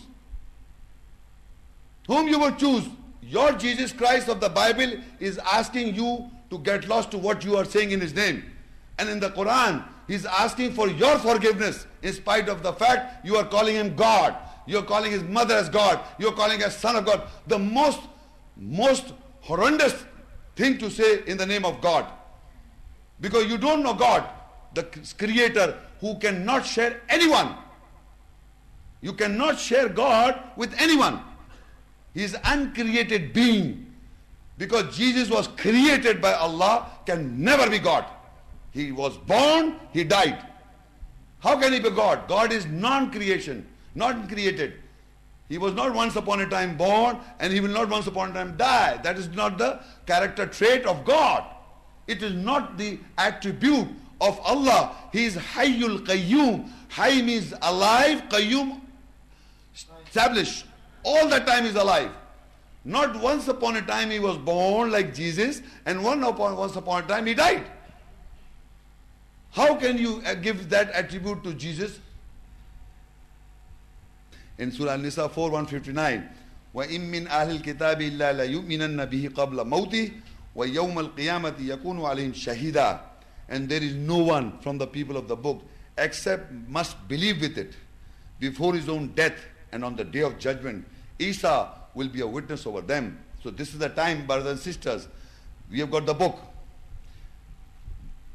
Whom 2.08 2.28
you 2.28 2.40
would 2.40 2.58
choose? 2.58 2.88
Your 3.22 3.52
Jesus 3.52 3.92
Christ 3.92 4.30
of 4.30 4.40
the 4.40 4.50
Bible 4.50 4.94
is 5.20 5.38
asking 5.38 5.96
you 5.96 6.32
to 6.50 6.58
get 6.60 6.88
lost 6.88 7.12
to 7.12 7.18
what 7.18 7.44
you 7.44 7.58
are 7.58 7.66
saying 7.66 7.92
in 7.92 8.00
his 8.00 8.14
name. 8.14 8.44
And 8.98 9.10
in 9.10 9.20
the 9.20 9.30
Quran, 9.30 9.84
he 10.08 10.16
is 10.16 10.26
asking 10.26 10.74
for 10.74 10.88
your 10.88 11.20
forgiveness 11.20 11.86
in 12.02 12.14
spite 12.14 12.48
of 12.48 12.64
the 12.64 12.72
fact 12.74 13.26
you 13.26 13.36
are 13.36 13.44
calling 13.44 13.76
him 13.76 13.96
God. 13.96 14.36
You 14.66 14.80
are 14.80 14.84
calling 14.84 15.12
his 15.12 15.24
mother 15.24 15.56
as 15.56 15.70
God. 15.70 16.00
You 16.18 16.30
are 16.30 16.34
calling 16.34 16.62
as 16.62 16.76
son 16.78 16.96
of 16.96 17.06
God. 17.06 17.24
The 17.48 17.60
most, 17.60 18.00
most 18.56 19.14
horrendous 19.42 20.06
thing 20.56 20.78
to 20.78 20.90
say 20.90 21.24
in 21.28 21.38
the 21.38 21.46
name 21.46 21.66
of 21.66 21.82
God. 21.82 22.06
Because 23.20 23.48
you 23.48 23.58
don't 23.58 23.84
know 23.84 23.94
God, 23.94 24.28
the 24.74 24.84
creator 25.18 25.78
who 26.00 26.18
cannot 26.20 26.66
share 26.66 27.02
anyone. 27.10 27.56
You 29.02 29.14
cannot 29.14 29.60
share 29.60 29.90
God 29.90 30.42
with 30.56 30.74
anyone. 30.80 31.22
He 32.18 32.24
is 32.24 32.36
uncreated 32.46 33.32
being. 33.32 33.94
Because 34.58 34.98
Jesus 34.98 35.30
was 35.30 35.48
created 35.50 36.20
by 36.20 36.34
Allah, 36.34 36.88
can 37.06 37.44
never 37.44 37.70
be 37.70 37.78
God. 37.78 38.06
He 38.72 38.92
was 38.92 39.16
born, 39.18 39.76
he 39.94 40.04
died. 40.04 40.44
How 41.42 41.60
can 41.60 41.74
he 41.74 41.80
be 41.80 41.92
God? 41.92 42.28
God 42.28 42.52
is 42.52 42.66
non-creation, 42.66 43.68
not 43.94 44.28
created. 44.28 44.74
He 45.48 45.60
was 45.60 45.76
not 45.76 45.94
once 45.94 46.16
upon 46.16 46.42
a 46.42 46.50
time 46.50 46.76
born 46.76 47.20
and 47.40 47.54
he 47.54 47.60
will 47.60 47.70
not 47.70 47.88
once 47.88 48.08
upon 48.08 48.32
a 48.32 48.34
time 48.34 48.58
die. 48.58 48.98
That 49.04 49.20
is 49.20 49.30
not 49.30 49.60
the 49.60 49.80
character 50.08 50.48
trait 50.48 50.88
of 50.88 51.06
God. 51.06 51.44
It 52.08 52.24
is 52.24 52.34
not 52.34 52.80
the 52.80 52.98
attribute 53.20 53.90
of 54.22 54.40
Allah. 54.40 54.96
He 55.14 55.26
is 55.26 55.36
Hayyul 55.36 56.00
Qayyum. 56.00 56.68
Hayy 56.90 57.24
means 57.24 57.54
alive, 57.62 58.24
Qayyum 58.30 58.82
established 60.08 60.67
All 61.07 61.29
the 61.29 61.41
time 61.41 61.65
is 61.67 61.75
alive. 61.75 62.11
Not 62.85 63.17
once 63.21 63.49
upon 63.49 63.77
a 63.77 63.83
time 63.83 64.11
he 64.11 64.19
was 64.19 64.37
born 64.39 64.91
like 64.91 65.15
Jesus 65.15 65.63
and 65.87 66.03
one 66.03 66.23
upon, 66.25 66.57
once 66.57 66.75
upon 66.77 67.05
a 67.05 67.07
time 67.07 67.27
he 67.27 67.35
died. 67.35 67.65
How 69.53 69.77
can 69.77 69.99
you 69.99 70.23
uh, 70.27 70.35
give 70.35 70.69
that 70.71 70.91
attribute 70.93 71.45
to 71.45 71.55
Jesus? 71.55 72.01
In 74.59 74.73
Surah 74.73 74.95
An-Nisa 74.95 75.29
4 75.29 75.51
159 75.51 76.29
وَإِن 76.75 77.01
مِّنْ 77.11 77.29
أَهْلِ 77.29 77.61
الْكِتَابِ 77.61 78.01
إِلَّا 78.01 78.33
لَيُؤْمِنَنَّ 78.33 79.05
بِهِ 79.05 79.29
قَبْلَ 79.35 79.61
مَوْتِهِ 79.69 80.13
وَيَوْمَ 80.57 80.99
الْقِيَامَةِ 80.99 81.55
يَكُونُ 81.61 82.01
عَلَيْهِمْ 82.01 82.33
شَهِيدًا 82.33 83.01
And 83.51 83.69
there 83.69 83.83
is 83.83 83.95
no 83.95 84.17
one 84.17 84.59
from 84.61 84.79
the 84.79 84.87
people 84.87 85.19
of 85.19 85.29
the 85.29 85.37
book 85.37 85.63
except 85.99 86.51
must 86.69 86.97
believe 87.09 87.43
with 87.43 87.59
it 87.59 87.75
before 88.41 88.75
his 88.75 88.89
own 88.89 89.09
death 89.09 89.39
and 89.73 89.85
on 89.85 89.97
the 89.97 90.05
day 90.05 90.21
of 90.21 90.39
judgment. 90.39 90.87
Isa 91.20 91.70
will 91.94 92.08
be 92.08 92.22
a 92.22 92.28
witness 92.28 92.66
over 92.66 92.82
them. 92.82 93.20
So 93.44 93.50
this 93.50 93.74
is 93.74 93.80
the 93.80 93.90
time, 93.90 94.26
brothers 94.26 94.52
and 94.52 94.60
sisters. 94.60 95.08
We 95.72 95.80
have 95.80 95.92
got 95.92 96.06
the 96.06 96.14
book. 96.14 96.38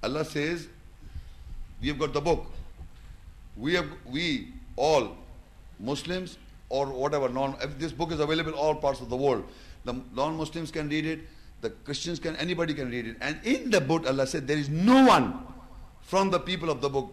Allah 0.02 0.24
says, 0.24 0.68
we 1.80 1.88
have 1.88 1.98
got 1.98 2.12
the 2.12 2.20
book. 2.20 2.46
We 3.56 3.74
have, 3.74 3.86
we 4.06 4.48
all 4.76 5.16
Muslims 5.78 6.38
or 6.68 6.86
whatever 6.86 7.28
non, 7.28 7.56
If 7.60 7.78
this 7.78 7.92
book 7.92 8.12
is 8.12 8.20
available 8.20 8.52
all 8.52 8.74
parts 8.74 9.00
of 9.00 9.10
the 9.10 9.16
world. 9.16 9.44
The 9.84 9.94
non-Muslims 10.14 10.70
can 10.70 10.88
read 10.88 11.06
it. 11.06 11.20
The 11.60 11.70
Christians 11.70 12.18
can, 12.18 12.34
anybody 12.36 12.74
can 12.74 12.90
read 12.90 13.06
it. 13.06 13.16
And 13.20 13.38
in 13.44 13.70
the 13.70 13.80
book, 13.80 14.06
Allah 14.06 14.26
said, 14.26 14.46
there 14.46 14.58
is 14.58 14.68
no 14.68 15.06
one 15.06 15.46
from 16.00 16.30
the 16.30 16.40
people 16.40 16.70
of 16.70 16.80
the 16.80 16.88
book, 16.88 17.12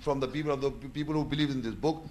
from 0.00 0.20
the 0.20 0.28
people 0.28 0.52
of 0.52 0.60
the 0.60 0.70
people 0.70 1.14
who 1.14 1.24
believe 1.24 1.50
in 1.50 1.62
this 1.62 1.74
book, 1.74 2.02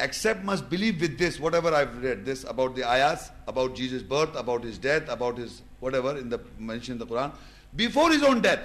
except 0.00 0.44
must 0.44 0.68
believe 0.70 1.00
with 1.00 1.18
this, 1.18 1.40
whatever 1.40 1.74
I've 1.74 2.02
read, 2.02 2.24
this 2.24 2.44
about 2.44 2.74
the 2.76 2.84
ayahs, 2.84 3.30
about 3.46 3.74
Jesus' 3.74 4.02
birth, 4.02 4.34
about 4.36 4.64
his 4.64 4.78
death, 4.78 5.08
about 5.08 5.38
his 5.38 5.62
whatever 5.80 6.16
in 6.16 6.28
the 6.28 6.40
mentioned 6.58 7.00
in 7.00 7.06
the 7.06 7.14
Quran, 7.14 7.32
before 7.74 8.10
his 8.10 8.22
own 8.22 8.40
death. 8.40 8.60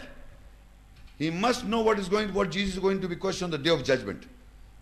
He 1.20 1.30
must 1.30 1.66
know 1.66 1.82
what 1.82 2.00
is 2.00 2.10
going, 2.10 2.34
what 2.34 2.50
Jesus 2.50 2.76
is 2.76 2.80
going 2.80 3.00
to 3.02 3.08
be 3.08 3.16
questioned 3.16 3.54
on 3.54 3.62
the 3.62 3.64
day 3.64 3.70
of 3.70 3.84
judgment. 3.84 4.26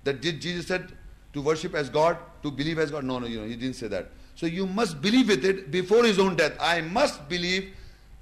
That 0.05 0.21
did 0.21 0.41
Jesus 0.41 0.67
said 0.67 0.91
to 1.33 1.41
worship 1.41 1.75
as 1.75 1.89
God, 1.89 2.17
to 2.41 2.49
believe 2.49 2.79
as 2.79 2.89
God? 2.89 3.03
No, 3.03 3.19
no, 3.19 3.27
you 3.27 3.41
know, 3.41 3.47
he 3.47 3.55
didn't 3.55 3.75
say 3.75 3.87
that. 3.89 4.09
So 4.35 4.45
you 4.45 4.65
must 4.65 5.01
believe 5.01 5.27
with 5.27 5.45
it 5.45 5.69
before 5.71 6.03
his 6.03 6.17
own 6.17 6.35
death. 6.35 6.53
I 6.59 6.81
must 6.81 7.27
believe 7.27 7.73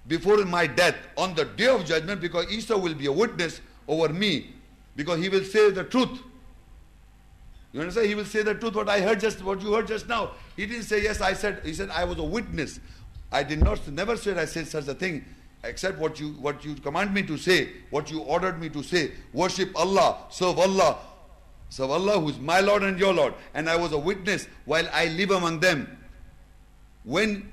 before 0.07 0.43
my 0.45 0.68
death 0.68 0.95
on 1.15 1.35
the 1.35 1.45
day 1.45 1.68
of 1.68 1.85
judgment 1.85 2.19
because 2.19 2.51
Isa 2.51 2.77
will 2.77 2.95
be 2.95 3.06
a 3.06 3.11
witness 3.11 3.61
over 3.88 4.10
me 4.10 4.53
because 4.95 5.19
he 5.19 5.30
will 5.30 5.43
say 5.43 5.69
the 5.69 5.84
truth. 5.84 6.19
You 7.72 7.82
understand? 7.82 8.08
He 8.08 8.16
will 8.16 8.26
say 8.26 8.41
the 8.41 8.56
truth, 8.56 8.76
what 8.76 8.90
I 8.90 9.02
heard 9.02 9.20
just, 9.20 9.44
what 9.44 9.62
you 9.62 9.74
heard 9.74 9.88
just 9.88 10.08
now. 10.08 10.32
He 10.56 10.66
didn't 10.66 10.84
say, 10.84 11.04
yes, 11.04 11.22
I 11.22 11.34
said, 11.34 11.62
he 11.64 11.74
said, 11.74 11.90
I 11.90 12.04
was 12.04 12.18
a 12.18 12.24
witness. 12.24 12.80
I 13.32 13.44
did 13.44 13.64
not, 13.64 13.88
never 13.90 14.18
said 14.18 14.38
I 14.40 14.46
said 14.46 14.68
such 14.68 14.88
a 14.88 14.96
thing 14.96 15.24
except 15.64 16.00
what 16.00 16.20
you, 16.20 16.30
what 16.34 16.66
you 16.66 16.74
command 16.76 17.14
me 17.14 17.22
to 17.24 17.38
say, 17.38 17.70
what 17.90 18.10
you 18.10 18.22
ordered 18.22 18.60
me 18.60 18.70
to 18.70 18.82
say. 18.82 19.12
Worship 19.34 19.72
Allah, 19.76 20.18
serve 20.30 20.58
Allah, 20.58 20.98
serve 21.70 21.91
Allah 21.91 22.20
who 22.20 22.30
is 22.30 22.40
my 22.40 22.60
Lord 22.60 22.84
and 22.84 22.98
your 22.98 23.14
Lord. 23.14 23.36
And 23.54 23.70
I 23.70 23.76
was 23.76 23.91
a 23.91 24.00
witness 24.00 24.48
while 24.66 24.88
I 24.91 25.06
live 25.08 25.32
among 25.32 25.60
them 25.60 25.98
when 27.04 27.52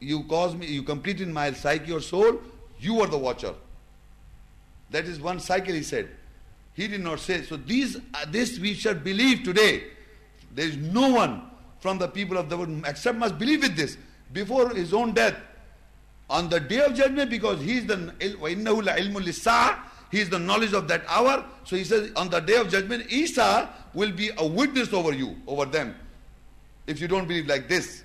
you 0.00 0.24
cause 0.24 0.54
me, 0.54 0.66
you 0.66 0.82
complete 0.82 1.20
in 1.20 1.32
my 1.32 1.52
psyche 1.52 1.92
or 1.92 2.00
soul, 2.00 2.40
you 2.78 3.00
are 3.00 3.06
the 3.06 3.18
watcher. 3.18 3.54
That 4.90 5.04
is 5.04 5.20
one 5.20 5.40
cycle 5.40 5.74
he 5.74 5.82
said. 5.82 6.08
He 6.77 6.87
did 6.87 7.01
not 7.01 7.19
say. 7.19 7.43
So 7.43 7.57
these, 7.57 7.97
uh, 7.97 8.25
this 8.29 8.59
we 8.59 8.73
should 8.73 9.03
believe 9.03 9.43
today. 9.43 9.83
There 10.53 10.65
is 10.65 10.77
no 10.77 11.09
one 11.09 11.43
from 11.79 11.97
the 11.97 12.07
people 12.07 12.37
of 12.37 12.49
the 12.49 12.57
world 12.57 12.83
except 12.87 13.17
must 13.17 13.37
believe 13.37 13.61
with 13.61 13.75
this 13.75 13.97
before 14.31 14.69
his 14.69 14.93
own 14.93 15.13
death. 15.13 15.35
On 16.29 16.49
the 16.49 16.59
day 16.59 16.79
of 16.79 16.95
judgment, 16.95 17.29
because 17.29 17.61
he 17.61 17.77
is 17.77 17.85
the 17.85 18.13
he 20.13 20.19
is 20.19 20.29
the 20.29 20.39
knowledge 20.39 20.73
of 20.73 20.87
that 20.87 21.03
hour. 21.07 21.43
So 21.63 21.75
he 21.75 21.83
says, 21.83 22.11
on 22.15 22.29
the 22.29 22.39
day 22.39 22.57
of 22.57 22.69
judgment, 22.69 23.11
Isa 23.11 23.69
will 23.95 24.11
be 24.11 24.29
a 24.37 24.45
witness 24.45 24.93
over 24.93 25.11
you, 25.11 25.35
over 25.47 25.65
them. 25.65 25.95
If 26.85 27.01
you 27.01 27.07
don't 27.07 27.27
believe 27.27 27.47
like 27.47 27.67
this. 27.67 28.03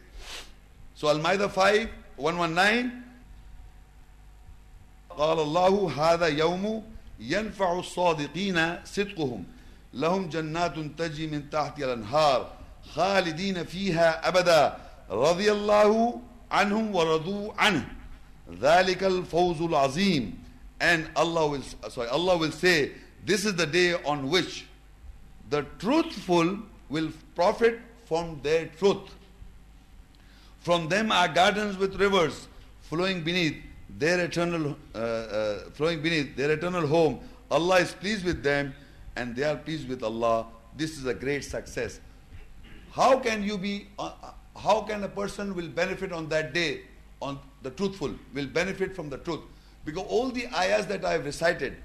So 0.95 1.09
Al-Ma'idah 1.09 1.51
5, 1.51 1.89
119. 2.17 3.05
قال 5.11 5.39
الله 5.39 5.93
هذا 5.93 6.27
يوم 6.29 6.83
ينفع 7.20 7.80
الصادقين 7.80 8.78
صدقهم 8.86 9.44
لهم 9.94 10.30
جنات 10.30 10.76
تجري 10.98 11.28
من 11.28 11.50
تحت 11.50 11.80
الأنهار 11.80 12.52
خالدين 12.94 13.64
فيها 13.64 14.28
أبدا 14.28 14.78
رضي 15.10 15.52
الله 15.52 16.22
عنهم 16.52 16.96
ورضوا 16.96 17.54
عنه 17.58 17.88
ذلك 18.62 19.04
الفوز 19.04 19.62
العظيم 19.62 20.34
and 20.82 21.08
Allah 21.16 21.48
will 21.48 21.64
sorry 21.90 22.10
Allah 22.10 22.38
will 22.38 22.52
say 22.52 22.92
this 23.26 23.46
is 23.46 23.56
the 23.56 23.66
day 23.66 23.94
on 24.04 24.30
which 24.30 24.66
the 25.50 25.66
truthful 25.80 26.58
will 26.90 27.10
profit 27.36 27.80
from 28.06 28.40
their 28.44 28.66
truth 28.66 29.16
from 30.62 30.90
them 30.90 31.12
are 31.12 31.28
gardens 31.28 31.78
with 31.78 31.96
rivers 31.96 32.48
flowing 32.82 33.22
beneath 33.24 33.56
their 33.98 34.20
eternal, 34.20 34.76
uh, 34.96 34.98
uh, 34.98 35.60
flowing 35.72 36.02
beneath 36.02 36.36
their 36.36 36.52
eternal 36.52 36.88
home. 36.88 37.20
Allah 37.52 37.78
is 37.78 37.92
pleased 37.94 38.26
with 38.26 38.44
them 38.44 38.74
and 39.16 39.36
they 39.36 39.44
are 39.44 39.56
pleased 39.56 39.88
with 39.88 40.04
Allah. 40.04 40.48
This 40.76 40.98
is 40.98 41.06
a 41.06 41.14
great 41.14 41.44
success. 41.44 42.00
How 42.92 43.20
can 43.20 43.44
you 43.44 43.58
be, 43.58 43.88
uh, 44.00 44.12
uh 44.22 44.32
how 44.56 44.82
can 44.82 45.04
a 45.04 45.10
person 45.10 45.56
will 45.56 45.68
benefit 45.68 46.12
on 46.12 46.30
that 46.30 46.54
day, 46.54 46.82
on 47.22 47.40
the 47.64 47.72
truthful, 47.72 48.14
will 48.34 48.48
benefit 48.48 48.96
from 48.96 49.10
the 49.10 49.18
truth? 49.18 49.42
Because 49.86 50.06
all 50.08 50.30
the 50.30 50.48
ayahs 50.56 50.86
that 50.88 51.04
I 51.04 51.14
have 51.14 51.26
recited, 51.26 51.76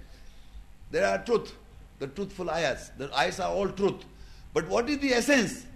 there 0.91 1.07
are 1.07 1.19
truth, 1.19 1.55
the 1.99 2.07
truthful 2.07 2.51
ayahs. 2.51 2.91
The 2.97 3.13
ayahs 3.17 3.41
are 3.41 3.51
all 3.51 3.69
truth. 3.69 4.05
But 4.55 4.69
what 4.69 4.89
is 4.89 4.99
the 4.99 5.13
essence? 5.13 5.67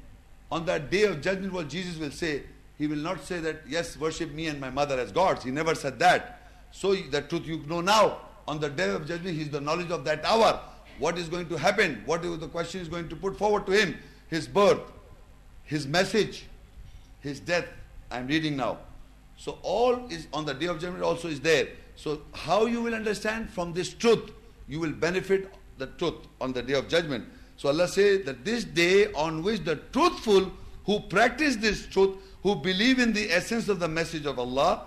On 0.51 0.65
that 0.67 0.91
day 0.91 1.05
of 1.05 1.23
judgment, 1.23 1.53
what 1.53 1.69
Jesus 1.69 1.97
will 1.97 2.11
say, 2.11 2.43
he 2.83 2.89
will 2.89 2.97
not 2.97 3.23
say 3.23 3.39
that, 3.39 3.59
yes, 3.69 3.97
worship 3.97 4.33
me 4.33 4.49
and 4.49 4.61
my 4.61 4.69
mother 4.69 4.99
as 4.99 5.13
gods. 5.13 5.45
He 5.45 5.53
never 5.53 5.73
said 5.73 6.01
that. 6.01 6.49
So 6.73 6.97
the 6.97 7.23
truth 7.23 7.47
you 7.47 7.63
know 7.69 7.81
now. 7.81 8.23
on 8.49 8.59
the 8.59 8.69
day 8.69 8.91
of 8.91 9.07
judgment, 9.07 9.37
he 9.37 9.43
is 9.43 9.51
the 9.51 9.61
knowledge 9.61 9.93
of 9.93 10.05
that 10.05 10.25
hour. 10.25 10.61
What 10.99 11.17
is 11.17 11.29
going 11.29 11.49
to 11.51 11.57
happen? 11.57 12.03
What 12.07 12.25
is 12.25 12.41
the 12.41 12.49
question 12.49 12.81
is 12.81 12.89
going 12.89 13.09
to 13.09 13.15
put 13.15 13.39
forward 13.39 13.67
to 13.67 13.73
him? 13.73 13.97
His 14.27 14.49
birth, 14.49 14.81
his 15.63 15.87
message, 15.87 16.47
his 17.21 17.39
death. 17.39 17.67
I 18.11 18.19
am 18.19 18.27
reading 18.27 18.57
now. 18.57 18.79
So 19.37 19.59
all 19.63 20.09
is 20.09 20.27
on 20.33 20.45
the 20.45 20.55
day 20.55 20.67
of 20.67 20.81
judgment 20.81 21.05
also 21.05 21.29
is 21.29 21.39
there. 21.39 21.69
So 21.95 22.23
how 22.35 22.67
you 22.67 22.83
will 22.83 22.97
understand 22.97 23.49
from 23.49 23.73
this 23.75 23.95
truth, 23.95 24.33
you 24.67 24.81
will 24.81 24.91
benefit 24.91 25.55
the 25.79 25.87
truth 25.87 26.27
on 26.41 26.53
the 26.53 26.63
day 26.63 26.73
of 26.73 26.89
judgment. 26.89 27.29
So 27.59 27.69
Allah 27.69 27.87
says 27.87 28.25
that 28.25 28.45
this 28.45 28.65
day 28.65 29.13
on 29.13 29.45
which 29.45 29.63
the 29.63 29.77
truthful 29.93 30.51
who 30.85 30.99
practice 30.99 31.55
this 31.55 31.87
truth, 31.87 32.17
who 32.43 32.57
believe 32.57 32.99
in 32.99 33.13
the 33.13 33.31
essence 33.31 33.69
of 33.69 33.79
the 33.79 33.89
message 33.89 34.27
of 34.27 34.39
Allah, 34.39 34.83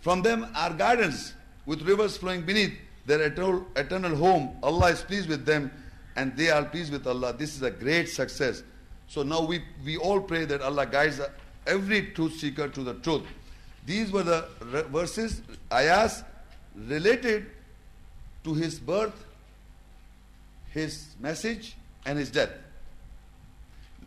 from 0.00 0.22
them 0.22 0.46
are 0.54 0.72
gardens 0.72 1.34
with 1.66 1.82
rivers 1.82 2.16
flowing 2.16 2.42
beneath 2.42 2.72
their 3.06 3.22
eternal, 3.22 3.66
eternal 3.76 4.16
home. 4.16 4.56
Allah 4.62 4.90
is 4.90 5.02
pleased 5.02 5.28
with 5.28 5.44
them 5.44 5.70
and 6.16 6.36
they 6.36 6.50
are 6.50 6.64
pleased 6.64 6.92
with 6.92 7.06
Allah. 7.06 7.32
This 7.32 7.56
is 7.56 7.62
a 7.62 7.70
great 7.70 8.08
success. 8.08 8.62
So 9.08 9.22
now 9.22 9.44
we, 9.44 9.62
we 9.84 9.96
all 9.96 10.20
pray 10.20 10.44
that 10.46 10.62
Allah 10.62 10.86
guides 10.86 11.20
every 11.66 12.12
truth 12.12 12.34
seeker 12.34 12.68
to 12.68 12.82
the 12.82 12.94
truth. 12.94 13.22
These 13.86 14.12
were 14.12 14.22
the 14.22 14.48
verses, 14.90 15.42
ayahs 15.72 16.22
related 16.74 17.46
to 18.44 18.54
his 18.54 18.78
birth, 18.78 19.24
his 20.70 21.14
message, 21.20 21.76
and 22.06 22.18
his 22.18 22.30
death. 22.30 22.50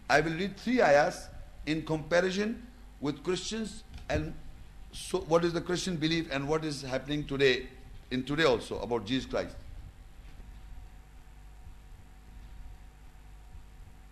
I 0.10 0.22
will 0.22 0.34
read 0.34 0.58
three 0.58 0.82
ayahs 0.82 1.28
in 1.68 1.84
comparison 1.84 2.66
with 3.00 3.24
Christians 3.24 3.84
and 4.10 4.34
so 4.92 5.20
what 5.28 5.46
is 5.46 5.54
the 5.54 5.62
Christian 5.62 5.98
belief 5.98 6.28
and 6.32 6.48
what 6.48 6.66
is 6.66 6.82
happening 6.82 7.26
today, 7.26 7.68
in 8.10 8.24
today 8.24 8.46
also 8.46 8.80
about 8.80 9.06
Jesus 9.06 9.30
Christ. 9.30 9.56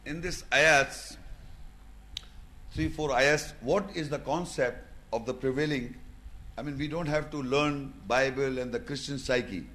In 0.06 0.22
this 0.22 0.44
ayahs, 0.54 1.18
three, 2.72 2.90
four 2.90 3.12
ayahs, 3.12 3.54
what 3.62 3.90
is 3.96 4.10
the 4.10 4.20
concept 4.20 4.86
of 5.12 5.26
the 5.26 5.34
prevailing? 5.34 5.96
I 6.58 6.62
mean, 6.62 6.78
we 6.78 6.88
don't 6.88 7.08
have 7.08 7.32
to 7.32 7.42
learn 7.42 7.94
Bible 8.08 8.60
and 8.60 8.72
the 8.72 8.80
Christian 8.80 9.18
psyche. 9.18 9.66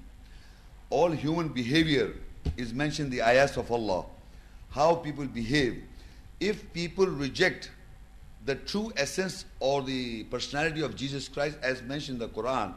All 0.89 1.11
human 1.11 1.49
behavior 1.49 2.13
is 2.55 2.73
mentioned 2.73 3.11
in 3.11 3.19
the 3.19 3.23
ayahs 3.23 3.57
of 3.57 3.71
Allah. 3.71 4.05
How 4.69 4.95
people 4.95 5.25
behave. 5.25 5.83
If 6.41 6.73
people 6.73 7.05
reject 7.05 7.69
the 8.45 8.55
true 8.55 8.91
essence 8.97 9.45
or 9.59 9.83
the 9.83 10.23
personality 10.23 10.81
of 10.81 10.95
Jesus 10.95 11.29
Christ, 11.29 11.57
as 11.61 11.83
mentioned 11.83 12.19
in 12.19 12.27
the 12.27 12.33
Quran, 12.33 12.73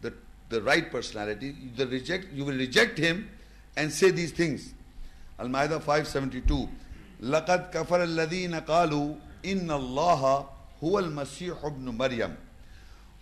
the, 0.00 0.12
the 0.48 0.60
right 0.60 0.90
personality, 0.90 1.54
the 1.76 1.86
reject, 1.86 2.32
you 2.32 2.44
will 2.44 2.56
reject 2.56 2.98
him 2.98 3.30
and 3.76 3.92
say 3.92 4.10
these 4.10 4.32
things. 4.32 4.74
Al-Ma'idah 5.38 5.80
572. 5.80 6.68
لقد 7.22 7.70
كفر 7.70 8.02
الذين 8.04 8.54
قالوا 8.54 9.14
إن 9.46 9.70
الله 9.70 10.48
هو 10.84 10.98
المسيح 10.98 11.64
ابن 11.64 11.88
مريم 11.88 12.34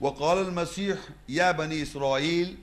وقال 0.01 0.39
المسيح 0.48 0.98
يا 1.28 1.53
بني 1.53 1.82
إسرائيل 1.82 2.57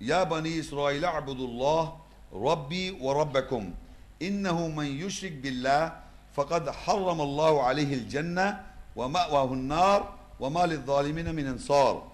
يا 0.00 0.24
بني 0.24 0.60
إسرائيل 0.60 1.04
اعبدوا 1.04 1.46
الله 1.46 1.96
ربي 2.32 2.90
وربكم 2.90 3.74
إنه 4.22 4.68
من 4.68 4.86
يشرك 4.86 5.32
بالله 5.32 6.07
فقد 6.37 6.69
حرم 6.69 7.21
الله 7.21 7.63
عليه 7.63 7.93
الجنة 7.93 8.63
ومأواه 8.95 9.53
النار 9.53 10.13
وما 10.39 10.65
للظالمين 10.65 11.35
من 11.35 11.47
أنصار 11.47 12.13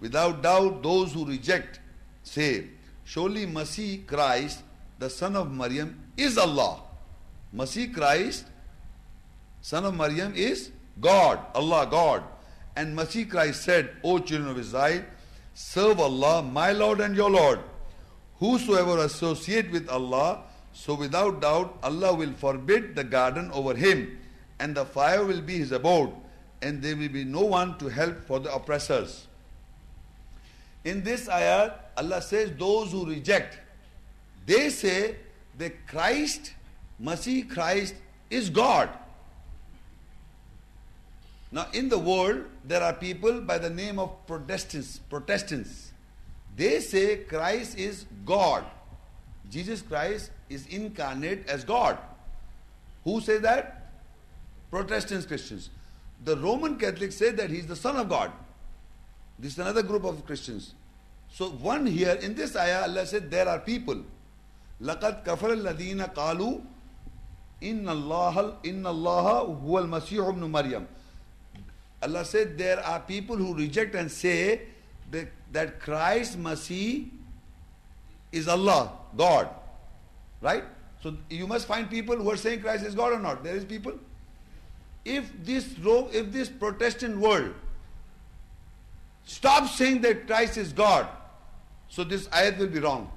Without 0.00 0.42
doubt, 0.42 0.82
those 0.82 1.12
who 1.12 1.26
reject 1.26 1.78
say, 2.22 2.64
surely 3.04 3.46
Masih 3.46 4.06
Christ, 4.06 4.62
the 4.98 5.10
son 5.10 5.36
of 5.36 5.52
Maryam, 5.52 6.00
is 6.16 6.38
Allah. 6.38 6.80
Masih 7.54 7.92
Christ, 7.92 8.46
son 9.60 9.84
of 9.84 9.94
Maryam, 9.94 10.32
is 10.34 10.70
God, 11.00 11.38
Allah, 11.54 11.86
God. 11.90 12.22
And 12.76 12.96
Masih 12.96 13.28
Christ 13.28 13.62
said, 13.62 13.90
O 14.02 14.18
children 14.20 14.50
of 14.50 14.58
Israel, 14.58 15.04
serve 15.52 16.00
Allah, 16.00 16.42
my 16.42 16.72
Lord 16.72 17.00
and 17.00 17.14
your 17.14 17.30
Lord. 17.30 17.60
Whosoever 18.38 19.04
associate 19.04 19.70
with 19.70 19.86
Allah, 19.90 20.44
so 20.75 20.93
without 20.93 21.39
doubt, 21.39 21.79
Allah 21.81 22.13
will 22.13 22.33
forbid 22.33 22.97
the 22.97 23.03
garden 23.05 23.49
over 23.53 23.73
him, 23.73 24.19
and 24.59 24.75
the 24.75 24.85
fire 24.85 25.23
will 25.25 25.41
be 25.41 25.57
his 25.57 25.71
abode, 25.71 26.11
and 26.61 26.81
there 26.81 26.97
will 26.97 27.07
be 27.07 27.23
no 27.23 27.45
one 27.45 27.77
to 27.77 27.87
help 27.87 28.19
for 28.25 28.41
the 28.41 28.53
oppressors. 28.53 29.27
In 30.83 31.01
this 31.01 31.29
ayat, 31.29 31.73
Allah 31.95 32.21
says, 32.21 32.51
those 32.59 32.91
who 32.91 33.05
reject, 33.05 33.57
they 34.45 34.69
say 34.69 35.15
that 35.57 35.87
Christ, 35.87 36.53
Masih 37.01 37.49
Christ, 37.49 37.95
is 38.29 38.49
God. 38.49 38.89
Now, 41.53 41.67
in 41.71 41.87
the 41.87 41.97
world, 41.97 42.43
there 42.65 42.83
are 42.83 42.93
people 42.93 43.39
by 43.39 43.59
the 43.59 43.69
name 43.69 43.97
of 43.97 44.27
Protestants. 44.27 44.99
Protestants. 45.09 45.93
They 46.57 46.81
say 46.81 47.23
Christ 47.23 47.77
is 47.77 48.05
God. 48.25 48.65
Jesus 49.50 49.82
Christ 49.82 50.30
is 50.48 50.66
incarnate 50.68 51.48
as 51.48 51.64
God. 51.64 51.98
Who 53.04 53.20
say 53.20 53.38
that? 53.38 53.90
Protestants, 54.70 55.26
Christians. 55.26 55.70
The 56.24 56.36
Roman 56.36 56.76
Catholics 56.76 57.16
say 57.16 57.30
that 57.32 57.50
he 57.50 57.58
is 57.58 57.66
the 57.66 57.76
Son 57.76 57.96
of 57.96 58.08
God. 58.08 58.30
This 59.38 59.54
is 59.54 59.58
another 59.58 59.82
group 59.82 60.04
of 60.04 60.24
Christians. 60.26 60.74
So 61.32 61.50
one 61.50 61.86
here 61.86 62.18
in 62.22 62.34
this 62.34 62.56
ayah, 62.56 62.82
Allah 62.82 63.06
said 63.06 63.30
there 63.30 63.48
are 63.48 63.58
people. 63.58 64.02
لَقَدْ 64.82 65.24
كَفَرَ 65.24 65.62
الَّذِينَ 65.62 66.14
قَالُوا 66.14 66.60
إِنَّ 67.62 67.84
اللَّهَ 67.84 68.64
إِنَّ 68.64 68.82
اللَّهَ 68.82 69.62
هُوَ 69.62 69.84
الْمَسِيحُ 69.84 70.34
ابْنُ 70.34 70.50
مَرْيَمَ 70.50 70.86
Allah 72.02 72.24
said 72.24 72.56
there 72.56 72.80
are 72.80 73.00
people 73.00 73.36
who 73.36 73.54
reject 73.54 73.94
and 73.94 74.10
say 74.10 74.62
that, 75.10 75.28
that 75.52 75.80
Christ 75.80 76.38
Masih 76.38 77.10
is 78.35 78.47
Allah, 78.47 78.91
God. 79.15 79.49
Right? 80.41 80.63
So 81.01 81.15
you 81.29 81.47
must 81.47 81.67
find 81.67 81.89
people 81.89 82.15
who 82.15 82.29
are 82.31 82.37
saying 82.37 82.61
Christ 82.61 82.85
is 82.85 82.95
God 82.95 83.13
or 83.13 83.19
not. 83.19 83.43
There 83.43 83.55
is 83.55 83.63
people. 83.63 83.93
If 85.03 85.31
this 85.43 85.75
if 85.83 86.31
this 86.31 86.49
Protestant 86.49 87.17
world 87.17 87.53
stops 89.23 89.75
saying 89.75 90.01
that 90.01 90.25
Christ 90.27 90.57
is 90.57 90.73
God, 90.73 91.07
so 91.89 92.03
this 92.03 92.27
ayat 92.27 92.57
will 92.57 92.67
be 92.67 92.79
wrong. 92.79 93.11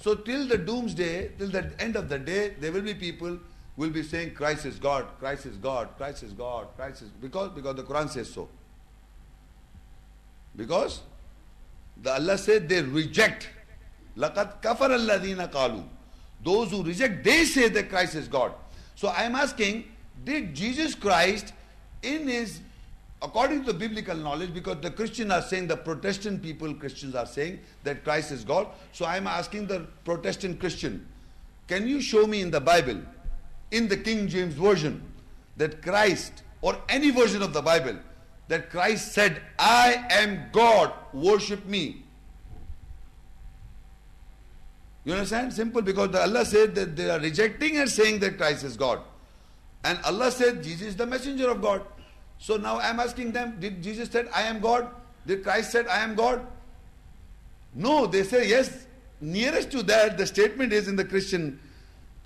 So 0.00 0.14
till 0.14 0.46
the 0.46 0.58
doomsday, 0.58 1.32
till 1.36 1.48
the 1.48 1.72
end 1.80 1.96
of 1.96 2.08
the 2.08 2.18
day, 2.18 2.54
there 2.60 2.70
will 2.70 2.82
be 2.82 2.94
people 2.94 3.38
will 3.76 3.90
be 3.90 4.02
saying 4.02 4.34
Christ 4.34 4.66
is 4.66 4.78
God, 4.78 5.06
Christ 5.18 5.46
is 5.46 5.56
God, 5.56 5.88
Christ 5.96 6.22
is 6.22 6.32
God, 6.32 6.68
Christ 6.76 7.02
is 7.02 7.08
because 7.08 7.50
because 7.50 7.74
the 7.76 7.82
Quran 7.82 8.08
says 8.08 8.32
so. 8.32 8.48
Because 10.54 11.00
the 12.02 12.12
Allah 12.12 12.38
said 12.38 12.68
they 12.68 12.82
reject. 12.82 13.48
Lakat 14.16 14.62
kafar 14.62 14.90
alladhina 14.90 15.50
kalu. 15.50 15.84
Those 16.42 16.70
who 16.70 16.82
reject, 16.82 17.24
they 17.24 17.44
say 17.44 17.68
that 17.68 17.88
Christ 17.88 18.14
is 18.14 18.28
God. 18.28 18.52
So 18.94 19.08
I 19.08 19.22
am 19.22 19.34
asking, 19.34 19.84
did 20.24 20.54
Jesus 20.54 20.94
Christ 20.94 21.52
in 22.02 22.28
his 22.28 22.60
according 23.22 23.64
to 23.64 23.72
the 23.72 23.78
biblical 23.78 24.16
knowledge, 24.16 24.52
because 24.52 24.76
the 24.80 24.90
Christians 24.90 25.32
are 25.32 25.42
saying, 25.42 25.66
the 25.66 25.76
Protestant 25.76 26.42
people, 26.42 26.74
Christians 26.74 27.14
are 27.14 27.26
saying 27.26 27.60
that 27.82 28.04
Christ 28.04 28.30
is 28.30 28.44
God. 28.44 28.68
So 28.92 29.04
I 29.04 29.16
am 29.16 29.26
asking 29.26 29.66
the 29.66 29.86
Protestant 30.04 30.60
Christian, 30.60 31.06
can 31.66 31.88
you 31.88 32.00
show 32.00 32.26
me 32.26 32.42
in 32.42 32.50
the 32.50 32.60
Bible, 32.60 33.00
in 33.70 33.88
the 33.88 33.96
King 33.96 34.28
James 34.28 34.54
Version, 34.54 35.02
that 35.56 35.82
Christ 35.82 36.42
or 36.60 36.78
any 36.88 37.10
version 37.10 37.42
of 37.42 37.52
the 37.52 37.62
Bible 37.62 37.96
that 38.48 38.70
Christ 38.70 39.12
said, 39.12 39.42
I 39.58 40.04
am 40.10 40.46
God, 40.52 40.92
worship 41.12 41.66
me. 41.66 42.02
You 45.04 45.12
understand? 45.12 45.52
Simple 45.52 45.82
because 45.82 46.14
Allah 46.14 46.44
said 46.44 46.74
that 46.74 46.96
they 46.96 47.08
are 47.08 47.20
rejecting 47.20 47.78
and 47.78 47.88
saying 47.88 48.18
that 48.20 48.36
Christ 48.36 48.64
is 48.64 48.76
God. 48.76 49.00
And 49.84 50.00
Allah 50.04 50.32
said 50.32 50.64
Jesus 50.64 50.88
is 50.88 50.96
the 50.96 51.06
messenger 51.06 51.48
of 51.48 51.62
God. 51.62 51.82
So 52.38 52.56
now 52.56 52.76
I 52.78 52.88
am 52.88 52.98
asking 52.98 53.32
them, 53.32 53.56
did 53.60 53.82
Jesus 53.82 54.10
said 54.10 54.28
I 54.34 54.42
am 54.42 54.60
God? 54.60 54.88
Did 55.26 55.44
Christ 55.44 55.70
said 55.70 55.86
I 55.86 56.00
am 56.00 56.16
God? 56.16 56.44
No, 57.74 58.06
they 58.06 58.24
say 58.24 58.48
yes. 58.48 58.86
Nearest 59.20 59.70
to 59.70 59.82
that, 59.84 60.18
the 60.18 60.26
statement 60.26 60.72
is 60.72 60.88
in 60.88 60.96
the 60.96 61.04
Christian 61.04 61.60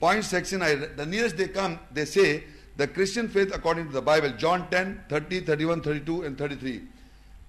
point 0.01 0.25
section. 0.25 0.63
I, 0.63 0.75
the 0.75 1.07
nearest 1.07 1.37
they 1.37 1.49
come, 1.49 1.79
they 1.93 2.05
say 2.05 2.45
the 2.81 2.89
Christian 2.89 3.29
faith 3.29 3.55
according 3.55 3.89
to 3.89 3.93
the 3.93 4.01
Bible, 4.01 4.31
John 4.39 4.67
10, 4.71 5.05
30, 5.11 5.41
31, 5.41 5.83
32, 5.83 6.23
and 6.23 6.39
33. 6.39 6.81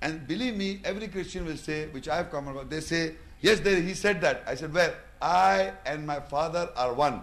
And 0.02 0.28
believe 0.28 0.58
me, 0.58 0.82
every 0.84 1.08
Christian 1.08 1.45
will 1.45 1.56
say, 1.56 1.88
which 1.88 2.10
I 2.10 2.18
have 2.18 2.30
come 2.30 2.49
about, 2.49 2.70
they 2.70 2.82
say, 2.82 3.14
yes, 3.40 3.62
they, 3.62 3.82
he 3.82 3.94
said 3.94 4.20
that. 4.20 4.44
I 4.45 4.56
said, 4.56 4.74
well, 4.74 4.94
I 5.22 5.72
and 5.86 6.06
my 6.06 6.20
Father 6.20 6.70
are 6.76 6.94
one. 6.94 7.22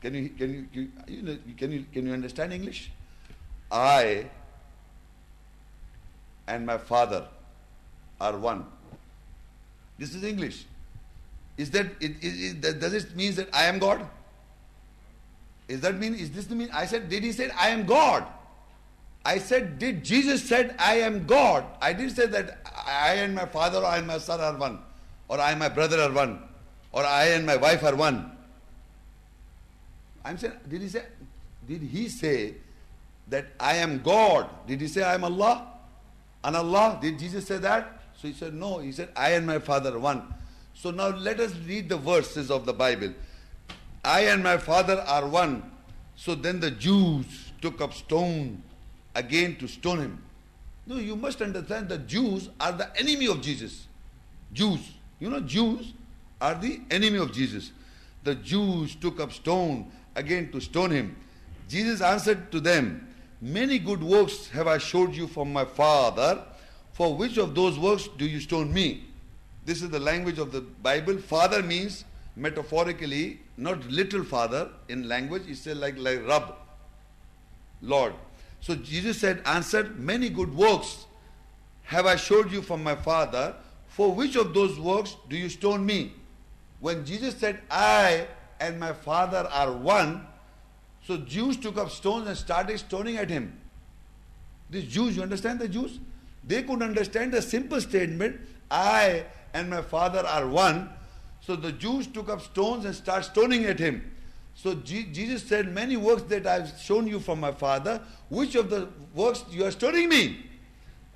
Can 0.00 0.14
you, 0.14 0.28
can 0.28 0.68
you, 0.72 0.88
you, 1.08 1.38
can 1.56 1.72
you, 1.72 1.84
can 1.92 2.06
you 2.06 2.12
understand 2.12 2.52
English? 2.52 2.92
I 3.68 4.30
and 6.46 6.64
my 6.64 6.78
Father 6.78 7.26
are 8.20 8.38
one. 8.38 8.64
This 9.98 10.14
is 10.14 10.22
English. 10.22 10.66
Is 11.58 11.70
that 11.72 11.86
it, 12.00 12.12
it, 12.22 12.64
it, 12.64 12.80
does 12.80 12.94
it 12.94 13.14
mean 13.16 13.34
that 13.34 13.48
I 13.52 13.64
am 13.64 13.80
God? 13.80 14.06
Is 15.66 15.80
that 15.80 15.98
mean 15.98 16.14
is 16.14 16.30
this 16.30 16.46
the 16.46 16.54
mean? 16.54 16.70
I 16.72 16.86
said, 16.86 17.08
did 17.08 17.24
he 17.24 17.32
say 17.32 17.50
I 17.50 17.68
am 17.70 17.84
God? 17.84 18.24
I 19.24 19.38
said, 19.38 19.78
did 19.78 20.04
Jesus 20.04 20.48
said 20.48 20.74
I 20.78 21.00
am 21.00 21.26
God? 21.26 21.64
I 21.82 21.92
didn't 21.92 22.12
say 22.14 22.26
that 22.26 22.58
I 22.86 23.14
and 23.14 23.34
my 23.34 23.44
father 23.44 23.78
or 23.78 23.84
I 23.84 23.98
and 23.98 24.06
my 24.06 24.18
son 24.18 24.40
are 24.40 24.56
one, 24.56 24.78
or 25.26 25.40
I 25.40 25.50
and 25.50 25.58
my 25.58 25.68
brother 25.68 26.00
are 26.00 26.12
one, 26.12 26.38
or 26.92 27.04
I 27.04 27.26
and 27.26 27.44
my 27.44 27.56
wife 27.56 27.82
are 27.82 27.96
one. 27.96 28.32
I'm 30.24 30.38
saying, 30.38 30.54
did 30.68 30.80
he 30.80 30.88
say? 30.88 31.02
Did 31.66 31.82
he 31.82 32.08
say 32.08 32.54
that 33.28 33.46
I 33.58 33.76
am 33.76 34.00
God? 34.00 34.48
Did 34.66 34.80
he 34.80 34.88
say 34.88 35.02
I 35.02 35.14
am 35.14 35.24
Allah? 35.24 35.66
And 36.44 36.56
Allah? 36.56 36.98
Did 37.02 37.18
Jesus 37.18 37.46
say 37.46 37.58
that? 37.58 38.00
So 38.16 38.28
he 38.28 38.34
said, 38.34 38.54
no. 38.54 38.78
He 38.78 38.92
said, 38.92 39.10
I 39.16 39.30
and 39.30 39.46
my 39.46 39.58
father 39.58 39.94
are 39.94 39.98
one. 39.98 40.34
So 40.80 40.92
now 40.92 41.08
let 41.08 41.40
us 41.40 41.52
read 41.66 41.88
the 41.88 41.96
verses 41.96 42.52
of 42.52 42.64
the 42.64 42.72
Bible. 42.72 43.12
I 44.04 44.20
and 44.26 44.44
my 44.44 44.58
father 44.58 45.00
are 45.00 45.26
one. 45.26 45.68
So 46.14 46.36
then 46.36 46.60
the 46.60 46.70
Jews 46.70 47.50
took 47.60 47.80
up 47.80 47.92
stone 47.92 48.62
again 49.16 49.56
to 49.56 49.66
stone 49.66 49.98
him. 49.98 50.22
No, 50.86 50.98
you 50.98 51.16
must 51.16 51.42
understand 51.42 51.88
the 51.88 51.98
Jews 51.98 52.48
are 52.60 52.70
the 52.70 52.96
enemy 52.96 53.26
of 53.26 53.40
Jesus. 53.42 53.88
Jews. 54.52 54.78
You 55.18 55.30
know, 55.30 55.40
Jews 55.40 55.94
are 56.40 56.54
the 56.54 56.80
enemy 56.92 57.18
of 57.18 57.32
Jesus. 57.32 57.72
The 58.22 58.36
Jews 58.36 58.94
took 58.94 59.18
up 59.18 59.32
stone 59.32 59.90
again 60.14 60.52
to 60.52 60.60
stone 60.60 60.92
him. 60.92 61.16
Jesus 61.68 62.00
answered 62.00 62.52
to 62.52 62.60
them, 62.60 63.08
Many 63.40 63.80
good 63.80 64.02
works 64.02 64.46
have 64.50 64.68
I 64.68 64.78
showed 64.78 65.16
you 65.16 65.26
from 65.26 65.52
my 65.52 65.64
Father. 65.64 66.40
For 66.92 67.16
which 67.16 67.36
of 67.36 67.56
those 67.56 67.80
works 67.80 68.08
do 68.16 68.24
you 68.24 68.38
stone 68.38 68.72
me? 68.72 69.08
This 69.68 69.82
is 69.82 69.90
the 69.90 70.00
language 70.00 70.38
of 70.38 70.50
the 70.50 70.62
Bible. 70.62 71.18
Father 71.18 71.62
means 71.62 72.06
metaphorically, 72.36 73.40
not 73.58 73.86
little 73.90 74.24
father 74.24 74.70
in 74.88 75.06
language, 75.06 75.42
it's 75.46 75.66
like, 75.66 75.98
like 75.98 76.26
Rab, 76.26 76.54
Lord. 77.82 78.14
So 78.62 78.74
Jesus 78.76 79.20
said, 79.20 79.42
answered, 79.44 80.00
Many 80.00 80.30
good 80.30 80.56
works 80.56 81.04
have 81.82 82.06
I 82.06 82.16
showed 82.16 82.50
you 82.50 82.62
from 82.62 82.82
my 82.82 82.94
Father. 82.94 83.56
For 83.88 84.10
which 84.10 84.36
of 84.36 84.54
those 84.54 84.80
works 84.80 85.16
do 85.28 85.36
you 85.36 85.50
stone 85.50 85.84
me? 85.84 86.14
When 86.80 87.04
Jesus 87.04 87.34
said, 87.34 87.60
I 87.70 88.26
and 88.60 88.80
my 88.80 88.94
Father 88.94 89.46
are 89.52 89.70
one, 89.70 90.26
so 91.06 91.18
Jews 91.18 91.58
took 91.58 91.76
up 91.76 91.90
stones 91.90 92.26
and 92.26 92.38
started 92.38 92.78
stoning 92.78 93.18
at 93.18 93.28
him. 93.28 93.52
These 94.70 94.84
Jews, 94.84 95.14
you 95.14 95.22
understand 95.22 95.60
the 95.60 95.68
Jews? 95.68 96.00
They 96.42 96.62
could 96.62 96.80
understand 96.80 97.32
the 97.32 97.42
simple 97.42 97.82
statement, 97.82 98.40
I 98.70 99.24
and 99.58 99.68
my 99.68 99.82
father 99.82 100.24
are 100.26 100.46
one. 100.46 100.90
So 101.40 101.56
the 101.56 101.72
Jews 101.72 102.06
took 102.06 102.28
up 102.28 102.40
stones 102.40 102.84
and 102.84 102.94
started 102.94 103.24
stoning 103.24 103.64
at 103.64 103.78
him. 103.78 104.12
So 104.54 104.74
Jesus 104.74 105.42
said, 105.42 105.72
Many 105.72 105.96
works 105.96 106.22
that 106.22 106.46
I've 106.46 106.70
shown 106.80 107.06
you 107.06 107.20
from 107.20 107.40
my 107.40 107.52
father, 107.52 108.00
which 108.28 108.54
of 108.54 108.70
the 108.70 108.88
works 109.14 109.44
you 109.50 109.64
are 109.64 109.70
stoning 109.70 110.08
me? 110.08 110.46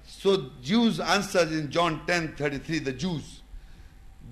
So 0.05 0.51
Jews 0.63 1.01
answered 1.01 1.53
in 1.53 1.71
John 1.71 2.03
10 2.07 2.35
33, 2.37 2.79
the 2.81 2.93
Jews, 2.93 3.43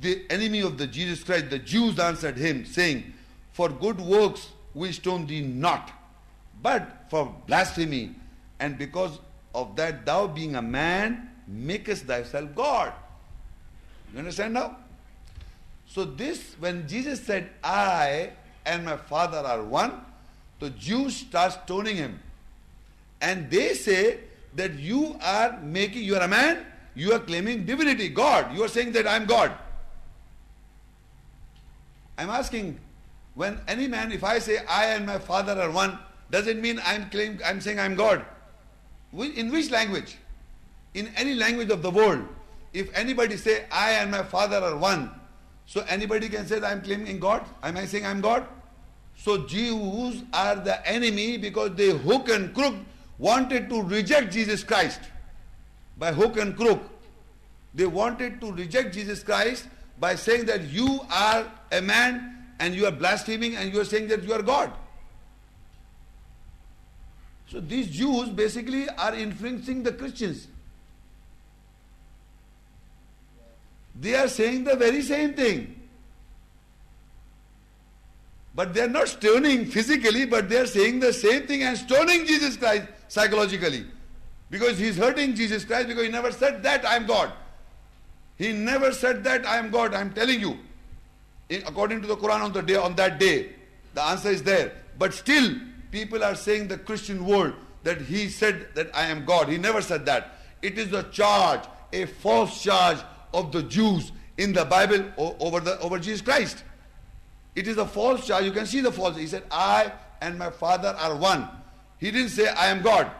the 0.00 0.24
enemy 0.30 0.60
of 0.60 0.78
the 0.78 0.86
Jesus 0.86 1.22
Christ, 1.22 1.50
the 1.50 1.58
Jews 1.58 1.98
answered 1.98 2.36
him, 2.36 2.64
saying, 2.64 3.12
For 3.52 3.68
good 3.68 4.00
works 4.00 4.48
we 4.74 4.92
stone 4.92 5.26
thee 5.26 5.42
not, 5.42 5.92
but 6.62 7.06
for 7.10 7.34
blasphemy, 7.46 8.14
and 8.58 8.78
because 8.78 9.18
of 9.54 9.76
that 9.76 10.06
thou 10.06 10.26
being 10.26 10.54
a 10.56 10.62
man 10.62 11.30
makest 11.48 12.06
thyself 12.06 12.54
God. 12.54 12.92
You 14.12 14.18
understand 14.18 14.54
now? 14.54 14.76
So 15.86 16.04
this, 16.04 16.54
when 16.58 16.86
Jesus 16.86 17.20
said, 17.20 17.50
I 17.62 18.30
and 18.64 18.84
my 18.84 18.96
Father 18.96 19.38
are 19.38 19.62
one, 19.62 19.92
the 20.58 20.70
Jews 20.70 21.16
start 21.16 21.52
stoning 21.64 21.96
him. 21.96 22.20
And 23.20 23.50
they 23.50 23.74
say 23.74 24.20
that 24.54 24.74
you 24.74 25.16
are 25.22 25.58
making, 25.62 26.04
you 26.04 26.16
are 26.16 26.22
a 26.22 26.28
man, 26.28 26.64
you 26.94 27.12
are 27.12 27.18
claiming 27.18 27.64
divinity, 27.64 28.08
God. 28.08 28.54
You 28.54 28.64
are 28.64 28.68
saying 28.68 28.92
that 28.92 29.06
I 29.06 29.16
am 29.16 29.26
God. 29.26 29.52
I'm 32.18 32.30
asking, 32.30 32.78
when 33.34 33.60
any 33.66 33.88
man, 33.88 34.12
if 34.12 34.22
I 34.24 34.38
say 34.38 34.58
I 34.68 34.86
and 34.86 35.06
my 35.06 35.18
Father 35.18 35.60
are 35.60 35.70
one, 35.70 35.98
does 36.30 36.46
it 36.46 36.58
mean 36.58 36.80
I'm 36.84 37.08
claiming, 37.10 37.40
I'm 37.44 37.60
saying 37.60 37.80
I'm 37.80 37.94
God? 37.94 38.24
In 39.12 39.50
which 39.50 39.70
language? 39.70 40.18
In 40.94 41.10
any 41.16 41.34
language 41.34 41.70
of 41.70 41.82
the 41.82 41.90
world 41.90 42.26
if 42.72 42.94
anybody 42.96 43.36
say, 43.36 43.64
I 43.70 43.92
and 43.92 44.10
my 44.10 44.22
father 44.22 44.58
are 44.58 44.76
one, 44.76 45.10
so 45.66 45.84
anybody 45.88 46.28
can 46.28 46.46
say 46.46 46.58
that 46.58 46.70
I'm 46.70 46.82
claiming 46.82 47.18
God? 47.20 47.44
Am 47.62 47.76
I 47.76 47.86
saying 47.86 48.06
I'm 48.06 48.20
God? 48.20 48.46
So 49.16 49.46
Jews 49.46 50.22
are 50.32 50.56
the 50.56 50.86
enemy 50.88 51.36
because 51.36 51.74
they 51.74 51.90
hook 51.90 52.28
and 52.28 52.54
crook 52.54 52.74
wanted 53.18 53.68
to 53.68 53.82
reject 53.82 54.32
Jesus 54.32 54.64
Christ. 54.64 55.00
By 55.98 56.12
hook 56.12 56.38
and 56.38 56.56
crook. 56.56 56.80
They 57.74 57.86
wanted 57.86 58.40
to 58.40 58.52
reject 58.52 58.94
Jesus 58.94 59.22
Christ 59.22 59.68
by 59.98 60.14
saying 60.14 60.46
that 60.46 60.62
you 60.68 61.00
are 61.10 61.46
a 61.70 61.80
man 61.80 62.46
and 62.58 62.74
you 62.74 62.86
are 62.86 62.90
blaspheming 62.90 63.56
and 63.56 63.72
you 63.72 63.80
are 63.80 63.84
saying 63.84 64.08
that 64.08 64.24
you 64.24 64.32
are 64.32 64.42
God. 64.42 64.72
So 67.46 67.60
these 67.60 67.88
Jews 67.88 68.28
basically 68.30 68.88
are 68.88 69.14
influencing 69.14 69.82
the 69.82 69.92
Christians. 69.92 70.48
They 74.00 74.14
are 74.14 74.28
saying 74.28 74.64
the 74.64 74.76
very 74.76 75.02
same 75.02 75.34
thing. 75.34 75.76
But 78.54 78.74
they 78.74 78.80
are 78.80 78.88
not 78.88 79.08
stoning 79.08 79.66
physically, 79.66 80.24
but 80.26 80.48
they 80.48 80.58
are 80.58 80.66
saying 80.66 81.00
the 81.00 81.12
same 81.12 81.46
thing 81.46 81.62
and 81.62 81.76
stoning 81.76 82.26
Jesus 82.26 82.56
Christ 82.56 82.88
psychologically. 83.08 83.86
Because 84.48 84.78
he 84.78 84.86
is 84.86 84.96
hurting 84.96 85.34
Jesus 85.34 85.64
Christ 85.64 85.88
because 85.88 86.04
he 86.04 86.10
never 86.10 86.32
said 86.32 86.62
that 86.62 86.84
I 86.84 86.96
am 86.96 87.06
God. 87.06 87.30
He 88.36 88.52
never 88.52 88.90
said 88.90 89.22
that 89.24 89.46
I 89.46 89.58
am 89.58 89.70
God. 89.70 89.94
I 89.94 90.00
am 90.00 90.12
telling 90.12 90.40
you. 90.40 90.58
according 91.50 92.00
to 92.00 92.06
the 92.06 92.16
Quran 92.16 92.42
on 92.42 92.52
the 92.52 92.62
day 92.62 92.76
on 92.76 92.94
that 92.96 93.18
day, 93.20 93.50
the 93.94 94.02
answer 94.02 94.30
is 94.30 94.42
there. 94.42 94.72
But 94.98 95.12
still, 95.12 95.56
people 95.90 96.24
are 96.24 96.34
saying 96.34 96.68
the 96.68 96.78
Christian 96.78 97.24
world 97.26 97.54
that 97.82 98.00
he 98.00 98.28
said 98.28 98.68
that 98.74 98.94
I 98.94 99.06
am 99.06 99.24
God. 99.24 99.48
He 99.48 99.58
never 99.58 99.82
said 99.82 100.06
that. 100.06 100.36
It 100.62 100.78
is 100.78 100.92
a 100.92 101.02
charge, 101.04 101.64
a 101.92 102.06
false 102.06 102.62
charge 102.62 102.98
of 103.32 103.52
the 103.52 103.62
Jews 103.62 104.12
in 104.38 104.52
the 104.52 104.64
Bible 104.64 105.04
over, 105.16 105.60
the, 105.60 105.78
over 105.80 105.98
Jesus 105.98 106.20
Christ. 106.20 106.64
It 107.54 107.68
is 107.68 107.76
a 107.78 107.86
false 107.86 108.26
charge. 108.26 108.44
You 108.44 108.52
can 108.52 108.66
see 108.66 108.80
the 108.80 108.92
false. 108.92 109.16
He 109.16 109.26
said, 109.26 109.42
I 109.50 109.92
and 110.20 110.38
my 110.38 110.50
Father 110.50 110.94
are 110.98 111.16
one. 111.16 111.48
He 111.98 112.10
didn't 112.10 112.30
say, 112.30 112.48
I 112.48 112.66
am 112.66 112.82
God. 112.82 113.10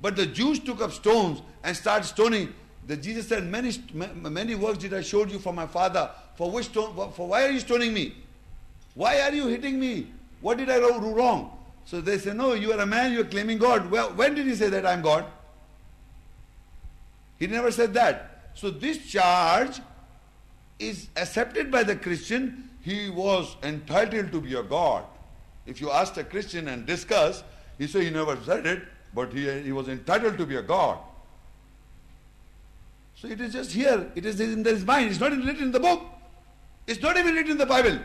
But 0.00 0.16
the 0.16 0.26
Jews 0.26 0.58
took 0.58 0.80
up 0.80 0.92
stones 0.92 1.42
and 1.62 1.76
started 1.76 2.06
stoning. 2.06 2.52
The 2.86 2.96
Jesus 2.96 3.28
said, 3.28 3.44
many, 3.44 3.72
many 3.94 4.54
works 4.54 4.78
did 4.78 4.92
I 4.92 5.00
show 5.00 5.24
you 5.24 5.38
from 5.38 5.54
my 5.54 5.66
Father. 5.66 6.10
For 6.34 6.50
which 6.50 6.66
stone, 6.66 6.94
for 7.12 7.28
why 7.28 7.44
are 7.44 7.50
you 7.50 7.60
stoning 7.60 7.94
me? 7.94 8.14
Why 8.94 9.20
are 9.20 9.32
you 9.32 9.46
hitting 9.46 9.78
me? 9.78 10.08
What 10.40 10.58
did 10.58 10.68
I 10.68 10.80
do 10.80 11.14
wrong? 11.14 11.56
So 11.84 12.00
they 12.00 12.18
say, 12.18 12.32
no, 12.32 12.54
you 12.54 12.72
are 12.72 12.80
a 12.80 12.86
man, 12.86 13.12
you 13.12 13.20
are 13.20 13.24
claiming 13.24 13.58
God. 13.58 13.90
Well, 13.90 14.10
when 14.10 14.34
did 14.34 14.46
he 14.46 14.54
say 14.54 14.68
that 14.68 14.84
I 14.84 14.92
am 14.92 15.02
God? 15.02 15.24
He 17.38 17.46
never 17.46 17.70
said 17.70 17.94
that. 17.94 18.31
So 18.54 18.70
this 18.70 19.10
charge 19.10 19.80
is 20.78 21.08
accepted 21.16 21.70
by 21.70 21.82
the 21.82 21.96
Christian. 21.96 22.68
He 22.80 23.10
was 23.10 23.56
entitled 23.62 24.32
to 24.32 24.40
be 24.40 24.54
a 24.54 24.62
God. 24.62 25.04
If 25.66 25.80
you 25.80 25.90
ask 25.90 26.16
a 26.16 26.24
Christian 26.24 26.68
and 26.68 26.86
discuss, 26.86 27.44
he 27.78 27.86
say 27.86 28.04
he 28.04 28.10
never 28.10 28.36
said 28.44 28.66
it, 28.66 28.82
but 29.14 29.32
he, 29.32 29.62
he 29.62 29.72
was 29.72 29.88
entitled 29.88 30.38
to 30.38 30.46
be 30.46 30.56
a 30.56 30.62
God. 30.62 30.98
So 33.14 33.28
it 33.28 33.40
is 33.40 33.52
just 33.52 33.72
here. 33.72 34.10
It 34.16 34.26
is 34.26 34.40
in 34.40 34.64
his 34.64 34.84
mind. 34.84 35.10
It's 35.10 35.20
not 35.20 35.30
written 35.30 35.62
in 35.62 35.72
the 35.72 35.80
book. 35.80 36.02
It's 36.86 37.00
not 37.00 37.16
even 37.16 37.34
written 37.34 37.52
in 37.52 37.58
the 37.58 37.66
Bible. 37.66 37.98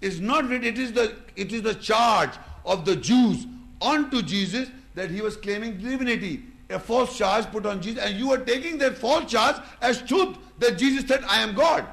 It's 0.00 0.18
not 0.18 0.48
written. 0.48 0.66
It 0.66 0.78
is 0.78 0.92
the 0.92 1.16
it 1.36 1.52
is 1.52 1.62
the 1.62 1.74
charge 1.74 2.30
of 2.64 2.86
the 2.86 2.96
Jews 2.96 3.46
onto 3.80 4.22
Jesus 4.22 4.70
that 4.94 5.10
he 5.10 5.20
was 5.20 5.36
claiming 5.36 5.78
divinity 5.78 6.44
a 6.68 6.78
false 6.78 7.16
charge 7.16 7.46
put 7.46 7.66
on 7.66 7.80
Jesus, 7.80 8.02
and 8.02 8.18
you 8.18 8.32
are 8.32 8.38
taking 8.38 8.78
that 8.78 8.98
false 8.98 9.30
charge 9.30 9.56
as 9.80 10.02
truth 10.02 10.36
that 10.58 10.78
Jesus 10.78 11.06
said, 11.06 11.22
I 11.28 11.42
am 11.42 11.54
God. 11.54 11.86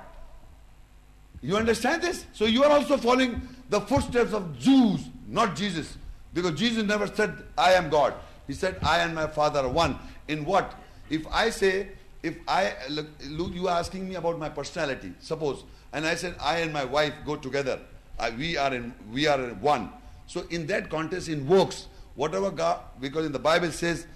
You 1.41 1.57
understand 1.57 2.01
this? 2.01 2.25
So 2.33 2.45
you 2.45 2.63
are 2.63 2.71
also 2.71 2.97
following 2.97 3.41
the 3.69 3.81
footsteps 3.81 4.33
of 4.33 4.57
Jews, 4.57 5.01
not 5.27 5.55
Jesus. 5.55 5.97
Because 6.33 6.57
Jesus 6.57 6.83
never 6.83 7.07
said, 7.07 7.35
I 7.57 7.73
am 7.73 7.89
God. 7.89 8.13
He 8.47 8.53
said, 8.53 8.77
I 8.81 8.99
and 8.99 9.13
my 9.13 9.27
Father 9.27 9.59
are 9.59 9.69
one. 9.69 9.99
In 10.27 10.45
what? 10.45 10.73
If 11.09 11.27
I 11.31 11.49
say, 11.49 11.89
if 12.23 12.37
I, 12.47 12.73
look, 12.89 13.07
you 13.53 13.67
are 13.67 13.77
asking 13.77 14.07
me 14.07 14.15
about 14.15 14.39
my 14.39 14.49
personality, 14.49 15.13
suppose, 15.19 15.63
and 15.91 16.05
I 16.05 16.15
said, 16.15 16.35
I 16.39 16.59
and 16.59 16.73
my 16.73 16.85
wife 16.85 17.13
go 17.25 17.35
together. 17.35 17.79
I, 18.17 18.31
we 18.31 18.57
are 18.57 18.73
in, 18.73 18.93
we 19.11 19.27
are 19.27 19.39
in 19.39 19.59
one. 19.61 19.89
So 20.27 20.45
in 20.49 20.65
that 20.67 20.89
context, 20.89 21.27
in 21.27 21.45
works, 21.45 21.87
whatever 22.15 22.49
God, 22.49 22.79
because 22.99 23.25
in 23.25 23.31
the 23.31 23.39
Bible 23.39 23.71
says, 23.71 24.07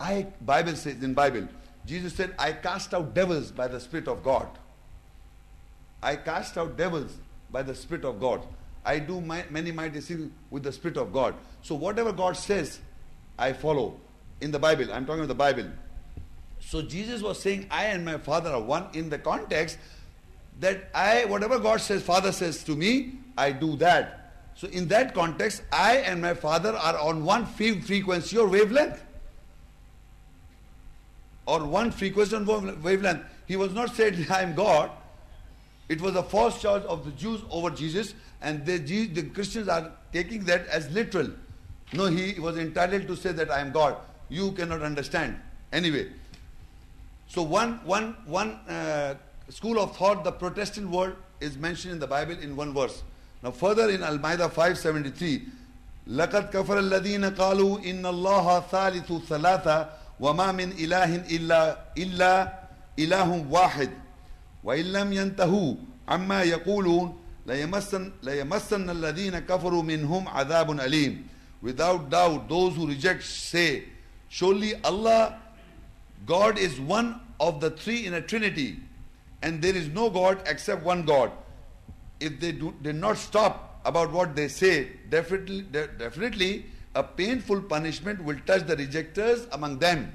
I, 0.00 0.26
Bible 0.40 0.74
says 0.74 1.02
in 1.02 1.14
Bible, 1.14 1.46
Jesus 1.86 2.14
said, 2.14 2.34
I 2.38 2.52
cast 2.52 2.94
out 2.94 3.14
devils 3.14 3.50
by 3.50 3.68
the 3.68 3.78
Spirit 3.78 4.08
of 4.08 4.24
God. 4.24 4.48
I 6.02 6.16
cast 6.16 6.56
out 6.56 6.76
devils 6.76 7.12
by 7.50 7.62
the 7.62 7.74
Spirit 7.74 8.04
of 8.04 8.18
God. 8.18 8.46
I 8.84 8.98
do 8.98 9.20
my, 9.20 9.44
many 9.50 9.72
mighty 9.72 10.00
things 10.00 10.30
with 10.50 10.62
the 10.62 10.72
Spirit 10.72 10.96
of 10.96 11.12
God. 11.12 11.34
So 11.62 11.74
whatever 11.74 12.12
God 12.12 12.36
says, 12.36 12.80
I 13.38 13.52
follow. 13.52 14.00
In 14.40 14.50
the 14.50 14.58
Bible, 14.58 14.90
I'm 14.90 15.04
talking 15.04 15.24
about 15.24 15.28
the 15.28 15.34
Bible. 15.34 15.70
So 16.60 16.80
Jesus 16.80 17.20
was 17.20 17.40
saying, 17.40 17.66
I 17.70 17.86
and 17.86 18.04
my 18.04 18.16
Father 18.16 18.50
are 18.50 18.60
one 18.60 18.86
in 18.94 19.10
the 19.10 19.18
context 19.18 19.78
that 20.60 20.88
I, 20.94 21.26
whatever 21.26 21.58
God 21.58 21.80
says, 21.80 22.02
Father 22.02 22.32
says 22.32 22.64
to 22.64 22.76
me, 22.76 23.14
I 23.36 23.52
do 23.52 23.76
that. 23.76 24.32
So 24.54 24.68
in 24.68 24.88
that 24.88 25.14
context, 25.14 25.62
I 25.72 25.96
and 25.98 26.20
my 26.20 26.34
Father 26.34 26.74
are 26.74 26.98
on 26.98 27.24
one 27.24 27.46
frequency 27.46 28.36
or 28.36 28.48
wavelength 28.48 29.02
or 31.50 31.66
one 31.66 31.90
frequency 31.90 32.36
and 32.36 32.46
wavelength. 32.46 33.22
He 33.46 33.56
was 33.56 33.74
not 33.74 33.94
said, 33.96 34.26
I 34.30 34.42
am 34.42 34.54
God. 34.54 34.90
It 35.88 36.00
was 36.00 36.14
a 36.14 36.22
false 36.22 36.62
charge 36.62 36.84
of 36.84 37.04
the 37.04 37.10
Jews 37.10 37.40
over 37.50 37.70
Jesus, 37.70 38.14
and 38.40 38.64
the 38.64 39.30
Christians 39.34 39.68
are 39.68 39.90
taking 40.12 40.44
that 40.44 40.66
as 40.68 40.88
literal. 40.92 41.30
No, 41.92 42.06
he 42.06 42.38
was 42.38 42.56
entitled 42.56 43.08
to 43.08 43.16
say 43.16 43.32
that 43.32 43.50
I 43.50 43.58
am 43.58 43.72
God. 43.72 43.96
You 44.28 44.52
cannot 44.52 44.82
understand. 44.82 45.40
Anyway, 45.72 46.12
so 47.26 47.42
one, 47.42 47.80
one, 47.84 48.14
one 48.26 48.50
uh, 48.68 49.14
school 49.48 49.80
of 49.80 49.96
thought, 49.96 50.22
the 50.22 50.30
Protestant 50.30 50.88
world, 50.88 51.16
is 51.40 51.56
mentioned 51.56 51.94
in 51.94 51.98
the 51.98 52.06
Bible 52.06 52.38
in 52.40 52.54
one 52.54 52.72
verse. 52.72 53.02
Now, 53.42 53.50
further 53.50 53.90
in 53.90 54.04
Al-Ma'idah 54.04 54.50
573, 54.52 55.42
لَقَدْ 56.08 56.52
كَفَرَ 56.52 56.78
الَّذِينَ 56.78 57.34
قَالُوا 57.34 57.84
إِنَّ 57.84 58.02
اللَّهَ 58.02 58.68
ثَالِثُ 58.70 59.26
ثَلَاثَةً 59.26 59.88
وما 60.20 60.52
من 60.52 60.72
إله 60.72 61.16
إلا 61.16 61.78
إلا 61.98 62.52
إله 62.98 63.46
واحد 63.50 63.90
وإن 64.64 64.84
لم 64.92 65.12
ينتهوا 65.12 65.74
عما 66.08 66.42
يقولون 66.42 67.16
ليمسن 67.46 68.12
ليمسن 68.22 68.90
الذين 68.90 69.38
كفروا 69.38 69.82
منهم 69.82 70.28
عذاب 70.28 70.70
أليم 70.80 71.26
Without 71.62 72.08
doubt, 72.08 72.48
those 72.48 72.74
who 72.74 72.86
reject 72.86 73.22
say, 73.22 73.84
Surely 74.30 74.82
Allah, 74.82 75.38
God 76.24 76.56
is 76.58 76.80
one 76.80 77.20
of 77.38 77.60
the 77.60 77.70
three 77.70 78.06
in 78.06 78.14
a 78.14 78.22
trinity, 78.22 78.80
and 79.42 79.60
there 79.60 79.76
is 79.76 79.88
no 79.88 80.08
God 80.08 80.40
except 80.46 80.82
one 80.82 81.04
God. 81.04 81.30
If 82.18 82.40
they 82.40 82.52
do, 82.52 82.74
did 82.80 82.96
not 82.96 83.18
stop 83.18 83.80
about 83.84 84.10
what 84.10 84.34
they 84.34 84.48
say, 84.48 84.88
definitely, 85.10 85.62
de- 85.62 85.88
definitely 85.88 86.64
a 86.94 87.02
painful 87.02 87.62
punishment 87.62 88.22
will 88.24 88.38
touch 88.46 88.66
the 88.66 88.76
rejectors 88.76 89.46
among 89.52 89.78
them. 89.78 90.12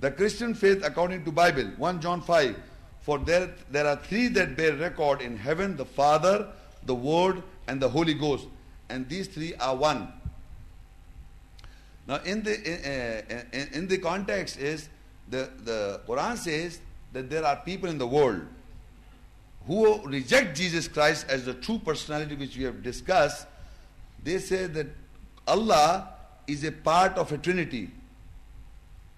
The 0.00 0.10
Christian 0.10 0.54
faith 0.54 0.82
according 0.84 1.24
to 1.24 1.32
Bible, 1.32 1.70
1 1.76 2.00
John 2.00 2.20
5, 2.20 2.56
for 3.00 3.18
there, 3.18 3.50
there 3.70 3.86
are 3.86 3.96
three 3.96 4.28
that 4.28 4.56
bear 4.56 4.74
record 4.74 5.20
in 5.20 5.36
heaven, 5.36 5.76
the 5.76 5.84
Father, 5.84 6.48
the 6.84 6.94
Word, 6.94 7.42
and 7.68 7.80
the 7.80 7.88
Holy 7.88 8.14
Ghost. 8.14 8.46
And 8.88 9.08
these 9.08 9.28
three 9.28 9.54
are 9.54 9.76
one. 9.76 10.12
Now, 12.06 12.16
in 12.24 12.42
the, 12.42 12.52
uh, 12.52 13.56
in, 13.56 13.68
in 13.72 13.88
the 13.88 13.98
context 13.98 14.58
is, 14.58 14.88
the, 15.30 15.50
the 15.64 16.00
Quran 16.06 16.36
says 16.36 16.80
that 17.12 17.30
there 17.30 17.44
are 17.44 17.56
people 17.56 17.88
in 17.88 17.96
the 17.98 18.06
world 18.06 18.42
who 19.66 20.04
reject 20.06 20.56
Jesus 20.56 20.88
Christ 20.88 21.26
as 21.28 21.46
the 21.46 21.54
true 21.54 21.78
personality 21.78 22.34
which 22.34 22.56
we 22.56 22.64
have 22.64 22.82
discussed. 22.82 23.46
They 24.22 24.38
say 24.38 24.66
that 24.66 24.86
Allah 25.46 26.08
is 26.46 26.64
a 26.64 26.72
part 26.72 27.16
of 27.16 27.32
a 27.32 27.38
trinity. 27.38 27.90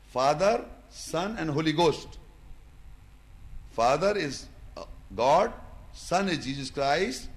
Father, 0.09 0.65
Son 0.91 1.37
and 1.39 1.51
Holy 1.51 1.73
Ghost. 1.73 2.09
Father 3.73 4.17
is 4.17 4.47
uh, 4.77 4.85
God, 5.15 5.53
Son 5.93 6.29
is 6.29 6.45
Jesus 6.45 6.71
Christ, 6.71 7.29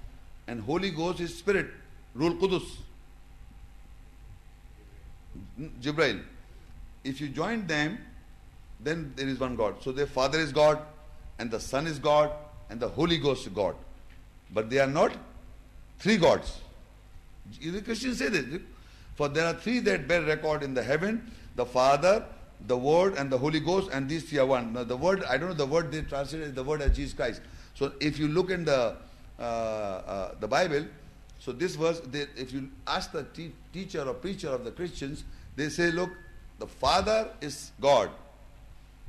and 0.47 0.61
Holy 0.61 0.89
Ghost 0.89 1.19
is 1.19 1.37
Spirit, 1.37 1.67
Ruh 2.15 2.33
Qudus. 2.35 2.63
Jibril. 5.81 6.21
If 7.03 7.19
you 7.21 7.29
join 7.29 7.67
them, 7.67 7.97
then 8.79 9.13
there 9.15 9.27
is 9.27 9.39
one 9.39 9.55
God. 9.55 9.75
So 9.81 9.91
their 9.91 10.07
Father 10.07 10.39
is 10.39 10.51
God, 10.51 10.79
and 11.37 11.51
the 11.51 11.59
Son 11.59 11.87
is 11.87 11.99
God, 11.99 12.31
and 12.69 12.79
the 12.79 12.87
Holy 12.87 13.17
Ghost 13.17 13.45
is 13.47 13.53
God. 13.53 13.75
But 14.53 14.69
they 14.69 14.79
are 14.79 14.87
not 14.87 15.15
three 15.99 16.17
gods. 16.17 16.59
The 17.61 17.81
Christians 17.81 18.19
say 18.19 18.29
this. 18.29 18.61
For 19.19 19.27
there 19.27 19.47
are 19.47 19.53
three 19.53 19.79
that 19.79 20.07
bear 20.07 20.21
record 20.21 20.63
in 20.63 20.73
the 20.73 20.81
heaven 20.81 21.29
the 21.57 21.65
Father, 21.65 22.23
the 22.67 22.77
Word, 22.77 23.15
and 23.17 23.29
the 23.29 23.37
Holy 23.37 23.59
Ghost, 23.59 23.89
and 23.91 24.07
these 24.07 24.23
three 24.23 24.39
are 24.39 24.45
one. 24.45 24.71
Now, 24.71 24.85
the 24.85 24.95
word, 24.95 25.25
I 25.25 25.37
don't 25.37 25.49
know 25.49 25.55
the 25.55 25.65
word 25.65 25.91
they 25.91 26.03
translated 26.03 26.55
the 26.55 26.63
word 26.63 26.81
as 26.81 26.95
Jesus 26.95 27.13
Christ. 27.13 27.41
So, 27.75 27.91
if 27.99 28.17
you 28.17 28.29
look 28.29 28.49
in 28.49 28.63
the 28.63 28.95
uh, 29.37 29.41
uh, 29.41 30.35
the 30.39 30.47
Bible, 30.47 30.85
so 31.37 31.51
this 31.51 31.75
verse, 31.75 31.99
they, 31.99 32.27
if 32.37 32.53
you 32.53 32.69
ask 32.87 33.11
the 33.11 33.23
te- 33.23 33.51
teacher 33.73 34.07
or 34.07 34.13
preacher 34.13 34.47
of 34.47 34.63
the 34.63 34.71
Christians, 34.71 35.25
they 35.57 35.67
say, 35.67 35.91
look, 35.91 36.11
the 36.57 36.67
Father 36.67 37.27
is 37.41 37.71
God, 37.81 38.09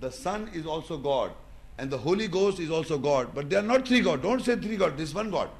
the 0.01 0.11
Son 0.11 0.51
is 0.53 0.67
also 0.67 0.99
God, 0.99 1.31
and 1.79 1.89
the 1.89 1.99
Holy 1.99 2.27
Ghost 2.27 2.59
is 2.59 2.73
also 2.73 2.99
God. 2.99 3.29
But 3.33 3.49
they 3.49 3.55
are 3.55 3.69
not 3.75 3.87
three 3.87 4.01
God. 4.01 4.25
Don't 4.25 4.45
say 4.45 4.57
three 4.57 4.77
God. 4.77 4.99
This 4.99 5.15
one 5.15 5.31
God. 5.31 5.51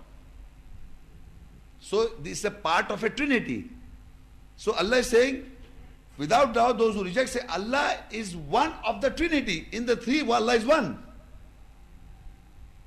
So 1.79 2.09
this 2.21 2.41
is 2.41 2.45
a 2.47 2.51
part 2.51 2.91
of 2.91 3.05
a 3.05 3.11
Trinity. 3.11 3.71
So 4.61 4.75
Allah 4.75 4.99
is 4.99 5.07
saying, 5.07 5.51
without 6.19 6.53
doubt, 6.53 6.77
those 6.77 6.95
who 6.95 7.03
reject 7.03 7.31
say 7.31 7.41
Allah 7.49 7.97
is 8.11 8.37
one 8.37 8.75
of 8.85 9.01
the 9.01 9.09
Trinity. 9.09 9.67
In 9.73 9.87
the 9.87 9.97
three, 9.97 10.21
Allah 10.21 10.55
is 10.55 10.67
one. 10.67 11.03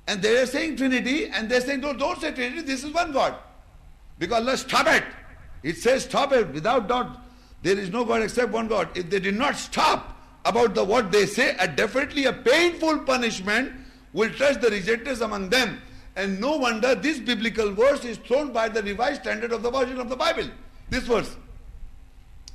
And 0.06 0.22
they 0.22 0.36
are 0.36 0.46
saying 0.46 0.76
Trinity, 0.76 1.26
and 1.26 1.48
they 1.48 1.56
are 1.56 1.60
saying, 1.60 1.80
don't, 1.80 1.98
don't 1.98 2.20
say 2.20 2.30
Trinity, 2.30 2.60
this 2.60 2.84
is 2.84 2.92
one 2.92 3.10
God. 3.10 3.34
Because 4.20 4.46
Allah, 4.46 4.56
stop 4.56 4.86
it. 4.86 5.02
It 5.64 5.76
says, 5.78 6.04
stop 6.04 6.30
it. 6.32 6.52
Without 6.52 6.86
doubt, 6.86 7.18
there 7.62 7.76
is 7.76 7.90
no 7.90 8.04
God 8.04 8.22
except 8.22 8.52
one 8.52 8.68
God. 8.68 8.96
If 8.96 9.10
they 9.10 9.18
did 9.18 9.34
not 9.34 9.56
stop 9.56 10.16
about 10.44 10.76
the 10.76 10.84
what 10.84 11.10
they 11.10 11.26
say, 11.26 11.56
a 11.58 11.66
definitely 11.66 12.26
a 12.26 12.32
painful 12.32 13.00
punishment 13.00 13.72
will 14.12 14.30
touch 14.34 14.60
the 14.60 14.70
rejectors 14.70 15.22
among 15.22 15.48
them. 15.48 15.82
And 16.14 16.40
no 16.40 16.56
wonder 16.56 16.94
this 16.94 17.18
biblical 17.18 17.72
verse 17.72 18.04
is 18.04 18.18
thrown 18.18 18.52
by 18.52 18.68
the 18.68 18.80
revised 18.80 19.22
standard 19.22 19.50
of 19.50 19.64
the 19.64 19.72
version 19.72 19.98
of 19.98 20.08
the 20.08 20.14
Bible. 20.14 20.48
This 20.88 21.02
verse. 21.02 21.34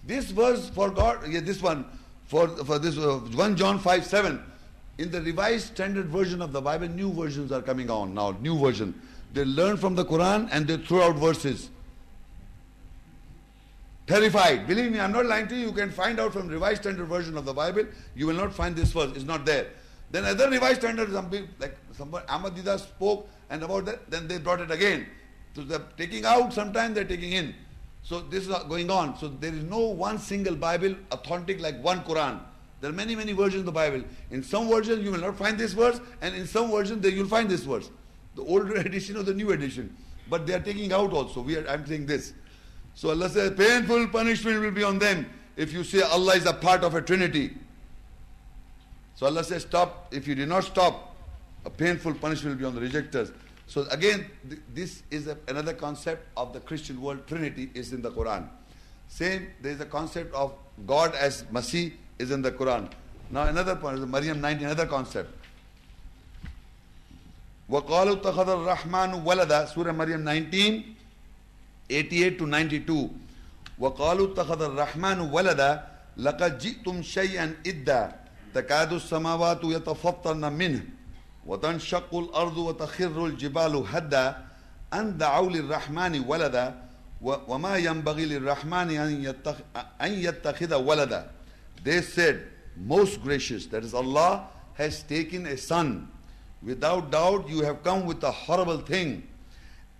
This 0.03 0.31
verse 0.31 0.69
for 0.69 0.89
God, 0.89 1.27
yeah, 1.27 1.39
this 1.39 1.61
one, 1.61 1.85
for, 2.27 2.47
for 2.47 2.79
this 2.79 2.97
uh, 2.97 3.17
1 3.17 3.55
John 3.55 3.79
5 3.79 4.05
7. 4.05 4.43
In 4.97 5.11
the 5.11 5.21
revised 5.21 5.67
standard 5.67 6.07
version 6.07 6.41
of 6.41 6.51
the 6.51 6.61
Bible, 6.61 6.87
new 6.87 7.11
versions 7.13 7.51
are 7.51 7.61
coming 7.61 7.89
on 7.89 8.13
now, 8.13 8.31
new 8.41 8.57
version. 8.57 8.99
They 9.33 9.45
learn 9.45 9.77
from 9.77 9.95
the 9.95 10.03
Quran 10.03 10.49
and 10.51 10.67
they 10.67 10.77
throw 10.77 11.03
out 11.03 11.15
verses. 11.15 11.69
Terrified. 14.07 14.67
Believe 14.67 14.91
me, 14.91 14.99
I'm 14.99 15.11
not 15.11 15.27
lying 15.27 15.47
to 15.47 15.55
you. 15.55 15.67
You 15.67 15.71
can 15.71 15.91
find 15.91 16.19
out 16.19 16.33
from 16.33 16.47
revised 16.47 16.81
standard 16.81 17.05
version 17.05 17.37
of 17.37 17.45
the 17.45 17.53
Bible. 17.53 17.85
You 18.15 18.25
will 18.25 18.35
not 18.35 18.53
find 18.53 18.75
this 18.75 18.91
verse. 18.91 19.11
It's 19.15 19.23
not 19.23 19.45
there. 19.45 19.67
Then 20.11 20.25
other 20.25 20.49
revised 20.49 20.79
standard, 20.79 21.11
some 21.11 21.29
people, 21.29 21.47
like 21.59 21.77
somebody, 21.95 22.25
Ahmad 22.27 22.79
spoke 22.79 23.29
and 23.49 23.61
about 23.61 23.85
that, 23.85 24.09
then 24.09 24.27
they 24.27 24.39
brought 24.39 24.61
it 24.61 24.71
again. 24.71 25.05
So 25.55 25.61
they're 25.61 25.85
taking 25.97 26.25
out, 26.25 26.53
sometimes 26.53 26.95
they're 26.95 27.03
taking 27.03 27.33
in. 27.33 27.53
So 28.03 28.21
this 28.21 28.47
is 28.47 28.55
going 28.67 28.89
on. 28.89 29.17
So 29.17 29.27
there 29.27 29.53
is 29.53 29.63
no 29.63 29.79
one 29.79 30.17
single 30.17 30.55
Bible 30.55 30.95
authentic 31.11 31.61
like 31.61 31.81
one 31.83 32.01
Quran. 32.03 32.39
There 32.81 32.89
are 32.89 32.93
many, 32.93 33.15
many 33.15 33.33
versions 33.33 33.61
of 33.61 33.65
the 33.65 33.71
Bible. 33.71 34.03
In 34.31 34.41
some 34.41 34.69
versions 34.69 35.03
you 35.03 35.11
will 35.11 35.19
not 35.19 35.37
find 35.37 35.57
this 35.57 35.73
verse, 35.73 35.99
and 36.21 36.33
in 36.33 36.47
some 36.47 36.71
versions 36.71 37.05
you'll 37.05 37.27
find 37.27 37.49
this 37.49 37.63
verse. 37.63 37.89
The 38.35 38.43
older 38.43 38.75
edition 38.87 39.17
or 39.17 39.23
the 39.23 39.33
new 39.33 39.51
edition. 39.51 39.95
But 40.29 40.47
they 40.47 40.53
are 40.53 40.61
taking 40.61 40.93
out 40.93 41.11
also. 41.11 41.41
We 41.41 41.57
are, 41.57 41.67
I'm 41.67 41.85
saying 41.85 42.05
this. 42.05 42.33
So 42.95 43.09
Allah 43.09 43.29
says, 43.29 43.51
painful 43.55 44.07
punishment 44.09 44.61
will 44.61 44.71
be 44.71 44.83
on 44.83 44.99
them 44.99 45.29
if 45.55 45.73
you 45.73 45.83
say 45.83 46.01
Allah 46.01 46.35
is 46.35 46.45
a 46.45 46.53
part 46.53 46.83
of 46.83 46.95
a 46.95 47.01
trinity. 47.01 47.55
So 49.15 49.25
Allah 49.25 49.43
says, 49.43 49.63
stop. 49.63 50.07
If 50.13 50.27
you 50.27 50.35
do 50.35 50.45
not 50.45 50.63
stop, 50.63 51.15
a 51.65 51.69
painful 51.69 52.13
punishment 52.15 52.55
will 52.55 52.59
be 52.59 52.65
on 52.65 52.75
the 52.75 52.81
rejectors. 52.81 53.31
So 53.68 53.86
again, 53.90 54.30
th- 54.48 54.60
this 54.72 55.02
is 55.10 55.26
a, 55.26 55.36
another 55.48 55.72
concept 55.72 56.28
of 56.36 56.52
the 56.52 56.60
Christian 56.60 57.00
world. 57.00 57.26
Trinity 57.26 57.70
is 57.74 57.92
in 57.92 58.02
the 58.02 58.10
Quran. 58.10 58.48
Same, 59.08 59.48
there 59.62 59.72
is 59.72 59.80
a 59.80 59.86
concept 59.86 60.34
of 60.34 60.54
God 60.86 61.14
as 61.14 61.44
Masih 61.44 61.92
is 62.18 62.30
in 62.30 62.42
the 62.42 62.52
Quran. 62.52 62.90
Now 63.30 63.44
another 63.44 63.76
point, 63.76 64.06
Maryam 64.08 64.40
19, 64.40 64.64
another 64.66 64.86
concept. 64.86 65.32
وَقَالُوا 67.70 68.20
اتَّخَذَ 68.20 68.48
الرَّحْمَنُ 68.48 69.24
وَلَدًا 69.24 69.68
Surah 69.72 69.92
Maryam 69.92 70.22
19, 70.22 70.84
88 71.88 72.38
to 72.38 72.46
92. 72.46 73.10
وَقَالُوا 73.80 74.34
اتَّخَذَ 74.34 74.60
الرَّحْمَنُ 74.62 75.32
وَلَدًا 75.32 75.70
لَقَدْ 76.18 76.58
جِئْتُمْ 76.58 77.02
شَيْئًا 77.02 77.64
إِدًّا 77.66 78.24
تكاد 78.54 78.92
السماوات 78.92 79.60
يتفطرن 79.64 80.52
منه 80.52 80.82
وتنشق 81.48 82.14
الأرض 82.14 82.56
وتخر 82.56 83.26
الجبال 83.26 83.84
هدا 83.88 84.46
أن 84.94 85.18
دعوا 85.18 85.50
للرحمن 85.50 86.24
ولدا 86.26 86.74
وما 87.20 87.76
ينبغي 87.76 88.24
للرحمن 88.24 88.90
أن 90.00 90.12
يتخذ 90.12 90.74
ولدا 90.74 91.30
they 91.84 92.00
said, 92.00 92.48
Most 92.76 93.22
gracious, 93.22 93.66
that 93.66 93.84
is 93.84 93.94
Allah, 93.94 94.48
has 94.74 95.02
taken 95.02 95.46
a 95.46 95.56
son. 95.56 96.08
Without 96.62 97.12
doubt, 97.12 97.48
you 97.48 97.62
have 97.62 97.84
come 97.84 98.06
with 98.06 98.22
a 98.24 98.30
horrible 98.30 98.78
thing. 98.78 99.28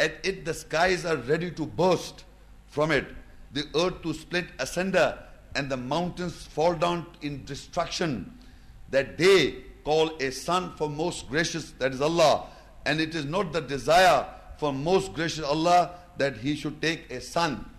At 0.01 0.15
it, 0.24 0.44
the 0.44 0.55
skies 0.55 1.05
are 1.05 1.16
ready 1.16 1.51
to 1.52 1.66
burst 1.66 2.24
from 2.66 2.90
it, 2.90 3.06
the 3.52 3.65
earth 3.77 4.02
to 4.02 4.15
split 4.15 4.47
asunder, 4.59 5.19
and 5.55 5.70
the 5.70 5.77
mountains 5.77 6.47
fall 6.47 6.74
down 6.74 7.06
in 7.20 7.44
destruction. 7.44 8.36
That 8.90 9.19
they 9.19 9.56
call 9.84 10.11
a 10.19 10.31
son 10.31 10.73
for 10.76 10.89
most 10.89 11.30
gracious, 11.30 11.72
that 11.80 11.93
is 11.93 12.01
Allah. 12.01 12.47
And 12.85 12.99
it 12.99 13.15
is 13.15 13.26
not 13.26 13.53
the 13.53 13.61
desire 13.61 14.26
for 14.57 14.73
most 14.73 15.14
gracious 15.14 15.45
Allah 15.45 15.91
that 16.18 16.38
he 16.38 16.56
should 16.56 16.81
take 16.81 17.10
a 17.11 17.22
son. 17.22 17.69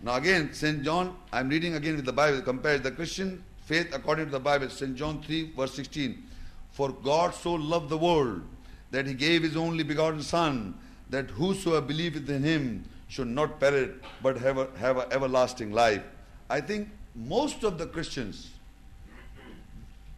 Now 0.00 0.16
again, 0.16 0.52
St. 0.52 0.82
John, 0.82 1.16
I'm 1.32 1.48
reading 1.48 1.74
again 1.74 1.96
with 1.96 2.04
the 2.04 2.12
Bible, 2.12 2.40
compares 2.42 2.82
the 2.82 2.90
Christian 2.90 3.42
faith 3.64 3.94
according 3.94 4.26
to 4.26 4.30
the 4.30 4.40
Bible, 4.40 4.68
St. 4.70 4.94
John 4.94 5.22
3, 5.22 5.52
verse 5.56 5.74
16. 5.74 6.22
For 6.70 6.92
God 6.92 7.34
so 7.34 7.54
loved 7.54 7.88
the 7.88 7.98
world 7.98 8.42
that 8.90 9.06
he 9.06 9.14
gave 9.14 9.42
his 9.42 9.56
only 9.56 9.82
begotten 9.82 10.22
Son, 10.22 10.78
that 11.10 11.30
whosoever 11.30 11.84
believeth 11.84 12.28
in 12.28 12.42
him 12.42 12.84
should 13.08 13.28
not 13.28 13.58
perish 13.58 13.90
but 14.22 14.38
have 14.38 14.58
a, 14.58 14.68
have 14.78 14.98
everlasting 15.10 15.72
life. 15.72 16.02
I 16.48 16.60
think 16.60 16.88
most 17.14 17.64
of 17.64 17.78
the 17.78 17.86
Christians, 17.86 18.50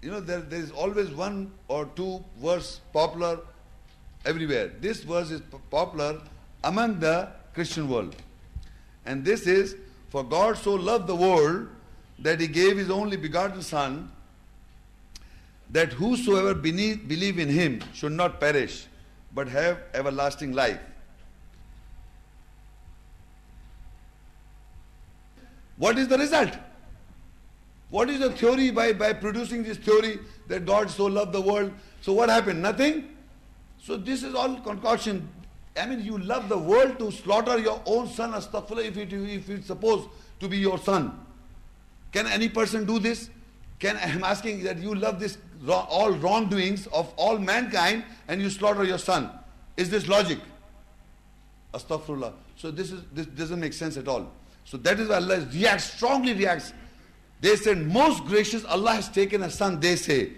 you 0.02 0.10
know, 0.10 0.20
there, 0.20 0.40
there 0.40 0.60
is 0.60 0.70
always 0.70 1.10
one 1.10 1.52
or 1.66 1.86
two 1.96 2.24
verse 2.40 2.80
popular 2.92 3.40
everywhere. 4.24 4.68
This 4.80 5.02
verse 5.02 5.30
is 5.30 5.42
popular 5.70 6.20
among 6.62 7.00
the 7.00 7.28
Christian 7.54 7.88
world. 7.88 8.14
And 9.06 9.24
this 9.24 9.46
is, 9.46 9.76
for 10.10 10.22
God 10.22 10.56
so 10.56 10.74
loved 10.74 11.06
the 11.06 11.16
world 11.16 11.68
that 12.20 12.40
he 12.40 12.46
gave 12.46 12.76
his 12.76 12.90
only 12.90 13.16
begotten 13.16 13.62
Son, 13.62 14.10
that 15.70 15.92
whosoever 15.92 16.54
beneath, 16.54 17.06
believe 17.06 17.38
in 17.38 17.48
him 17.48 17.80
should 17.92 18.12
not 18.12 18.40
perish, 18.40 18.86
but 19.34 19.48
have 19.48 19.78
everlasting 19.94 20.52
life. 20.52 20.80
What 25.76 25.98
is 25.98 26.08
the 26.08 26.18
result? 26.18 26.56
What 27.90 28.10
is 28.10 28.20
the 28.20 28.30
theory 28.30 28.70
by, 28.70 28.92
by 28.92 29.12
producing 29.14 29.62
this 29.62 29.78
theory 29.78 30.18
that 30.48 30.66
God 30.66 30.90
so 30.90 31.06
loved 31.06 31.32
the 31.32 31.40
world? 31.40 31.72
So 32.02 32.12
what 32.12 32.28
happened? 32.28 32.62
Nothing? 32.62 33.16
So 33.80 33.96
this 33.96 34.22
is 34.22 34.34
all 34.34 34.60
concoction. 34.60 35.28
I 35.76 35.86
mean, 35.86 36.04
you 36.04 36.18
love 36.18 36.48
the 36.48 36.58
world 36.58 36.98
to 36.98 37.10
slaughter 37.10 37.58
your 37.58 37.80
own 37.86 38.08
son, 38.08 38.32
astaghfirullah, 38.32 38.84
if, 38.84 38.96
it, 38.96 39.12
if 39.12 39.48
it's 39.48 39.66
supposed 39.66 40.08
to 40.40 40.48
be 40.48 40.58
your 40.58 40.78
son. 40.78 41.18
Can 42.12 42.26
any 42.26 42.48
person 42.48 42.84
do 42.84 42.98
this? 42.98 43.30
Can 43.78 43.96
I'm 44.02 44.24
asking 44.24 44.64
that 44.64 44.78
you 44.78 44.94
love 44.94 45.20
this 45.20 45.38
all 45.68 46.10
wrongdoings 46.12 46.86
of 46.88 47.12
all 47.16 47.38
mankind 47.38 48.04
and 48.26 48.42
you 48.42 48.50
slaughter 48.50 48.84
your 48.84 48.98
son? 48.98 49.30
Is 49.76 49.88
this 49.88 50.08
logic? 50.08 50.38
Astaghfirullah. 51.72 52.32
So 52.56 52.70
this 52.70 52.90
is 52.90 53.02
this 53.12 53.26
doesn't 53.26 53.60
make 53.60 53.72
sense 53.72 53.96
at 53.96 54.08
all. 54.08 54.32
So 54.64 54.76
that 54.78 54.98
is 54.98 55.08
why 55.08 55.16
Allah 55.16 55.46
reacts, 55.52 55.92
strongly 55.92 56.34
reacts. 56.34 56.72
They 57.40 57.56
said, 57.56 57.86
Most 57.86 58.24
gracious, 58.24 58.64
Allah 58.64 58.92
has 58.92 59.08
taken 59.08 59.42
a 59.42 59.50
son, 59.50 59.80
they 59.80 59.96
say. 59.96 60.32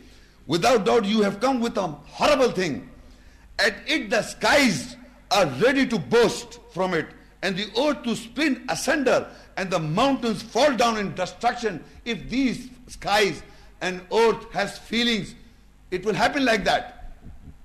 Without 0.46 0.84
doubt, 0.84 1.04
you 1.04 1.22
have 1.22 1.40
come 1.40 1.60
with 1.60 1.76
a 1.76 1.86
horrible 1.86 2.50
thing. 2.50 2.90
At 3.58 3.74
it 3.86 4.10
the 4.10 4.22
skies 4.22 4.96
are 5.30 5.46
ready 5.46 5.86
to 5.86 5.98
burst 5.98 6.58
from 6.72 6.94
it, 6.94 7.06
and 7.42 7.56
the 7.56 7.68
earth 7.80 8.02
to 8.04 8.16
split 8.16 8.58
asunder, 8.68 9.28
and 9.56 9.70
the 9.70 9.78
mountains 9.78 10.42
fall 10.42 10.74
down 10.74 10.98
in 10.98 11.14
destruction. 11.14 11.84
If 12.04 12.28
these 12.28 12.68
skies 12.88 13.42
and 13.80 14.00
earth 14.12 14.50
has 14.52 14.78
feelings, 14.78 15.34
it 15.90 16.04
will 16.04 16.14
happen 16.14 16.44
like 16.44 16.64
that. 16.64 17.12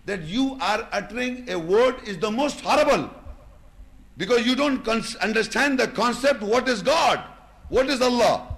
That 0.06 0.24
you 0.24 0.58
are 0.62 0.88
uttering 0.92 1.50
a 1.50 1.58
word 1.58 1.96
is 2.06 2.20
the 2.20 2.30
most 2.30 2.62
horrible. 2.62 3.10
Because 4.18 4.46
you 4.46 4.56
don't 4.56 4.88
understand 4.88 5.80
the 5.80 5.88
concept 5.88 6.42
what 6.42 6.70
is 6.70 6.82
God, 6.82 7.24
what 7.70 7.90
is 7.90 8.02
Allah. 8.02 8.55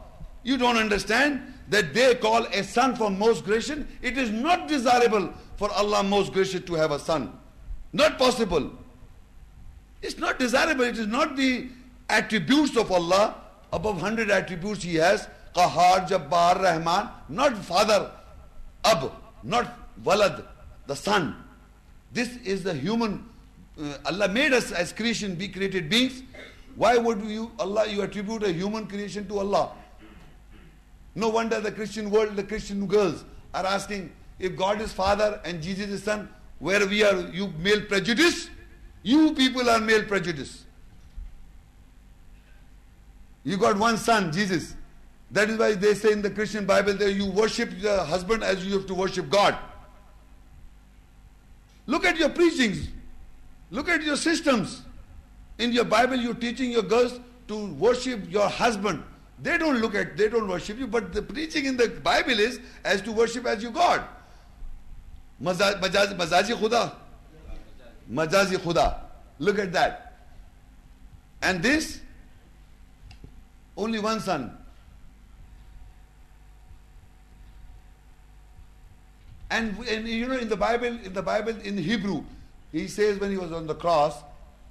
You 0.48 0.56
don't 0.58 0.78
understand 0.78 1.42
that 1.68 1.94
they 1.94 2.16
call 2.16 2.46
a 2.46 2.64
son 2.64 2.96
for 2.96 3.10
most 3.12 3.44
gracious. 3.44 3.80
It 4.02 4.18
is 4.18 4.32
not 4.32 4.70
desirable 4.70 5.34
for 5.58 5.70
Allah 5.72 6.04
most 6.04 6.32
gracious 6.32 6.62
to 6.62 6.74
have 6.76 6.92
a 6.92 7.00
son. 7.00 7.38
Not 7.92 8.18
possible. 8.18 8.72
It's 10.02 10.18
not 10.18 10.40
desirable. 10.40 10.86
It 10.86 10.98
is 10.98 11.08
not 11.08 11.36
the 11.36 11.68
attributes 12.10 12.78
of 12.78 12.94
Allah. 12.94 13.36
Above 13.74 13.96
100 14.02 14.32
attributes 14.32 14.84
He 14.84 14.96
has. 14.96 15.28
Qahar, 15.54 16.08
Jabbar, 16.08 16.64
Rahman. 16.64 17.10
Not 17.28 17.58
father, 17.58 18.10
Ab. 18.86 19.12
Not 19.44 19.78
Walad, 20.02 20.46
the 20.86 20.96
son. 20.96 21.36
This 22.14 22.38
is 22.46 22.64
the 22.64 22.74
human. 22.74 23.26
Uh, 23.78 23.98
Allah 24.06 24.30
made 24.30 24.54
us 24.54 24.72
as 24.72 24.94
creation, 24.94 25.36
be 25.36 25.50
created 25.50 25.90
beings. 25.90 26.24
Why 26.78 26.96
would 26.96 27.22
you, 27.24 27.52
Allah, 27.60 27.86
you 27.90 28.02
attribute 28.02 28.44
a 28.44 28.54
human 28.54 28.88
creation 28.88 29.28
to 29.28 29.40
Allah? 29.40 29.72
No 31.18 31.30
wonder 31.30 31.60
the 31.60 31.72
Christian 31.72 32.12
world, 32.12 32.36
the 32.36 32.44
Christian 32.44 32.86
girls 32.86 33.26
are 33.52 33.66
asking, 33.66 34.12
if 34.38 34.56
God 34.56 34.80
is 34.80 34.94
father 34.94 35.42
and 35.44 35.64
Jesus 35.64 35.88
is 35.88 36.04
son, 36.04 36.30
where 36.60 36.86
we 36.86 37.04
are, 37.04 37.22
you 37.32 37.52
male 37.58 37.82
prejudice? 37.82 38.52
You 39.02 39.34
people 39.34 39.68
are 39.68 39.80
male 39.80 40.04
prejudice. 40.04 40.64
You 43.44 43.58
got 43.58 43.80
one 43.80 43.98
son, 43.98 44.32
Jesus. 44.32 44.76
That 45.32 45.50
is 45.50 45.58
why 45.58 45.74
they 45.74 45.96
say 45.96 46.12
in 46.12 46.22
the 46.22 46.30
Christian 46.30 46.68
Bible 46.68 46.94
that 46.94 47.12
you 47.12 47.26
worship 47.32 47.72
the 47.82 48.04
husband 48.04 48.44
as 48.44 48.64
you 48.64 48.78
have 48.78 48.86
to 48.86 48.94
worship 48.94 49.28
God. 49.28 49.58
Look 51.88 52.06
at 52.06 52.18
your 52.18 52.30
preachings. 52.30 52.90
Look 53.72 53.90
at 53.90 54.04
your 54.04 54.18
systems. 54.18 54.84
In 55.58 55.72
your 55.72 55.86
Bible, 55.86 56.18
you're 56.18 56.36
teaching 56.36 56.70
your 56.70 56.84
girls 56.84 57.20
to 57.48 57.74
worship 57.74 58.32
your 58.32 58.48
husband. 58.48 59.02
They 59.40 59.58
don't 59.58 59.80
look 59.80 59.94
at, 59.96 60.18
they 60.18 60.30
don't 60.30 60.48
worship 60.48 60.80
you, 60.80 60.88
but 60.88 61.14
the 61.14 61.22
preaching 61.22 61.66
in 61.66 61.78
the 61.78 61.90
Bible 61.90 62.40
is 62.40 62.60
as 62.84 63.02
to 63.04 63.12
worship 63.12 63.46
as 63.46 63.62
you 63.62 63.72
God. 63.72 64.04
Mazaji 65.42 66.54
Khuda. 66.56 66.94
Majazi 68.12 68.58
Khuda. 68.58 69.00
Look 69.40 69.60
at 69.60 69.72
that. 69.74 70.14
And 71.42 71.62
this, 71.62 72.02
only 73.76 74.00
one 74.00 74.20
son. 74.20 74.58
And, 79.50 79.78
and 79.88 80.08
you 80.08 80.28
know, 80.28 80.38
in 80.38 80.50
the 80.50 80.58
Bible, 80.58 80.88
in 80.88 81.14
the 81.14 81.22
Bible, 81.22 81.54
in 81.64 81.78
Hebrew, 81.78 82.24
he 82.72 82.88
says 82.88 83.20
when 83.20 83.32
he 83.32 83.38
was 83.38 83.52
on 83.52 83.68
the 83.68 83.76
cross, 83.76 84.16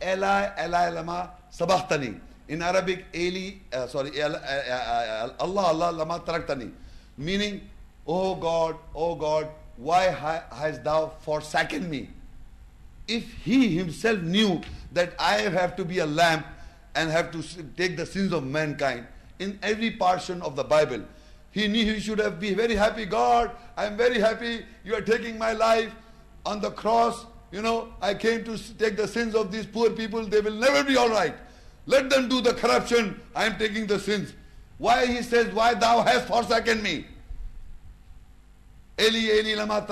Eli, 0.02 0.50
Eli, 0.62 0.90
lama 0.90 1.30
sabachthani. 1.50 2.20
In 2.48 2.62
Arabic, 2.62 3.06
Eli, 3.14 3.54
uh, 3.72 3.86
sorry, 3.88 4.22
uh, 4.22 4.28
uh, 4.28 5.30
Allah, 5.40 5.62
Allah, 5.62 5.92
lama 5.92 6.20
taraktani. 6.20 6.70
Meaning, 7.18 7.60
oh 8.06 8.36
God, 8.36 8.76
oh 8.94 9.14
God, 9.16 9.48
why 9.76 10.04
hast 10.52 10.84
thou 10.84 11.12
forsaken 11.20 11.90
me? 11.90 12.08
If 13.08 13.24
he 13.44 13.76
himself 13.76 14.20
knew 14.20 14.60
that 14.92 15.14
I 15.18 15.42
have 15.42 15.76
to 15.76 15.84
be 15.84 15.98
a 15.98 16.06
lamp 16.06 16.46
and 16.94 17.10
have 17.10 17.30
to 17.32 17.42
take 17.76 17.96
the 17.96 18.06
sins 18.06 18.32
of 18.32 18.44
mankind 18.44 19.06
in 19.38 19.58
every 19.62 19.90
portion 19.90 20.40
of 20.42 20.56
the 20.56 20.64
Bible, 20.64 21.02
he 21.50 21.68
knew 21.68 21.84
he 21.84 22.00
should 22.00 22.18
have 22.18 22.38
been 22.38 22.56
very 22.56 22.76
happy. 22.76 23.06
God, 23.06 23.50
I 23.76 23.86
am 23.86 23.96
very 23.96 24.20
happy 24.20 24.64
you 24.84 24.94
are 24.94 25.00
taking 25.00 25.38
my 25.38 25.52
life 25.52 25.92
on 26.44 26.60
the 26.60 26.70
cross. 26.70 27.26
You 27.50 27.62
know, 27.62 27.88
I 28.00 28.14
came 28.14 28.44
to 28.44 28.58
take 28.74 28.96
the 28.96 29.08
sins 29.08 29.34
of 29.34 29.50
these 29.50 29.66
poor 29.66 29.90
people. 29.90 30.24
They 30.26 30.40
will 30.40 30.52
never 30.52 30.84
be 30.84 30.96
all 30.96 31.08
right. 31.08 31.34
Let 31.86 32.10
them 32.10 32.28
do 32.28 32.40
the 32.40 32.52
corruption. 32.52 33.20
I 33.34 33.46
am 33.46 33.58
taking 33.58 33.86
the 33.86 33.98
sins. 33.98 34.34
Why 34.78 35.06
he 35.06 35.22
says, 35.22 35.54
why 35.54 35.74
thou 35.74 36.02
hast 36.02 36.26
forsaken 36.26 36.82
me? 36.82 37.06
Eli, 38.98 39.40
Eli, 39.40 39.54
lama, 39.54 39.86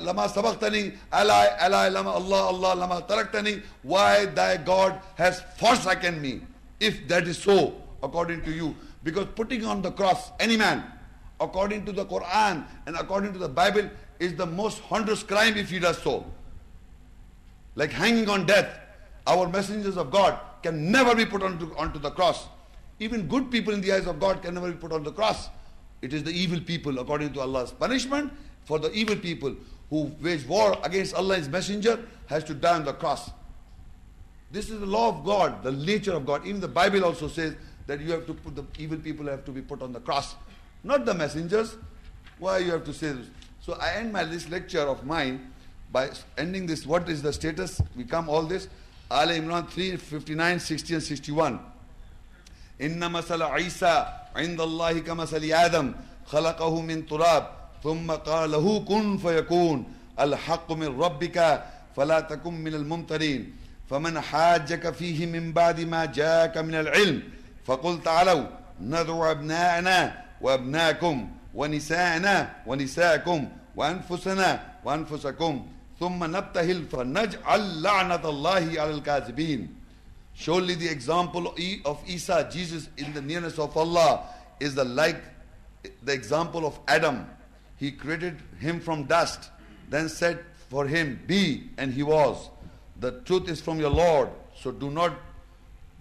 lama 0.00 0.28
sabaqtani, 0.28 0.96
Alai, 1.12 1.58
Alai, 1.58 1.92
lama, 1.92 2.10
Allah, 2.10 2.42
Allah, 2.46 2.74
lama 2.76 3.02
taraktani. 3.02 3.62
Why 3.82 4.26
thy 4.26 4.56
God 4.56 5.00
has 5.16 5.42
forsaken 5.56 6.22
me? 6.22 6.40
If 6.80 7.06
that 7.08 7.26
is 7.26 7.38
so, 7.38 7.74
according 8.02 8.42
to 8.42 8.52
you. 8.52 8.74
Because 9.02 9.26
putting 9.34 9.64
on 9.64 9.82
the 9.82 9.90
cross 9.90 10.30
any 10.40 10.56
man, 10.56 10.84
according 11.40 11.84
to 11.86 11.92
the 11.92 12.06
Quran 12.06 12.64
and 12.86 12.96
according 12.96 13.32
to 13.32 13.38
the 13.38 13.48
Bible, 13.48 13.90
is 14.18 14.34
the 14.34 14.46
most 14.46 14.78
heinous 14.80 15.22
crime 15.22 15.56
if 15.56 15.70
he 15.70 15.78
does 15.78 15.98
so. 15.98 16.24
Like 17.74 17.90
hanging 17.90 18.28
on 18.28 18.46
death, 18.46 18.78
our 19.26 19.48
messengers 19.48 19.96
of 19.96 20.10
God 20.10 20.38
can 20.66 20.90
never 20.90 21.14
be 21.14 21.24
put 21.24 21.42
onto, 21.42 21.72
onto 21.76 21.98
the 21.98 22.10
cross. 22.10 22.46
Even 22.98 23.28
good 23.28 23.50
people 23.50 23.72
in 23.72 23.80
the 23.80 23.92
eyes 23.92 24.06
of 24.06 24.18
God 24.18 24.42
can 24.42 24.54
never 24.54 24.70
be 24.70 24.76
put 24.76 24.92
on 24.92 25.04
the 25.04 25.12
cross. 25.12 25.48
It 26.02 26.12
is 26.12 26.24
the 26.24 26.32
evil 26.32 26.60
people, 26.60 26.98
according 26.98 27.32
to 27.34 27.40
Allah's 27.40 27.70
punishment, 27.70 28.32
for 28.64 28.78
the 28.78 28.92
evil 28.92 29.16
people 29.16 29.54
who 29.90 30.10
wage 30.20 30.44
war 30.46 30.76
against 30.82 31.14
Allah's 31.14 31.48
messenger 31.48 32.00
has 32.26 32.42
to 32.44 32.54
die 32.54 32.74
on 32.74 32.84
the 32.84 32.92
cross. 32.92 33.30
This 34.50 34.70
is 34.70 34.80
the 34.80 34.86
law 34.86 35.08
of 35.08 35.24
God, 35.24 35.62
the 35.62 35.72
nature 35.72 36.12
of 36.12 36.26
God. 36.26 36.46
Even 36.46 36.60
the 36.60 36.68
Bible 36.68 37.04
also 37.04 37.28
says 37.28 37.54
that 37.86 38.00
you 38.00 38.10
have 38.12 38.26
to 38.26 38.34
put 38.34 38.56
the 38.56 38.64
evil 38.78 38.98
people 38.98 39.26
have 39.26 39.44
to 39.44 39.52
be 39.52 39.62
put 39.62 39.82
on 39.82 39.92
the 39.92 40.00
cross, 40.00 40.34
not 40.82 41.04
the 41.04 41.14
messengers. 41.14 41.76
Why 42.38 42.58
you 42.58 42.72
have 42.72 42.84
to 42.84 42.92
say 42.92 43.12
this? 43.12 43.26
So 43.60 43.74
I 43.74 43.94
end 43.94 44.12
my 44.12 44.24
this 44.24 44.48
lecture 44.48 44.80
of 44.80 45.04
mine 45.04 45.52
by 45.92 46.10
ending 46.36 46.66
this. 46.66 46.84
What 46.86 47.08
is 47.08 47.22
the 47.22 47.32
status? 47.32 47.80
We 47.96 48.04
come 48.04 48.28
all 48.28 48.42
this. 48.42 48.68
Al 49.10 49.28
Imran 49.28 49.68
3, 49.70 49.96
59, 49.96 50.58
60 50.58 50.94
and 50.94 51.02
61. 51.02 51.60
إن 52.80 53.10
مثل 53.10 53.42
عيسى 53.42 54.06
عند 54.36 54.60
الله 54.60 54.98
كمثل 54.98 55.44
آدم 55.52 55.94
خلقه 56.26 56.80
من 56.80 57.06
تراب 57.06 57.50
ثم 57.84 58.10
قال 58.10 58.50
له 58.50 58.80
كن 58.80 59.18
فيكون. 59.18 59.84
الحق 60.20 60.72
من 60.72 61.00
ربك 61.00 61.64
فلا 61.96 62.20
تكن 62.20 62.54
من 62.54 62.74
الممترين. 62.74 63.56
فمن 63.90 64.20
حاجك 64.20 64.94
فيه 64.94 65.26
من 65.26 65.52
بعد 65.52 65.80
ما 65.80 66.04
جاءك 66.04 66.58
من 66.58 66.74
العلم 66.74 67.22
فقل 67.64 68.02
تعالوا 68.02 68.46
ندعو 68.80 69.30
أبناءنا 69.30 70.24
وأبناءكم 70.40 71.30
ونساءنا 71.54 72.56
ونساءكم 72.66 73.48
وأنفسنا 73.76 74.62
وأنفسكم. 74.84 75.66
ثم 75.99 76.23
نبتهل 76.23 76.87
فنجعل 76.87 77.81
لعنة 77.81 78.29
الله 78.29 78.81
على 78.81 78.91
الكاذبين 79.01 79.67
Surely 80.33 80.73
the 80.75 80.87
example 80.87 81.53
of 81.85 82.01
Isa, 82.07 82.49
Jesus 82.51 82.89
in 82.97 83.13
the 83.13 83.21
nearness 83.21 83.59
of 83.59 83.75
Allah 83.77 84.23
is 84.59 84.73
the 84.75 84.83
like 84.85 85.21
the 86.03 86.13
example 86.13 86.65
of 86.65 86.79
Adam. 86.87 87.27
He 87.77 87.91
created 87.91 88.37
him 88.59 88.79
from 88.79 89.03
dust, 89.03 89.51
then 89.89 90.09
said 90.09 90.43
for 90.69 90.87
him, 90.87 91.19
Be, 91.27 91.69
and 91.77 91.93
he 91.93 92.01
was. 92.01 92.49
The 92.99 93.19
truth 93.21 93.49
is 93.49 93.61
from 93.61 93.79
your 93.79 93.89
Lord, 93.89 94.29
so 94.55 94.71
do 94.71 94.89
not 94.89 95.13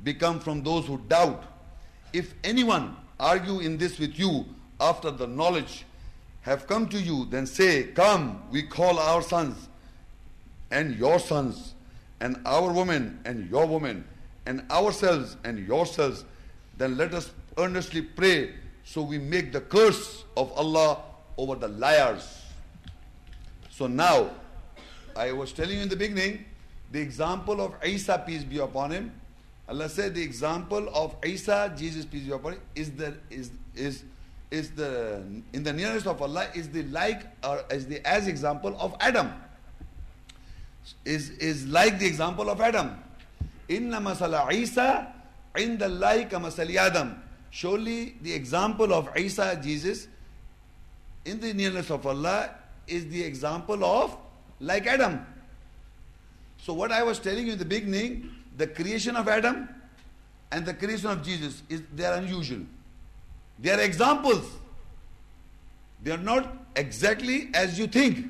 become 0.04 0.38
from 0.38 0.62
those 0.62 0.86
who 0.86 0.98
doubt. 1.08 1.44
If 2.12 2.34
anyone 2.44 2.96
argue 3.18 3.60
in 3.60 3.76
this 3.78 3.98
with 3.98 4.18
you 4.18 4.46
after 4.80 5.10
the 5.10 5.26
knowledge 5.26 5.84
have 6.42 6.66
come 6.66 6.88
to 6.88 7.00
you, 7.00 7.26
then 7.26 7.46
say, 7.46 7.84
Come, 7.88 8.42
we 8.50 8.62
call 8.62 8.98
our 8.98 9.22
sons 9.22 9.68
and 10.75 10.95
your 10.97 11.19
sons, 11.19 11.73
and 12.19 12.37
our 12.45 12.71
women 12.71 13.17
and 13.23 13.49
your 13.49 13.65
women, 13.65 14.03
and 14.45 14.61
ourselves 14.69 15.37
and 15.45 15.65
yourselves, 15.65 16.25
then 16.77 16.97
let 16.97 17.13
us 17.13 17.31
earnestly 17.57 18.01
pray 18.01 18.53
so 18.83 19.01
we 19.01 19.17
make 19.17 19.53
the 19.53 19.61
curse 19.61 20.25
of 20.35 20.51
Allah 20.51 20.99
over 21.37 21.55
the 21.55 21.69
liars. 21.69 22.43
So 23.71 23.87
now, 23.87 24.31
I 25.15 25.31
was 25.31 25.53
telling 25.53 25.77
you 25.77 25.83
in 25.83 25.89
the 25.89 25.95
beginning, 25.95 26.43
the 26.91 26.99
example 26.99 27.61
of 27.61 27.73
Isa, 27.83 28.21
peace 28.27 28.43
be 28.43 28.59
upon 28.59 28.91
him. 28.91 29.13
Allah 29.69 29.87
said 29.87 30.13
the 30.13 30.21
example 30.21 30.89
of 30.93 31.15
Isa, 31.25 31.73
Jesus, 31.77 32.03
peace 32.05 32.23
be 32.23 32.31
upon 32.31 32.53
him, 32.53 32.61
is 32.75 32.91
the 32.91 33.15
is 33.29 33.51
is 33.75 34.03
is 34.51 34.71
the 34.71 35.23
in 35.53 35.63
the 35.63 35.73
nearest 35.73 36.05
of 36.05 36.21
Allah 36.21 36.47
is 36.53 36.69
the 36.69 36.83
like 36.83 37.23
or 37.43 37.63
is 37.71 37.87
the 37.87 38.05
as 38.05 38.27
example 38.27 38.75
of 38.77 38.95
Adam. 38.99 39.33
Is 41.03 41.29
is 41.31 41.67
like 41.67 41.99
the 41.99 42.05
example 42.05 42.49
of 42.49 42.61
Adam. 42.61 43.01
Inna 43.67 43.99
masala 43.99 44.51
Isa 44.51 45.13
in 45.57 45.77
the 45.77 45.87
like 45.87 46.31
masali 46.31 46.75
Adam. 46.75 47.21
Surely 47.49 48.15
the 48.21 48.33
example 48.33 48.93
of 48.93 49.09
Isa, 49.17 49.59
Jesus, 49.63 50.07
in 51.23 51.39
the 51.39 51.53
nearness 51.53 51.89
of 51.89 52.05
Allah 52.05 52.49
is 52.87 53.07
the 53.07 53.23
example 53.23 53.83
of 53.83 54.15
like 54.59 54.85
Adam. 54.87 55.25
So 56.61 56.73
what 56.73 56.91
I 56.91 57.03
was 57.03 57.19
telling 57.19 57.45
you 57.47 57.53
in 57.53 57.59
the 57.59 57.65
beginning, 57.65 58.29
the 58.57 58.67
creation 58.67 59.15
of 59.15 59.27
Adam 59.27 59.69
and 60.51 60.65
the 60.65 60.73
creation 60.73 61.09
of 61.09 61.23
Jesus 61.23 61.63
is 61.69 61.81
they 61.93 62.05
are 62.05 62.15
unusual. 62.15 62.61
They 63.59 63.71
are 63.71 63.79
examples. 63.79 64.45
They 66.03 66.11
are 66.11 66.17
not 66.17 66.51
exactly 66.75 67.49
as 67.53 67.79
you 67.79 67.87
think. 67.87 68.27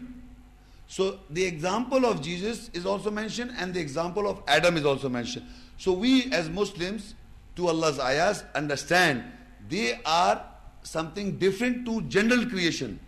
So 0.88 1.20
the 1.30 1.44
example 1.44 2.06
of 2.06 2.22
Jesus 2.22 2.70
is 2.74 2.86
also 2.86 3.10
mentioned 3.12 3.52
and 3.58 3.74
the 3.74 3.80
example 3.80 4.28
of 4.30 4.42
Adam 4.48 4.78
is 4.78 4.86
also 4.86 5.10
mentioned. 5.10 5.46
So 5.78 5.92
we 5.92 6.32
as 6.32 6.50
Muslims 6.50 7.16
to 7.56 7.68
Allah's 7.68 8.00
ayahs 8.00 8.44
understand 8.54 9.24
they 9.68 10.00
are 10.06 10.46
something 10.84 11.38
different 11.38 11.86
to 11.86 12.02
general 12.04 12.46
creation. 12.46 13.00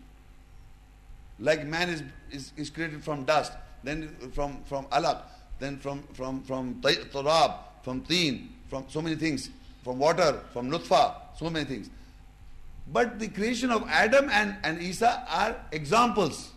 Like 1.40 1.66
man 1.66 1.90
is, 1.90 2.04
is, 2.32 2.52
is 2.58 2.70
created 2.70 3.04
from 3.04 3.24
dust, 3.26 3.54
then 3.84 4.16
from, 4.34 4.64
from 4.64 4.86
alaq, 4.86 5.22
then 5.60 5.78
from, 5.78 6.04
from, 6.14 6.42
from 6.44 6.82
turab, 6.82 7.58
from 7.84 8.02
teen, 8.02 8.50
from 8.70 8.86
so 8.88 9.02
many 9.02 9.16
things, 9.16 9.50
from 9.84 10.00
water, 10.00 10.42
from 10.52 10.72
nutfa, 10.72 11.16
so 11.38 11.50
many 11.50 11.66
things. 11.66 11.90
But 12.92 13.20
the 13.20 13.28
creation 13.28 13.70
of 13.70 13.88
Adam 13.88 14.30
and, 14.32 14.56
and 14.64 14.82
Isa 14.82 15.26
are 15.30 15.56
examples. 15.72 16.52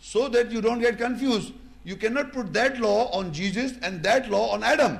So 0.00 0.28
that 0.28 0.50
you 0.50 0.60
don't 0.60 0.80
get 0.80 0.98
confused. 0.98 1.52
You 1.84 1.96
cannot 1.96 2.32
put 2.32 2.52
that 2.52 2.80
law 2.80 3.10
on 3.10 3.32
Jesus 3.32 3.74
and 3.82 4.02
that 4.02 4.30
law 4.30 4.50
on 4.50 4.62
Adam. 4.62 4.98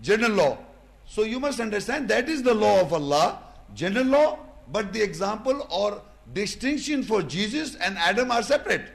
General 0.00 0.30
law. 0.32 0.58
So 1.06 1.22
you 1.22 1.38
must 1.38 1.60
understand 1.60 2.08
that 2.08 2.28
is 2.28 2.42
the 2.42 2.54
law 2.54 2.80
of 2.80 2.92
Allah, 2.92 3.38
general 3.74 4.06
law, 4.06 4.38
but 4.70 4.92
the 4.92 5.02
example 5.02 5.66
or 5.70 6.00
distinction 6.32 7.02
for 7.02 7.22
Jesus 7.22 7.74
and 7.76 7.98
Adam 7.98 8.30
are 8.30 8.42
separate. 8.42 8.86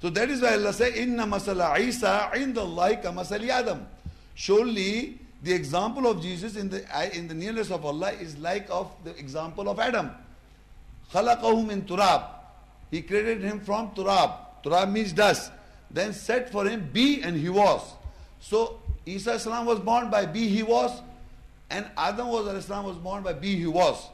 So 0.00 0.10
that 0.10 0.30
is 0.30 0.42
why 0.42 0.52
Allah 0.52 0.72
says, 0.72 0.94
Inna 0.94 1.24
masala 1.24 1.78
Isa 1.80 2.30
inda 2.34 2.58
Allah 2.58 2.96
ka 2.96 3.10
masali 3.10 3.48
Adam. 3.48 3.86
Surely 4.34 5.18
the 5.42 5.52
example 5.52 6.06
of 6.06 6.22
Jesus 6.22 6.56
in 6.56 6.68
the 6.68 6.84
uh, 6.94 7.08
in 7.12 7.26
the 7.28 7.34
nearness 7.34 7.70
of 7.70 7.84
Allah 7.84 8.12
is 8.12 8.36
like 8.38 8.68
of 8.70 8.92
the 9.04 9.16
example 9.18 9.68
of 9.68 9.80
Adam. 9.80 10.10
Khalaqahu 11.12 11.66
min 11.66 11.82
turab. 11.82 12.35
He 12.90 13.02
created 13.02 13.42
him 13.42 13.60
from 13.60 13.90
turab. 13.90 14.36
Turab 14.64 14.90
means 14.92 15.12
dust. 15.12 15.50
Then 15.90 16.12
said 16.12 16.50
for 16.50 16.66
him, 16.66 16.88
be 16.92 17.22
and 17.22 17.36
he 17.36 17.48
was. 17.48 17.82
So 18.40 18.80
Isa 19.04 19.38
salam 19.38 19.66
was 19.66 19.78
born 19.80 20.10
by 20.10 20.26
be 20.26 20.48
he 20.48 20.62
was, 20.62 21.00
and 21.70 21.86
Adam 21.96 22.28
was 22.28 22.64
salam 22.64 22.84
was 22.84 22.96
born 22.96 23.22
by 23.22 23.32
be 23.32 23.56
he 23.56 23.66
was. 23.66 24.08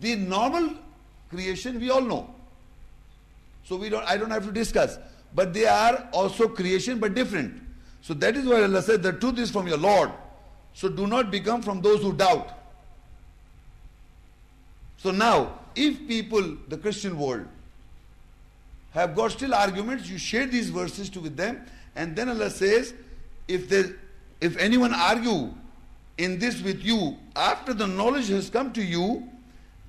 The 0.00 0.16
normal 0.16 0.70
creation 1.30 1.80
we 1.80 1.90
all 1.90 2.00
know. 2.00 2.34
So 3.64 3.76
we 3.76 3.88
don't 3.88 4.04
I 4.04 4.16
don't 4.16 4.30
have 4.30 4.44
to 4.46 4.52
discuss. 4.52 4.98
But 5.34 5.52
they 5.52 5.66
are 5.66 6.08
also 6.12 6.48
creation 6.48 6.98
but 6.98 7.14
different. 7.14 7.62
So 8.00 8.14
that 8.14 8.36
is 8.36 8.46
why 8.46 8.62
Allah 8.62 8.82
said 8.82 9.02
the 9.02 9.12
truth 9.12 9.38
is 9.38 9.50
from 9.50 9.66
your 9.66 9.78
Lord. 9.78 10.10
So 10.72 10.88
do 10.88 11.06
not 11.06 11.30
become 11.30 11.62
from 11.62 11.80
those 11.82 12.02
who 12.02 12.12
doubt. 12.12 12.52
So 14.98 15.10
now, 15.10 15.58
if 15.76 16.08
people, 16.08 16.56
the 16.68 16.76
Christian 16.76 17.18
world, 17.18 17.46
have 18.92 19.14
got 19.14 19.32
still 19.32 19.54
arguments, 19.54 20.08
you 20.08 20.18
share 20.18 20.46
these 20.46 20.70
verses 20.70 21.10
to 21.10 21.20
with 21.20 21.36
them, 21.36 21.64
and 21.94 22.16
then 22.16 22.28
Allah 22.28 22.50
says, 22.50 22.94
if 23.46 23.68
there, 23.68 23.94
if 24.40 24.56
anyone 24.56 24.94
argue 24.94 25.52
in 26.18 26.38
this 26.38 26.62
with 26.62 26.82
you 26.82 27.16
after 27.34 27.74
the 27.74 27.86
knowledge 27.86 28.28
has 28.28 28.48
come 28.48 28.72
to 28.72 28.82
you, 28.82 29.28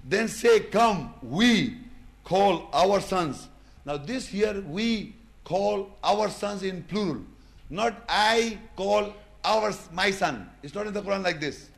then 0.03 0.27
say, 0.27 0.59
Come, 0.59 1.13
we 1.21 1.77
call 2.23 2.69
our 2.73 2.99
sons. 3.01 3.47
Now, 3.85 3.97
this 3.97 4.27
here, 4.27 4.61
we 4.61 5.15
call 5.43 5.89
our 6.03 6.29
sons 6.29 6.63
in 6.63 6.83
plural. 6.83 7.21
Not 7.69 7.95
I 8.07 8.57
call 8.75 9.13
our 9.43 9.73
my 9.93 10.11
son. 10.11 10.49
It's 10.63 10.75
not 10.75 10.87
in 10.87 10.93
the 10.93 11.01
Quran 11.01 11.23
like 11.23 11.39
this. 11.39 11.69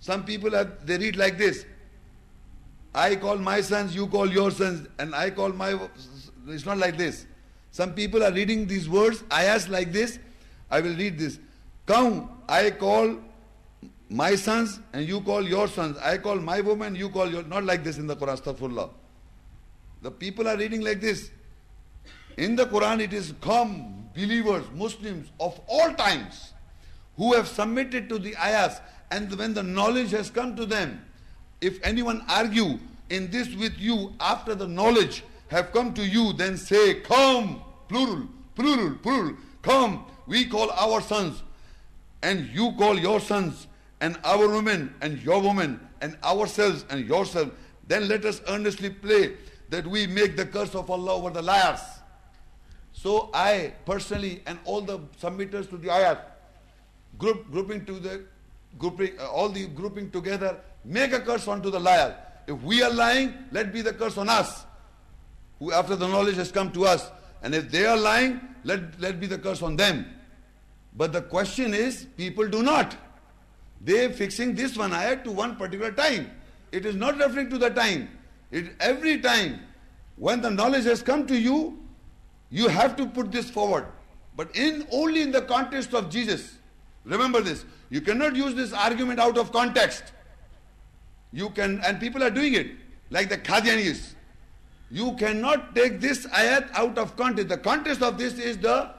Some 0.00 0.24
people 0.24 0.50
have, 0.50 0.86
they 0.86 0.98
read 0.98 1.16
like 1.16 1.38
this. 1.38 1.64
I 2.94 3.16
call 3.16 3.38
my 3.38 3.60
sons, 3.60 3.94
you 3.94 4.06
call 4.06 4.30
your 4.30 4.50
sons, 4.50 4.86
and 4.98 5.14
I 5.14 5.30
call 5.30 5.50
my. 5.50 5.78
It's 6.48 6.66
not 6.66 6.78
like 6.78 6.98
this. 6.98 7.26
Some 7.70 7.94
people 7.94 8.22
are 8.22 8.32
reading 8.32 8.66
these 8.66 8.88
words, 8.88 9.24
ayahs 9.32 9.68
like 9.68 9.92
this. 9.92 10.18
I 10.70 10.80
will 10.80 10.94
read 10.94 11.18
this. 11.18 11.38
Come, 11.86 12.30
I 12.48 12.70
call 12.70 13.16
my 14.10 14.34
sons, 14.34 14.80
and 14.92 15.08
you 15.08 15.22
call 15.22 15.42
your 15.42 15.68
sons. 15.68 15.96
I 15.98 16.18
call 16.18 16.36
my 16.36 16.60
woman, 16.60 16.94
you 16.94 17.08
call 17.08 17.30
your. 17.30 17.42
Not 17.44 17.64
like 17.64 17.82
this 17.82 17.96
in 17.96 18.06
the 18.06 18.16
Quran, 18.16 18.40
astaghfirullah. 18.40 18.90
The 20.02 20.10
people 20.10 20.48
are 20.48 20.56
reading 20.56 20.82
like 20.82 21.00
this. 21.00 21.30
In 22.36 22.56
the 22.56 22.66
Quran, 22.66 23.00
it 23.00 23.12
is 23.12 23.32
come, 23.40 24.08
believers, 24.14 24.64
Muslims 24.74 25.30
of 25.40 25.58
all 25.66 25.94
times, 25.94 26.52
who 27.16 27.32
have 27.34 27.48
submitted 27.48 28.08
to 28.10 28.18
the 28.18 28.36
ayahs, 28.36 28.80
and 29.10 29.32
when 29.38 29.54
the 29.54 29.62
knowledge 29.62 30.10
has 30.10 30.30
come 30.30 30.56
to 30.56 30.66
them, 30.66 31.04
if 31.62 31.78
anyone 31.82 32.24
argue 32.28 32.78
in 33.08 33.30
this 33.30 33.54
with 33.54 33.78
you 33.78 34.12
after 34.20 34.54
the 34.54 34.66
knowledge 34.66 35.22
have 35.48 35.72
come 35.72 35.94
to 35.94 36.06
you, 36.06 36.32
then 36.32 36.56
say, 36.56 36.94
Come, 37.00 37.62
plural, 37.88 38.26
plural, 38.54 38.96
plural, 38.96 39.36
come, 39.62 40.04
we 40.26 40.46
call 40.46 40.70
our 40.72 41.00
sons, 41.00 41.42
and 42.22 42.48
you 42.48 42.72
call 42.72 42.98
your 42.98 43.20
sons, 43.20 43.68
and 44.00 44.18
our 44.24 44.48
women, 44.48 44.94
and 45.00 45.22
your 45.22 45.40
women, 45.40 45.80
and 46.00 46.18
ourselves, 46.24 46.84
and 46.90 47.06
yourself. 47.06 47.50
Then 47.86 48.08
let 48.08 48.24
us 48.24 48.40
earnestly 48.48 48.90
pray 48.90 49.34
that 49.70 49.86
we 49.86 50.06
make 50.06 50.36
the 50.36 50.46
curse 50.46 50.74
of 50.74 50.90
Allah 50.90 51.14
over 51.14 51.30
the 51.30 51.42
liars. 51.42 51.80
So 52.92 53.30
I 53.32 53.74
personally 53.84 54.42
and 54.46 54.58
all 54.64 54.80
the 54.80 54.98
submitters 55.20 55.68
to 55.70 55.76
the 55.76 55.88
ayat, 55.88 56.18
group, 57.18 57.50
grouping 57.50 57.84
to 57.86 57.98
the 57.98 58.24
grouping, 58.78 59.18
uh, 59.18 59.28
all 59.28 59.48
the 59.48 59.66
grouping 59.66 60.10
together, 60.10 60.56
make 60.84 61.12
a 61.12 61.20
curse 61.20 61.48
onto 61.48 61.70
the 61.70 61.80
liar. 61.80 62.16
If 62.46 62.62
we 62.62 62.82
are 62.82 62.92
lying, 62.92 63.34
let 63.50 63.72
be 63.72 63.82
the 63.82 63.92
curse 63.92 64.18
on 64.18 64.28
us, 64.28 64.64
who 65.58 65.72
after 65.72 65.96
the 65.96 66.08
knowledge 66.08 66.36
has 66.36 66.50
come 66.50 66.72
to 66.72 66.84
us. 66.84 67.10
And 67.42 67.54
if 67.54 67.70
they 67.70 67.86
are 67.86 67.96
lying, 67.96 68.40
let, 68.64 69.00
let 69.00 69.20
be 69.20 69.26
the 69.26 69.38
curse 69.38 69.62
on 69.62 69.76
them. 69.76 70.06
But 70.94 71.12
the 71.12 71.22
question 71.22 71.74
is, 71.74 72.06
people 72.16 72.48
do 72.48 72.62
not. 72.62 72.96
They 73.80 74.12
fixing 74.12 74.54
this 74.54 74.76
one 74.76 74.92
ayat 74.92 75.24
to 75.24 75.32
one 75.32 75.56
particular 75.56 75.90
time. 75.90 76.30
It 76.70 76.86
is 76.86 76.94
not 76.94 77.18
referring 77.18 77.50
to 77.50 77.58
the 77.58 77.70
time. 77.70 78.08
It 78.50 78.76
every 78.80 79.20
time 79.20 79.60
when 80.16 80.40
the 80.40 80.50
knowledge 80.50 80.84
has 80.84 81.02
come 81.02 81.26
to 81.26 81.38
you, 81.38 81.78
you 82.50 82.68
have 82.68 82.96
to 82.96 83.06
put 83.06 83.32
this 83.32 83.50
forward. 83.50 83.86
But 84.36 84.54
in 84.56 84.86
only 84.92 85.22
in 85.22 85.32
the 85.32 85.42
context 85.42 85.94
of 85.94 86.10
Jesus. 86.10 86.58
Remember 87.04 87.40
this. 87.40 87.64
You 87.90 88.00
cannot 88.00 88.36
use 88.36 88.54
this 88.54 88.72
argument 88.72 89.18
out 89.18 89.36
of 89.36 89.52
context. 89.52 90.12
You 91.32 91.50
can, 91.50 91.80
and 91.84 91.98
people 91.98 92.22
are 92.22 92.30
doing 92.30 92.54
it, 92.54 92.68
like 93.10 93.28
the 93.28 93.38
Qadianis. 93.38 94.12
You 94.90 95.14
cannot 95.16 95.74
take 95.74 96.00
this 96.00 96.26
ayat 96.26 96.70
out 96.74 96.98
of 96.98 97.16
context. 97.16 97.48
The 97.48 97.56
context 97.56 98.02
of 98.02 98.18
this 98.18 98.38
is 98.38 98.58
the 98.58 98.90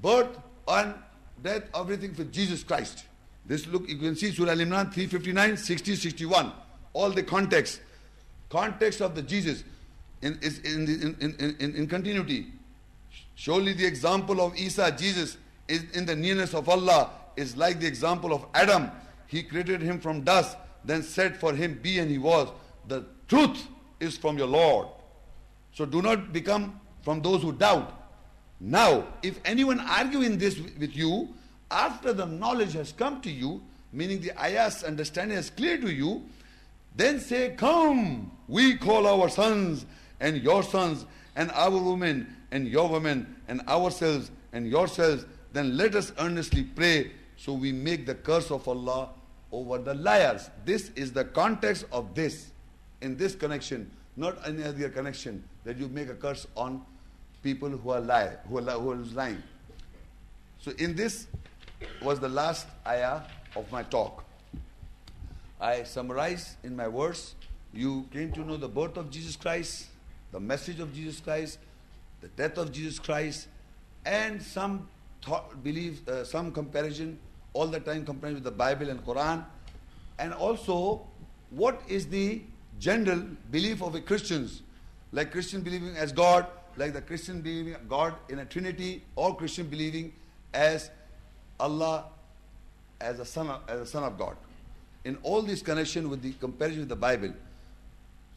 birth 0.00 0.36
and 0.66 0.94
death, 1.42 1.62
of 1.72 1.90
everything 1.90 2.14
for 2.14 2.24
Jesus 2.24 2.64
Christ. 2.64 3.04
This 3.46 3.66
look, 3.66 3.88
you 3.88 3.96
can 3.98 4.16
see 4.16 4.32
Surah 4.32 4.52
Al-Imran 4.52 4.92
359, 4.92 5.56
60, 5.56 5.96
61. 5.96 6.52
All 6.92 7.10
the 7.10 7.22
context. 7.22 7.80
Context 8.48 9.00
of 9.00 9.14
the 9.14 9.22
Jesus 9.22 9.64
in, 10.20 10.38
is 10.42 10.58
in, 10.60 10.88
in, 10.88 11.34
in, 11.38 11.56
in, 11.58 11.74
in 11.74 11.86
continuity. 11.86 12.46
Surely 13.34 13.72
the 13.72 13.84
example 13.84 14.40
of 14.40 14.56
Isa, 14.56 14.92
Jesus, 14.92 15.36
is 15.68 15.84
in 15.92 16.06
the 16.06 16.14
nearness 16.14 16.54
of 16.54 16.68
Allah, 16.68 17.10
is 17.36 17.56
like 17.56 17.80
the 17.80 17.86
example 17.86 18.32
of 18.32 18.46
Adam. 18.54 18.90
He 19.26 19.42
created 19.42 19.80
him 19.80 19.98
from 19.98 20.22
dust, 20.22 20.56
then 20.84 21.02
said 21.02 21.36
for 21.36 21.54
him, 21.54 21.78
Be, 21.82 21.98
and 21.98 22.10
he 22.10 22.18
was. 22.18 22.48
The 22.88 23.04
truth 23.28 23.68
is 24.00 24.16
from 24.16 24.38
your 24.38 24.48
Lord. 24.48 24.88
So 25.72 25.86
do 25.86 26.02
not 26.02 26.32
become 26.32 26.80
from 27.02 27.22
those 27.22 27.42
who 27.42 27.52
doubt. 27.52 27.98
Now, 28.60 29.06
if 29.22 29.40
anyone 29.44 29.80
argue 29.80 30.20
in 30.20 30.38
this 30.38 30.58
with 30.58 30.96
you, 30.96 31.28
after 31.70 32.12
the 32.12 32.26
knowledge 32.26 32.74
has 32.74 32.92
come 32.92 33.20
to 33.22 33.30
you, 33.30 33.62
meaning 33.92 34.20
the 34.20 34.32
ayah's 34.40 34.84
understanding 34.84 35.38
is 35.38 35.50
clear 35.50 35.78
to 35.78 35.92
you, 35.92 36.22
then 36.94 37.20
say, 37.20 37.54
Come, 37.56 38.30
we 38.48 38.76
call 38.76 39.06
our 39.06 39.28
sons 39.28 39.86
and 40.20 40.42
your 40.42 40.62
sons 40.62 41.06
and 41.36 41.50
our 41.52 41.70
women 41.70 42.26
and 42.50 42.68
your 42.68 42.88
women 42.88 43.34
and 43.48 43.62
ourselves 43.62 44.30
and 44.52 44.68
yourselves. 44.68 45.24
Then 45.52 45.76
let 45.76 45.94
us 45.94 46.12
earnestly 46.18 46.62
pray 46.62 47.12
so 47.36 47.52
we 47.52 47.72
make 47.72 48.06
the 48.06 48.14
curse 48.14 48.50
of 48.50 48.68
Allah 48.68 49.08
over 49.52 49.78
the 49.78 49.94
liars. 49.94 50.50
This 50.64 50.90
is 50.96 51.12
the 51.12 51.24
context 51.24 51.84
of 51.92 52.14
this, 52.14 52.50
in 53.02 53.16
this 53.16 53.34
connection, 53.34 53.90
not 54.16 54.36
any 54.46 54.64
other 54.64 54.88
connection, 54.88 55.44
that 55.64 55.76
you 55.76 55.88
make 55.88 56.08
a 56.08 56.14
curse 56.14 56.46
on 56.56 56.84
people 57.42 57.68
who 57.68 57.90
are 57.90 58.00
lie, 58.00 58.36
who 58.48 58.58
are, 58.58 58.78
who 58.78 58.92
are 58.92 58.96
lying. 58.96 59.42
So 60.58 60.72
in 60.78 60.96
this 60.96 61.26
was 62.02 62.20
the 62.20 62.28
last 62.28 62.66
ayah 62.86 63.22
of 63.56 63.70
my 63.70 63.82
talk. 63.82 64.24
I 65.60 65.82
summarize 65.84 66.56
in 66.64 66.74
my 66.74 66.88
words. 66.88 67.34
You 67.72 68.06
came 68.12 68.32
to 68.32 68.40
know 68.40 68.56
the 68.56 68.68
birth 68.68 68.96
of 68.96 69.10
Jesus 69.10 69.36
Christ, 69.36 69.86
the 70.30 70.40
message 70.40 70.80
of 70.80 70.94
Jesus 70.94 71.20
Christ, 71.20 71.58
the 72.20 72.28
death 72.28 72.58
of 72.58 72.72
Jesus 72.72 72.98
Christ, 72.98 73.48
and 74.04 74.42
some 74.42 74.88
thought, 75.22 75.62
belief, 75.62 76.06
uh, 76.08 76.24
some 76.24 76.52
comparison, 76.52 77.18
all 77.52 77.66
the 77.66 77.80
time 77.80 78.04
comparing 78.04 78.34
with 78.34 78.44
the 78.44 78.50
Bible 78.50 78.88
and 78.88 79.04
Quran, 79.04 79.44
and 80.18 80.32
also 80.32 81.06
what 81.50 81.80
is 81.88 82.06
the 82.06 82.42
general 82.78 83.22
belief 83.50 83.82
of 83.82 84.04
Christians, 84.04 84.62
like 85.12 85.30
Christian 85.30 85.60
believing 85.60 85.96
as 85.96 86.12
God, 86.12 86.46
like 86.76 86.92
the 86.92 87.02
Christian 87.02 87.40
believing 87.40 87.76
God 87.88 88.14
in 88.28 88.38
a 88.38 88.44
Trinity, 88.44 89.02
or 89.16 89.36
Christian 89.36 89.66
believing 89.66 90.12
as 90.54 90.90
Allah 91.60 92.06
as 93.00 93.18
a 93.18 93.24
son 93.24 93.48
of, 93.48 93.60
as 93.68 93.80
a 93.80 93.86
son 93.86 94.04
of 94.04 94.16
God. 94.16 94.36
In 95.04 95.18
all 95.22 95.42
this 95.42 95.62
connection 95.62 96.08
with 96.08 96.22
the 96.22 96.32
comparison 96.34 96.80
with 96.80 96.88
the 96.88 96.96
Bible. 96.96 97.32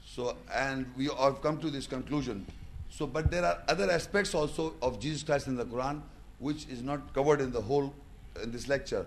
So, 0.05 0.35
and 0.53 0.85
we 0.97 1.05
have 1.05 1.41
come 1.41 1.59
to 1.59 1.69
this 1.69 1.87
conclusion. 1.87 2.45
So, 2.89 3.05
but 3.05 3.29
there 3.29 3.45
are 3.45 3.61
other 3.67 3.89
aspects 3.91 4.33
also 4.33 4.73
of 4.81 4.99
Jesus 4.99 5.23
Christ 5.23 5.47
in 5.47 5.55
the 5.55 5.65
Quran, 5.65 6.01
which 6.39 6.67
is 6.67 6.81
not 6.81 7.13
covered 7.13 7.41
in 7.41 7.51
the 7.51 7.61
whole 7.61 7.93
in 8.41 8.51
this 8.51 8.67
lecture. 8.67 9.05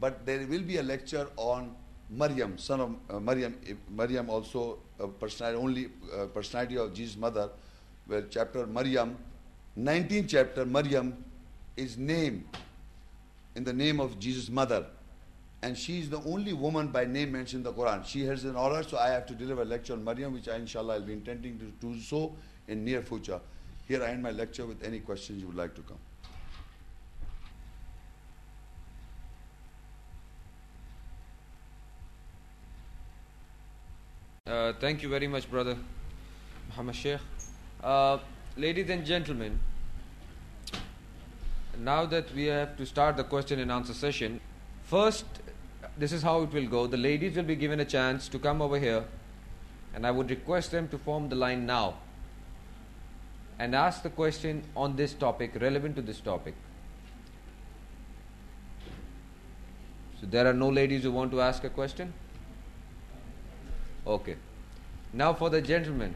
But 0.00 0.24
there 0.24 0.46
will 0.46 0.62
be 0.62 0.78
a 0.78 0.82
lecture 0.82 1.28
on 1.36 1.74
Maryam, 2.10 2.56
son 2.58 2.80
of 2.80 2.94
uh, 3.10 3.20
Maryam. 3.20 3.56
Maryam 3.90 4.30
also 4.30 4.78
a 4.98 5.08
personality, 5.08 5.58
only 5.58 5.88
uh, 6.16 6.26
personality 6.26 6.78
of 6.78 6.94
Jesus' 6.94 7.16
mother, 7.16 7.50
where 8.06 8.22
chapter 8.22 8.66
Maryam, 8.66 9.16
19th 9.78 10.28
chapter 10.28 10.64
Maryam, 10.64 11.24
is 11.76 11.98
named 11.98 12.44
in 13.54 13.64
the 13.64 13.72
name 13.72 14.00
of 14.00 14.18
Jesus' 14.18 14.48
mother. 14.48 14.86
And 15.60 15.76
she 15.76 15.98
is 15.98 16.08
the 16.08 16.22
only 16.22 16.52
woman 16.52 16.88
by 16.88 17.04
name 17.04 17.32
mentioned 17.32 17.66
in 17.66 17.74
the 17.74 17.82
Quran. 17.82 18.06
She 18.06 18.24
has 18.26 18.44
an 18.44 18.54
order, 18.54 18.82
so 18.84 18.96
I 18.96 19.08
have 19.08 19.26
to 19.26 19.34
deliver 19.34 19.62
a 19.62 19.64
lecture 19.64 19.92
on 19.92 20.04
Maryam, 20.04 20.32
which 20.32 20.48
I 20.48 20.56
inshallah 20.56 20.94
I'll 20.94 21.02
be 21.02 21.12
intending 21.12 21.58
to 21.58 21.64
do 21.86 22.00
so 22.00 22.34
in 22.68 22.84
near 22.84 23.02
future. 23.02 23.40
Here 23.88 24.02
I 24.02 24.10
end 24.10 24.22
my 24.22 24.30
lecture 24.30 24.66
with 24.66 24.84
any 24.84 25.00
questions 25.00 25.40
you 25.40 25.48
would 25.48 25.56
like 25.56 25.74
to 25.74 25.82
come. 25.82 25.98
Uh, 34.48 34.72
thank 34.80 35.02
you 35.02 35.10
very 35.10 35.26
much, 35.26 35.50
brother 35.50 35.76
Muhammad 36.68 36.96
Sheikh. 36.96 37.20
Uh, 37.84 38.16
ladies 38.56 38.88
and 38.88 39.04
gentlemen, 39.04 39.60
now 41.78 42.06
that 42.06 42.34
we 42.34 42.44
have 42.46 42.74
to 42.78 42.86
start 42.86 43.18
the 43.18 43.24
question 43.24 43.58
and 43.60 43.70
answer 43.70 43.92
session, 43.92 44.40
first, 44.84 45.26
this 45.98 46.12
is 46.12 46.22
how 46.22 46.40
it 46.44 46.52
will 46.54 46.66
go. 46.66 46.86
The 46.86 46.96
ladies 46.96 47.36
will 47.36 47.42
be 47.42 47.56
given 47.56 47.78
a 47.80 47.84
chance 47.84 48.26
to 48.28 48.38
come 48.38 48.62
over 48.62 48.78
here, 48.78 49.04
and 49.94 50.06
I 50.06 50.10
would 50.10 50.30
request 50.30 50.70
them 50.70 50.88
to 50.88 50.96
form 50.96 51.28
the 51.28 51.36
line 51.36 51.66
now 51.66 51.96
and 53.58 53.74
ask 53.74 54.02
the 54.02 54.08
question 54.08 54.62
on 54.74 54.96
this 54.96 55.12
topic, 55.12 55.60
relevant 55.60 55.94
to 55.96 56.00
this 56.00 56.20
topic. 56.20 56.54
So, 60.22 60.26
there 60.26 60.46
are 60.46 60.54
no 60.54 60.70
ladies 60.70 61.02
who 61.02 61.12
want 61.12 61.32
to 61.32 61.42
ask 61.42 61.64
a 61.64 61.68
question? 61.68 62.14
Okay. 64.06 64.36
Now, 65.12 65.34
for 65.34 65.50
the 65.50 65.60
gentleman. 65.60 66.14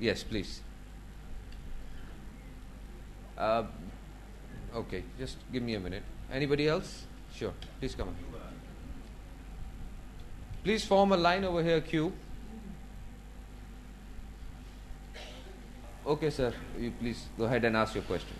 Yes, 0.00 0.22
please. 0.22 0.60
Uh, 3.36 3.64
okay, 4.74 5.04
just 5.18 5.36
give 5.52 5.62
me 5.62 5.74
a 5.74 5.80
minute. 5.80 6.02
Anybody 6.32 6.66
else? 6.68 7.06
Sure, 7.34 7.52
please 7.78 7.94
come 7.94 8.08
on. 8.08 8.16
Please 10.64 10.84
form 10.84 11.12
a 11.12 11.16
line 11.16 11.44
over 11.44 11.62
here, 11.62 11.80
Q. 11.80 12.12
Okay, 16.04 16.30
sir, 16.30 16.52
you 16.78 16.90
please 16.98 17.26
go 17.38 17.44
ahead 17.44 17.64
and 17.64 17.76
ask 17.76 17.94
your 17.94 18.04
question. 18.04 18.36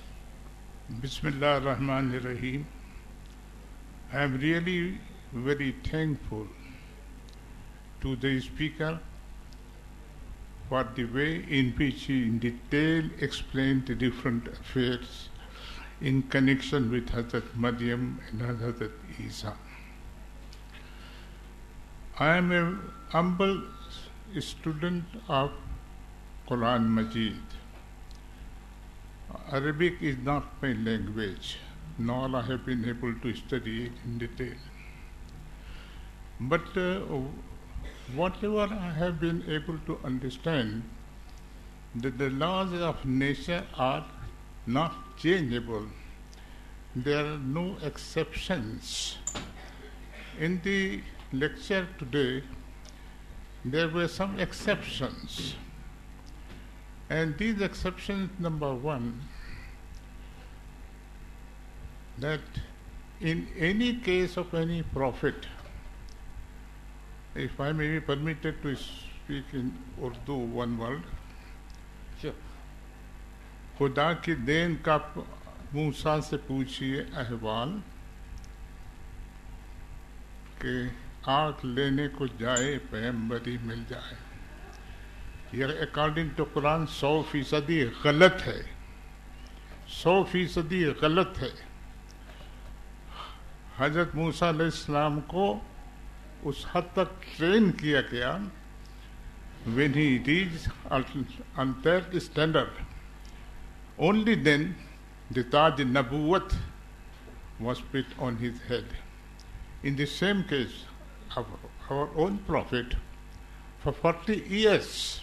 Bismillah 1.01 1.61
ar-Rahman 1.61 2.15
ar-Rahim. 2.15 2.67
I 4.13 4.23
am 4.23 4.39
really 4.39 4.99
very 5.33 5.77
thankful 5.85 6.49
to 8.01 8.17
the 8.17 8.41
speaker 8.41 8.99
for 10.69 10.85
the 10.95 11.05
way 11.05 11.45
in 11.49 11.73
which 11.73 12.05
he 12.05 12.23
in 12.25 12.39
detail 12.39 13.09
explained 13.21 13.87
the 13.87 13.95
different 13.95 14.49
affairs 14.49 15.29
in 16.01 16.23
connection 16.35 16.91
with 16.91 17.09
Hazrat 17.09 17.57
Maryam 17.57 18.21
and 18.29 18.41
Hazrat 18.41 18.93
Isa. 19.27 19.57
I 22.19 22.37
am 22.37 22.53
a 22.53 22.79
humble 23.13 23.63
student 24.41 25.05
of 25.29 25.51
Quran 26.49 26.89
Majid. 26.89 27.37
Arabic 29.53 30.01
is 30.01 30.17
not 30.19 30.63
my 30.63 30.73
language, 30.73 31.59
nor 31.99 32.35
I 32.37 32.43
have 32.43 32.65
been 32.65 32.85
able 32.89 33.15
to 33.15 33.35
study 33.35 33.87
it 33.87 33.93
in 34.05 34.19
detail. 34.19 34.57
But 36.41 36.77
uh, 36.77 37.01
whatever 38.15 38.69
I 38.73 38.91
have 38.91 39.21
been 39.21 39.45
able 39.49 39.79
to 39.87 39.99
understand, 40.05 40.83
that 41.95 42.19
the 42.19 42.31
laws 42.31 42.73
of 42.73 43.05
nature 43.05 43.65
are 43.75 44.05
not 44.67 45.17
changeable. 45.17 45.87
There 46.95 47.25
are 47.25 47.39
no 47.39 47.77
exceptions. 47.83 49.19
In 50.39 50.61
the 50.63 51.01
lecture 51.33 51.87
today, 51.99 52.43
there 53.65 53.89
were 53.89 54.09
some 54.09 54.39
exceptions. 54.39 55.55
And 57.11 57.37
these 57.39 57.61
exceptions, 57.61 58.31
number 58.39 58.75
one, 58.75 59.21
that 62.19 62.41
in 63.21 63.49
any 63.59 63.95
case 63.95 64.37
of 64.37 64.53
any 64.55 64.83
prophet, 64.83 65.47
if 67.39 67.61
I 67.61 67.73
may 67.73 67.89
be 67.89 68.01
permitted 68.01 68.61
to 68.63 68.75
speak 68.75 69.45
in 69.53 69.73
Urdu, 70.03 70.37
one 70.59 70.77
word. 70.77 71.03
Sure. 72.21 72.33
خدا 73.79 74.13
کی 74.23 74.35
دین 74.47 74.75
کا 74.83 74.97
موسا 75.73 76.21
سے 76.29 76.37
پوچھئے 76.47 77.03
احوال 77.17 77.79
کہ 80.61 80.73
آنکھ 81.31 81.65
لینے 81.67 82.09
کو 82.17 82.27
جائے 82.39 82.79
پیمبری 82.91 83.57
مل 83.63 83.83
جائے 83.89 84.15
یہ 85.53 85.81
اکارڈنگ 85.83 86.29
ٹو 86.37 86.45
قرآن 86.53 86.87
سو 86.91 87.21
فیصدی 87.31 87.83
غلط 88.05 88.47
ہے 88.47 88.61
سو 89.93 90.23
فیصدی 90.33 90.85
غلط 91.03 91.43
ہے 91.43 91.55
حضرت 93.79 94.15
موسیٰ 94.15 94.49
علیہ 94.49 94.65
السلام 94.65 95.21
کو 95.27 95.49
उस 96.46 96.66
हद 96.76 96.90
तक 96.96 97.20
train 97.36 97.72
किया 97.82 98.02
गया 98.14 98.52
when 99.66 99.94
he 99.94 100.08
reached 100.20 100.68
on 101.56 101.70
that 101.84 102.22
standard 102.22 102.72
only 103.98 104.36
then 104.36 104.76
the 105.32 105.44
Taj 105.44 105.80
Nabuwat 105.80 106.56
was 107.60 107.80
put 107.80 108.06
on 108.20 108.38
his 108.38 108.60
head. 108.62 108.86
In 109.84 109.96
the 109.96 110.06
same 110.06 110.44
case, 110.44 110.86
our, 111.36 111.46
our 111.90 112.10
own 112.16 112.40
Prophet, 112.40 112.96
for 113.80 113.92
40 113.92 114.44
years, 114.48 115.22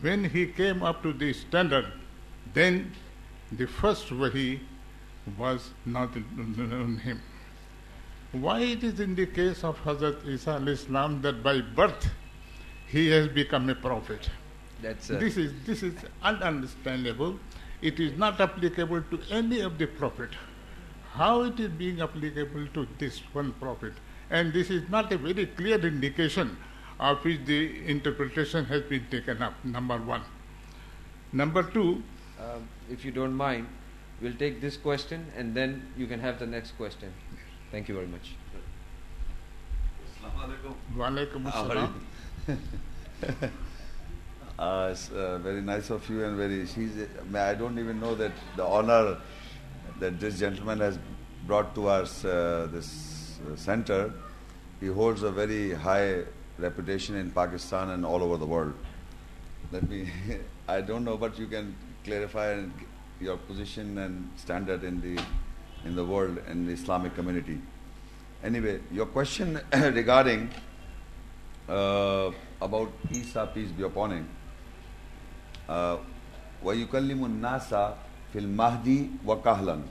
when 0.00 0.24
he 0.24 0.46
came 0.46 0.82
up 0.82 1.02
to 1.02 1.12
the 1.12 1.32
standard, 1.32 1.92
then 2.54 2.92
the 3.50 3.66
first 3.66 4.10
wahi 4.10 4.60
was 5.38 5.70
not 5.84 6.16
on 6.16 7.00
him. 7.02 7.20
Why 8.31 8.59
it 8.59 8.83
is 8.83 8.99
in 8.99 9.15
the 9.15 9.25
case 9.25 9.63
of 9.63 9.81
Hazrat 9.83 10.25
Isa 10.27 10.51
al-Islam 10.51 11.21
that 11.21 11.41
by 11.43 11.61
birth 11.61 12.09
he 12.87 13.09
has 13.09 13.27
become 13.27 13.69
a 13.69 13.75
prophet? 13.75 14.29
That's 14.81 15.09
uh, 15.09 15.17
This 15.17 15.37
is 15.37 15.53
this 15.65 15.81
is 15.81 15.93
ununderstandable. 16.23 17.39
It 17.81 17.99
is 17.99 18.17
not 18.17 18.41
applicable 18.41 19.01
to 19.11 19.19
any 19.31 19.61
of 19.61 19.77
the 19.77 19.85
prophet. 19.87 20.29
How 21.13 21.43
it 21.43 21.59
is 21.59 21.69
being 21.69 22.01
applicable 22.01 22.67
to 22.73 22.87
this 22.97 23.19
one 23.33 23.53
prophet? 23.53 23.93
And 24.29 24.51
this 24.51 24.69
is 24.69 24.89
not 24.89 25.11
a 25.13 25.17
very 25.17 25.45
clear 25.45 25.79
indication 25.79 26.57
of 26.99 27.23
which 27.23 27.45
the 27.45 27.87
interpretation 27.87 28.65
has 28.65 28.81
been 28.83 29.05
taken 29.09 29.41
up. 29.41 29.53
Number 29.63 29.97
one. 29.97 30.21
Number 31.31 31.63
two, 31.63 32.03
um, 32.39 32.67
if 32.89 33.05
you 33.05 33.11
don't 33.11 33.33
mind, 33.33 33.67
we'll 34.21 34.35
take 34.35 34.59
this 34.59 34.75
question 34.75 35.25
and 35.35 35.55
then 35.55 35.87
you 35.97 36.07
can 36.07 36.19
have 36.19 36.39
the 36.39 36.45
next 36.45 36.71
question. 36.77 37.13
Thank 37.77 37.89
you 37.89 37.95
very 37.95 38.07
much. 38.07 38.31
Walaikum 40.97 41.43
How 41.45 41.65
are 41.65 41.89
Assalam. 42.47 43.51
Uh, 44.57 44.89
it's 44.91 45.11
uh, 45.11 45.37
very 45.37 45.61
nice 45.61 45.91
of 45.91 46.09
you 46.09 46.23
and 46.23 46.35
very. 46.35 46.65
She's. 46.65 46.95
I 47.35 47.53
don't 47.53 47.77
even 47.77 47.99
know 47.99 48.15
that 48.15 48.31
the 48.55 48.65
honor 48.65 49.17
that 49.99 50.19
this 50.19 50.39
gentleman 50.39 50.79
has 50.79 50.97
brought 51.45 51.75
to 51.75 51.87
us 51.87 52.25
uh, 52.25 52.67
this 52.71 53.39
uh, 53.45 53.55
center. 53.55 54.11
He 54.79 54.87
holds 54.87 55.21
a 55.21 55.31
very 55.31 55.75
high 55.75 56.23
reputation 56.57 57.15
in 57.15 57.29
Pakistan 57.29 57.91
and 57.91 58.03
all 58.03 58.23
over 58.23 58.37
the 58.37 58.47
world. 58.47 58.73
Let 59.71 59.87
me. 59.87 60.09
I 60.67 60.81
don't 60.81 61.05
know, 61.05 61.17
but 61.17 61.37
you 61.37 61.45
can 61.45 61.75
clarify 62.03 62.63
your 63.21 63.37
position 63.37 63.99
and 63.99 64.31
standard 64.37 64.83
in 64.83 64.99
the 65.01 65.21
in 65.84 65.96
the 65.96 66.04
world 66.04 66.38
in 66.48 66.66
the 66.66 66.72
Islamic 66.72 67.14
community. 67.14 67.60
Anyway, 68.42 68.80
your 68.90 69.06
question 69.06 69.60
regarding 69.72 70.50
uh, 71.68 72.30
about 72.60 72.92
Isa, 73.10 73.48
peace 73.54 73.70
be 73.70 73.84
upon 73.84 74.10
him. 74.12 74.28
Uh, 75.68 75.98
وَيُكَلِّمُ 76.64 77.40
النَّاسَ 77.40 77.94
فِي 78.34 78.40
الْمَهْدِ 78.40 79.18
وَكَهْلًا 79.24 79.82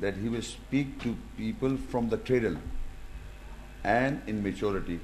That 0.00 0.14
he 0.16 0.28
will 0.28 0.42
speak 0.42 1.00
to 1.02 1.16
people 1.36 1.76
from 1.76 2.08
the 2.08 2.18
cradle 2.18 2.56
and 3.84 4.22
in 4.26 4.42
maturity. 4.42 5.00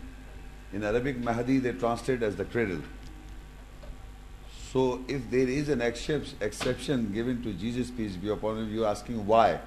In 0.73 0.85
Arabic, 0.85 1.19
Mahdi 1.19 1.59
they 1.59 1.73
translate 1.73 2.23
as 2.23 2.37
the 2.37 2.45
cradle. 2.45 2.81
So 4.73 5.05
if 5.07 5.31
there 5.31 5.49
is 5.49 5.69
an 5.69 5.81
excep- 5.81 6.27
exception 6.41 7.13
given 7.13 7.43
to 7.43 7.53
Jesus, 7.53 7.91
peace 7.91 8.17
be 8.17 8.29
upon 8.29 8.59
him, 8.59 8.75
you're 8.75 8.87
asking 8.87 9.25
why. 9.27 9.61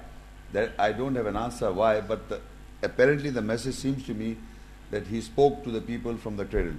That 0.53 0.71
I 0.79 0.91
don't 0.93 1.15
have 1.15 1.25
an 1.25 1.35
answer 1.35 1.71
why, 1.71 1.99
but 2.01 2.29
the, 2.29 2.39
apparently 2.83 3.29
the 3.31 3.41
message 3.41 3.75
seems 3.75 4.05
to 4.05 4.13
me 4.13 4.37
that 4.91 5.07
he 5.07 5.19
spoke 5.21 5.63
to 5.63 5.71
the 5.71 5.81
people 5.81 6.15
from 6.17 6.37
the 6.37 6.45
cradle. 6.45 6.75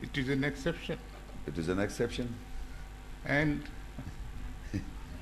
It 0.00 0.16
is 0.16 0.28
an 0.28 0.44
exception. 0.44 0.98
It 1.46 1.58
is 1.58 1.68
an 1.68 1.80
exception. 1.80 2.34
And 3.24 3.62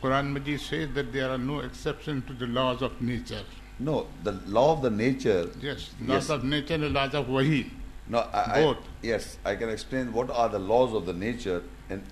Quran 0.02 0.32
Majid 0.32 0.60
says 0.60 0.90
that 0.94 1.12
there 1.12 1.30
are 1.30 1.38
no 1.38 1.60
exceptions 1.60 2.26
to 2.26 2.34
the 2.34 2.46
laws 2.46 2.82
of 2.82 3.00
nature. 3.00 3.42
No, 3.78 4.06
the 4.22 4.32
law 4.46 4.72
of 4.72 4.82
the 4.82 4.90
nature. 4.90 5.50
Yes, 5.60 5.90
laws 6.00 6.28
Yes. 6.28 6.30
of 6.30 6.44
nature 6.44 6.74
and 6.74 6.92
laws 6.92 7.14
of 7.14 7.28
wahi. 7.28 7.70
No, 8.08 8.18
I, 8.18 8.62
I- 8.64 8.76
yes, 9.02 9.38
I 9.44 9.56
can 9.56 9.70
explain 9.70 10.12
what 10.12 10.30
are 10.30 10.48
the 10.50 10.58
laws 10.58 10.94
of 10.94 11.06
the 11.06 11.12
nature, 11.14 11.62
and 11.88 12.02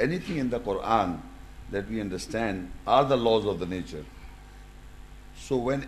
anything 0.00 0.38
in 0.38 0.48
the 0.50 0.60
Quran 0.60 1.20
that 1.70 1.88
we 1.90 2.00
understand 2.00 2.70
are 2.86 3.04
the 3.04 3.16
laws 3.16 3.44
of 3.44 3.58
the 3.58 3.66
nature. 3.66 4.04
So 5.36 5.56
when 5.56 5.86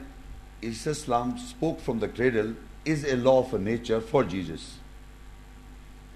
Islam 0.62 1.38
spoke 1.38 1.80
from 1.80 2.00
the 2.00 2.08
cradle, 2.08 2.54
is 2.84 3.04
a 3.04 3.16
law 3.16 3.40
of 3.40 3.60
nature 3.60 4.00
for 4.00 4.24
Jesus. 4.24 4.78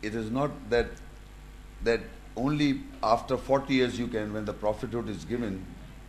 It 0.03 0.15
is 0.15 0.31
not 0.31 0.51
that 0.71 0.87
that 1.83 2.01
only 2.37 2.81
after 3.03 3.37
40 3.37 3.75
years 3.75 3.99
you 3.99 4.07
can, 4.09 4.33
when 4.33 4.45
the 4.45 4.53
prophethood 4.53 5.09
is 5.09 5.25
given, 5.25 5.65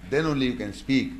then 0.10 0.26
only 0.26 0.48
you 0.48 0.54
can 0.54 0.74
speak. 0.74 1.12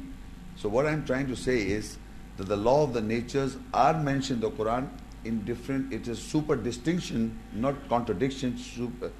So 0.56 0.70
what 0.70 0.86
I'm 0.86 1.06
trying 1.06 1.28
to 1.28 1.36
say 1.36 1.60
is 1.60 1.98
that 2.38 2.48
the 2.48 2.56
law 2.56 2.84
of 2.84 2.94
the 2.94 3.02
natures 3.02 3.58
are 3.74 3.94
mentioned 4.02 4.44
in 4.44 4.50
the 4.50 4.56
Quran 4.56 4.88
in 5.26 5.44
different. 5.44 5.94
It 5.94 6.08
is 6.08 6.20
super 6.20 6.56
distinction, 6.56 7.38
not 7.54 7.76
contradiction. 7.90 8.58
Super, 8.58 9.12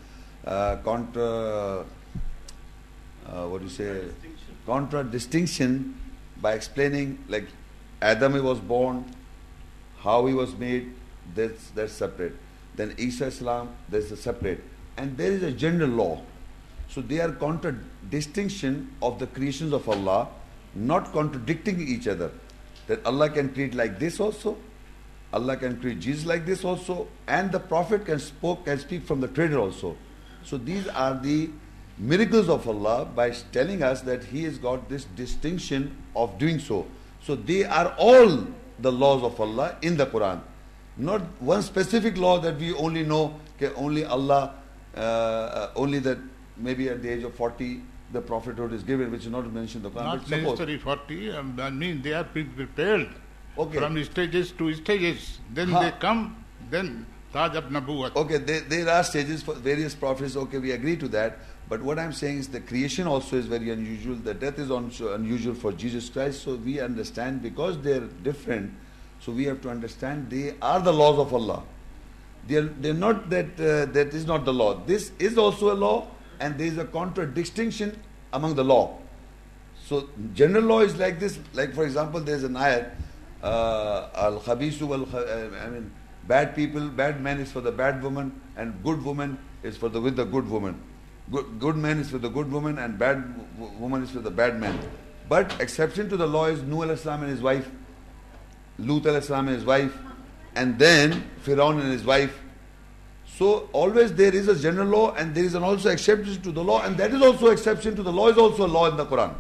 uh, 0.46 0.78
contra. 0.78 1.86
Uh, 3.26 3.48
what 3.48 3.60
do 3.60 3.66
you 3.66 3.72
say? 3.72 4.02
Contra 4.66 5.04
distinction 5.04 6.00
by 6.42 6.54
explaining 6.54 7.24
like 7.28 7.48
Adam 8.02 8.44
was 8.44 8.60
born, 8.60 9.06
how 10.00 10.26
he 10.26 10.34
was 10.34 10.56
made. 10.56 10.94
That's 11.34 11.70
that's 11.72 11.94
separate. 11.94 12.36
Then 12.76 12.94
Isa 12.98 13.28
Islam, 13.28 13.70
there's 13.90 14.12
a 14.12 14.18
separate, 14.18 14.64
and 14.98 15.18
there 15.18 15.32
is 15.32 15.44
a 15.44 15.52
general 15.52 15.90
law. 15.90 16.22
So 16.88 17.02
they 17.02 17.20
are 17.20 17.32
contradistinction 17.32 18.94
of 19.02 19.18
the 19.18 19.28
creations 19.28 19.74
of 19.74 19.90
Allah, 19.90 20.28
not 20.76 21.12
contradicting 21.14 21.88
each 21.88 22.08
other. 22.08 22.32
That 22.88 23.04
Allah 23.06 23.30
can 23.30 23.50
create 23.50 23.74
like 23.74 23.98
this 23.98 24.20
also, 24.20 24.58
Allah 25.34 25.58
can 25.58 25.80
create 25.82 26.00
Jesus 26.00 26.26
like 26.26 26.46
this 26.46 26.64
also, 26.64 27.08
and 27.28 27.52
the 27.52 27.60
Prophet 27.60 28.06
can 28.06 28.20
spoke 28.20 28.66
can 28.66 28.78
speak 28.78 29.04
from 29.04 29.22
the 29.22 29.28
cradle 29.28 29.64
also. 29.64 29.98
So 30.44 30.58
these 30.58 30.88
are 30.90 31.16
the 31.16 31.50
miracles 31.98 32.50
of 32.50 32.68
Allah 32.68 33.06
by 33.06 33.32
telling 33.52 33.82
us 33.84 34.02
that 34.02 34.24
He 34.26 34.44
has 34.44 34.58
got 34.58 34.90
this 34.90 35.06
distinction 35.16 35.96
of 36.16 36.38
doing 36.38 36.60
so. 36.60 36.86
So 37.22 37.36
they 37.36 37.64
are 37.64 37.94
all 37.98 38.48
the 38.80 38.92
laws 38.92 39.24
of 39.24 39.40
Allah 39.40 39.78
in 39.82 39.98
the 39.98 40.06
Quran. 40.06 40.42
Not 40.98 41.22
one 41.40 41.62
specific 41.62 42.18
law 42.18 42.40
that 42.40 42.58
we 42.58 42.74
only 42.74 43.04
know, 43.04 43.36
okay, 43.56 43.74
only 43.76 44.06
Allah, 44.06 44.54
uh, 44.96 45.00
uh, 45.00 45.72
only 45.76 46.00
that 46.00 46.18
maybe 46.58 46.90
at 46.90 47.02
the 47.02 47.10
age 47.10 47.24
of 47.24 47.34
40 47.36 47.82
the 48.14 48.22
prophethood 48.22 48.72
is 48.72 48.84
given, 48.84 49.12
which 49.12 49.26
is 49.26 49.32
not 49.32 49.52
mentioned 49.52 49.84
in 49.86 49.92
the 49.92 50.00
Quran. 50.00 50.06
Not 50.06 50.30
necessarily 50.30 50.78
40, 50.78 51.32
um, 51.32 51.60
I 51.60 51.70
mean 51.70 52.02
they 52.02 52.14
are 52.14 52.24
pre- 52.24 52.44
prepared 52.44 53.10
Okay. 53.58 53.80
from 53.80 54.02
stages 54.04 54.52
to 54.52 54.74
stages. 54.74 55.40
Then 55.54 55.70
Huh. 55.70 55.80
they 55.82 55.92
come, 55.92 56.36
then 56.70 57.06
Taj 57.34 57.56
of 57.56 57.66
Nabuwat. 57.66 58.16
Okay, 58.16 58.38
there, 58.38 58.62
there 58.62 58.90
are 58.90 59.04
stages 59.04 59.44
for 59.44 59.56
various 59.56 59.94
prophets. 59.96 60.36
Okay, 60.38 60.58
we 60.60 60.72
agree 60.72 60.96
to 60.98 61.08
that. 61.10 61.40
But 61.68 61.82
what 61.82 61.98
I'm 61.98 62.14
saying 62.14 62.38
is 62.38 62.48
the 62.48 62.60
creation 62.60 63.08
also 63.08 63.38
is 63.38 63.48
very 63.48 63.72
unusual. 63.72 64.16
The 64.16 64.34
death 64.34 64.60
is 64.60 64.70
also 64.70 65.14
unusual 65.14 65.56
for 65.56 65.72
Jesus 65.72 66.10
Christ. 66.10 66.44
So 66.44 66.56
we 66.56 66.80
understand 66.80 67.42
because 67.42 67.80
they're 67.82 68.02
different. 68.02 68.74
So 69.20 69.32
we 69.32 69.46
have 69.46 69.62
to 69.62 69.70
understand 69.70 70.30
they 70.30 70.56
are 70.62 70.80
the 70.80 70.94
laws 70.94 71.18
of 71.18 71.34
Allah. 71.34 71.64
They're, 72.48 72.62
they're 72.62 72.94
not 72.94 73.32
that 73.32 73.60
uh, 73.60 73.92
that 73.92 74.14
is 74.14 74.28
not 74.28 74.46
the 74.46 74.54
law. 74.54 74.76
This 74.86 75.12
is 75.18 75.38
also 75.38 75.74
a 75.74 75.78
law, 75.78 76.08
and 76.40 76.60
there 76.60 76.68
is 76.68 76.78
a 76.78 76.86
contradistinction 76.86 78.00
among 78.34 78.54
the 78.54 78.64
law. 78.64 79.00
So 79.86 80.10
general 80.36 80.64
law 80.64 80.82
is 80.82 80.96
like 80.98 81.20
this. 81.20 81.40
Like 81.54 81.74
for 81.74 81.86
example, 81.86 82.20
there's 82.20 82.44
an 82.44 82.54
ayat, 82.54 82.92
uh, 83.42 84.10
al 84.14 84.40
khabisu 84.42 84.92
uh, 84.92 85.66
I 85.66 85.70
mean, 85.70 85.92
bad 86.28 86.56
people, 86.56 86.88
bad 86.90 87.20
man 87.22 87.40
is 87.40 87.52
for 87.52 87.62
the 87.62 87.72
bad 87.72 88.04
woman, 88.04 88.40
and 88.56 88.84
good 88.84 89.04
woman 89.04 89.40
is 89.64 89.76
for 89.76 89.90
the 89.90 90.00
with 90.00 90.16
the 90.16 90.26
good 90.26 90.48
woman. 90.48 90.80
Good, 91.32 91.60
good 91.60 91.76
man 91.76 92.00
is 92.00 92.12
with 92.12 92.22
the 92.22 92.30
good 92.30 92.52
woman 92.52 92.78
and 92.78 93.00
bad 93.00 93.24
woman 93.58 94.04
is 94.04 94.14
with 94.14 94.24
the 94.24 94.32
bad 94.32 94.60
man. 94.60 94.80
But 95.28 95.60
exception 95.60 96.08
to 96.10 96.18
the 96.18 96.28
law 96.28 96.46
is 96.46 96.62
Nuh 96.62 96.84
al-Islam 96.84 97.24
and 97.24 97.32
his 97.32 97.42
wife, 97.42 97.68
Lut 98.78 99.06
al-Islam 99.08 99.48
and 99.48 99.56
his 99.56 99.66
wife, 99.66 99.98
and 100.56 100.78
then 100.78 101.30
Firaun 101.44 101.82
and 101.82 101.92
his 101.92 102.04
wife. 102.04 102.40
So 103.26 103.70
always 103.74 104.14
there 104.14 104.34
is 104.34 104.48
a 104.48 104.58
general 104.58 104.88
law 104.88 105.16
and 105.16 105.34
there 105.34 105.44
is 105.44 105.56
an 105.56 105.64
also 105.64 105.90
exception 105.90 106.42
to 106.44 106.52
the 106.52 106.64
law 106.64 106.84
and 106.84 106.96
that 106.98 107.12
is 107.12 107.22
also 107.22 107.48
exception 107.48 107.96
to 107.96 108.04
the 108.04 108.12
law 108.12 108.30
is 108.30 108.38
also 108.38 108.66
a 108.66 108.72
law 108.78 108.90
in 108.90 108.96
the 108.96 109.06
Quran. 109.06 109.34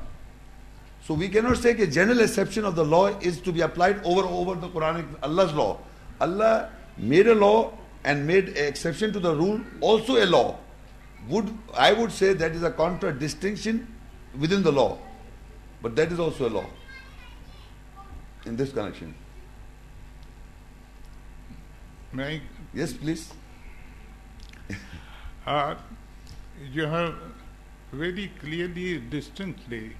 So 1.03 1.13
we 1.13 1.29
cannot 1.29 1.57
say 1.57 1.71
a 1.71 1.87
general 1.87 2.19
exception 2.19 2.65
of 2.65 2.75
the 2.75 2.83
law 2.83 3.07
is 3.19 3.39
to 3.41 3.51
be 3.51 3.61
applied 3.61 4.03
over 4.03 4.27
over 4.27 4.55
the 4.55 4.69
Quranic 4.69 5.05
Allah's 5.21 5.53
law. 5.53 5.77
Allah 6.19 6.69
made 6.97 7.27
a 7.27 7.35
law 7.35 7.77
and 8.03 8.25
made 8.25 8.49
an 8.49 8.65
exception 8.65 9.13
to 9.13 9.19
the 9.19 9.35
rule, 9.35 9.61
also 9.81 10.17
a 10.21 10.25
law. 10.25 10.57
Would 11.27 11.57
I 11.73 11.93
would 11.93 12.11
say 12.11 12.33
that 12.33 12.51
is 12.51 12.63
a 12.63 12.71
contradistinction 12.71 13.87
within 14.39 14.63
the 14.63 14.71
law. 14.71 14.97
But 15.81 15.95
that 15.95 16.11
is 16.11 16.19
also 16.19 16.47
a 16.47 16.51
law 16.51 16.65
in 18.45 18.55
this 18.55 18.71
connection. 18.71 19.13
May 22.11 22.41
Yes, 22.73 22.91
please. 22.93 23.31
uh, 25.47 25.75
you 26.71 26.85
have 26.85 27.15
very 27.91 28.31
clearly, 28.39 28.99
distinctly 28.99 29.95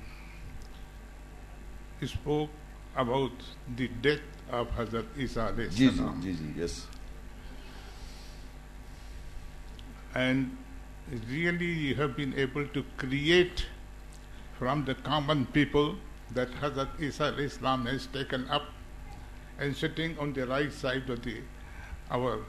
spoke 2.06 2.50
about 2.96 3.32
the 3.78 3.88
death 3.88 4.20
of 4.52 4.68
Hazrat 4.76 5.06
Isa 5.18 5.52
alayhi 5.54 5.72
Ji, 5.72 5.90
ji, 5.90 5.96
salam. 5.98 6.22
ji, 6.22 6.34
ji, 6.34 6.54
yes. 6.56 6.88
and 10.14 10.56
really 11.30 11.66
you 11.66 11.96
have 11.96 12.16
been 12.16 12.34
able 12.38 12.68
to 12.68 12.84
create 12.98 13.66
from 14.58 14.86
the 14.86 14.96
common 14.96 15.46
people 15.48 15.96
that 16.34 16.50
Hazrat 16.62 17.00
Isa 17.00 17.36
Islam 17.38 17.86
has 17.86 18.08
taken 18.08 18.48
up 18.50 18.64
and 19.60 19.76
sitting 19.76 20.18
on 20.18 20.34
the 20.34 20.48
right 20.48 20.72
side 20.72 21.10
of 21.10 21.22
the 21.24 21.42
our 22.10 22.40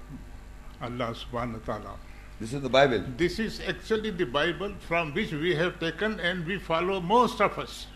Allah 0.80 1.14
subhanahu 1.14 1.60
wa 1.66 1.74
ta'ala. 1.74 1.96
This 2.38 2.52
is 2.52 2.62
the 2.62 2.68
Bible. 2.68 3.02
This 3.16 3.38
is 3.38 3.60
actually 3.66 4.10
the 4.10 4.26
Bible 4.26 4.74
from 4.80 5.14
which 5.14 5.32
we 5.32 5.54
have 5.54 5.80
taken 5.80 6.20
and 6.20 6.46
we 6.46 6.58
follow 6.58 7.00
most 7.00 7.40
of 7.40 7.58
us. 7.58 7.86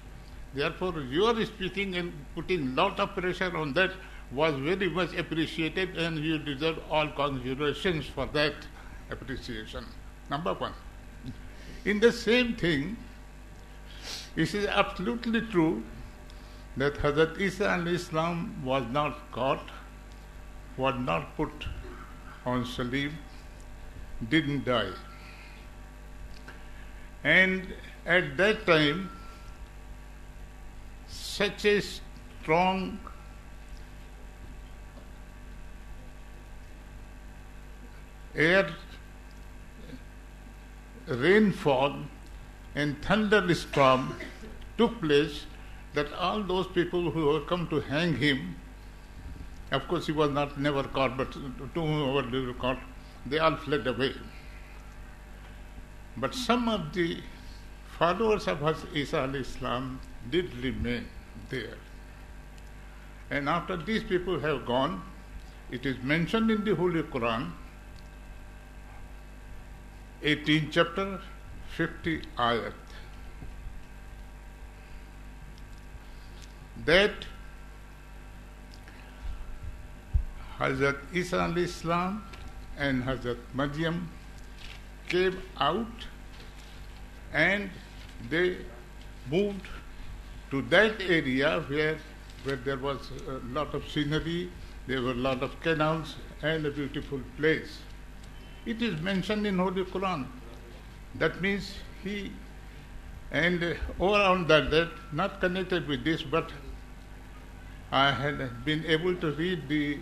Therefore, 0.55 1.01
your 1.01 1.45
speaking 1.45 1.95
and 1.97 2.13
putting 2.35 2.75
lot 2.75 2.99
of 2.99 3.15
pressure 3.15 3.55
on 3.57 3.75
that 3.75 3.93
was 4.33 4.55
very 4.57 4.89
much 4.89 5.15
appreciated 5.15 5.97
and 5.97 6.19
you 6.19 6.39
deserve 6.39 6.79
all 6.91 7.09
congratulations 7.09 8.07
for 8.07 8.27
that 8.33 8.55
appreciation. 9.11 9.85
Number 10.31 10.55
one. 10.55 10.73
In 11.85 11.99
the 11.99 12.13
same 12.13 12.55
thing, 12.55 12.97
it 14.37 14.55
is 14.55 14.67
absolutely 14.67 15.41
true 15.43 15.83
that 16.77 16.95
Hazrat 16.95 17.41
Isa 17.41 17.65
alayhi 17.65 17.95
Islam 17.95 18.63
was 18.65 18.85
not 18.93 19.19
caught, 19.33 19.71
was 20.77 20.95
not 20.99 21.37
put 21.37 21.67
on 22.47 22.65
salib, 22.65 23.13
didn't 24.29 24.65
die. 24.65 24.93
And 27.25 27.75
at 28.07 28.37
that 28.37 28.65
time, 28.67 29.11
such 31.09 31.65
a 31.65 31.81
strong 31.83 32.99
air 38.35 38.71
rainfall 41.11 41.97
and 42.75 43.03
thunderstorm 43.03 44.15
took 44.79 45.01
place 45.01 45.47
that 45.95 46.13
all 46.13 46.43
those 46.43 46.67
people 46.69 47.11
who 47.11 47.27
were 47.27 47.41
come 47.41 47.67
to 47.69 47.81
hang 47.81 48.17
him 48.17 48.57
of 49.73 49.87
course 49.89 50.07
he 50.07 50.13
was 50.13 50.31
not 50.31 50.59
never 50.59 50.85
caught 50.85 51.17
but 51.17 51.37
they 51.75 52.41
were 52.41 52.55
caught 52.55 52.79
they 53.27 53.39
all 53.39 53.57
fled 53.57 53.87
away 53.87 54.13
but 56.17 56.35
some 56.35 56.69
of 56.69 56.93
the 56.93 57.19
followers 58.01 58.49
of 58.49 58.63
Isa 58.95 59.25
Islam 59.35 60.01
did 60.31 60.55
remain 60.65 61.07
there. 61.51 61.77
And 63.31 63.49
after 63.49 63.77
these 63.77 64.03
people 64.03 64.41
have 64.41 64.65
gone, 64.67 65.03
it 65.71 65.87
is 65.87 66.03
mentioned 66.03 66.51
in 66.51 66.65
the 66.65 66.75
Holy 66.75 67.03
Quran, 67.03 67.53
18th 70.23 70.71
chapter, 70.71 71.21
50 71.77 72.23
ayat, 72.37 72.73
that 76.85 77.13
Hazrat 80.59 80.99
Isa 81.15 81.37
alayhi 81.39 81.65
Islam 81.65 82.25
and 82.77 83.03
Hazrat 83.05 83.39
Maryam 83.55 84.11
came 85.09 85.41
out 85.59 86.07
and 87.33 87.71
they 88.29 88.59
moved 89.31 89.67
to 90.51 90.61
that 90.63 91.01
area 91.01 91.61
where, 91.69 91.97
where 92.45 92.57
there 92.57 92.77
was 92.77 93.11
a 93.27 93.41
lot 93.55 93.75
of 93.75 93.89
scenery, 93.89 94.51
there 94.87 95.01
were 95.01 95.13
a 95.13 95.23
lot 95.29 95.43
of 95.43 95.59
canals 95.61 96.17
and 96.43 96.67
a 96.67 96.71
beautiful 96.71 97.21
place. 97.37 97.79
It 98.67 98.83
is 98.83 99.01
mentioned 99.01 99.47
in 99.47 99.59
Holy 99.59 99.85
Quran. 99.85 100.27
That 101.15 101.41
means 101.41 101.75
he, 102.05 102.31
and 103.31 103.77
all 103.99 104.15
around 104.15 104.49
that, 104.49 104.71
that, 104.71 104.91
not 105.13 105.41
connected 105.41 105.89
with 105.89 106.05
this, 106.05 106.23
but 106.23 106.51
I 107.91 108.13
had 108.13 108.65
been 108.65 108.85
able 108.87 109.17
to 109.17 109.33
read 109.33 109.69
the 109.69 109.99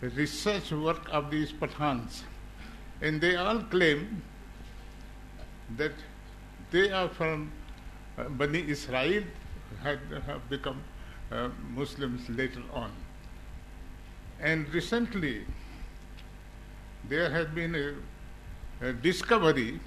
research 0.00 0.70
work 0.72 1.08
of 1.10 1.30
these 1.30 1.52
Pathans. 1.52 2.22
And 3.00 3.20
they 3.20 3.36
all 3.36 3.60
claim 3.60 4.22
that 5.76 5.92
they 6.70 6.90
are 6.90 7.08
from 7.08 7.50
uh, 8.16 8.28
Bani 8.28 8.64
Israel, 8.68 9.24
had 9.82 9.98
have 10.26 10.48
become 10.48 10.82
uh, 11.30 11.48
Muslims 11.74 12.28
later 12.28 12.62
on. 12.72 12.90
And 14.40 14.72
recently, 14.72 15.44
there 17.08 17.30
has 17.30 17.46
been 17.48 17.74
a, 17.74 18.86
a 18.88 18.92
discovery 18.92 19.80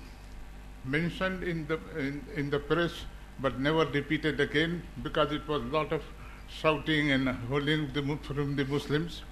mentioned 0.84 1.44
in 1.44 1.66
the 1.68 1.80
in, 1.98 2.24
in 2.36 2.50
the 2.50 2.60
press, 2.60 2.92
but 3.40 3.60
never 3.60 3.86
repeated 3.86 4.40
again 4.40 4.82
because 5.04 5.32
it 5.32 5.48
was 5.48 5.62
a 5.62 5.66
lot 5.66 5.92
of 5.92 6.02
shouting 6.48 7.12
and 7.12 7.30
holding 7.50 7.92
the, 7.94 8.18
from 8.24 8.56
the 8.56 8.66
Muslims. 8.66 9.24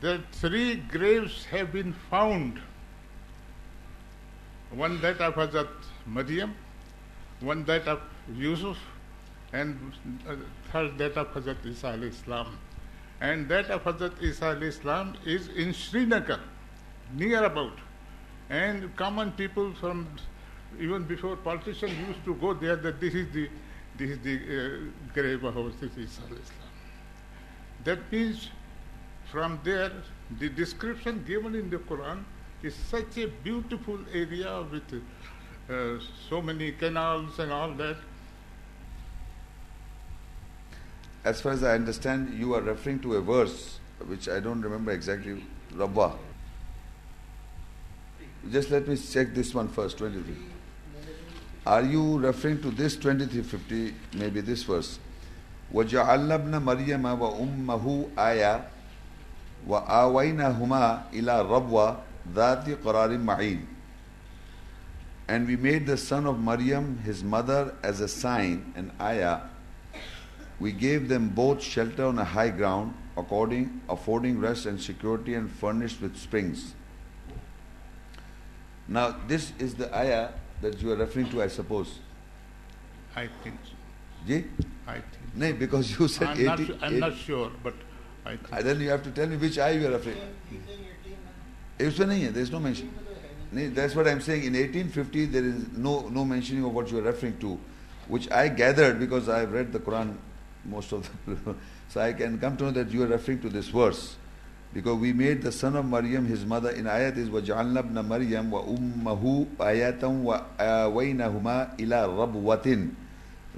That 0.00 0.20
three 0.32 0.76
graves 0.76 1.44
have 1.46 1.72
been 1.72 1.92
found. 2.10 2.60
One 4.70 5.00
that 5.02 5.20
of 5.20 5.34
Hazrat 5.34 5.68
Maryam, 6.04 6.54
one 7.40 7.64
that 7.64 7.86
of 7.86 8.00
Yusuf, 8.34 8.76
and 9.52 9.92
third 10.72 10.98
that 10.98 11.16
of 11.16 11.28
Hazrat 11.28 11.64
Isa 11.64 11.86
alayhi 11.86 12.08
Islam. 12.08 12.58
And 13.20 13.48
that 13.48 13.70
of 13.70 13.84
Hazrat 13.84 14.20
Isa 14.20 14.56
alayhi 14.56 14.74
Islam 14.74 15.14
is 15.24 15.46
in 15.48 15.72
Srinagar, 15.72 16.40
near 17.14 17.44
about. 17.44 17.72
And 18.50 18.94
common 18.96 19.32
people 19.32 19.72
from 19.74 20.06
even 20.78 21.04
before 21.04 21.36
politicians 21.36 21.92
used 22.08 22.24
to 22.24 22.34
go 22.34 22.52
there 22.54 22.76
that 22.76 23.00
this 23.00 23.14
is 23.14 23.32
the 23.32 23.48
this 23.96 24.10
is 24.10 24.18
the 24.20 24.36
uh, 24.36 25.12
grave 25.14 25.44
of 25.44 25.56
Isa 25.56 25.86
alayhi 25.86 26.04
Islam. 26.04 26.70
That 27.84 28.12
means 28.12 28.48
from 29.30 29.60
there 29.62 29.92
the 30.40 30.48
description 30.48 31.22
given 31.26 31.54
in 31.54 31.70
the 31.70 31.78
Quran 31.78 32.24
is 32.62 32.74
such 32.74 33.18
a 33.18 33.28
beautiful 33.28 33.98
area 34.12 34.62
with 34.70 35.02
uh, 35.70 36.02
so 36.28 36.42
many 36.42 36.72
canals 36.72 37.38
and 37.38 37.52
all 37.52 37.72
that. 37.74 37.96
As 41.24 41.40
far 41.40 41.52
as 41.52 41.62
I 41.62 41.74
understand, 41.74 42.38
you 42.38 42.54
are 42.54 42.60
referring 42.60 42.98
to 43.00 43.14
a 43.14 43.20
verse 43.20 43.78
which 44.06 44.28
I 44.28 44.40
don't 44.40 44.60
remember 44.60 44.92
exactly. 44.92 45.42
Rabba. 45.74 46.12
Just 48.51 48.71
let 48.71 48.87
me 48.87 48.95
check 48.95 49.33
this 49.33 49.53
one 49.53 49.67
first, 49.67 49.97
23. 49.97 50.35
Are 51.65 51.83
you 51.83 52.17
referring 52.17 52.61
to 52.61 52.71
this 52.71 52.95
2350, 52.95 53.93
maybe 54.17 54.41
this 54.41 54.63
verse? 54.63 54.97
وَجَعَلْنَا 55.73 56.39
ابْنَ 56.39 56.63
مَرْيَمَ 56.63 57.03
وَأُمَّهُ 57.03 58.09
آيَةً 58.15 58.63
وَآوَيْنَاهُمَا 59.67 61.11
إِلَى 61.13 61.45
رَبْوَةٍ 61.45 61.97
ذَاتِ 62.33 62.81
قَرَارٍ 62.81 63.23
مَعِينٍ 63.23 63.65
And 65.27 65.45
we 65.45 65.57
made 65.57 65.85
the 65.85 65.97
son 65.97 66.25
of 66.25 66.39
Maryam, 66.39 66.97
his 67.05 67.23
mother, 67.23 67.75
as 67.83 67.99
a 67.99 68.07
sign, 68.07 68.73
an 68.75 68.91
ayah. 68.99 69.41
We 70.59 70.71
gave 70.71 71.07
them 71.07 71.29
both 71.29 71.61
shelter 71.61 72.05
on 72.05 72.17
a 72.17 72.23
high 72.23 72.49
ground, 72.49 72.95
according, 73.15 73.81
affording 73.87 74.39
rest 74.39 74.65
and 74.65 74.81
security 74.81 75.35
and 75.35 75.51
furnished 75.51 76.01
with 76.01 76.17
springs. 76.17 76.73
Now, 78.88 79.16
this 79.26 79.52
is 79.58 79.74
the 79.74 79.94
ayah 79.96 80.30
that 80.60 80.80
you 80.80 80.92
are 80.92 80.96
referring 80.96 81.30
to, 81.30 81.42
I 81.42 81.48
suppose. 81.48 81.98
I 83.16 83.28
think 83.42 83.56
so. 83.64 83.72
Ji? 84.26 84.44
I 84.86 84.92
think 84.94 85.04
so. 85.12 85.38
No, 85.38 85.52
because 85.52 85.98
you 85.98 86.08
said 86.08 86.28
I'm 86.28 86.40
80. 86.40 86.46
Not, 86.46 86.82
I'm 86.82 86.92
80. 86.92 87.00
not 87.00 87.16
sure, 87.16 87.50
but 87.62 87.74
I 88.24 88.30
think 88.30 88.48
ah, 88.52 88.62
Then 88.62 88.80
you 88.80 88.88
have 88.90 89.02
to 89.02 89.10
tell 89.10 89.26
me 89.26 89.36
which 89.36 89.58
ayah 89.58 89.78
you 89.78 89.86
are 89.88 89.92
referring 89.92 90.16
to. 91.78 91.84
Usme 91.84 92.06
nahi 92.06 92.32
there 92.32 92.42
is 92.42 92.50
no 92.50 92.60
mention. 92.60 92.92
That's 93.52 93.94
what 93.94 94.08
I'm 94.08 94.20
saying. 94.20 94.44
In 94.44 94.54
1850, 94.54 95.26
there 95.26 95.44
is 95.44 95.68
no, 95.76 96.08
no 96.08 96.24
mentioning 96.24 96.64
of 96.64 96.74
what 96.74 96.90
you 96.90 96.98
are 96.98 97.02
referring 97.02 97.38
to, 97.38 97.58
which 98.08 98.30
I 98.30 98.48
gathered 98.48 98.98
because 98.98 99.28
I 99.28 99.40
have 99.40 99.52
read 99.52 99.72
the 99.72 99.78
Quran 99.78 100.16
most 100.64 100.92
of 100.92 101.08
the. 101.26 101.54
so 101.88 102.00
I 102.00 102.12
can 102.12 102.38
come 102.38 102.56
to 102.56 102.64
know 102.64 102.70
that 102.72 102.90
you 102.90 103.04
are 103.04 103.06
referring 103.06 103.40
to 103.40 103.48
this 103.48 103.68
verse. 103.68 104.16
because 104.73 104.99
we 104.99 105.13
made 105.13 105.41
the 105.41 105.51
son 105.51 105.75
of 105.75 105.85
Maryam 105.85 106.25
his 106.25 106.45
mother 106.45 106.69
in 106.69 106.85
ayat 106.85 107.17
is 107.17 107.29
وَجَعَلْنَا 107.29 107.89
ابْنَ 107.89 107.97
مَرْيَمْ 108.05 108.49
وَأُمَّهُ 108.51 109.47
آيَةً 109.57 110.01
وَآوَيْنَهُمَا 110.01 111.77
إِلَى 111.77 111.99
رَبْوَةٍ 112.05 112.89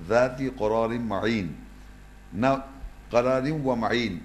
ذَاتِ 0.08 0.40
قَرَارٍ 0.58 0.92
مَعِينٍ 1.00 1.54
now 2.34 2.64
قَرَارٍ 3.12 3.44
وَمَعِينٍ 3.44 4.20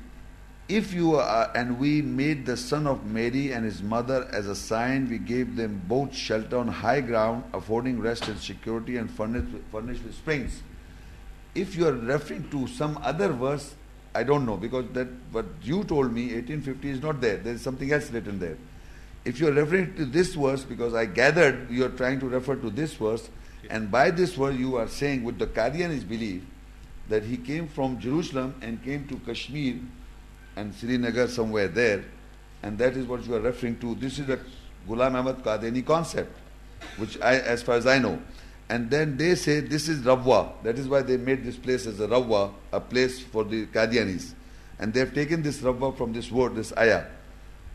if 0.68 0.92
you 0.92 1.14
are, 1.14 1.48
and 1.54 1.78
we 1.78 2.02
made 2.02 2.44
the 2.44 2.56
son 2.56 2.88
of 2.88 3.06
Mary 3.06 3.52
and 3.52 3.64
his 3.64 3.84
mother 3.84 4.28
as 4.32 4.48
a 4.48 4.56
sign, 4.56 5.08
we 5.08 5.18
gave 5.18 5.54
them 5.54 5.80
both 5.86 6.12
shelter 6.12 6.58
on 6.58 6.66
high 6.66 7.00
ground, 7.00 7.44
affording 7.54 8.00
rest 8.00 8.26
and 8.26 8.36
security, 8.40 8.96
and 8.96 9.08
furnished, 9.08 9.46
furnished 9.70 10.02
with 10.02 10.16
springs. 10.16 10.62
If 11.54 11.76
you 11.76 11.86
are 11.86 11.92
referring 11.92 12.50
to 12.50 12.66
some 12.66 12.98
other 13.00 13.28
verse, 13.28 13.76
I 14.13 14.23
don't 14.23 14.45
know 14.45 14.57
because 14.57 14.85
that 14.93 15.07
what 15.31 15.45
you 15.61 15.83
told 15.83 16.11
me 16.11 16.33
1850 16.33 16.89
is 16.89 17.01
not 17.01 17.21
there. 17.21 17.37
There 17.37 17.53
is 17.53 17.61
something 17.61 17.91
else 17.91 18.11
written 18.11 18.39
there. 18.39 18.57
If 19.23 19.39
you 19.39 19.47
are 19.47 19.53
referring 19.53 19.95
to 19.95 20.05
this 20.05 20.33
verse, 20.33 20.63
because 20.63 20.93
I 20.93 21.05
gathered 21.05 21.69
you 21.69 21.85
are 21.85 21.89
trying 21.89 22.19
to 22.19 22.27
refer 22.27 22.55
to 22.55 22.69
this 22.69 22.93
verse, 22.93 23.29
and 23.69 23.89
by 23.91 24.11
this 24.11 24.33
verse 24.33 24.55
you 24.55 24.75
are 24.75 24.87
saying 24.87 25.23
what 25.23 25.39
the 25.39 25.47
Qadianis 25.47 26.07
believe 26.07 26.43
that 27.07 27.23
he 27.23 27.37
came 27.37 27.67
from 27.67 27.99
Jerusalem 27.99 28.55
and 28.61 28.83
came 28.83 29.07
to 29.07 29.17
Kashmir 29.17 29.75
and 30.55 30.73
Srinagar 30.73 31.27
somewhere 31.27 31.67
there, 31.67 32.03
and 32.63 32.77
that 32.79 32.97
is 32.97 33.05
what 33.05 33.25
you 33.25 33.35
are 33.35 33.39
referring 33.39 33.77
to. 33.79 33.95
This 33.95 34.19
is 34.19 34.27
a 34.29 34.39
Ghulam 34.89 35.15
Ahmad 35.15 35.43
Qadiani 35.43 35.85
concept, 35.85 36.35
which 36.97 37.19
I, 37.21 37.35
as 37.35 37.63
far 37.63 37.75
as 37.75 37.87
I 37.87 37.99
know. 37.99 38.19
And 38.71 38.89
then 38.89 39.17
they 39.17 39.35
say 39.35 39.59
this 39.59 39.89
is 39.89 39.99
Rabwa. 39.99 40.53
That 40.63 40.79
is 40.79 40.87
why 40.87 41.01
they 41.01 41.17
made 41.17 41.43
this 41.43 41.57
place 41.57 41.85
as 41.85 41.99
a 41.99 42.07
Rabwa, 42.07 42.53
a 42.71 42.79
place 42.79 43.19
for 43.19 43.43
the 43.43 43.65
Qadianis. 43.65 44.33
And 44.79 44.93
they 44.93 45.01
have 45.01 45.13
taken 45.13 45.43
this 45.43 45.59
Rabwa 45.59 45.97
from 45.97 46.13
this 46.13 46.31
word, 46.31 46.55
this 46.55 46.71
ayah. 46.77 47.07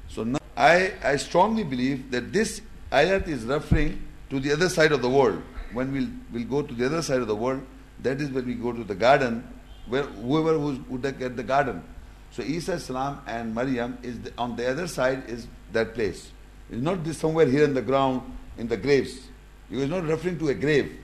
So 0.09 0.25
now 0.25 0.39
I, 0.57 0.95
I 1.05 1.17
strongly 1.17 1.65
believe 1.65 2.11
that 2.13 2.33
this 2.33 2.63
ayat 2.91 3.29
is 3.29 3.45
referring 3.45 4.03
to 4.31 4.41
the 4.41 4.51
other 4.55 4.71
side 4.71 4.91
of 4.91 5.03
the 5.03 5.11
world. 5.11 5.43
When 5.75 5.93
we'll, 5.93 6.09
we'll 6.33 6.49
go 6.49 6.67
to 6.67 6.73
the 6.73 6.87
other 6.87 7.03
side 7.03 7.21
of 7.21 7.27
the 7.27 7.37
world, 7.37 7.61
that 8.01 8.19
is 8.23 8.31
when 8.31 8.47
we 8.47 8.55
go 8.55 8.73
to 8.73 8.83
the 8.83 8.95
garden, 8.95 9.47
where 9.89 10.05
whoever 10.05 10.59
who's, 10.59 10.79
would 10.89 11.03
get 11.19 11.37
the 11.37 11.43
garden. 11.43 11.85
So 12.31 12.43
Isa 12.43 12.81
Salam 12.81 13.21
and 13.27 13.55
Maryam 13.55 13.99
is 14.03 14.19
the, 14.21 14.33
on 14.39 14.57
the 14.57 14.67
other 14.67 14.87
side 14.87 15.29
is 15.29 15.47
that 15.73 15.93
place. 15.93 16.33
It's 16.71 16.81
not 16.81 17.05
this 17.05 17.19
somewhere 17.19 17.47
here 17.47 17.65
in 17.65 17.75
the 17.75 17.83
ground 17.83 18.23
in 18.57 18.67
the 18.67 18.79
graves. 18.79 19.29
He 19.71 19.83
is 19.83 19.89
not 19.89 20.05
referring 20.05 20.39
to 20.39 20.49
a 20.49 20.55
grave. 20.55 20.99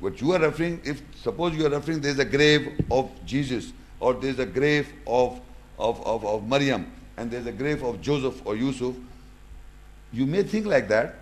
What 0.00 0.20
you 0.20 0.32
are 0.32 0.38
referring, 0.38 0.80
if 0.84 1.02
suppose 1.14 1.54
you 1.54 1.66
are 1.66 1.70
referring 1.70 2.00
there 2.00 2.10
is 2.10 2.18
a 2.18 2.24
grave 2.24 2.84
of 2.90 3.10
Jesus 3.24 3.72
or 4.00 4.14
there 4.14 4.30
is 4.30 4.38
a 4.38 4.46
grave 4.46 4.92
of, 5.06 5.40
of, 5.78 6.04
of, 6.06 6.24
of 6.24 6.48
Maryam 6.48 6.90
and 7.16 7.30
there 7.30 7.40
is 7.40 7.46
a 7.46 7.52
grave 7.52 7.82
of 7.82 8.00
Joseph 8.00 8.44
or 8.44 8.56
Yusuf, 8.56 8.94
you 10.12 10.26
may 10.26 10.42
think 10.42 10.66
like 10.66 10.88
that. 10.88 11.16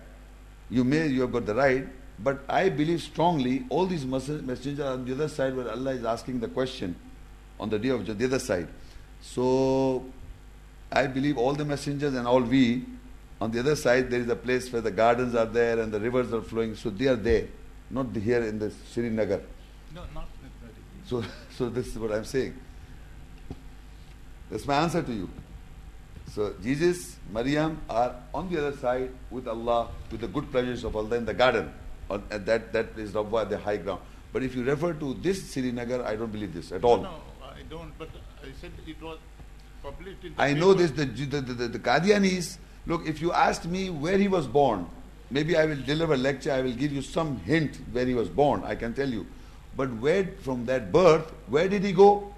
You 0.69 0.83
may 0.83 1.07
you 1.07 1.21
have 1.21 1.31
got 1.33 1.45
the 1.45 1.53
right, 1.53 1.85
but 2.19 2.43
I 2.47 2.69
believe 2.69 3.01
strongly 3.01 3.65
all 3.69 3.85
these 3.85 4.05
messengers 4.05 4.79
are 4.79 4.93
on 4.93 5.05
the 5.05 5.13
other 5.13 5.27
side 5.27 5.55
where 5.55 5.69
Allah 5.69 5.91
is 5.91 6.05
asking 6.05 6.39
the 6.39 6.47
question 6.47 6.95
on 7.59 7.69
the 7.69 7.77
day 7.77 7.89
of 7.89 8.05
the 8.05 8.25
other 8.25 8.39
side. 8.39 8.67
So 9.21 10.05
I 10.91 11.07
believe 11.07 11.37
all 11.37 11.53
the 11.53 11.65
messengers 11.65 12.13
and 12.13 12.27
all 12.27 12.41
we 12.41 12.85
on 13.41 13.49
the 13.49 13.59
other 13.59 13.75
side 13.75 14.09
there 14.11 14.21
is 14.21 14.29
a 14.29 14.35
place 14.35 14.71
where 14.71 14.81
the 14.81 14.91
gardens 14.91 15.33
are 15.33 15.47
there 15.47 15.79
and 15.79 15.91
the 15.91 15.99
rivers 15.99 16.31
are 16.31 16.43
flowing. 16.43 16.75
So 16.75 16.91
they 16.91 17.07
are 17.07 17.15
there, 17.15 17.47
not 17.89 18.15
here 18.15 18.43
in 18.43 18.59
the 18.59 18.71
Srinagar. 18.91 19.41
No, 19.95 20.03
not. 20.13 20.29
So 21.07 21.23
so 21.57 21.67
this 21.67 21.87
is 21.87 21.97
what 21.97 22.11
I'm 22.11 22.23
saying. 22.23 22.53
That's 24.49 24.65
my 24.67 24.75
answer 24.75 25.01
to 25.01 25.11
you. 25.11 25.29
So 26.33 26.53
Jesus, 26.61 27.17
Maryam 27.31 27.81
are 27.89 28.15
on 28.33 28.49
the 28.49 28.59
other 28.65 28.77
side 28.77 29.11
with 29.31 29.47
Allah, 29.47 29.89
with 30.11 30.21
the 30.21 30.27
good 30.27 30.51
pleasures 30.51 30.83
of 30.83 30.95
Allah 30.95 31.17
in 31.17 31.25
the 31.25 31.33
garden. 31.33 31.73
On, 32.09 32.23
and 32.29 32.45
that 32.45 32.71
that 32.73 32.97
is 32.97 33.11
Rabwa, 33.11 33.49
the 33.49 33.57
high 33.57 33.77
ground. 33.77 34.01
But 34.31 34.43
if 34.43 34.55
you 34.55 34.63
refer 34.63 34.93
to 34.93 35.13
this 35.15 35.51
Srinagar, 35.51 36.05
I 36.05 36.15
don't 36.15 36.31
believe 36.31 36.53
this 36.53 36.71
at 36.71 36.83
all. 36.83 37.01
No, 37.01 37.15
I 37.43 37.63
don't, 37.69 37.97
but 37.97 38.09
I 38.43 38.47
said 38.61 38.71
it 38.87 39.01
was 39.01 39.17
published 39.81 40.23
in 40.23 40.35
the 40.35 40.41
I 40.41 40.53
know 40.53 40.73
paper. 40.73 40.87
this, 40.87 40.91
the, 40.91 41.05
the, 41.05 41.41
the, 41.41 41.53
the, 41.53 41.67
the 41.67 41.79
Qadianis, 41.79 42.57
look, 42.85 43.05
if 43.07 43.21
you 43.21 43.31
asked 43.33 43.65
me 43.65 43.89
where 43.89 44.17
he 44.17 44.27
was 44.27 44.47
born, 44.47 44.87
maybe 45.29 45.55
I 45.57 45.65
will 45.65 45.81
deliver 45.81 46.13
a 46.13 46.17
lecture, 46.17 46.51
I 46.51 46.61
will 46.61 46.73
give 46.73 46.91
you 46.91 47.01
some 47.01 47.37
hint 47.39 47.77
where 47.91 48.05
he 48.05 48.13
was 48.13 48.29
born, 48.29 48.63
I 48.63 48.75
can 48.75 48.93
tell 48.93 49.09
you. 49.09 49.25
But 49.75 49.93
where, 49.95 50.25
from 50.41 50.65
that 50.65 50.91
birth, 50.91 51.31
where 51.47 51.67
did 51.69 51.83
he 51.83 51.93
go? 51.93 52.33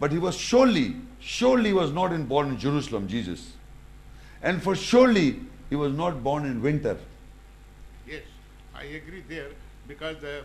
But 0.00 0.12
he 0.12 0.18
was 0.18 0.36
surely, 0.36 0.96
surely 1.20 1.72
was 1.72 1.90
not 1.92 2.12
in, 2.12 2.24
born 2.24 2.48
in 2.48 2.58
Jerusalem, 2.58 3.08
Jesus. 3.08 3.52
And 4.42 4.62
for 4.62 4.74
surely, 4.76 5.40
he 5.68 5.76
was 5.76 5.92
not 5.92 6.22
born 6.22 6.46
in 6.46 6.62
winter. 6.62 6.96
Yes, 8.06 8.22
I 8.74 8.84
agree 8.84 9.22
there 9.28 9.48
because 9.86 10.22
uh, 10.22 10.42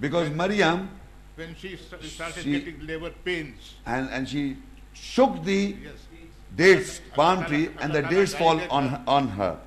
Because 0.00 0.28
Maryam, 0.30 0.90
when 1.36 1.54
she 1.54 1.76
started 1.76 2.42
She- 2.42 2.50
getting 2.50 2.86
labor 2.86 3.10
pains, 3.24 3.74
and, 3.86 4.10
and 4.10 4.28
she 4.28 4.56
shook 4.92 5.42
the 5.44 5.76
yes, 5.82 5.92
dates, 6.56 7.00
palm 7.14 7.44
tree, 7.46 7.68
and 7.80 7.92
the 7.92 8.02
dates 8.02 8.34
fall 8.34 8.60
on, 8.70 8.88
her- 8.88 9.02
on 9.06 9.28
her. 9.28 9.58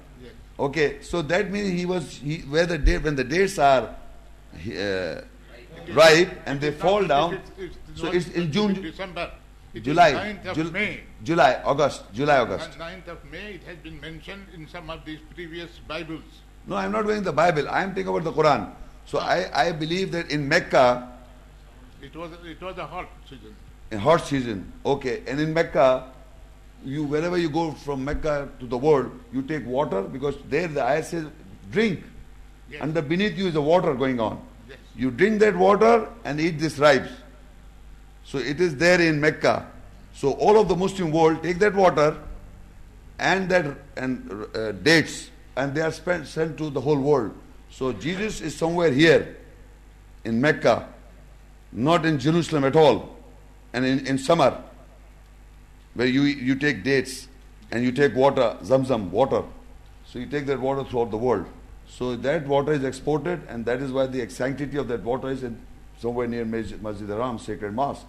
Okay, 0.60 1.02
so 1.02 1.22
that 1.22 1.52
means 1.52 1.70
he 1.70 1.86
was 1.86 2.18
he, 2.18 2.40
where 2.50 2.66
the 2.66 2.78
date 2.78 3.04
when 3.04 3.16
the 3.16 3.24
dates 3.24 3.60
are 3.60 3.94
uh, 3.94 5.22
ripe 5.94 6.32
and 6.46 6.60
they 6.60 6.72
fall 6.72 7.06
down. 7.06 7.40
So 7.96 8.08
it's 8.12 8.30
in 8.30 8.52
June, 8.52 8.74
December. 8.82 9.32
July, 9.76 10.14
9th 10.14 10.46
of 10.48 10.56
Jul- 10.58 10.72
May. 10.72 11.02
July, 11.24 11.62
August, 11.64 12.04
July, 12.12 12.38
August. 12.40 12.72
9th 12.80 13.08
of 13.10 13.20
May, 13.32 13.54
it 13.56 13.64
has 13.68 13.78
been 13.78 14.00
mentioned 14.02 14.48
in 14.56 14.68
some 14.68 14.90
of 14.90 15.06
these 15.06 15.20
previous 15.36 15.70
Bibles. 15.88 16.24
No, 16.66 16.76
I'm 16.78 16.92
not 16.92 17.06
going 17.06 17.22
the 17.22 17.32
Bible. 17.34 17.68
I'm 17.70 17.90
talking 17.94 18.08
about 18.08 18.24
the 18.24 18.32
Quran. 18.34 18.72
So 19.06 19.20
I, 19.20 19.68
I 19.68 19.72
believe 19.74 20.12
that 20.14 20.32
in 20.32 20.48
Mecca, 20.50 21.08
It 22.02 22.16
was 22.16 22.32
it 22.46 22.60
was 22.62 22.78
a 22.78 22.88
hot 22.88 23.08
season. 23.30 23.54
in 23.92 24.00
hot 24.00 24.26
season, 24.26 24.72
okay, 24.86 25.22
and 25.28 25.40
in 25.40 25.54
Mecca, 25.54 26.10
you 26.84 27.04
wherever 27.04 27.38
you 27.38 27.50
go 27.50 27.72
from 27.72 28.04
Mecca 28.04 28.50
to 28.60 28.66
the 28.66 28.78
world, 28.78 29.12
you 29.34 29.42
take 29.42 29.66
water 29.66 30.02
because 30.02 30.36
there 30.50 30.68
the 30.68 30.84
ayah 30.84 31.04
says 31.04 31.26
drink. 31.72 32.04
Yes. 32.70 32.82
Under 32.82 33.02
beneath 33.02 33.38
you 33.38 33.48
is 33.48 33.54
the 33.54 33.62
water 33.62 33.94
going 33.94 34.20
on. 34.20 34.42
Yes. 34.70 34.78
You 34.96 35.12
drink 35.12 35.40
that 35.40 35.56
water 35.56 36.10
and 36.24 36.40
eat 36.40 36.60
this 36.60 36.78
rice. 36.78 37.10
So 38.24 38.38
it 38.38 38.60
is 38.60 38.76
there 38.76 39.00
in 39.00 39.20
Mecca. 39.22 39.68
So 40.14 40.32
all 40.34 40.60
of 40.60 40.68
the 40.68 40.76
Muslim 40.76 41.12
world 41.12 41.44
take 41.44 41.60
that 41.60 41.74
water 41.74 42.18
and 43.20 43.50
that 43.50 43.66
and 43.96 44.48
uh, 44.56 44.72
dates 44.74 45.30
and 45.56 45.74
they 45.74 45.82
are 45.82 45.92
spent, 45.92 46.28
sent 46.28 46.58
to 46.58 46.70
the 46.70 46.82
whole 46.82 47.00
world. 47.00 47.34
So 47.72 47.92
Jesus 47.94 48.42
is 48.42 48.56
somewhere 48.56 48.92
here 48.92 49.38
in 50.24 50.40
Mecca, 50.40 50.88
not 51.72 52.06
in 52.06 52.20
Jerusalem 52.20 52.64
at 52.64 52.76
all, 52.76 53.18
and 53.74 53.86
in, 53.86 54.06
in 54.06 54.18
summer 54.18 54.62
where 55.98 56.08
you 56.08 56.24
you 56.48 56.56
take 56.64 56.84
dates 56.84 57.28
and 57.72 57.84
you 57.84 57.92
take 57.92 58.16
water, 58.16 58.56
zamzam 58.72 59.10
water. 59.10 59.44
So 60.06 60.20
you 60.20 60.28
take 60.28 60.46
that 60.46 60.60
water 60.60 60.84
throughout 60.84 61.10
the 61.12 61.18
world. 61.18 61.48
So 61.90 62.16
that 62.16 62.48
water 62.48 62.74
is 62.74 62.84
exported, 62.84 63.42
and 63.50 63.66
that 63.66 63.82
is 63.82 63.92
why 63.92 64.06
the 64.06 64.30
sanctity 64.30 64.78
of 64.78 64.88
that 64.90 65.04
water 65.04 65.32
is 65.32 65.44
in 65.44 65.60
somewhere 66.00 66.28
near 66.28 66.46
Masjid 66.46 67.10
Haram, 67.10 67.40
sacred 67.40 67.74
mosque, 67.74 68.06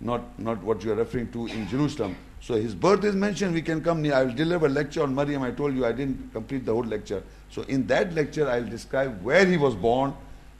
not 0.00 0.38
not 0.38 0.62
what 0.62 0.84
you 0.84 0.92
are 0.92 1.00
referring 1.02 1.32
to 1.32 1.46
in 1.46 1.68
Jerusalem. 1.68 2.16
So 2.40 2.54
his 2.54 2.74
birth 2.86 3.04
is 3.04 3.16
mentioned. 3.26 3.54
We 3.54 3.62
can 3.62 3.82
come 3.82 4.02
near. 4.02 4.14
I 4.14 4.24
will 4.24 4.34
deliver 4.42 4.66
a 4.66 4.74
lecture 4.78 5.02
on 5.02 5.14
Maryam. 5.14 5.42
I 5.42 5.50
told 5.50 5.74
you 5.74 5.86
I 5.86 5.92
didn't 5.92 6.32
complete 6.32 6.64
the 6.64 6.72
whole 6.72 6.90
lecture. 6.96 7.22
So 7.50 7.62
in 7.62 7.86
that 7.88 8.14
lecture, 8.14 8.48
I 8.48 8.60
will 8.60 8.68
describe 8.68 9.22
where 9.30 9.44
he 9.44 9.56
was 9.56 9.74
born, 9.74 10.14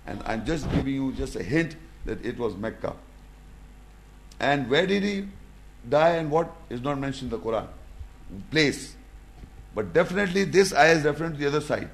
and 0.07 0.21
I'm 0.27 0.45
just 0.45 0.71
giving 0.73 0.95
you 0.95 1.13
just 1.13 1.37
a 1.37 1.43
hint 1.43 1.77
that 2.07 2.25
it 2.25 2.39
was 2.39 2.57
Mecca. 2.57 2.97
And 4.41 4.69
where 4.69 4.87
did 4.87 5.05
he 5.05 5.29
die 5.89 6.11
and 6.11 6.31
what 6.31 6.51
is 6.69 6.81
not 6.81 6.99
mentioned 6.99 7.33
in 7.33 7.39
the 7.39 7.45
Quran? 7.45 7.67
Place. 8.51 8.95
But 9.75 9.93
definitely 9.93 10.45
this 10.45 10.73
ayah 10.75 10.97
is 10.97 11.05
referring 11.05 11.33
to 11.33 11.39
the 11.39 11.47
other 11.47 11.61
side. 11.61 11.91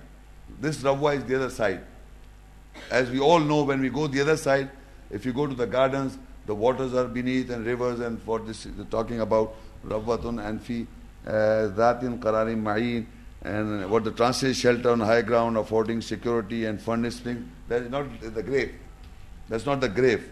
This 0.61 0.79
Rabwa 0.83 1.17
is 1.17 1.25
the 1.25 1.37
other 1.37 1.51
side. 1.51 1.81
As 2.91 3.11
we 3.11 3.21
all 3.21 3.41
know, 3.41 3.63
when 3.63 3.81
we 3.81 3.91
go 3.91 4.07
the 4.07 4.21
other 4.21 4.37
side, 4.37 4.71
if 5.11 5.25
you 5.25 5.33
go 5.33 5.47
to 5.47 5.55
the 5.55 5.67
gardens, 5.67 6.19
the 6.47 6.55
waters 6.55 6.95
are 6.95 7.07
beneath 7.07 7.51
and 7.51 7.67
rivers 7.67 8.01
and 8.01 8.21
for 8.23 8.39
this 8.39 8.67
is 8.67 8.73
talking 8.91 9.21
about 9.21 9.55
Rawwatun 9.85 10.45
and 10.47 10.63
fi 10.63 10.87
uh, 11.27 11.31
Dhatin 11.75 12.19
Qararim 12.21 12.63
Ma'in 12.63 13.07
and 13.43 13.91
what 13.91 14.05
the 14.05 14.11
translation 14.11 14.55
shelter 14.55 14.91
on 14.91 15.01
high 15.01 15.23
ground, 15.23 15.57
affording 15.57 16.01
security 16.01 16.65
and 16.65 16.81
furnishing. 16.81 17.51
That 17.69 17.83
is 17.83 17.91
not 17.91 18.07
the 18.21 18.43
grave. 18.43 18.75
That's 19.49 19.67
not 19.67 19.81
the 19.81 19.89
grave. 19.89 20.29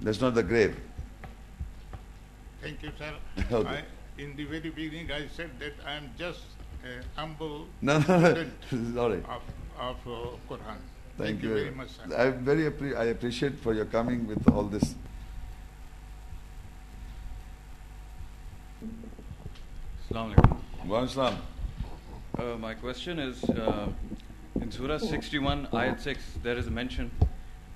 That's 0.00 0.20
not 0.20 0.34
the 0.34 0.42
grave. 0.42 0.76
Thank 2.66 2.82
you, 2.82 2.90
sir. 2.98 3.14
Okay. 3.58 3.68
I, 3.78 4.20
in 4.20 4.34
the 4.34 4.44
very 4.44 4.70
beginning, 4.70 5.12
I 5.12 5.28
said 5.28 5.50
that 5.60 5.74
I 5.86 5.92
am 5.94 6.10
just 6.18 6.40
a 6.84 6.94
humble 7.20 7.66
No, 7.80 7.98
no, 8.00 8.18
no. 8.18 8.30
student 8.30 8.54
Sorry. 8.94 9.18
of, 9.36 9.42
of 9.78 9.96
uh, 10.04 10.36
Quran. 10.50 10.78
Thank, 11.16 11.42
you 11.44 11.54
very 11.54 11.70
much, 11.70 11.90
sir. 11.90 12.16
I 12.24 12.30
very 12.30 12.64
appre- 12.70 12.96
I 12.96 13.04
appreciate 13.04 13.56
for 13.60 13.72
your 13.72 13.84
coming 13.84 14.26
with 14.26 14.50
all 14.50 14.64
this. 14.64 14.96
Assalamu 20.10 20.34
alaikum. 20.34 20.88
Wa 20.88 21.02
Islam. 21.04 21.36
Uh, 22.36 22.42
my 22.58 22.74
question 22.74 23.20
is 23.20 23.44
uh, 23.44 23.88
in 24.60 24.72
Surah 24.72 24.98
61, 24.98 25.68
Ayat 25.72 26.00
6, 26.00 26.24
there 26.42 26.58
is 26.58 26.66
a 26.66 26.70
mention 26.72 27.10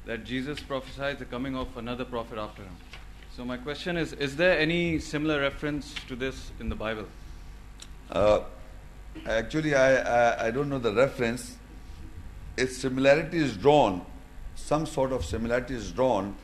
that 0.07 0.25
Jesus 0.25 0.59
prophesied 0.59 1.21
the 1.21 1.25
coming 1.25 1.57
of 1.57 1.77
another 1.77 2.05
prophet 2.05 2.39
after 2.39 2.63
him. 2.65 2.77
So, 3.41 3.47
my 3.47 3.57
question 3.57 3.97
is 3.97 4.13
Is 4.13 4.37
there 4.37 4.59
any 4.59 4.99
similar 4.99 5.41
reference 5.41 5.95
to 6.09 6.15
this 6.15 6.51
in 6.61 6.69
the 6.69 6.75
Bible? 6.75 7.07
Uh, 8.13 8.41
actually, 9.25 9.75
I, 9.75 9.95
I 9.95 10.49
I 10.49 10.51
don't 10.51 10.69
know 10.69 10.79
the 10.79 10.93
reference. 10.93 11.57
Its 12.59 12.77
similarity 12.77 13.39
is 13.39 13.57
drawn. 13.57 14.05
Some 14.57 14.85
sort 14.85 15.11
of 15.13 15.25
similarity 15.25 15.75
is 15.75 15.91
drawn. 15.91 16.37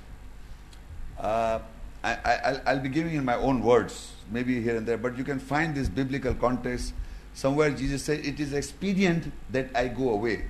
Uh, 1.20 1.58
I, 2.02 2.14
I, 2.14 2.40
I'll, 2.46 2.62
I'll 2.64 2.80
be 2.80 2.88
giving 2.88 3.14
in 3.14 3.26
my 3.26 3.36
own 3.36 3.60
words, 3.60 4.12
maybe 4.30 4.62
here 4.62 4.78
and 4.78 4.86
there, 4.86 4.96
but 4.96 5.18
you 5.18 5.24
can 5.24 5.38
find 5.38 5.74
this 5.74 5.90
biblical 5.90 6.32
context 6.32 6.94
somewhere. 7.34 7.72
Jesus 7.72 8.04
said, 8.04 8.24
"It 8.24 8.40
is 8.40 8.54
expedient 8.54 9.32
that 9.50 9.68
I 9.74 9.88
go 9.88 10.12
away. 10.14 10.46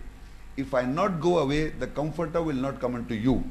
If 0.57 0.75
I 0.75 0.83
not 0.83 1.21
go 1.21 1.39
away, 1.39 1.71
the 1.71 1.89
Comforter 1.89 2.41
will 2.41 2.63
not 2.71 2.79
come 2.81 2.95
unto 2.95 3.15
you." 3.15 3.43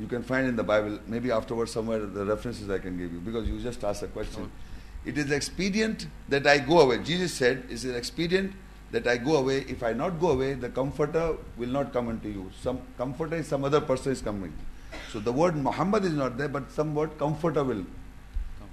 You 0.00 0.06
can 0.06 0.22
find 0.22 0.46
in 0.46 0.56
the 0.56 0.62
Bible. 0.62 0.98
Maybe 1.06 1.30
afterwards, 1.30 1.72
somewhere 1.72 2.06
the 2.06 2.24
references 2.24 2.70
I 2.70 2.78
can 2.78 2.96
give 2.96 3.12
you 3.12 3.18
because 3.18 3.48
you 3.48 3.58
just 3.58 3.82
asked 3.84 4.02
a 4.02 4.06
question. 4.06 4.50
It 5.04 5.18
is 5.18 5.30
expedient 5.30 6.06
that 6.28 6.46
I 6.46 6.58
go 6.58 6.80
away. 6.80 6.98
Jesus 6.98 7.32
said, 7.32 7.64
It 7.68 7.72
is 7.72 7.84
expedient 7.84 8.52
that 8.90 9.06
I 9.06 9.16
go 9.16 9.36
away. 9.36 9.64
If 9.68 9.82
I 9.82 9.92
not 9.92 10.20
go 10.20 10.30
away, 10.30 10.54
the 10.54 10.68
comforter 10.68 11.36
will 11.56 11.68
not 11.68 11.92
come 11.92 12.08
unto 12.08 12.28
you. 12.28 12.50
Some 12.60 12.80
comforter 12.96 13.36
is 13.36 13.46
some 13.46 13.64
other 13.64 13.80
person 13.80 14.12
is 14.12 14.22
coming. 14.22 14.52
So 15.12 15.18
the 15.18 15.32
word 15.32 15.56
Muhammad 15.56 16.04
is 16.04 16.12
not 16.12 16.38
there, 16.38 16.48
but 16.48 16.70
some 16.70 16.94
word 16.94 17.18
comforter 17.18 17.64
will. 17.64 17.84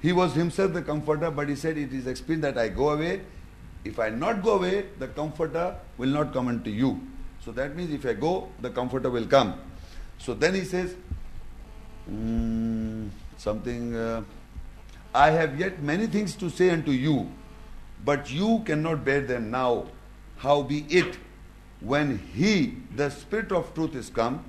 He 0.01 0.13
was 0.13 0.33
himself 0.33 0.73
the 0.73 0.81
comforter, 0.81 1.31
but 1.31 1.49
he 1.49 1.55
said, 1.55 1.77
It 1.77 1.91
is 1.91 2.05
expedient 2.05 2.41
that 2.43 2.57
I 2.57 2.69
go 2.69 2.89
away. 2.89 3.21
If 3.83 3.99
I 3.99 4.09
not 4.09 4.43
go 4.43 4.55
away, 4.55 4.85
the 4.99 5.07
comforter 5.07 5.75
will 5.97 6.09
not 6.09 6.33
come 6.33 6.47
unto 6.47 6.69
you. 6.69 7.01
So 7.43 7.51
that 7.51 7.75
means 7.75 7.93
if 7.93 8.05
I 8.05 8.13
go, 8.13 8.49
the 8.61 8.71
comforter 8.71 9.09
will 9.09 9.27
come. 9.27 9.59
So 10.17 10.33
then 10.33 10.55
he 10.55 10.63
says, 10.63 10.95
mm, 12.09 13.09
something. 13.37 13.95
Uh, 13.95 14.23
I 15.13 15.29
have 15.31 15.59
yet 15.59 15.81
many 15.81 16.07
things 16.07 16.35
to 16.35 16.49
say 16.49 16.69
unto 16.69 16.91
you, 16.91 17.31
but 18.03 18.31
you 18.31 18.61
cannot 18.65 19.05
bear 19.05 19.21
them 19.21 19.49
now. 19.51 19.85
How 20.37 20.61
be 20.61 20.85
it, 20.89 21.17
when 21.79 22.19
He, 22.33 22.77
the 22.95 23.09
Spirit 23.09 23.51
of 23.51 23.73
truth, 23.73 23.95
is 23.95 24.09
come, 24.09 24.43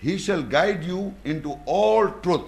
He 0.00 0.16
shall 0.18 0.42
guide 0.42 0.84
you 0.84 1.14
into 1.24 1.58
all 1.66 2.08
truth. 2.08 2.46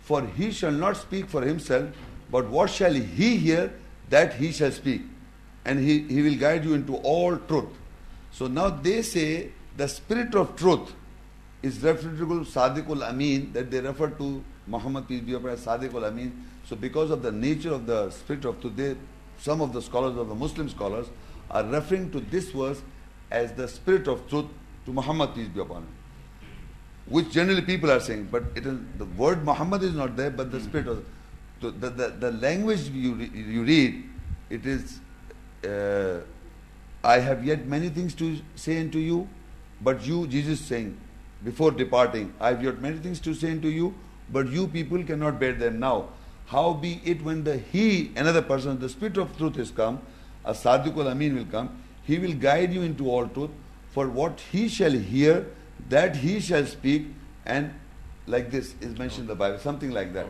For 0.00 0.26
He 0.26 0.50
shall 0.50 0.72
not 0.72 0.96
speak 0.96 1.28
for 1.28 1.42
Himself, 1.42 1.90
but 2.30 2.48
what 2.48 2.70
shall 2.70 2.92
He 2.92 3.36
hear, 3.36 3.72
that 4.08 4.34
He 4.34 4.50
shall 4.50 4.72
speak. 4.72 5.02
And 5.64 5.78
He, 5.78 6.00
he 6.00 6.22
will 6.22 6.36
guide 6.36 6.64
you 6.64 6.74
into 6.74 6.96
all 6.96 7.36
truth. 7.36 7.68
So 8.32 8.48
now 8.48 8.70
they 8.70 9.02
say 9.02 9.52
the 9.76 9.86
Spirit 9.86 10.34
of 10.34 10.56
truth 10.56 10.92
is 11.62 11.82
referable 11.82 12.40
Sadiqul 12.40 13.02
Amin, 13.02 13.52
that 13.52 13.70
they 13.70 13.80
refer 13.80 14.08
to 14.10 14.42
Muhammad 14.66 15.06
peace 15.08 15.20
be 15.20 15.34
upon 15.34 15.50
him 15.50 15.54
as 15.54 15.64
Sadiqul 15.64 16.06
Amin. 16.06 16.44
So 16.64 16.76
because 16.76 17.10
of 17.10 17.22
the 17.22 17.32
nature 17.32 17.72
of 17.72 17.86
the 17.86 18.10
spirit 18.10 18.44
of 18.44 18.76
they, 18.76 18.96
some 19.38 19.60
of 19.60 19.72
the 19.72 19.82
scholars 19.82 20.16
of 20.16 20.28
the 20.28 20.34
Muslim 20.34 20.68
scholars 20.68 21.06
are 21.50 21.64
referring 21.64 22.10
to 22.12 22.20
this 22.20 22.50
verse 22.50 22.82
as 23.30 23.52
the 23.52 23.66
spirit 23.68 24.08
of 24.08 24.28
truth 24.28 24.46
to 24.86 24.92
Muhammad 24.92 25.34
peace 25.34 25.48
be 25.48 25.60
upon 25.60 25.82
him. 25.82 25.88
Which 27.06 27.30
generally 27.30 27.62
people 27.62 27.90
are 27.90 28.00
saying, 28.00 28.28
but 28.30 28.44
it 28.54 28.66
is 28.66 28.78
the 28.98 29.04
word 29.04 29.44
Muhammad 29.44 29.82
is 29.82 29.94
not 29.94 30.16
there, 30.16 30.30
but 30.30 30.52
the 30.52 30.60
spirit 30.60 30.86
of 30.86 31.04
the, 31.60 31.70
the, 31.70 31.90
the, 31.90 32.08
the 32.08 32.32
language 32.32 32.88
you, 32.88 33.14
re- 33.14 33.30
you 33.34 33.64
read, 33.64 34.04
it 34.48 34.64
is 34.64 35.00
uh, 35.64 36.20
I 37.02 37.18
have 37.18 37.44
yet 37.44 37.66
many 37.66 37.88
things 37.88 38.14
to 38.16 38.38
say 38.54 38.80
unto 38.80 38.98
you, 38.98 39.28
but 39.80 40.04
you, 40.06 40.26
Jesus 40.26 40.60
saying, 40.60 40.98
before 41.44 41.70
departing, 41.70 42.32
I 42.40 42.48
have 42.48 42.62
yet 42.62 42.80
many 42.80 42.98
things 42.98 43.20
to 43.20 43.34
say 43.34 43.52
unto 43.52 43.68
you, 43.68 43.94
but 44.30 44.48
you 44.48 44.66
people 44.68 45.02
cannot 45.04 45.40
bear 45.40 45.52
them 45.52 45.80
now. 45.80 46.08
How 46.46 46.74
be 46.74 47.00
it 47.04 47.22
when 47.22 47.44
the 47.44 47.58
He, 47.58 48.10
another 48.16 48.42
person, 48.42 48.78
the 48.78 48.88
Spirit 48.88 49.16
of 49.16 49.36
truth 49.36 49.58
is 49.58 49.70
come, 49.70 50.00
a 50.44 50.52
Sadiqul 50.52 51.10
Amin 51.10 51.36
will 51.36 51.44
come, 51.44 51.82
He 52.04 52.18
will 52.18 52.34
guide 52.34 52.72
you 52.72 52.82
into 52.82 53.08
all 53.08 53.26
truth, 53.28 53.50
for 53.90 54.08
what 54.08 54.40
He 54.52 54.68
shall 54.68 54.92
hear, 54.92 55.46
that 55.88 56.16
He 56.16 56.40
shall 56.40 56.66
speak, 56.66 57.06
and 57.46 57.72
like 58.26 58.50
this 58.50 58.74
is 58.80 58.98
mentioned 58.98 59.22
in 59.22 59.26
the 59.28 59.34
Bible, 59.34 59.58
something 59.58 59.90
like 59.90 60.12
that. 60.12 60.26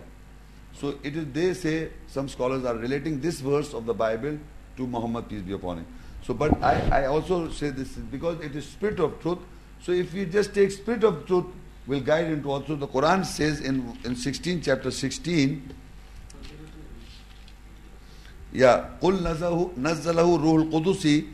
So 0.74 0.98
it 1.02 1.16
is, 1.16 1.26
they 1.32 1.54
say, 1.54 1.90
some 2.06 2.28
scholars 2.28 2.64
are 2.64 2.76
relating 2.76 3.20
this 3.20 3.40
verse 3.40 3.74
of 3.74 3.86
the 3.86 3.94
Bible 3.94 4.38
to 4.76 4.86
Muhammad, 4.86 5.28
peace 5.28 5.42
be 5.42 5.52
upon 5.52 5.78
him. 5.78 5.86
So, 6.22 6.34
but 6.34 6.62
I, 6.62 7.02
I 7.02 7.06
also 7.06 7.50
say 7.50 7.70
this 7.70 7.96
is 7.96 8.04
because 8.04 8.40
it 8.40 8.54
is 8.54 8.66
spirit 8.66 9.00
of 9.00 9.20
truth. 9.20 9.38
So 9.82 9.92
if 9.92 10.12
we 10.12 10.26
just 10.26 10.54
take 10.54 10.70
spirit 10.70 11.04
of 11.04 11.26
truth, 11.26 11.46
will 11.86 12.00
guide 12.00 12.26
into 12.26 12.50
also 12.50 12.76
the 12.76 12.86
Quran 12.86 13.24
says 13.24 13.60
in, 13.60 13.96
in 14.04 14.14
16, 14.14 14.60
chapter 14.62 14.90
16, 14.90 15.74
yeah, 18.52 18.90
قُلْ 19.00 19.20
نَزَّلَهُ 19.20 20.38
رُوحُ 20.38 20.70
الْقُدُسِ 20.70 21.26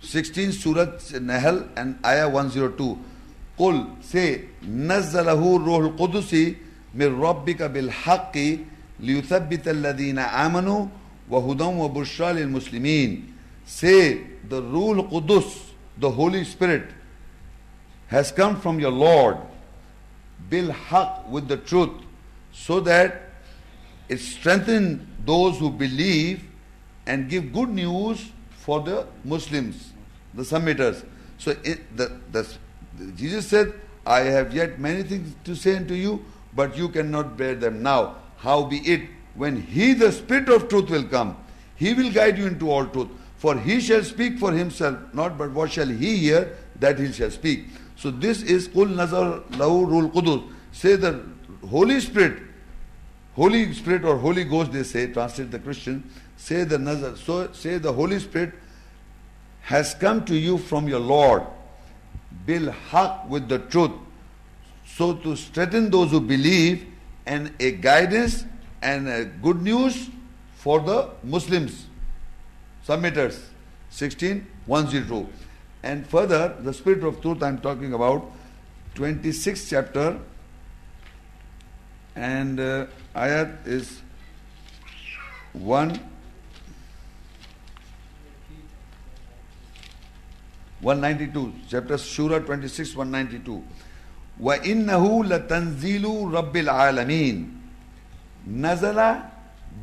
16 0.00 0.52
Surah 0.52 0.98
Nahl 1.20 1.68
and 1.76 1.98
Ayah 2.04 2.28
102. 2.28 2.98
قُلْ 3.58 4.02
say 4.02 4.44
نَزَّلَهُ 4.64 5.40
رُوحُ 5.58 5.96
الْقُدُسِ 5.96 6.56
مِنْ 6.94 7.20
رَبِّكَ 7.20 7.62
بِالْحَقِّ 7.62 8.36
لِيُثَبِّتَ 9.00 9.68
الَّذِينَ 9.68 10.18
آمَنُوا 10.18 10.86
وَهُدًى 11.30 11.64
وَبُشْرَى 11.64 12.32
لِلْمُسْلِمِينَ 12.32 13.32
Say 13.66 14.20
the 14.48 14.62
Ruh 14.62 15.02
Qudus, 15.08 15.72
the 15.98 16.10
Holy 16.10 16.44
Spirit, 16.44 16.84
has 18.12 18.30
come 18.30 18.60
from 18.60 18.78
your 18.78 18.90
Lord, 18.90 19.38
bil 20.50 20.70
haq 20.70 21.30
with 21.30 21.48
the 21.48 21.56
truth, 21.56 21.92
so 22.52 22.78
that 22.80 23.22
it 24.10 24.18
strengthens 24.18 25.00
those 25.24 25.58
who 25.58 25.70
believe 25.70 26.44
and 27.06 27.30
give 27.30 27.54
good 27.54 27.70
news 27.70 28.30
for 28.50 28.82
the 28.82 29.06
Muslims, 29.24 29.94
the 30.34 30.42
submitters. 30.42 31.06
So 31.38 31.52
it, 31.64 31.96
the, 31.96 32.20
the, 32.30 32.46
Jesus 33.16 33.48
said, 33.48 33.72
I 34.06 34.20
have 34.20 34.54
yet 34.54 34.78
many 34.78 35.04
things 35.04 35.34
to 35.44 35.56
say 35.56 35.76
unto 35.76 35.94
you, 35.94 36.22
but 36.54 36.76
you 36.76 36.90
cannot 36.90 37.38
bear 37.38 37.54
them 37.54 37.82
now. 37.82 38.16
How 38.36 38.64
be 38.64 38.80
it, 38.80 39.08
when 39.36 39.62
He, 39.62 39.94
the 39.94 40.12
Spirit 40.12 40.50
of 40.50 40.68
truth, 40.68 40.90
will 40.90 41.04
come, 41.04 41.38
He 41.76 41.94
will 41.94 42.12
guide 42.12 42.36
you 42.36 42.46
into 42.46 42.70
all 42.70 42.84
truth. 42.84 43.08
For 43.38 43.58
He 43.58 43.80
shall 43.80 44.04
speak 44.04 44.38
for 44.38 44.52
Himself, 44.52 44.98
not 45.14 45.38
but 45.38 45.52
what 45.52 45.72
shall 45.72 45.88
He 45.88 46.18
hear, 46.18 46.58
that 46.78 46.98
He 46.98 47.10
shall 47.10 47.30
speak. 47.30 47.68
So 48.02 48.10
this 48.10 48.42
is 48.42 48.66
Kul 48.66 48.86
Nazar 48.86 49.42
Lahu 49.52 49.88
Rul 49.88 50.10
Qudus. 50.10 50.52
Say 50.72 50.96
the 50.96 51.24
Holy 51.70 52.00
Spirit, 52.00 52.42
Holy 53.36 53.72
Spirit 53.72 54.04
or 54.04 54.18
Holy 54.18 54.42
Ghost, 54.42 54.72
they 54.72 54.82
say, 54.82 55.06
translate 55.12 55.52
the 55.52 55.60
Christian, 55.60 56.10
say 56.36 56.64
the 56.64 56.78
Nazar, 56.78 57.14
so 57.16 57.52
say 57.52 57.78
the 57.78 57.92
Holy 57.92 58.18
Spirit 58.18 58.54
has 59.60 59.94
come 59.94 60.24
to 60.24 60.34
you 60.34 60.58
from 60.58 60.88
your 60.88 60.98
Lord, 60.98 61.44
bil 62.44 62.72
haq 62.72 63.30
with 63.30 63.48
the 63.48 63.60
truth, 63.60 63.92
so 64.84 65.14
to 65.14 65.36
strengthen 65.36 65.88
those 65.88 66.10
who 66.10 66.20
believe 66.20 66.84
and 67.24 67.54
a 67.60 67.70
guidance 67.70 68.44
and 68.82 69.06
a 69.06 69.26
good 69.26 69.62
news 69.62 70.10
for 70.56 70.80
the 70.80 71.08
Muslims, 71.22 71.86
submitters. 72.84 73.38
16, 73.90 74.44
102. 74.66 75.28
And 75.82 76.06
further, 76.06 76.56
the 76.60 76.72
Spirit 76.72 77.02
of 77.04 77.20
Truth 77.20 77.42
I 77.42 77.48
am 77.48 77.58
talking 77.58 77.92
about, 77.92 78.30
26th 78.94 79.68
chapter, 79.68 80.18
and 82.14 82.60
uh, 82.60 82.86
ayat 83.16 83.66
is 83.66 84.02
1 85.54 85.98
192 90.82 91.52
chapter 91.68 91.96
Surah 91.96 92.40
26 92.40 92.96
192 92.96 93.62
wa 94.38 94.54
innahu 94.58 95.22
rabbi 95.22 96.60
al-ameen, 96.66 97.62
nazala 98.48 99.30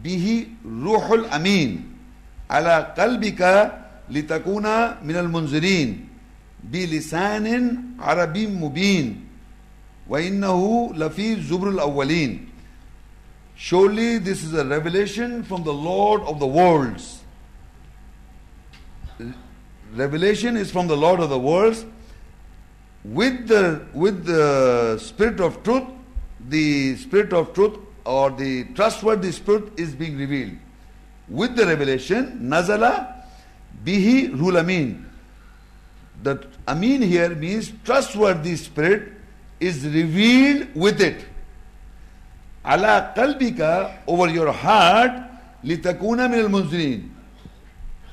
bihi 0.03 0.55
ruhul 0.65 1.27
amin. 1.31 1.95
Ala 2.49 2.93
qalbika 2.97 3.78
لتكون 4.09 4.63
من 5.03 5.15
المنذرين 5.15 6.07
بلسان 6.63 7.75
عربي 7.99 8.47
مبين 8.47 9.25
وإنه 10.09 10.91
لفي 10.95 11.41
زبر 11.41 11.69
الأولين 11.69 12.45
Surely 13.55 14.19
this 14.19 14.41
is 14.41 14.53
a 14.53 14.63
revelation 14.63 15.43
from 15.43 15.63
the 15.63 15.73
Lord 15.73 16.21
of 16.21 16.39
the 16.39 16.47
worlds. 16.47 17.19
Revelation 19.93 20.55
is 20.55 20.71
from 20.71 20.87
the 20.87 20.95
Lord 20.95 21.19
of 21.19 21.29
the 21.29 21.37
worlds. 21.37 21.85
With 23.03 23.49
the 23.49 23.81
with 23.93 24.23
the 24.23 24.97
spirit 24.97 25.41
of 25.41 25.61
truth, 25.63 25.83
the 26.47 26.95
spirit 26.95 27.33
of 27.33 27.53
truth 27.53 27.77
or 28.05 28.31
the 28.31 28.63
trustworthy 28.75 29.33
spirit 29.33 29.77
is 29.77 29.93
being 29.93 30.17
revealed. 30.17 30.55
With 31.27 31.57
the 31.57 31.65
revelation, 31.65 32.39
Nazala 32.41 33.18
bihi 33.83 34.37
rul 34.39 34.57
amin. 34.57 35.05
The 36.23 36.45
amin 36.67 37.01
here 37.01 37.29
means 37.35 37.71
trustworthy 37.83 38.55
spirit 38.55 39.13
is 39.59 39.85
revealed 39.85 40.67
with 40.75 41.01
it. 41.01 41.25
Ala 42.65 43.13
qalbika 43.15 43.99
over 44.07 44.27
your 44.29 44.51
heart 44.51 45.11
litakuna 45.63 46.29
min 46.29 46.39
al 46.39 47.09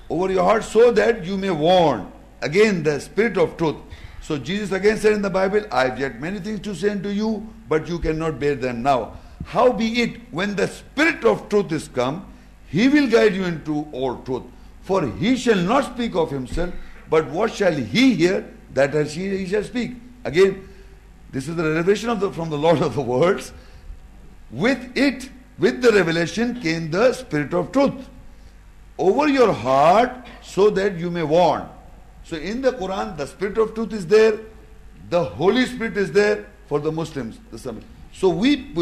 over 0.09 0.33
your 0.33 0.45
heart 0.45 0.65
so 0.65 0.93
that 0.93 1.25
you 1.25 1.37
may 1.37 1.51
warn. 1.51 2.13
Again, 2.43 2.83
the 2.83 3.01
spirit 3.01 3.37
of 3.39 3.57
truth. 3.57 3.77
So 4.21 4.39
Jesus 4.39 4.73
again 4.73 4.99
said 4.99 5.15
in 5.15 5.23
the 5.23 5.31
Bible, 5.31 5.63
I 5.71 5.89
have 5.89 5.99
yet 5.99 6.21
many 6.21 6.39
things 6.39 6.61
to 6.61 6.75
say 6.75 6.91
unto 6.91 7.09
you, 7.09 7.49
but 7.69 7.89
you 7.89 7.99
cannot 7.99 8.39
bear 8.39 8.55
them 8.55 8.83
now. 8.83 9.19
How 9.45 9.73
be 9.73 10.03
it, 10.03 10.21
when 10.33 10.57
the 10.57 10.67
spirit 10.69 11.25
of 11.25 11.49
truth 11.49 11.73
is 11.73 11.89
come, 11.89 12.27
he 12.69 12.89
will 12.89 13.09
guide 13.09 13.35
you 13.35 13.45
into 13.45 13.87
all 13.93 14.17
truth. 14.19 14.43
For 14.87 15.05
he 15.05 15.37
shall 15.37 15.59
not 15.59 15.95
speak 15.95 16.15
of 16.15 16.31
himself, 16.31 16.73
but 17.11 17.29
what 17.31 17.53
shall 17.53 17.73
he 17.73 18.15
hear, 18.15 18.49
that 18.73 18.95
he, 19.09 19.45
shall 19.45 19.65
speak. 19.65 19.97
Again, 20.25 20.69
this 21.33 21.49
is 21.49 21.57
the 21.57 21.65
revelation 21.65 22.09
of 22.09 22.21
the, 22.21 22.31
from 22.31 22.51
the 22.51 22.57
Lord 22.57 22.81
of 22.81 22.95
the 22.95 23.03
worlds. 23.03 23.53
With 24.49 24.97
it, 24.97 25.29
with 25.59 25.83
the 25.83 25.91
revelation 25.91 26.61
came 26.61 26.93
the 26.93 27.13
spirit 27.15 27.53
of 27.53 27.73
truth 27.73 28.09
over 28.97 29.27
your 29.27 29.53
heart 29.53 30.13
so 30.41 30.71
that 30.71 30.97
you 30.97 31.11
may 31.11 31.25
warn. 31.25 31.69
So 32.23 32.37
in 32.37 32.63
the 32.63 32.71
Quran, 32.71 33.17
the 33.17 33.27
spirit 33.27 33.59
of 33.59 33.75
truth 33.75 33.93
is 33.93 34.07
there, 34.07 34.39
the 35.11 35.25
Holy 35.25 35.67
Spirit 35.67 35.97
is 35.97 36.13
there 36.13 36.47
for 36.69 36.79
the 36.79 36.93
Muslims. 36.93 37.41
So 38.13 38.29
we 38.29 38.73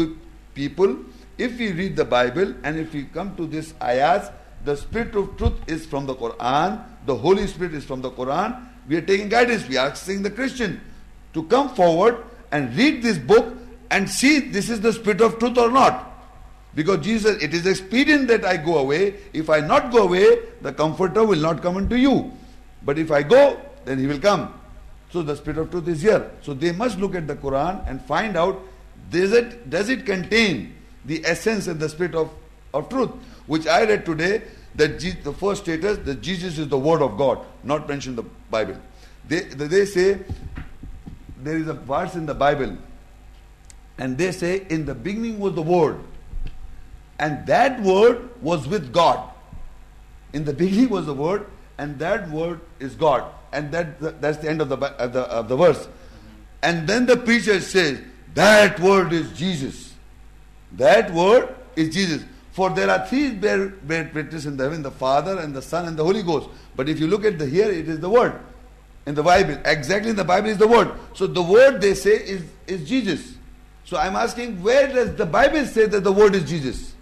people, 0.53 0.97
if 1.39 1.57
we 1.57 1.71
read 1.71 1.95
the 1.95 2.05
Bible 2.05 2.53
and 2.63 2.77
if 2.77 2.93
we 2.93 3.05
come 3.05 3.35
to 3.37 3.47
this 3.47 3.73
ayahs, 3.81 4.29
the 4.65 4.75
spirit 4.75 5.15
of 5.15 5.37
truth 5.37 5.53
is 5.67 5.85
from 5.85 6.05
the 6.05 6.15
Quran, 6.15 6.83
the 7.05 7.15
Holy 7.15 7.47
Spirit 7.47 7.73
is 7.73 7.85
from 7.85 8.01
the 8.01 8.11
Quran. 8.11 8.67
We 8.87 8.97
are 8.97 9.01
taking 9.01 9.29
guidance. 9.29 9.67
We 9.67 9.77
are 9.77 9.89
asking 9.89 10.23
the 10.23 10.31
Christian 10.31 10.81
to 11.33 11.43
come 11.43 11.69
forward 11.69 12.23
and 12.51 12.75
read 12.75 13.01
this 13.01 13.17
book 13.17 13.55
and 13.91 14.09
see 14.09 14.39
this 14.39 14.69
is 14.69 14.81
the 14.81 14.93
spirit 14.93 15.21
of 15.21 15.39
truth 15.39 15.57
or 15.57 15.71
not. 15.71 16.11
Because 16.73 17.05
Jesus, 17.05 17.41
it 17.41 17.53
is 17.53 17.65
expedient 17.65 18.27
that 18.27 18.43
I 18.43 18.57
go 18.57 18.77
away. 18.79 19.15
If 19.33 19.49
I 19.49 19.61
not 19.61 19.91
go 19.91 20.03
away, 20.03 20.39
the 20.61 20.73
Comforter 20.73 21.23
will 21.23 21.39
not 21.39 21.61
come 21.61 21.77
unto 21.77 21.95
you. 21.95 22.33
But 22.83 22.99
if 22.99 23.11
I 23.11 23.23
go, 23.23 23.59
then 23.85 23.97
he 23.97 24.07
will 24.07 24.19
come. 24.19 24.53
So 25.11 25.21
the 25.21 25.35
Spirit 25.35 25.59
of 25.59 25.71
truth 25.71 25.87
is 25.87 26.01
here. 26.01 26.29
So 26.41 26.53
they 26.53 26.73
must 26.73 26.99
look 26.99 27.15
at 27.15 27.27
the 27.27 27.35
Quran 27.35 27.89
and 27.89 28.01
find 28.01 28.35
out 28.35 28.61
does 29.09 29.31
it, 29.31 29.69
does 29.69 29.89
it 29.89 30.05
contain 30.05 30.75
the 31.05 31.23
essence 31.25 31.67
and 31.67 31.79
the 31.79 31.87
spirit 31.87 32.15
of, 32.15 32.31
of 32.73 32.89
truth, 32.89 33.11
which 33.45 33.67
I 33.67 33.85
read 33.85 34.05
today 34.05 34.41
that 34.75 34.99
the 34.99 35.33
first 35.33 35.63
status 35.63 35.97
that 35.99 36.21
Jesus 36.21 36.57
is 36.57 36.67
the 36.67 36.77
Word 36.77 37.01
of 37.01 37.17
God, 37.17 37.39
not 37.63 37.87
mentioned 37.87 38.19
in 38.19 38.25
the 38.25 38.31
Bible. 38.49 38.77
They, 39.27 39.41
they 39.41 39.85
say 39.85 40.19
there 41.41 41.57
is 41.57 41.67
a 41.67 41.73
verse 41.73 42.15
in 42.15 42.25
the 42.25 42.33
Bible, 42.33 42.77
and 43.97 44.17
they 44.17 44.31
say 44.31 44.65
in 44.69 44.85
the 44.85 44.95
beginning 44.95 45.39
was 45.39 45.55
the 45.55 45.61
Word 45.61 45.99
and 47.19 47.45
that 47.47 47.81
word 47.81 48.29
was 48.41 48.67
with 48.67 48.91
God. 48.91 49.29
In 50.33 50.43
the 50.43 50.53
beginning 50.53 50.89
was 50.89 51.05
the 51.05 51.13
word, 51.13 51.47
and 51.77 51.97
that 51.99 52.29
word 52.29 52.59
is 52.79 52.95
God. 52.95 53.31
And 53.53 53.71
that, 53.71 54.21
that's 54.21 54.37
the 54.39 54.49
end 54.49 54.61
of 54.61 54.69
the, 54.69 54.77
of 54.77 55.13
the, 55.13 55.21
of 55.21 55.47
the 55.47 55.55
verse. 55.55 55.87
And 56.61 56.87
then 56.87 57.05
the 57.05 57.15
preacher 57.15 57.61
says, 57.61 58.01
That 58.33 58.79
word 58.79 59.13
is 59.13 59.31
Jesus. 59.31 59.93
That 60.73 61.13
word 61.13 61.55
is 61.75 61.93
Jesus. 61.93 62.23
For 62.55 62.69
there 62.69 62.89
are 62.89 63.05
three 63.05 63.31
bear, 63.31 63.67
bear 63.67 64.09
witness 64.13 64.45
in 64.45 64.55
the 64.55 64.63
heaven 64.63 64.81
the 64.81 64.89
Father 64.89 65.39
and 65.39 65.53
the 65.53 65.61
Son 65.61 65.89
and 65.89 65.97
the 65.97 66.05
Holy 66.05 66.23
Ghost. 66.23 66.47
But 66.73 66.87
if 66.87 67.01
you 67.01 67.05
look 67.05 67.25
at 67.25 67.37
the 67.37 67.45
here, 67.45 67.69
it 67.69 67.89
is 67.89 67.99
the 67.99 68.09
word 68.09 68.39
in 69.05 69.13
the 69.13 69.23
Bible. 69.23 69.57
Exactly 69.65 70.11
in 70.11 70.15
the 70.15 70.23
Bible 70.23 70.47
is 70.47 70.57
the 70.57 70.67
word. 70.67 70.89
So 71.15 71.27
the 71.27 71.41
word 71.41 71.81
they 71.81 71.93
say 71.93 72.11
is, 72.15 72.45
is 72.65 72.87
Jesus. 72.87 73.33
So 73.83 73.97
I'm 73.97 74.15
asking, 74.15 74.63
where 74.63 74.87
does 74.87 75.15
the 75.15 75.25
Bible 75.25 75.65
say 75.65 75.85
that 75.85 76.05
the 76.05 76.13
word 76.13 76.33
is 76.33 76.47
Jesus? 76.49 76.93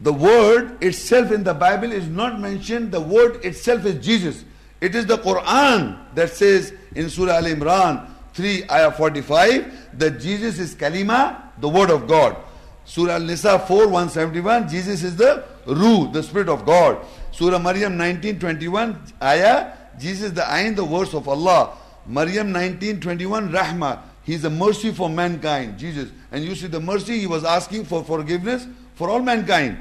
The 0.00 0.12
word 0.12 0.80
itself 0.80 1.32
in 1.32 1.42
the 1.42 1.54
Bible 1.54 1.90
is 1.90 2.06
not 2.06 2.38
mentioned, 2.38 2.92
the 2.92 3.00
word 3.00 3.44
itself 3.44 3.86
is 3.86 4.06
Jesus. 4.06 4.44
It 4.80 4.94
is 4.94 5.04
the 5.04 5.18
Quran 5.18 5.98
that 6.14 6.30
says 6.30 6.72
in 6.94 7.10
Surah 7.10 7.38
Al 7.38 7.42
Imran 7.42 8.08
3 8.34 8.70
ayah 8.70 8.92
45 8.92 9.98
that 9.98 10.20
Jesus 10.20 10.60
is 10.60 10.76
Kalima, 10.76 11.42
the 11.58 11.68
word 11.68 11.90
of 11.90 12.06
God. 12.06 12.36
Surah 12.84 13.14
Al 13.14 13.20
Nisa 13.22 13.58
4 13.58 13.88
171, 13.88 14.68
Jesus 14.68 15.02
is 15.02 15.16
the 15.16 15.44
Ruh, 15.66 16.10
the 16.12 16.22
Spirit 16.22 16.48
of 16.48 16.66
God. 16.66 16.98
Surah 17.32 17.58
Maryam 17.58 17.96
19 17.96 18.38
21 18.38 19.00
ayah, 19.22 19.72
Jesus 19.98 20.32
the 20.32 20.44
Ain, 20.54 20.74
the 20.74 20.84
words 20.84 21.14
of 21.14 21.28
Allah. 21.28 21.76
Maryam 22.06 22.52
19 22.52 23.00
21 23.00 23.50
Rahma, 23.50 24.00
He 24.22 24.34
is 24.34 24.44
a 24.44 24.50
mercy 24.50 24.92
for 24.92 25.08
mankind, 25.08 25.78
Jesus. 25.78 26.10
And 26.30 26.44
you 26.44 26.54
see 26.54 26.66
the 26.66 26.80
mercy, 26.80 27.18
He 27.18 27.26
was 27.26 27.44
asking 27.44 27.86
for 27.86 28.04
forgiveness 28.04 28.66
for 28.94 29.10
all 29.10 29.20
mankind. 29.20 29.78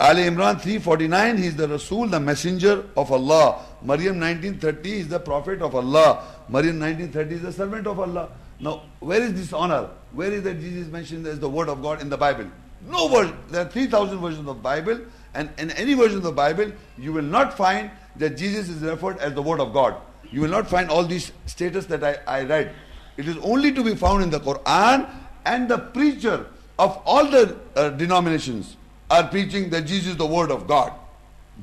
Ali 0.00 0.22
Imran 0.22 0.58
349, 0.58 1.36
he 1.36 1.46
is 1.48 1.56
the 1.56 1.68
Rasul, 1.68 2.06
the 2.06 2.18
messenger 2.18 2.86
of 2.96 3.12
Allah. 3.12 3.60
Maryam 3.82 4.18
1930 4.18 4.92
is 5.00 5.08
the 5.08 5.20
prophet 5.20 5.60
of 5.60 5.74
Allah. 5.74 6.24
Maryam 6.48 6.80
1930 6.80 7.34
is 7.34 7.42
the 7.42 7.52
servant 7.52 7.86
of 7.86 8.00
Allah. 8.00 8.30
Now, 8.60 8.82
where 9.00 9.22
is 9.22 9.34
this 9.34 9.52
honor? 9.52 9.88
Where 10.12 10.30
is 10.30 10.42
that 10.42 10.60
Jesus 10.60 10.88
mentioned 10.88 11.26
as 11.26 11.40
the 11.40 11.48
word 11.48 11.68
of 11.68 11.82
God 11.82 12.02
in 12.02 12.10
the 12.10 12.16
Bible? 12.16 12.46
No 12.86 13.06
word. 13.06 13.34
There 13.48 13.64
are 13.64 13.68
3,000 13.68 14.18
versions 14.18 14.48
of 14.48 14.62
Bible, 14.62 15.00
and 15.34 15.50
in 15.58 15.70
any 15.72 15.94
version 15.94 16.18
of 16.18 16.24
the 16.24 16.32
Bible, 16.32 16.72
you 16.98 17.12
will 17.12 17.22
not 17.22 17.56
find 17.56 17.90
that 18.16 18.36
Jesus 18.36 18.68
is 18.68 18.82
referred 18.82 19.18
as 19.18 19.34
the 19.34 19.42
word 19.42 19.60
of 19.60 19.72
God. 19.72 19.96
You 20.30 20.42
will 20.42 20.50
not 20.50 20.68
find 20.68 20.90
all 20.90 21.04
these 21.04 21.32
status 21.46 21.86
that 21.86 22.04
I, 22.04 22.18
I 22.26 22.42
read. 22.44 22.74
It 23.16 23.28
is 23.28 23.36
only 23.38 23.72
to 23.72 23.82
be 23.82 23.94
found 23.94 24.22
in 24.22 24.30
the 24.30 24.40
Quran 24.40 25.10
and 25.44 25.68
the 25.68 25.78
preacher 25.78 26.46
of 26.78 27.00
all 27.04 27.26
the 27.26 27.56
uh, 27.76 27.90
denominations 27.90 28.76
are 29.10 29.26
preaching 29.28 29.70
that 29.70 29.82
Jesus 29.82 30.12
is 30.12 30.16
the 30.16 30.26
Word 30.26 30.50
of 30.50 30.66
God. 30.66 30.92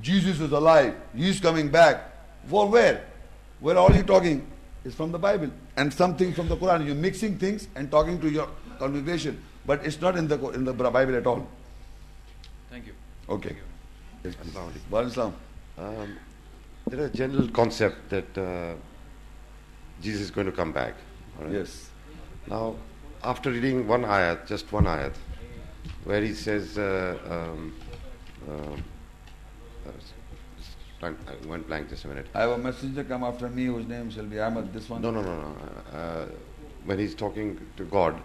Jesus 0.02 0.40
is 0.40 0.52
alive. 0.52 0.96
He 1.16 1.30
is 1.30 1.40
coming 1.40 1.70
back. 1.70 2.12
For 2.48 2.68
where? 2.68 3.06
Where 3.60 3.78
are 3.78 3.92
you 3.92 4.04
talking? 4.04 4.46
It's 4.88 4.96
from 4.96 5.12
the 5.12 5.20
Bible 5.20 5.50
and 5.76 5.94
something 5.94 6.34
from 6.34 6.48
the 6.48 6.56
Quran. 6.56 6.86
You're 6.86 6.96
mixing 6.96 7.38
things 7.38 7.68
and 7.76 7.92
talking 7.92 8.22
to 8.22 8.30
your 8.30 8.48
congregation, 8.80 9.44
but 9.66 9.86
it's 9.86 10.00
not 10.00 10.16
in 10.16 10.30
the 10.30 10.38
in 10.52 10.64
the 10.64 10.72
Bible 10.72 11.18
at 11.18 11.28
all. 11.28 11.46
Thank 12.70 12.88
you. 12.88 12.94
Okay. 13.28 13.58
Yes, 14.24 14.36
um, 15.78 16.18
there 16.88 17.00
is 17.02 17.10
a 17.12 17.14
general 17.14 17.50
concept 17.50 18.10
that 18.10 18.38
uh, 18.38 18.76
Jesus 20.02 20.22
is 20.22 20.32
going 20.32 20.48
to 20.48 20.54
come 20.54 20.72
back. 20.72 20.94
Yes. 21.52 21.90
Now, 22.48 22.76
after 23.24 23.52
reading 23.52 23.86
one 23.90 24.04
ayat, 24.04 24.48
just 24.48 24.72
one 24.72 24.86
ayat, 24.86 25.16
where 26.06 26.22
he 26.22 26.34
says, 26.34 26.78
uh, 26.78 27.18
um, 27.30 27.76
uh, 28.50 28.78
I 29.86 30.17
went 31.02 31.68
blank 31.68 31.90
just 31.90 32.06
a 32.06 32.08
minute. 32.08 32.28
I 32.34 32.42
have 32.42 32.52
a 32.52 32.58
messenger 32.58 33.04
come 33.04 33.24
after 33.24 33.50
me 33.50 33.66
whose 33.66 33.88
name 33.88 34.10
shall 34.10 34.26
be 34.26 34.40
Ahmad. 34.40 34.74
This 34.74 34.90
one? 34.90 35.02
No, 35.02 35.12
no, 35.12 35.22
no, 35.22 35.36
no. 35.36 35.98
Uh, 35.98 36.26
when 36.86 37.00
he's 37.00 37.16
talking 37.16 37.60
to 37.76 37.84
God, 37.86 38.20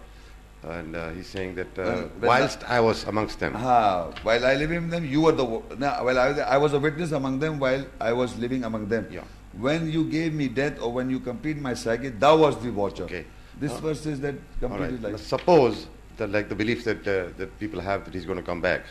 and 0.63 0.95
uh, 0.95 1.09
he's 1.11 1.27
saying 1.27 1.55
that 1.55 1.77
uh, 1.77 1.83
when, 1.83 1.97
when 1.97 2.21
whilst 2.21 2.61
the, 2.61 2.71
I 2.71 2.79
was 2.79 3.03
amongst 3.03 3.39
them. 3.39 3.53
Ah, 3.55 4.11
while 4.23 4.45
I 4.45 4.55
live 4.55 4.71
in 4.71 4.89
them, 4.89 5.05
you 5.05 5.21
were 5.21 5.33
the. 5.33 5.45
No, 5.77 6.01
well, 6.03 6.17
I, 6.17 6.29
I 6.41 6.57
was 6.57 6.73
a 6.73 6.79
witness 6.79 7.11
among 7.11 7.39
them 7.39 7.59
while 7.59 7.85
I 7.99 8.13
was 8.13 8.37
living 8.37 8.63
among 8.63 8.87
them. 8.87 9.07
Yeah. 9.11 9.23
When 9.57 9.91
you 9.91 10.09
gave 10.09 10.33
me 10.33 10.47
death 10.47 10.81
or 10.81 10.91
when 10.91 11.09
you 11.09 11.19
complete 11.19 11.57
my 11.57 11.73
circuit, 11.73 12.19
thou 12.19 12.37
was 12.37 12.57
the 12.63 12.71
watcher. 12.71 13.03
Okay. 13.03 13.25
This 13.59 13.71
uh, 13.73 13.77
verse 13.77 14.05
is 14.05 14.19
that 14.21 14.35
completely 14.59 14.97
right. 14.97 15.13
like. 15.13 15.19
Suppose 15.19 15.87
that 16.17 16.31
like 16.31 16.49
the 16.49 16.55
belief 16.55 16.83
that 16.85 17.07
uh, 17.07 17.29
that 17.37 17.59
people 17.59 17.81
have 17.81 18.05
that 18.05 18.13
he's 18.13 18.25
going 18.25 18.39
to 18.39 18.43
come 18.43 18.61
back. 18.61 18.85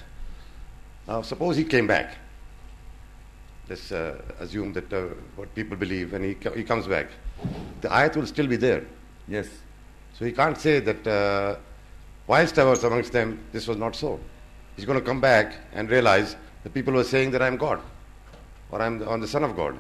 Now, 1.08 1.22
suppose 1.22 1.56
he 1.56 1.64
came 1.64 1.86
back. 1.86 2.16
Let's 3.68 3.92
uh, 3.92 4.20
assume 4.40 4.72
that 4.72 4.92
uh, 4.92 5.06
what 5.36 5.54
people 5.54 5.76
believe, 5.76 6.14
and 6.14 6.24
he 6.24 6.34
co- 6.34 6.52
he 6.52 6.64
comes 6.64 6.86
back. 6.86 7.08
The 7.80 7.88
ayat 7.88 8.16
will 8.16 8.26
still 8.26 8.46
be 8.46 8.56
there. 8.56 8.84
Yes. 9.28 9.48
So 10.18 10.24
he 10.24 10.32
can't 10.32 10.58
say 10.58 10.80
that 10.80 11.06
uh, 11.06 11.56
whilst 12.26 12.58
I 12.58 12.64
was 12.64 12.84
amongst 12.84 13.12
them, 13.12 13.40
this 13.52 13.66
was 13.66 13.76
not 13.76 13.96
so. 13.96 14.20
He's 14.76 14.84
going 14.84 14.98
to 14.98 15.04
come 15.04 15.20
back 15.20 15.56
and 15.72 15.90
realize 15.90 16.36
the 16.64 16.70
people 16.70 16.94
were 16.94 17.04
saying 17.04 17.30
that 17.32 17.42
I'm 17.42 17.56
God 17.56 17.80
or 18.70 18.80
I'm 18.80 18.98
the, 18.98 19.08
I'm 19.08 19.20
the 19.20 19.28
Son 19.28 19.44
of 19.44 19.56
God. 19.56 19.78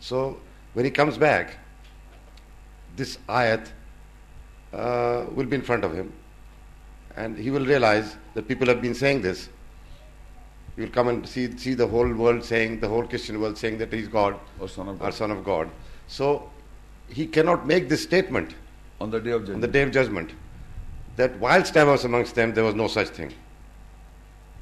So 0.00 0.40
when 0.72 0.84
he 0.84 0.90
comes 0.90 1.18
back, 1.18 1.56
this 2.96 3.18
ayat 3.28 3.66
uh, 4.72 5.26
will 5.34 5.46
be 5.46 5.56
in 5.56 5.62
front 5.62 5.84
of 5.84 5.92
him 5.94 6.12
and 7.16 7.36
he 7.36 7.50
will 7.50 7.66
realize 7.66 8.16
that 8.34 8.46
people 8.46 8.66
have 8.68 8.80
been 8.80 8.94
saying 8.94 9.22
this. 9.22 9.48
He 10.80 10.86
will 10.86 10.92
come 10.92 11.08
and 11.08 11.28
see, 11.28 11.54
see 11.58 11.74
the 11.74 11.86
whole 11.86 12.10
world 12.10 12.42
saying, 12.42 12.80
the 12.80 12.88
whole 12.88 13.06
Christian 13.06 13.38
world 13.38 13.58
saying 13.58 13.76
that 13.78 13.92
he's 13.92 14.08
God 14.08 14.40
Or 14.58 14.66
son 14.66 14.88
of 14.88 14.96
or 14.96 15.04
God. 15.04 15.14
Son 15.14 15.30
of 15.30 15.44
God. 15.44 15.68
So 16.06 16.50
he 17.06 17.26
cannot 17.26 17.66
make 17.66 17.90
this 17.90 18.02
statement 18.02 18.54
On 18.98 19.10
the 19.10 19.20
day 19.20 19.32
of 19.32 19.42
judgment. 19.42 19.56
on 19.56 19.60
the 19.60 19.68
day 19.68 19.82
of 19.82 19.90
judgment 19.90 20.30
that 21.16 21.38
whilst 21.38 21.76
I 21.76 21.84
was 21.84 22.06
amongst 22.06 22.34
them, 22.34 22.54
there 22.54 22.64
was 22.64 22.74
no 22.74 22.88
such 22.88 23.08
thing. 23.08 23.34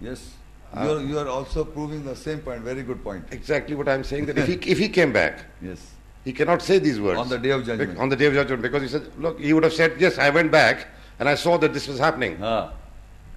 Yes. 0.01 0.35
Ah. 0.75 0.83
you, 0.85 0.91
are, 0.91 1.01
you 1.03 1.19
are 1.21 1.29
also 1.29 1.65
proving 1.65 2.05
the 2.05 2.17
same 2.17 2.41
point. 2.41 2.63
Very 2.63 2.83
good 2.83 3.01
point. 3.05 3.25
Exactly 3.31 3.77
what 3.77 3.89
I'm 3.89 4.03
saying. 4.03 4.27
That 4.27 4.39
if 4.39 4.49
he 4.49 4.55
if 4.73 4.79
he 4.79 4.89
came 4.89 5.13
back, 5.13 5.45
Yes. 5.63 5.93
he 6.25 6.33
cannot 6.33 6.63
say 6.63 6.81
these 6.81 7.01
words 7.01 7.21
On 7.21 7.29
the 7.29 7.39
day 7.39 7.51
of 7.51 7.65
judgment. 7.65 7.93
Bec- 7.93 8.01
On 8.03 8.09
the 8.09 8.17
day 8.17 8.27
of 8.27 8.35
judgment, 8.35 8.61
because 8.63 8.83
he 8.83 8.89
said, 8.89 9.07
look, 9.19 9.39
he 9.39 9.53
would 9.53 9.63
have 9.63 9.73
said, 9.73 10.01
yes, 10.01 10.19
I 10.19 10.31
went 10.31 10.51
back 10.51 10.89
and 11.21 11.29
I 11.29 11.37
saw 11.37 11.59
that 11.59 11.73
this 11.73 11.87
was 11.87 12.01
happening. 12.01 12.39
Ah. 12.43 12.73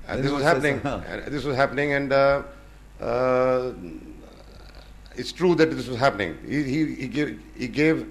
And 0.08 0.24
this 0.24 0.32
was 0.32 0.42
happening. 0.42 0.82
"Huh." 0.82 1.02
and 1.08 1.26
This 1.26 1.44
was 1.44 1.56
happening, 1.56 1.94
and 1.94 2.12
uh, 2.12 2.42
uh, 3.02 3.74
it's 5.16 5.32
true 5.32 5.56
that 5.56 5.72
this 5.72 5.88
was 5.88 5.98
happening. 5.98 6.38
He, 6.48 6.64
he, 6.64 6.96
he, 6.96 7.08
gave, 7.08 7.42
he 7.58 7.68
gave. 7.68 8.08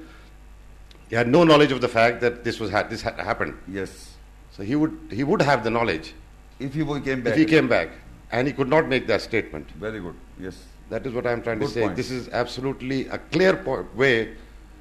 He 1.09 1.17
had 1.17 1.29
no 1.29 1.45
knowledge 1.45 1.73
of 1.73 1.81
the 1.81 1.89
fact 1.89 2.21
that 2.21 2.45
this 2.45 2.61
was 2.61 2.71
ha- 2.71 2.83
this 2.85 3.01
had 3.03 3.19
happened. 3.19 3.55
Yes. 3.67 4.15
So 4.53 4.63
he 4.63 4.77
would 4.77 4.99
he 5.11 5.25
would 5.25 5.43
have 5.43 5.65
the 5.65 5.71
knowledge 5.71 6.13
If 6.59 6.75
he 6.75 6.85
came 7.01 7.23
back. 7.23 7.33
if 7.33 7.39
he 7.39 7.45
came 7.45 7.69
back, 7.69 7.89
and 8.33 8.47
he 8.47 8.53
could 8.53 8.69
not 8.69 8.89
make 8.89 9.07
that 9.07 9.23
statement. 9.23 9.69
Very 9.73 10.01
good. 10.01 10.15
Yes. 10.39 10.63
That 10.91 11.07
is 11.07 11.13
what 11.13 11.27
I'm 11.27 11.43
trying 11.43 11.61
to 11.61 11.69
say. 11.69 11.83
point. 11.83 11.97
This 11.97 12.11
is 12.11 12.29
absolutely 12.29 13.07
a 13.09 13.19
clear 13.19 13.57
po- 13.57 13.87
way 13.95 14.35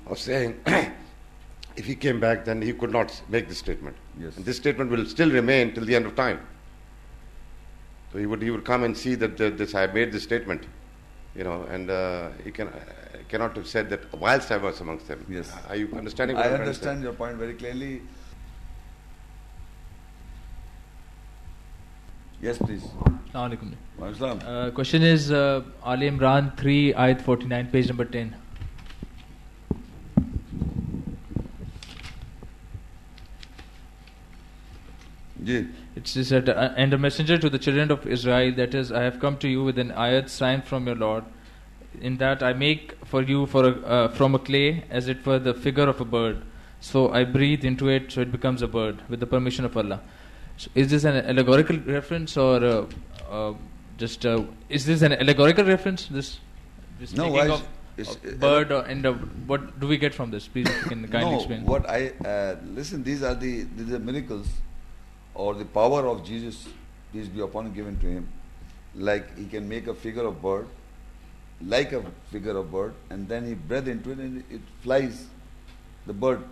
of 0.08 0.20
saying 0.20 0.60
if 1.76 1.86
he 1.86 1.96
came 1.96 2.20
back, 2.20 2.46
then 2.46 2.62
he 2.62 2.74
could 2.74 2.92
not 2.92 3.22
make 3.30 3.48
this 3.48 3.60
statement. 3.60 3.96
Yes. 4.20 4.36
And 4.38 4.46
this 4.46 4.58
statement 4.58 4.90
will 4.92 5.06
still 5.06 5.32
remain 5.32 5.74
till 5.74 5.86
the 5.86 5.96
end 5.96 6.06
of 6.06 6.16
time. 6.16 6.40
So 8.12 8.18
he 8.18 8.26
would 8.26 8.42
he 8.42 8.50
would 8.50 8.66
come 8.66 8.84
and 8.84 8.98
see 8.98 9.16
that 9.16 9.38
the, 9.38 9.50
this 9.50 9.76
I 9.76 9.88
made 9.88 10.12
this 10.12 10.24
statement, 10.24 10.64
you 11.36 11.44
know, 11.44 11.64
and 11.64 11.90
uh, 11.90 12.30
he 12.44 12.52
can 12.52 12.68
uh, 12.70 12.80
cannot 13.28 13.56
have 13.56 13.68
said 13.68 13.90
that 13.90 14.12
whilst 14.14 14.52
I 14.52 14.58
was 14.58 14.82
amongst 14.82 15.08
them. 15.08 15.26
Yes. 15.30 15.52
Are 15.68 15.76
you 15.76 15.90
understanding? 15.96 16.36
What 16.38 16.46
I 16.46 16.50
I'm 16.50 16.56
trying 16.58 16.68
to 16.68 16.74
say? 16.74 16.90
understand 16.90 17.04
your 17.04 17.14
point 17.14 17.38
very 17.38 17.54
clearly. 17.54 18.02
Yes, 22.42 22.58
please. 22.58 22.84
Assalamu 23.34 23.76
alaikum. 24.02 24.44
Uh, 24.48 24.72
question 24.72 25.04
is 25.04 25.30
uh, 25.30 25.62
Ali 25.84 26.10
Imran 26.10 26.58
3, 26.58 26.94
ayat 26.94 27.22
49, 27.22 27.68
page 27.68 27.88
number 27.90 28.06
10. 28.06 28.36
Ji. 35.44 35.68
It 35.96 36.06
that, 36.06 36.50
uh, 36.50 36.74
and 36.78 36.94
a 36.94 36.98
messenger 36.98 37.38
to 37.38 37.50
the 37.50 37.60
children 37.60 37.92
of 37.92 38.06
Israel, 38.08 38.54
that 38.56 38.74
is, 38.76 38.92
I 38.92 39.04
have 39.04 39.20
come 39.20 39.38
to 39.38 39.48
you 39.48 39.64
with 39.64 39.80
an 39.80 39.92
ayat 39.92 40.30
sign 40.30 40.62
from 40.62 40.88
your 40.88 40.96
Lord, 40.96 41.24
in 42.00 42.18
that 42.18 42.44
I 42.44 42.54
make 42.54 42.94
for 43.06 43.22
you 43.24 43.46
for 43.48 43.66
a, 43.66 43.72
uh, 43.82 44.08
from 44.10 44.36
a 44.36 44.40
clay, 44.40 44.84
as 44.90 45.08
it 45.08 45.26
were 45.26 45.40
the 45.40 45.54
figure 45.54 45.88
of 45.90 46.00
a 46.00 46.06
bird. 46.06 46.44
So 46.80 47.12
I 47.12 47.24
breathe 47.24 47.66
into 47.66 47.90
it, 47.90 48.12
so 48.12 48.22
it 48.22 48.32
becomes 48.32 48.62
a 48.62 48.68
bird, 48.68 49.02
with 49.10 49.20
the 49.20 49.26
permission 49.28 49.66
of 49.66 49.76
Allah. 49.76 50.00
So 50.58 50.70
is 50.76 50.90
this 50.90 51.04
an 51.04 51.16
allegorical 51.26 51.78
reference, 51.80 52.38
or 52.38 52.64
uh, 52.64 52.86
uh, 53.30 53.54
just 53.98 54.26
uh, 54.26 54.44
is 54.70 54.86
this 54.86 55.02
an 55.02 55.14
allegorical 55.14 55.66
reference? 55.66 56.06
This, 56.08 56.40
this 57.00 57.14
No, 57.16 57.30
why 57.30 57.48
of, 57.48 57.62
of 57.62 57.68
is- 57.98 58.16
bird, 58.38 58.72
or, 58.72 58.84
and 58.84 59.06
uh, 59.06 59.14
what 59.48 59.80
do 59.80 59.88
we 59.88 59.98
get 59.98 60.14
from 60.14 60.32
this? 60.32 60.48
Please, 60.48 60.68
you 60.68 60.90
can 60.90 61.08
kindly 61.12 61.32
no, 61.32 61.38
explain. 61.38 61.66
what 61.66 61.90
I 61.90 62.10
uh, 62.24 62.56
listen. 62.64 63.04
These 63.04 63.24
are 63.24 63.36
the 63.36 63.64
these 63.76 63.92
are 63.94 64.00
miracles, 64.00 64.48
or 65.40 65.54
the 65.54 65.64
power 65.64 66.06
of 66.06 66.26
Jesus, 66.26 66.68
peace 67.14 67.28
be 67.28 67.40
upon 67.40 67.68
him, 67.68 67.74
given 67.74 67.98
to 68.00 68.08
him. 68.08 68.28
Like 68.94 69.38
he 69.38 69.46
can 69.46 69.70
make 69.70 69.88
a 69.88 69.94
figure 69.94 70.26
of 70.26 70.42
bird, 70.42 70.68
like 71.62 71.94
a 71.94 72.04
figure 72.30 72.58
of 72.58 72.70
bird, 72.70 72.94
and 73.10 73.28
then 73.28 73.48
he 73.48 73.54
breathe 73.54 73.88
into 73.88 74.12
it 74.12 74.18
and 74.18 74.44
it 74.52 74.60
flies, 74.82 75.28
the 76.06 76.12
bird. 76.12 76.44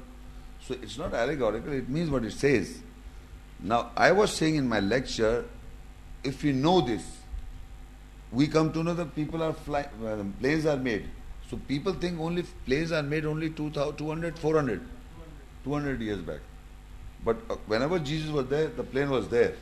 So 0.62 0.76
it's 0.82 0.98
not 0.98 1.14
allegorical. 1.14 1.74
It 1.74 1.90
means 1.90 2.10
what 2.10 2.24
it 2.24 2.32
says. 2.32 2.80
Now 3.60 3.92
I 3.98 4.14
was 4.14 4.32
saying 4.32 4.56
in 4.56 4.70
my 4.70 4.80
lecture, 4.80 5.44
if 6.24 6.44
we 6.44 6.54
know 6.54 6.80
this, 6.80 7.04
we 8.32 8.48
come 8.48 8.72
to 8.72 8.84
know 8.84 8.94
that 8.94 9.14
people 9.14 9.44
are 9.44 9.54
flying, 9.54 9.88
uh, 10.06 10.24
planes 10.40 10.66
are 10.66 10.78
made. 10.78 11.10
So 11.50 11.58
people 11.68 11.94
think 11.94 12.22
only 12.22 12.44
planes 12.66 12.94
are 12.94 13.04
made 13.04 13.26
only 13.26 13.50
2000, 13.50 13.98
200, 13.98 14.40
400, 14.40 14.82
200 15.66 16.02
years 16.02 16.22
back. 16.22 16.40
But 17.28 17.40
uh, 17.50 17.56
whenever 17.66 18.00
Jesus 18.00 18.30
was 18.32 18.48
there, 18.48 18.68
the 18.68 18.84
plane 18.84 19.10
was 19.10 19.28
there. 19.28 19.56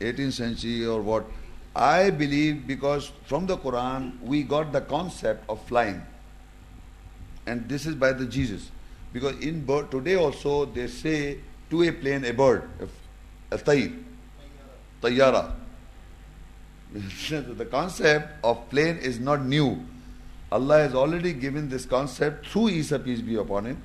18th 0.00 0.32
century 0.32 0.86
or 0.86 1.02
what. 1.02 1.26
I 1.74 2.08
believe 2.08 2.66
because 2.66 3.12
from 3.26 3.44
the 3.46 3.58
Quran 3.58 4.18
we 4.22 4.42
got 4.42 4.72
the 4.72 4.80
concept 4.80 5.44
of 5.50 5.62
flying. 5.66 6.00
And 7.46 7.68
this 7.68 7.84
is 7.84 7.94
by 7.94 8.12
the 8.14 8.24
Jesus. 8.24 8.70
Because 9.12 9.38
in 9.40 9.66
bird, 9.66 9.90
today 9.90 10.14
also 10.14 10.64
they 10.64 10.86
say 10.86 11.40
to 11.68 11.82
a 11.82 11.92
plane 11.92 12.24
a 12.24 12.32
bird, 12.32 12.66
a, 13.52 13.58
tayr, 13.58 14.02
tayyara. 15.02 15.52
the 17.58 17.66
concept 17.66 18.42
of 18.42 18.70
plane 18.70 18.96
is 18.96 19.20
not 19.20 19.44
new. 19.44 19.84
Allah 20.50 20.78
has 20.78 20.94
already 20.94 21.34
given 21.34 21.68
this 21.68 21.84
concept 21.84 22.46
through 22.46 22.68
Isa, 22.70 22.98
peace 22.98 23.20
be 23.20 23.36
upon 23.36 23.66
him, 23.66 23.82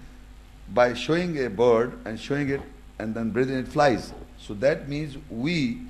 by 0.73 0.93
showing 0.93 1.37
a 1.43 1.49
bird 1.49 1.99
and 2.05 2.19
showing 2.19 2.49
it 2.49 2.61
and 2.99 3.13
then 3.13 3.31
breathing 3.31 3.57
it 3.57 3.67
flies. 3.67 4.13
So 4.37 4.53
that 4.55 4.87
means 4.87 5.17
we 5.29 5.81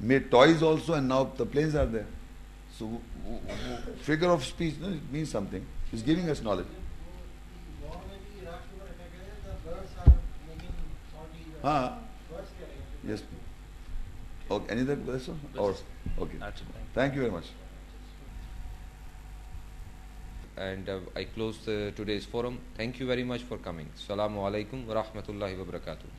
made 0.00 0.30
toys 0.30 0.62
also 0.62 0.94
and 0.94 1.08
now 1.08 1.30
the 1.36 1.46
planes 1.46 1.74
are 1.74 1.86
there. 1.86 2.06
So 2.78 3.00
figure 4.02 4.28
of 4.28 4.44
speech, 4.44 4.74
no, 4.80 4.88
it 4.88 5.12
means 5.12 5.30
something. 5.30 5.64
It's 5.92 6.02
giving 6.02 6.28
us 6.30 6.40
knowledge. 6.42 6.66
Ah, 11.64 11.98
yes. 13.04 13.22
Okay, 14.50 14.72
any 14.72 14.82
other 14.82 14.96
question? 14.96 15.40
Or 15.56 15.74
okay. 16.18 16.38
Thank 16.94 17.14
you 17.14 17.20
very 17.20 17.32
much. 17.32 17.46
And 20.58 20.88
uh, 20.88 20.98
I 21.14 21.24
close 21.24 21.68
uh, 21.68 21.92
today's 21.94 22.24
forum. 22.24 22.58
Thank 22.76 22.98
you 22.98 23.06
very 23.06 23.22
much 23.22 23.42
for 23.42 23.58
coming. 23.58 23.86
Assalamu 23.96 24.42
alaikum 24.42 24.86
wa 24.86 24.94
rahmatullahi 24.94 25.56
wa 25.56 25.64
barakatuh. 25.64 26.17